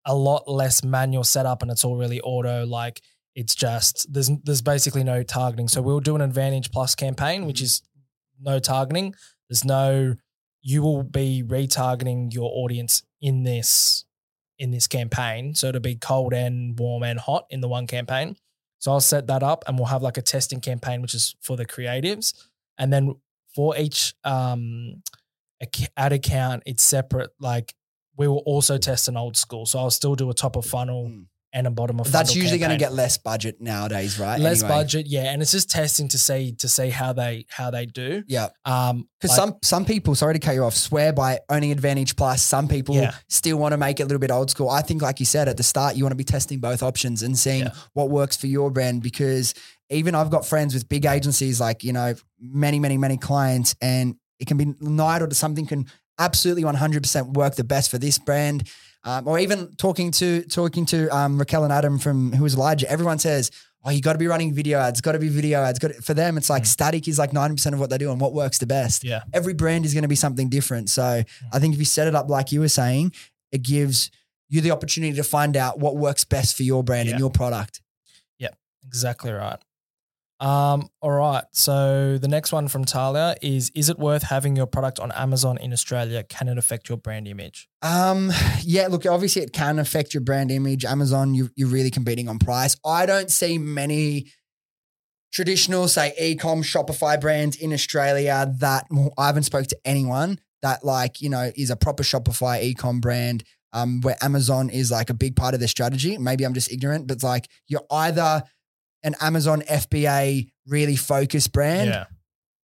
a 0.05 0.13
lot 0.15 0.47
less 0.49 0.83
manual 0.83 1.23
setup 1.23 1.61
and 1.61 1.71
it's 1.71 1.83
all 1.85 1.95
really 1.97 2.19
auto. 2.21 2.65
Like 2.65 3.01
it's 3.35 3.55
just 3.55 4.11
there's 4.13 4.29
there's 4.43 4.61
basically 4.61 5.03
no 5.03 5.23
targeting. 5.23 5.67
So 5.69 5.81
we'll 5.81 5.99
do 6.01 6.15
an 6.15 6.21
Advantage 6.21 6.71
Plus 6.71 6.93
campaign, 6.95 7.45
which 7.45 7.61
is 7.61 7.81
no 8.39 8.59
targeting. 8.59 9.15
There's 9.49 9.63
no 9.65 10.15
you 10.67 10.81
will 10.81 11.01
be 11.01 11.41
retargeting 11.47 12.33
your 12.33 12.51
audience 12.53 13.01
in 13.21 13.43
this 13.43 14.03
in 14.59 14.71
this 14.71 14.85
campaign. 14.85 15.55
So 15.55 15.67
it'll 15.67 15.79
be 15.79 15.95
cold 15.95 16.33
and 16.33 16.77
warm 16.77 17.03
and 17.03 17.17
hot 17.17 17.45
in 17.49 17.61
the 17.61 17.69
one 17.69 17.87
campaign. 17.87 18.35
So 18.79 18.91
I'll 18.91 18.99
set 18.99 19.27
that 19.27 19.43
up 19.43 19.63
and 19.65 19.77
we'll 19.77 19.87
have 19.87 20.01
like 20.01 20.17
a 20.17 20.21
testing 20.21 20.59
campaign, 20.59 21.01
which 21.01 21.13
is 21.13 21.35
for 21.41 21.55
the 21.55 21.65
creatives. 21.65 22.33
And 22.77 22.91
then 22.91 23.15
for 23.55 23.77
each 23.77 24.13
um, 24.25 25.03
ad 25.95 26.11
account, 26.11 26.63
it's 26.65 26.83
separate. 26.83 27.29
Like 27.39 27.73
we 28.17 28.27
will 28.27 28.43
also 28.45 28.77
test 28.77 29.07
an 29.07 29.15
old 29.15 29.37
school. 29.37 29.65
So 29.65 29.79
I'll 29.79 29.89
still 29.89 30.15
do 30.15 30.29
a 30.29 30.33
top 30.33 30.57
of 30.57 30.65
funnel 30.65 31.07
Mm. 31.07 31.27
And 31.53 31.65
a 31.65 31.71
bottom 31.71 31.99
of 31.99 32.11
That's 32.11 32.35
usually 32.35 32.59
going 32.59 32.71
to 32.71 32.77
get 32.77 32.93
less 32.93 33.17
budget 33.17 33.61
nowadays, 33.61 34.19
right? 34.19 34.39
less 34.39 34.61
Anyway. 34.61 34.77
budget, 34.79 35.07
yeah. 35.07 35.31
And 35.31 35.41
it's 35.41 35.51
just 35.51 35.69
testing 35.69 36.07
to 36.09 36.17
see 36.17 36.51
to 36.59 36.67
see 36.67 36.89
how 36.89 37.13
they 37.13 37.45
how 37.49 37.71
they 37.71 37.85
do. 37.85 38.23
Yeah. 38.27 38.49
Um, 38.65 39.07
Because 39.19 39.37
like- 39.37 39.47
some 39.49 39.55
some 39.63 39.85
people, 39.85 40.13
sorry 40.15 40.33
to 40.33 40.39
cut 40.39 40.55
you 40.55 40.63
off, 40.63 40.75
swear 40.75 41.13
by 41.13 41.39
owning 41.49 41.71
Advantage 41.71 42.15
Plus. 42.15 42.41
Some 42.41 42.67
people 42.67 42.95
Yeah. 42.95 43.13
still 43.29 43.57
want 43.57 43.71
to 43.73 43.77
make 43.77 43.99
it 43.99 44.03
a 44.03 44.05
little 44.05 44.19
bit 44.19 44.29
old 44.31 44.49
school. 44.49 44.69
I 44.69 44.81
think, 44.81 45.01
like 45.01 45.19
you 45.19 45.25
said 45.25 45.47
at 45.47 45.57
the 45.57 45.63
start, 45.63 45.95
you 45.95 46.03
want 46.03 46.11
to 46.11 46.17
be 46.17 46.23
testing 46.25 46.59
both 46.59 46.83
options 46.83 47.23
and 47.23 47.37
seeing 47.39 47.63
Yeah. 47.63 47.73
what 47.93 48.09
works 48.09 48.35
for 48.35 48.47
your 48.47 48.69
brand. 48.69 49.01
Because 49.01 49.53
even 49.89 50.15
I've 50.15 50.29
got 50.29 50.45
friends 50.45 50.73
with 50.73 50.89
big 50.89 51.05
agencies, 51.05 51.59
like 51.61 51.83
you 51.83 51.93
know, 51.93 52.13
many, 52.39 52.79
many, 52.79 52.97
many 52.97 53.17
clients, 53.17 53.73
and 53.81 54.15
it 54.39 54.47
can 54.47 54.57
be 54.57 54.75
night 54.81 55.21
or 55.21 55.33
something 55.33 55.65
can 55.65 55.85
absolutely 56.19 56.65
one 56.65 56.75
hundred 56.75 57.03
percent 57.03 57.33
work 57.33 57.55
the 57.55 57.63
best 57.63 57.89
for 57.89 57.97
this 57.97 58.17
brand. 58.19 58.67
Um, 59.07 59.25
or 59.27 59.39
even 59.39 59.73
talking 59.77 60.11
to 60.11 60.43
talking 60.43 60.85
to 60.87 61.07
um, 61.15 61.39
Raquel 61.39 61.63
and 61.63 61.71
Adam 61.71 61.97
from 61.97 62.33
who 62.33 62.43
is 62.45 62.55
Elijah, 62.55 62.89
everyone 62.91 63.19
says, 63.19 63.51
"Oh, 63.85 63.89
you 63.89 64.01
got 64.01 64.13
to 64.13 64.19
be 64.19 64.27
running 64.27 64.53
video 64.53 64.79
ads. 64.79 64.99
Got 64.99 65.13
to 65.13 65.19
be 65.19 65.29
video 65.29 65.61
ads." 65.61 65.79
Got 65.79 65.95
for 65.95 66.13
them, 66.13 66.37
it's 66.37 66.49
like 66.49 66.63
Mm. 66.63 66.67
static 66.67 67.07
is 67.07 67.17
like 67.17 67.31
ninety 67.31 67.55
percent 67.55 67.73
of 67.73 67.79
what 67.79 67.89
they 67.89 67.97
do 67.97 68.11
and 68.11 68.19
what 68.19 68.33
works 68.33 68.57
the 68.57 68.67
best 68.67 69.05
yeah. 69.05 69.21
every 69.33 69.53
brand 69.53 69.85
is 69.85 69.93
going 69.93 70.01
to 70.01 70.07
be 70.09 70.15
something 70.15 70.49
different. 70.49 70.89
So 70.89 71.23
I 71.53 71.59
think 71.59 71.73
if 71.73 71.79
you 71.79 71.85
set 71.85 72.07
it 72.07 72.15
up 72.15 72.29
like 72.29 72.51
you 72.51 72.59
were 72.59 72.67
saying, 72.69 73.13
it 73.53 73.61
gives 73.63 74.11
you 74.49 74.59
the 74.61 74.71
opportunity 74.71 75.15
to 75.15 75.23
find 75.23 75.55
out 75.55 75.79
what 75.79 75.95
works 75.95 76.25
best 76.25 76.57
for 76.57 76.63
your 76.63 76.83
brand 76.83 77.07
Yeah. 77.07 77.13
and 77.13 77.19
your 77.21 77.29
product. 77.31 77.81
Yeah, 78.39 78.49
exactly 78.85 79.31
right. 79.31 79.59
Um, 80.39 80.89
all 81.01 81.11
right. 81.11 81.43
So 81.51 82.17
the 82.17 82.27
next 82.27 82.51
one 82.51 82.67
from 82.67 82.85
Talia 82.85 83.35
is 83.41 83.71
Is 83.73 83.89
it 83.89 83.97
worth 83.97 84.23
having 84.23 84.55
your 84.55 84.67
product 84.67 84.99
on 84.99 85.11
Amazon 85.13 85.57
in 85.57 85.73
Australia? 85.73 86.23
Can 86.23 86.47
it 86.47 86.57
affect 86.57 86.89
your 86.89 86.97
brand 86.97 87.27
image? 87.27 87.67
Um, 87.81 88.31
yeah, 88.61 88.87
look, 88.87 89.05
obviously 89.05 89.41
it 89.41 89.53
can 89.53 89.79
affect 89.79 90.13
your 90.13 90.21
brand 90.21 90.51
image. 90.51 90.85
Amazon, 90.85 91.33
you, 91.33 91.49
you're 91.55 91.69
really 91.69 91.91
competing 91.91 92.29
on 92.29 92.37
price. 92.39 92.75
I 92.85 93.05
don't 93.05 93.31
see 93.31 93.57
many 93.57 94.27
traditional, 95.33 95.87
say, 95.87 96.13
e-com 96.19 96.61
Shopify 96.63 97.19
brands 97.19 97.57
in 97.57 97.73
Australia 97.73 98.53
that 98.59 98.85
well, 98.91 99.13
I 99.17 99.27
haven't 99.27 99.43
spoke 99.43 99.67
to 99.67 99.77
anyone 99.85 100.39
that 100.61 100.83
like, 100.83 101.21
you 101.21 101.29
know, 101.29 101.51
is 101.55 101.69
a 101.69 101.75
proper 101.75 102.03
Shopify 102.03 102.61
e-com 102.61 102.99
brand 102.99 103.43
um, 103.73 104.01
where 104.01 104.15
Amazon 104.21 104.69
is 104.69 104.91
like 104.91 105.09
a 105.09 105.13
big 105.13 105.35
part 105.35 105.53
of 105.53 105.59
their 105.59 105.67
strategy. 105.67 106.17
Maybe 106.17 106.43
I'm 106.43 106.53
just 106.53 106.71
ignorant, 106.71 107.07
but 107.07 107.15
it's 107.15 107.23
like 107.23 107.47
you're 107.67 107.85
either 107.91 108.43
an 109.03 109.15
Amazon 109.21 109.61
FBA 109.61 110.49
really 110.67 110.95
focused 110.95 111.51
brand 111.51 111.89
yeah. 111.89 112.05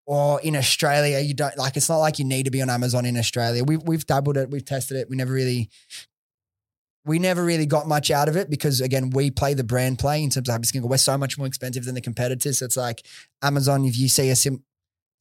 or 0.06 0.42
in 0.42 0.56
Australia, 0.56 1.20
you 1.20 1.34
don't 1.34 1.58
like. 1.58 1.78
It's 1.78 1.90
not 1.90 1.98
like 1.98 2.20
you 2.20 2.26
need 2.26 2.44
to 2.44 2.52
be 2.52 2.62
on 2.62 2.70
Amazon 2.70 3.06
in 3.06 3.18
Australia. 3.18 3.64
We've 3.64 3.82
we've 3.84 4.06
dabbled 4.06 4.38
it, 4.38 4.50
we've 4.50 4.66
tested 4.66 4.98
it. 4.98 5.10
We 5.10 5.16
never 5.16 5.34
really, 5.34 5.70
we 7.06 7.20
never 7.20 7.44
really 7.44 7.66
got 7.66 7.88
much 7.88 8.12
out 8.12 8.30
of 8.30 8.36
it 8.36 8.50
because 8.50 8.82
again, 8.82 9.10
we 9.12 9.32
play 9.32 9.54
the 9.54 9.64
brand 9.64 10.00
play 10.00 10.24
in 10.24 10.30
terms 10.30 10.50
of 10.50 10.54
Happy 10.54 10.66
Skin 10.66 10.82
Co. 10.82 10.88
We're 10.88 10.98
so 10.98 11.18
much 11.18 11.38
more 11.38 11.48
expensive 11.48 11.86
than 11.86 11.96
the 11.96 12.02
competitors. 12.02 12.60
So 12.60 12.66
it's 12.66 12.78
like 12.78 13.06
Amazon. 13.42 13.86
If 13.86 13.98
you 13.98 14.10
see 14.10 14.30
a 14.30 14.36
sim, 14.36 14.64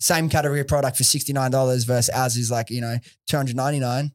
same 0.01 0.29
category 0.29 0.61
of 0.61 0.69
product 0.69 0.97
for 0.97 1.05
sixty 1.05 1.33
nine 1.33 1.51
dollars 1.51 1.85
versus 1.85 2.11
ours 2.11 2.37
is 2.37 2.51
like 2.51 2.71
you 2.71 2.81
know 2.81 2.97
two 3.29 3.37
hundred 3.37 3.57
ninety 3.57 3.81
nine. 3.81 4.13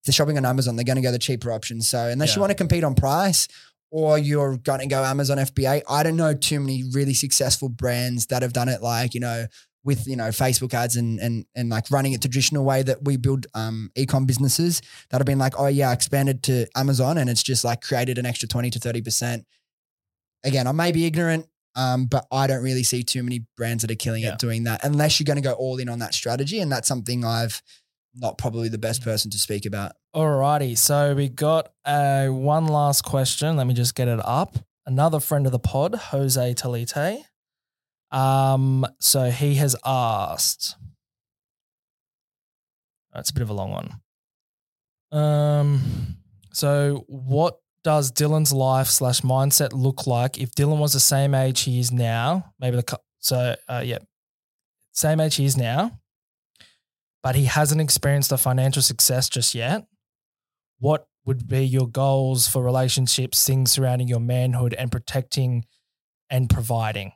If 0.00 0.06
they're 0.06 0.12
shopping 0.14 0.38
on 0.38 0.46
Amazon, 0.46 0.76
they're 0.76 0.84
going 0.84 0.96
to 0.96 1.02
go 1.02 1.12
the 1.12 1.18
cheaper 1.18 1.52
option. 1.52 1.82
So 1.82 2.08
unless 2.08 2.34
you 2.34 2.40
want 2.40 2.50
to 2.50 2.56
compete 2.56 2.84
on 2.84 2.94
price. 2.94 3.48
Or 3.90 4.18
you're 4.18 4.56
going 4.58 4.80
to 4.80 4.86
go 4.86 5.02
Amazon 5.02 5.38
FBA. 5.38 5.82
I 5.88 6.02
don't 6.02 6.16
know 6.16 6.32
too 6.34 6.60
many 6.60 6.84
really 6.92 7.14
successful 7.14 7.68
brands 7.68 8.26
that 8.26 8.42
have 8.42 8.52
done 8.52 8.68
it 8.68 8.82
like, 8.82 9.14
you 9.14 9.20
know, 9.20 9.46
with 9.82 10.06
you 10.06 10.14
know 10.14 10.28
Facebook 10.28 10.74
ads 10.74 10.94
and 10.96 11.18
and 11.18 11.46
and 11.54 11.70
like 11.70 11.90
running 11.90 12.12
it 12.12 12.20
traditional 12.20 12.64
way 12.66 12.82
that 12.82 13.02
we 13.02 13.16
build 13.16 13.46
um 13.54 13.90
ecom 13.96 14.26
businesses 14.26 14.82
that 15.08 15.18
have 15.20 15.26
been 15.26 15.38
like 15.38 15.54
oh 15.58 15.68
yeah 15.68 15.88
I 15.88 15.94
expanded 15.94 16.42
to 16.42 16.66
Amazon 16.76 17.16
and 17.16 17.30
it's 17.30 17.42
just 17.42 17.64
like 17.64 17.80
created 17.80 18.18
an 18.18 18.26
extra 18.26 18.46
20 18.46 18.68
to 18.72 18.78
30 18.78 19.00
percent 19.00 19.46
again 20.44 20.66
I 20.66 20.72
may 20.72 20.92
be 20.92 21.06
ignorant 21.06 21.46
um 21.76 22.04
but 22.04 22.26
I 22.30 22.46
don't 22.46 22.62
really 22.62 22.82
see 22.82 23.02
too 23.02 23.22
many 23.22 23.46
brands 23.56 23.80
that 23.80 23.90
are 23.90 23.94
killing 23.94 24.22
Yeah. 24.22 24.34
it 24.34 24.38
doing 24.38 24.64
that 24.64 24.84
unless 24.84 25.18
you're 25.18 25.24
going 25.24 25.42
to 25.42 25.48
go 25.48 25.54
all 25.54 25.78
in 25.78 25.88
on 25.88 26.00
that 26.00 26.12
strategy 26.12 26.60
and 26.60 26.70
that's 26.70 26.86
something 26.86 27.24
I've 27.24 27.62
not 28.14 28.38
probably 28.38 28.68
the 28.68 28.78
best 28.78 29.02
person 29.02 29.30
to 29.30 29.38
speak 29.38 29.66
about 29.66 29.92
Alrighty. 30.14 30.76
So 30.76 31.14
we 31.14 31.28
got 31.28 31.72
uh, 31.84 32.26
one 32.26 32.66
last 32.66 33.02
question. 33.02 33.56
Let 33.56 33.66
me 33.68 33.74
just 33.74 33.94
get 33.94 34.08
it 34.08 34.20
up. 34.24 34.56
Another 34.84 35.20
friend 35.20 35.46
of 35.46 35.52
the 35.52 35.60
pod, 35.60 35.94
Jose 35.94 36.54
Talite. 36.54 37.22
Um, 38.10 38.84
so 38.98 39.30
he 39.30 39.54
has 39.56 39.76
asked. 39.84 40.74
That's 43.14 43.30
a 43.30 43.34
bit 43.34 43.42
of 43.42 43.50
a 43.50 43.52
long 43.52 43.70
one. 43.70 44.00
Um, 45.12 46.16
so 46.52 47.04
what 47.06 47.60
does 47.84 48.10
Dylan's 48.10 48.52
life 48.52 48.88
slash 48.88 49.20
mindset 49.20 49.72
look 49.72 50.08
like 50.08 50.38
if 50.38 50.50
Dylan 50.52 50.78
was 50.78 50.92
the 50.92 51.00
same 51.00 51.34
age 51.34 51.62
he 51.62 51.78
is 51.78 51.92
now? 51.92 52.52
Maybe 52.58 52.76
the 52.76 52.98
so 53.20 53.54
uh, 53.68 53.82
yeah, 53.84 53.98
same 54.92 55.20
age 55.20 55.36
he 55.36 55.44
is 55.44 55.56
now, 55.56 55.99
but 57.22 57.34
he 57.36 57.44
hasn't 57.44 57.80
experienced 57.80 58.32
a 58.32 58.36
financial 58.36 58.82
success 58.82 59.28
just 59.28 59.54
yet. 59.54 59.86
What 60.78 61.06
would 61.26 61.46
be 61.46 61.64
your 61.64 61.86
goals 61.86 62.48
for 62.48 62.62
relationships, 62.62 63.44
things 63.46 63.72
surrounding 63.72 64.08
your 64.08 64.20
manhood, 64.20 64.74
and 64.74 64.90
protecting 64.90 65.66
and 66.30 66.48
providing? 66.48 67.12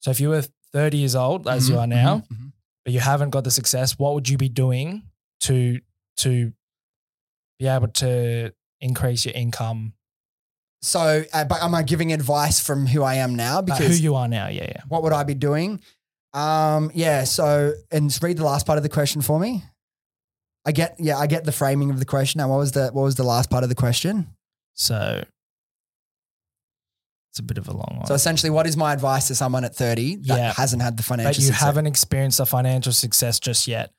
So 0.00 0.10
if 0.10 0.20
you 0.20 0.28
were 0.30 0.42
30 0.72 0.96
years 0.98 1.14
old, 1.14 1.46
as 1.48 1.68
you 1.68 1.76
Mhm, 1.76 1.80
are 1.80 1.86
now, 1.86 2.16
mhm, 2.18 2.28
mhm. 2.36 2.52
but 2.84 2.92
you 2.92 3.00
haven't 3.00 3.30
got 3.30 3.44
the 3.44 3.50
success, 3.50 3.98
what 3.98 4.14
would 4.14 4.28
you 4.28 4.36
be 4.38 4.48
doing 4.48 5.02
to 5.40 5.80
to 6.18 6.52
be 7.58 7.66
able 7.66 7.88
to 7.88 8.52
increase 8.80 9.24
your 9.24 9.34
income 9.34 9.92
So, 10.82 11.24
uh, 11.32 11.44
but 11.44 11.62
am 11.62 11.74
I 11.74 11.82
giving 11.82 12.12
advice 12.12 12.60
from 12.60 12.86
who 12.86 13.02
I 13.02 13.14
am 13.14 13.34
now? 13.34 13.58
uh, 13.60 13.76
who 13.76 13.94
you 13.94 14.14
are 14.14 14.28
now. 14.28 14.48
Yeah, 14.48 14.64
yeah. 14.64 14.82
what 14.88 15.02
would 15.02 15.12
I 15.12 15.24
be 15.24 15.34
doing? 15.34 15.80
Um, 16.36 16.90
yeah. 16.94 17.24
So, 17.24 17.72
and 17.90 18.16
read 18.22 18.36
the 18.36 18.44
last 18.44 18.66
part 18.66 18.76
of 18.76 18.82
the 18.82 18.88
question 18.90 19.22
for 19.22 19.40
me. 19.40 19.64
I 20.66 20.72
get, 20.72 20.96
yeah, 20.98 21.16
I 21.16 21.26
get 21.26 21.44
the 21.44 21.52
framing 21.52 21.90
of 21.90 21.98
the 21.98 22.04
question. 22.04 22.38
Now, 22.40 22.48
what 22.50 22.58
was 22.58 22.72
the 22.72 22.88
what 22.88 23.02
was 23.02 23.14
the 23.14 23.22
last 23.24 23.50
part 23.50 23.62
of 23.62 23.68
the 23.70 23.74
question? 23.74 24.26
So 24.74 25.24
it's 27.30 27.38
a 27.38 27.42
bit 27.42 27.56
of 27.56 27.68
a 27.68 27.72
long 27.72 27.94
one. 27.98 28.06
So, 28.06 28.14
essentially, 28.14 28.50
what 28.50 28.66
is 28.66 28.76
my 28.76 28.92
advice 28.92 29.28
to 29.28 29.34
someone 29.34 29.64
at 29.64 29.74
thirty 29.74 30.16
that 30.16 30.36
Yeah. 30.36 30.52
hasn't 30.54 30.82
had 30.82 30.96
the 30.96 31.02
financial? 31.02 31.30
but 31.30 31.38
you 31.38 31.44
success? 31.46 31.62
haven't 31.62 31.86
experienced 31.86 32.38
the 32.38 32.46
financial 32.46 32.92
success 32.92 33.38
just 33.40 33.66
yet. 33.66 33.92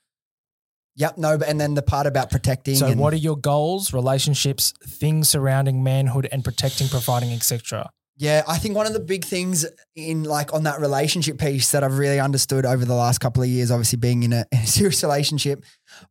Yep. 0.98 1.18
No. 1.18 1.38
But 1.38 1.48
and 1.48 1.60
then 1.60 1.74
the 1.74 1.82
part 1.82 2.06
about 2.06 2.30
protecting. 2.30 2.76
So, 2.76 2.92
what 2.94 3.14
are 3.14 3.18
your 3.18 3.38
goals, 3.38 3.94
relationships, 3.94 4.74
things 4.84 5.30
surrounding 5.30 5.84
manhood 5.84 6.28
and 6.32 6.44
protecting, 6.44 6.88
providing, 6.90 7.32
etc.? 7.32 7.90
Yeah, 8.20 8.42
I 8.48 8.58
think 8.58 8.76
one 8.76 8.88
of 8.88 8.94
the 8.94 9.00
big 9.00 9.24
things 9.24 9.64
in 9.96 10.24
like 10.24 10.52
on 10.52 10.64
that 10.64 10.82
relationship 10.82 11.38
piece 11.38 11.72
that 11.72 11.84
I've 11.84 12.00
really 12.00 12.20
understood 12.20 12.66
over 12.66 12.84
the 12.84 12.96
last 12.96 13.20
couple 13.20 13.44
of 13.44 13.50
years, 13.50 13.70
obviously 13.70 14.00
being 14.00 14.24
in 14.24 14.34
a, 14.34 14.44
in 14.52 14.58
a 14.58 14.66
serious 14.66 15.04
relationship, 15.04 15.64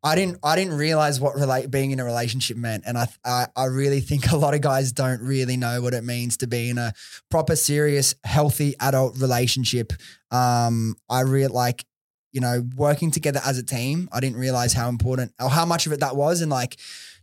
I 0.05 0.15
didn't 0.15 0.39
I 0.45 0.55
didn't 0.55 0.75
realize 0.75 1.21
what 1.21 1.35
relate 1.35 1.69
being 1.69 1.91
in 1.91 1.99
a 1.99 2.05
relationship 2.05 2.57
meant, 2.57 2.85
and 2.87 2.97
I, 2.97 3.09
I 3.25 3.47
I 3.57 3.65
really 3.65 4.01
think 4.01 4.31
a 4.31 4.37
lot 4.37 4.55
of 4.55 4.61
guys 4.61 4.93
don't 4.93 5.21
really 5.21 5.57
know 5.57 5.83
what 5.83 5.95
it 5.95 6.05
means 6.05 6.37
to 6.39 6.47
be 6.47 6.71
in 6.71 6.79
a 6.79 6.93
proper, 7.29 7.57
serious, 7.57 8.15
healthy 8.23 8.77
adult 8.79 9.19
relationship. 9.19 9.93
Um, 10.31 10.95
I 11.11 11.23
really 11.23 11.49
like 11.49 11.85
you 12.31 12.41
know 12.41 12.65
working 12.77 13.11
together 13.11 13.41
as 13.45 13.59
a 13.59 13.65
team. 13.65 14.09
I 14.13 14.21
didn't 14.21 14.39
realize 14.39 14.75
how 14.75 14.89
important 14.89 15.33
or 15.41 15.51
how 15.51 15.67
much 15.67 15.87
of 15.87 15.93
it 15.93 16.01
that 16.01 16.15
was, 16.15 16.41
and 16.41 16.53
like 16.53 16.77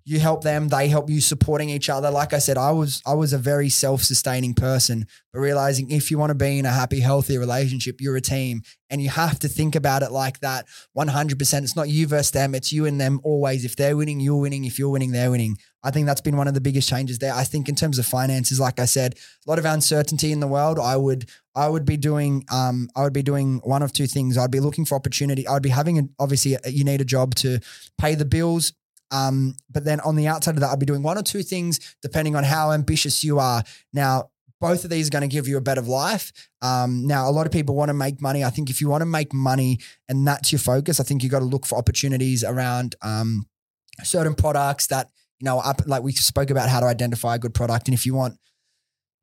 you 0.06 0.20
help 0.20 0.44
them, 0.44 0.68
they 0.68 0.88
help 0.88 1.10
you, 1.10 1.22
supporting 1.22 1.70
each 1.70 1.90
other. 1.90 2.12
Like 2.12 2.34
I 2.34 2.40
said, 2.40 2.58
I 2.58 2.72
was 2.72 3.02
I 3.06 3.14
was 3.14 3.34
a 3.34 3.38
very 3.38 3.70
self-sustaining 3.70 4.54
person, 4.54 5.08
but 5.32 5.40
realizing 5.40 5.92
if 5.92 6.12
you 6.12 6.18
want 6.18 6.32
to 6.32 6.36
be 6.36 6.60
in 6.60 6.66
a 6.66 6.72
happy, 6.72 7.00
healthy 7.00 7.38
relationship, 7.38 8.02
you're 8.02 8.18
a 8.18 8.22
team, 8.22 8.64
and 8.90 9.02
you 9.02 9.10
have 9.10 9.40
to 9.40 9.48
think 9.48 9.76
about 9.76 10.04
it 10.04 10.12
like 10.12 10.40
that. 10.42 10.66
100%. 10.98 11.64
It's 11.64 11.76
not 11.76 11.90
you 11.90 12.08
versus 12.08 12.32
them. 12.32 12.54
It's 12.54 12.74
you 12.74 12.86
and 12.86 13.00
them 13.00 13.22
always. 13.24 13.64
If 13.64 13.76
they're 13.76 13.96
winning, 13.96 14.20
you're 14.20 14.40
winning. 14.40 14.66
If 14.66 14.78
you're 14.78 14.90
winning, 14.90 15.12
they're 15.12 15.32
winning. 15.32 15.58
I 15.84 15.92
think 15.92 16.06
that's 16.06 16.22
been 16.22 16.38
one 16.38 16.48
of 16.48 16.54
the 16.54 16.62
biggest 16.62 16.90
changes 16.90 17.20
there. 17.20 17.34
I 17.34 17.44
think 17.44 17.68
in 17.68 17.76
terms 17.76 17.98
of 17.98 18.06
finances, 18.06 18.60
like 18.60 18.80
I 18.80 18.86
said, 18.86 19.16
a 19.16 19.50
lot 19.50 19.60
of 19.60 19.66
uncertainty 19.66 20.32
in 20.32 20.40
the 20.40 20.48
world. 20.48 20.80
I 20.80 20.96
would 20.96 21.30
I 21.56 21.68
would 21.70 21.86
be 21.86 21.98
doing 21.98 22.46
um 22.52 22.90
I 22.96 23.04
would 23.04 23.14
be 23.14 23.24
doing 23.24 23.62
one 23.64 23.84
of 23.84 23.94
two 23.94 24.08
things. 24.08 24.38
I'd 24.38 24.52
be 24.52 24.60
looking 24.60 24.86
for 24.86 24.96
opportunity. 24.96 25.48
I'd 25.48 25.62
be 25.62 25.70
having 25.70 26.00
a, 26.00 26.04
obviously 26.20 26.56
a, 26.56 26.70
you 26.70 26.84
need 26.84 27.02
a 27.02 27.06
job 27.06 27.36
to 27.36 27.60
pay 27.98 28.16
the 28.16 28.26
bills. 28.26 28.74
Um, 29.14 29.56
but 29.70 29.86
then 29.86 30.02
on 30.02 30.18
the 30.18 30.28
outside 30.28 30.56
of 30.56 30.62
that, 30.62 30.68
I'll 30.68 30.78
be 30.78 30.86
doing 30.86 31.04
one 31.04 31.18
or 31.18 31.24
two 31.24 31.44
things 31.44 31.96
depending 32.02 32.36
on 32.36 32.44
how 32.44 32.72
ambitious 32.74 33.24
you 33.24 33.40
are. 33.40 33.64
Now, 33.94 34.32
both 34.60 34.84
of 34.84 34.90
these 34.90 35.08
are 35.08 35.12
going 35.12 35.30
to 35.30 35.34
give 35.34 35.48
you 35.48 35.58
a 35.58 35.62
better 35.62 35.82
life. 35.82 36.32
Um, 36.62 37.06
now, 37.06 37.30
a 37.30 37.32
lot 37.32 37.46
of 37.46 37.52
people 37.52 37.76
want 37.76 37.90
to 37.90 37.94
make 37.94 38.22
money. 38.22 38.44
I 38.44 38.50
think 38.50 38.70
if 38.70 38.82
you 38.82 38.90
want 38.90 39.02
to 39.02 39.06
make 39.06 39.34
money 39.34 39.80
and 40.10 40.28
that's 40.28 40.52
your 40.52 40.60
focus, 40.60 41.00
I 41.00 41.04
think 41.04 41.24
you 41.24 41.30
got 41.30 41.40
to 41.40 41.46
look 41.46 41.66
for 41.66 41.78
opportunities 41.78 42.44
around 42.44 42.96
um, 43.02 43.46
certain 44.04 44.36
products 44.36 44.88
that 44.88 45.10
you 45.44 45.50
know, 45.50 45.60
up 45.60 45.82
like 45.86 46.04
we 46.04 46.14
spoke 46.14 46.50
about 46.50 46.70
how 46.70 46.80
to 46.80 46.86
identify 46.86 47.36
a 47.36 47.38
good 47.38 47.54
product. 47.54 47.90
And 47.90 47.94
if 47.94 48.06
you 48.06 48.14
want, 48.14 48.38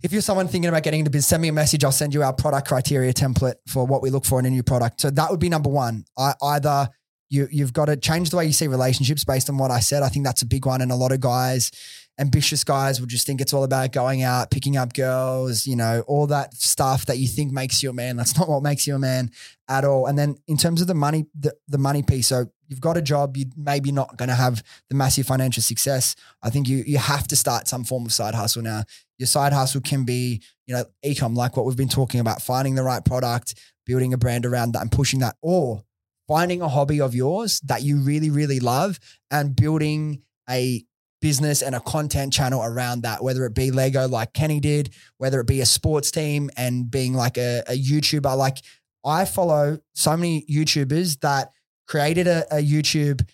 if 0.02 0.12
you're 0.12 0.20
someone 0.20 0.48
thinking 0.48 0.68
about 0.68 0.82
getting 0.82 1.00
into 1.00 1.10
business, 1.10 1.28
send 1.28 1.40
me 1.40 1.48
a 1.48 1.52
message. 1.52 1.82
I'll 1.82 1.92
send 1.92 2.12
you 2.12 2.22
our 2.22 2.34
product 2.34 2.68
criteria 2.68 3.14
template 3.14 3.54
for 3.66 3.86
what 3.86 4.02
we 4.02 4.10
look 4.10 4.26
for 4.26 4.38
in 4.38 4.44
a 4.44 4.50
new 4.50 4.62
product. 4.62 5.00
So 5.00 5.08
that 5.08 5.30
would 5.30 5.40
be 5.40 5.48
number 5.48 5.70
one. 5.70 6.04
I 6.18 6.34
either 6.42 6.90
you 7.30 7.48
you've 7.50 7.72
got 7.72 7.86
to 7.86 7.96
change 7.96 8.30
the 8.30 8.36
way 8.36 8.44
you 8.44 8.52
see 8.52 8.66
relationships 8.66 9.24
based 9.24 9.48
on 9.48 9.56
what 9.56 9.70
I 9.70 9.80
said. 9.80 10.02
I 10.02 10.08
think 10.08 10.26
that's 10.26 10.42
a 10.42 10.46
big 10.46 10.66
one. 10.66 10.82
And 10.82 10.92
a 10.92 10.96
lot 10.96 11.12
of 11.12 11.20
guys, 11.20 11.70
ambitious 12.18 12.64
guys, 12.64 13.00
will 13.00 13.06
just 13.06 13.26
think 13.26 13.40
it's 13.40 13.54
all 13.54 13.64
about 13.64 13.92
going 13.92 14.22
out, 14.22 14.50
picking 14.50 14.76
up 14.76 14.92
girls, 14.92 15.66
you 15.66 15.76
know, 15.76 16.02
all 16.06 16.26
that 16.26 16.54
stuff 16.54 17.06
that 17.06 17.18
you 17.18 17.28
think 17.28 17.52
makes 17.52 17.82
you 17.82 17.90
a 17.90 17.92
man. 17.92 18.16
That's 18.16 18.36
not 18.38 18.48
what 18.48 18.62
makes 18.62 18.86
you 18.86 18.96
a 18.96 18.98
man 18.98 19.30
at 19.68 19.84
all. 19.84 20.06
And 20.06 20.18
then 20.18 20.36
in 20.48 20.56
terms 20.56 20.80
of 20.80 20.88
the 20.88 20.94
money, 20.94 21.26
the, 21.38 21.54
the 21.68 21.78
money 21.78 22.02
piece, 22.02 22.26
so 22.26 22.46
you've 22.68 22.80
got 22.80 22.96
a 22.96 23.02
job, 23.02 23.36
you 23.36 23.46
maybe 23.56 23.92
not 23.92 24.16
going 24.16 24.28
to 24.28 24.34
have 24.34 24.62
the 24.88 24.96
massive 24.96 25.26
financial 25.26 25.62
success. 25.62 26.16
I 26.42 26.50
think 26.50 26.68
you 26.68 26.78
you 26.84 26.98
have 26.98 27.28
to 27.28 27.36
start 27.36 27.68
some 27.68 27.84
form 27.84 28.06
of 28.06 28.12
side 28.12 28.34
hustle 28.34 28.62
now. 28.62 28.82
Your 29.18 29.28
side 29.28 29.52
hustle 29.52 29.80
can 29.80 30.04
be, 30.04 30.42
you 30.66 30.74
know, 30.74 30.84
ecom, 31.04 31.36
like 31.36 31.56
what 31.56 31.64
we've 31.64 31.76
been 31.76 31.88
talking 31.88 32.20
about, 32.20 32.42
finding 32.42 32.74
the 32.74 32.82
right 32.82 33.04
product, 33.04 33.54
building 33.86 34.12
a 34.12 34.18
brand 34.18 34.46
around 34.46 34.72
that 34.72 34.82
and 34.82 34.90
pushing 34.90 35.20
that, 35.20 35.36
or 35.42 35.84
finding 36.30 36.62
a 36.62 36.68
hobby 36.68 37.00
of 37.00 37.12
yours 37.12 37.60
that 37.64 37.82
you 37.82 37.96
really, 37.96 38.30
really 38.30 38.60
love 38.60 39.00
and 39.32 39.56
building 39.56 40.22
a 40.48 40.84
business 41.20 41.60
and 41.60 41.74
a 41.74 41.80
content 41.80 42.32
channel 42.32 42.62
around 42.62 43.02
that, 43.02 43.20
whether 43.20 43.44
it 43.46 43.52
be 43.52 43.72
Lego 43.72 44.06
like 44.06 44.32
Kenny 44.32 44.60
did, 44.60 44.94
whether 45.18 45.40
it 45.40 45.48
be 45.48 45.60
a 45.60 45.66
sports 45.66 46.12
team 46.12 46.48
and 46.56 46.88
being 46.88 47.14
like 47.14 47.36
a, 47.36 47.64
a 47.66 47.76
YouTuber. 47.76 48.36
Like 48.36 48.58
I 49.04 49.24
follow 49.24 49.80
so 49.96 50.16
many 50.16 50.44
YouTubers 50.48 51.18
that 51.18 51.50
created 51.88 52.28
a, 52.28 52.44
a 52.52 52.62
YouTube 52.62 53.28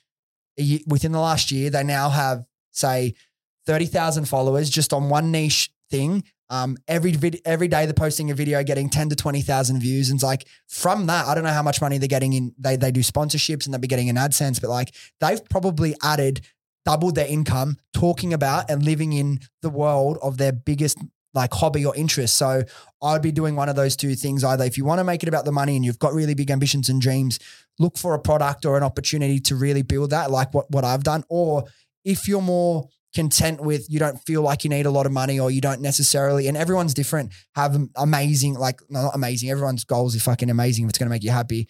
within 0.86 1.12
the 1.12 1.20
last 1.20 1.52
year. 1.52 1.68
They 1.68 1.84
now 1.84 2.08
have, 2.08 2.46
say, 2.70 3.12
30,000 3.66 4.24
followers 4.24 4.70
just 4.70 4.94
on 4.94 5.10
one 5.10 5.30
niche 5.30 5.70
thing. 5.90 6.24
Um, 6.48 6.76
every 6.86 7.12
vid- 7.12 7.40
every 7.44 7.68
day 7.68 7.86
they're 7.86 7.94
posting 7.94 8.30
a 8.30 8.34
video, 8.34 8.62
getting 8.62 8.88
10 8.88 9.10
to 9.10 9.16
20,000 9.16 9.80
views. 9.80 10.10
And 10.10 10.16
it's 10.16 10.24
like 10.24 10.46
from 10.68 11.06
that, 11.06 11.26
I 11.26 11.34
don't 11.34 11.44
know 11.44 11.50
how 11.50 11.62
much 11.62 11.80
money 11.80 11.98
they're 11.98 12.08
getting 12.08 12.32
in. 12.32 12.54
They, 12.58 12.76
they 12.76 12.92
do 12.92 13.00
sponsorships 13.00 13.64
and 13.64 13.74
they'll 13.74 13.80
be 13.80 13.88
getting 13.88 14.08
in 14.08 14.16
AdSense, 14.16 14.60
but 14.60 14.70
like 14.70 14.94
they've 15.20 15.44
probably 15.48 15.94
added 16.02 16.40
doubled 16.84 17.16
their 17.16 17.26
income 17.26 17.76
talking 17.92 18.32
about 18.32 18.70
and 18.70 18.84
living 18.84 19.12
in 19.12 19.40
the 19.60 19.68
world 19.68 20.18
of 20.22 20.38
their 20.38 20.52
biggest 20.52 20.96
like 21.34 21.52
hobby 21.52 21.84
or 21.84 21.94
interest. 21.94 22.36
So 22.36 22.62
I'd 23.02 23.22
be 23.22 23.32
doing 23.32 23.56
one 23.56 23.68
of 23.68 23.76
those 23.76 23.96
two 23.96 24.14
things 24.14 24.42
either. 24.42 24.64
If 24.64 24.78
you 24.78 24.84
want 24.84 25.00
to 25.00 25.04
make 25.04 25.22
it 25.22 25.28
about 25.28 25.44
the 25.44 25.52
money 25.52 25.76
and 25.76 25.84
you've 25.84 25.98
got 25.98 26.14
really 26.14 26.34
big 26.34 26.50
ambitions 26.50 26.88
and 26.88 27.00
dreams, 27.00 27.38
look 27.78 27.98
for 27.98 28.14
a 28.14 28.18
product 28.18 28.64
or 28.64 28.76
an 28.76 28.82
opportunity 28.82 29.38
to 29.40 29.56
really 29.56 29.82
build 29.82 30.10
that, 30.10 30.30
like 30.30 30.54
what, 30.54 30.70
what 30.70 30.84
I've 30.84 31.04
done. 31.04 31.24
Or 31.28 31.64
if 32.04 32.26
you're 32.26 32.40
more 32.40 32.88
content 33.16 33.62
with 33.62 33.86
you 33.90 33.98
don't 33.98 34.18
feel 34.18 34.42
like 34.42 34.62
you 34.62 34.70
need 34.70 34.86
a 34.86 34.90
lot 34.90 35.06
of 35.06 35.12
money 35.12 35.40
or 35.40 35.50
you 35.50 35.62
don't 35.62 35.80
necessarily, 35.80 36.46
and 36.46 36.56
everyone's 36.56 36.94
different, 36.94 37.32
have 37.54 37.76
amazing, 37.96 38.54
like 38.54 38.80
not 38.90 39.14
amazing, 39.14 39.50
everyone's 39.50 39.84
goals 39.84 40.14
are 40.14 40.20
fucking 40.20 40.50
amazing 40.50 40.84
if 40.84 40.90
it's 40.90 40.98
going 40.98 41.08
to 41.08 41.10
make 41.10 41.24
you 41.24 41.30
happy. 41.30 41.66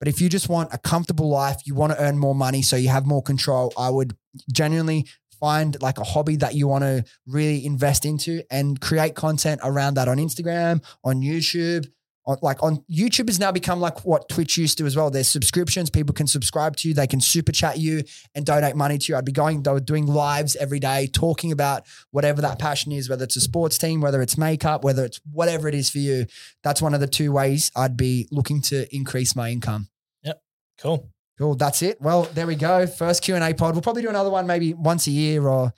But 0.00 0.08
if 0.08 0.20
you 0.20 0.28
just 0.28 0.48
want 0.48 0.72
a 0.72 0.78
comfortable 0.78 1.28
life, 1.28 1.58
you 1.66 1.74
want 1.74 1.92
to 1.92 2.02
earn 2.02 2.18
more 2.18 2.34
money 2.34 2.62
so 2.62 2.76
you 2.76 2.88
have 2.88 3.06
more 3.06 3.22
control, 3.22 3.72
I 3.78 3.90
would 3.90 4.16
genuinely 4.50 5.06
find 5.38 5.76
like 5.82 5.98
a 5.98 6.04
hobby 6.04 6.36
that 6.36 6.54
you 6.54 6.66
want 6.66 6.84
to 6.84 7.04
really 7.26 7.64
invest 7.64 8.06
into 8.06 8.42
and 8.50 8.80
create 8.80 9.14
content 9.14 9.60
around 9.62 9.94
that 9.94 10.08
on 10.08 10.16
Instagram, 10.16 10.82
on 11.04 11.20
YouTube. 11.20 11.86
On, 12.26 12.36
like 12.42 12.60
on 12.62 12.84
YouTube 12.90 13.28
has 13.28 13.38
now 13.38 13.52
become 13.52 13.80
like 13.80 14.04
what 14.04 14.28
Twitch 14.28 14.58
used 14.58 14.78
to 14.78 14.86
as 14.86 14.96
well. 14.96 15.10
There's 15.10 15.28
subscriptions. 15.28 15.90
People 15.90 16.12
can 16.12 16.26
subscribe 16.26 16.76
to 16.78 16.88
you. 16.88 16.94
They 16.94 17.06
can 17.06 17.20
super 17.20 17.52
chat 17.52 17.78
you 17.78 18.02
and 18.34 18.44
donate 18.44 18.74
money 18.74 18.98
to 18.98 19.12
you. 19.12 19.16
I'd 19.16 19.24
be 19.24 19.30
going, 19.32 19.62
they 19.62 19.70
were 19.70 19.78
doing 19.78 20.06
lives 20.06 20.56
every 20.56 20.80
day, 20.80 21.06
talking 21.06 21.52
about 21.52 21.84
whatever 22.10 22.42
that 22.42 22.58
passion 22.58 22.90
is, 22.90 23.08
whether 23.08 23.24
it's 23.24 23.36
a 23.36 23.40
sports 23.40 23.78
team, 23.78 24.00
whether 24.00 24.20
it's 24.20 24.36
makeup, 24.36 24.82
whether 24.82 25.04
it's 25.04 25.20
whatever 25.30 25.68
it 25.68 25.74
is 25.74 25.88
for 25.88 25.98
you. 25.98 26.26
That's 26.64 26.82
one 26.82 26.94
of 26.94 27.00
the 27.00 27.06
two 27.06 27.30
ways 27.30 27.70
I'd 27.76 27.96
be 27.96 28.26
looking 28.32 28.60
to 28.62 28.92
increase 28.94 29.36
my 29.36 29.50
income. 29.50 29.88
Yep. 30.24 30.42
Cool. 30.80 31.08
Cool. 31.38 31.54
That's 31.54 31.82
it. 31.82 32.00
Well, 32.00 32.22
there 32.32 32.46
we 32.46 32.54
go. 32.54 32.86
First 32.86 33.22
Q 33.22 33.34
and 33.34 33.44
A 33.44 33.52
pod. 33.52 33.74
We'll 33.74 33.82
probably 33.82 34.00
do 34.00 34.08
another 34.08 34.30
one 34.30 34.46
maybe 34.46 34.72
once 34.72 35.06
a 35.06 35.10
year 35.10 35.46
or 35.46 35.74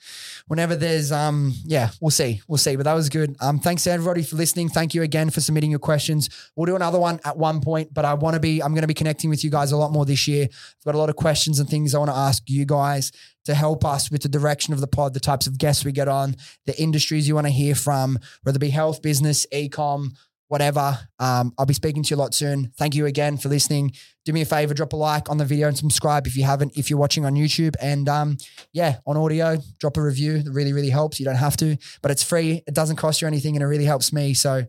whenever 0.47 0.73
there's 0.73 1.11
um 1.11 1.53
yeah, 1.65 1.89
we'll 1.99 2.11
see. 2.11 2.41
We'll 2.47 2.57
see. 2.57 2.77
But 2.77 2.83
that 2.85 2.93
was 2.93 3.09
good. 3.09 3.35
Um 3.41 3.59
thanks 3.59 3.83
to 3.83 3.91
everybody 3.91 4.23
for 4.23 4.37
listening. 4.37 4.69
Thank 4.69 4.93
you 4.93 5.01
again 5.01 5.29
for 5.29 5.41
submitting 5.41 5.69
your 5.69 5.79
questions. 5.79 6.29
We'll 6.55 6.65
do 6.65 6.77
another 6.77 6.97
one 6.97 7.19
at 7.25 7.37
one 7.37 7.59
point, 7.59 7.93
but 7.93 8.05
I 8.05 8.13
want 8.13 8.35
to 8.35 8.39
be 8.39 8.63
I'm 8.63 8.71
going 8.71 8.83
to 8.83 8.87
be 8.87 8.93
connecting 8.93 9.29
with 9.29 9.43
you 9.43 9.49
guys 9.49 9.73
a 9.73 9.77
lot 9.77 9.91
more 9.91 10.05
this 10.05 10.29
year. 10.29 10.47
I've 10.49 10.85
got 10.85 10.95
a 10.95 10.97
lot 10.97 11.09
of 11.09 11.17
questions 11.17 11.59
and 11.59 11.67
things 11.69 11.93
I 11.93 11.99
want 11.99 12.11
to 12.11 12.17
ask 12.17 12.43
you 12.49 12.65
guys 12.65 13.11
to 13.43 13.53
help 13.53 13.83
us 13.83 14.09
with 14.09 14.21
the 14.21 14.29
direction 14.29 14.73
of 14.73 14.79
the 14.79 14.87
pod, 14.87 15.13
the 15.13 15.19
types 15.19 15.45
of 15.45 15.57
guests 15.57 15.83
we 15.83 15.91
get 15.91 16.07
on, 16.07 16.35
the 16.67 16.81
industries 16.81 17.27
you 17.27 17.35
want 17.35 17.47
to 17.47 17.51
hear 17.51 17.75
from, 17.75 18.17
whether 18.43 18.57
it 18.57 18.59
be 18.59 18.69
health, 18.69 19.01
business, 19.01 19.45
e-com, 19.51 20.13
whatever. 20.49 20.99
Um, 21.19 21.53
I'll 21.57 21.65
be 21.65 21.73
speaking 21.73 22.03
to 22.03 22.09
you 22.09 22.15
a 22.17 22.21
lot 22.21 22.33
soon. 22.33 22.71
Thank 22.77 22.95
you 22.95 23.05
again 23.05 23.37
for 23.37 23.49
listening. 23.49 23.93
Do 24.29 24.33
me 24.33 24.41
a 24.41 24.45
favor, 24.45 24.75
drop 24.75 24.93
a 24.93 24.95
like 24.95 25.27
on 25.27 25.37
the 25.37 25.43
video 25.43 25.67
and 25.69 25.75
subscribe 25.75 26.27
if 26.27 26.37
you 26.37 26.43
haven't, 26.43 26.77
if 26.77 26.87
you're 26.87 26.99
watching 26.99 27.25
on 27.25 27.33
YouTube. 27.33 27.75
And 27.81 28.07
um, 28.07 28.37
yeah, 28.73 28.97
on 29.07 29.17
audio, 29.17 29.57
drop 29.79 29.97
a 29.97 30.03
review. 30.03 30.35
It 30.35 30.49
really, 30.51 30.71
really 30.71 30.91
helps. 30.91 31.19
You 31.19 31.25
don't 31.25 31.33
have 31.33 31.57
to, 31.57 31.77
but 32.03 32.11
it's 32.11 32.21
free. 32.21 32.61
It 32.67 32.75
doesn't 32.75 32.97
cost 32.97 33.23
you 33.23 33.27
anything 33.27 33.55
and 33.55 33.63
it 33.63 33.65
really 33.65 33.85
helps 33.85 34.13
me. 34.13 34.35
So 34.35 34.65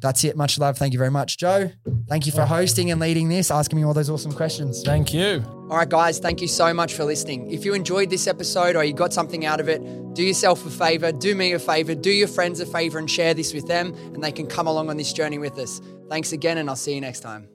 that's 0.00 0.22
it. 0.22 0.36
Much 0.36 0.60
love. 0.60 0.78
Thank 0.78 0.92
you 0.92 1.00
very 1.00 1.10
much. 1.10 1.38
Joe, 1.38 1.72
thank 2.08 2.24
you 2.24 2.30
for 2.30 2.46
hosting 2.46 2.92
and 2.92 3.00
leading 3.00 3.28
this, 3.28 3.50
asking 3.50 3.80
me 3.80 3.84
all 3.84 3.94
those 3.94 4.08
awesome 4.08 4.30
questions. 4.30 4.84
Thank 4.84 5.12
you. 5.12 5.42
All 5.68 5.76
right, 5.76 5.88
guys, 5.88 6.20
thank 6.20 6.40
you 6.40 6.46
so 6.46 6.72
much 6.72 6.94
for 6.94 7.02
listening. 7.02 7.50
If 7.50 7.64
you 7.64 7.74
enjoyed 7.74 8.10
this 8.10 8.28
episode 8.28 8.76
or 8.76 8.84
you 8.84 8.92
got 8.92 9.12
something 9.12 9.44
out 9.44 9.58
of 9.58 9.68
it, 9.68 9.82
do 10.14 10.22
yourself 10.22 10.64
a 10.64 10.70
favor, 10.70 11.10
do 11.10 11.34
me 11.34 11.52
a 11.52 11.58
favor, 11.58 11.96
do 11.96 12.12
your 12.12 12.28
friends 12.28 12.60
a 12.60 12.66
favor, 12.66 13.00
and 13.00 13.10
share 13.10 13.34
this 13.34 13.52
with 13.54 13.66
them, 13.66 13.92
and 14.14 14.22
they 14.22 14.30
can 14.30 14.46
come 14.46 14.68
along 14.68 14.88
on 14.88 14.96
this 14.96 15.12
journey 15.12 15.38
with 15.38 15.58
us. 15.58 15.80
Thanks 16.08 16.30
again, 16.30 16.58
and 16.58 16.70
I'll 16.70 16.76
see 16.76 16.94
you 16.94 17.00
next 17.00 17.20
time. 17.20 17.48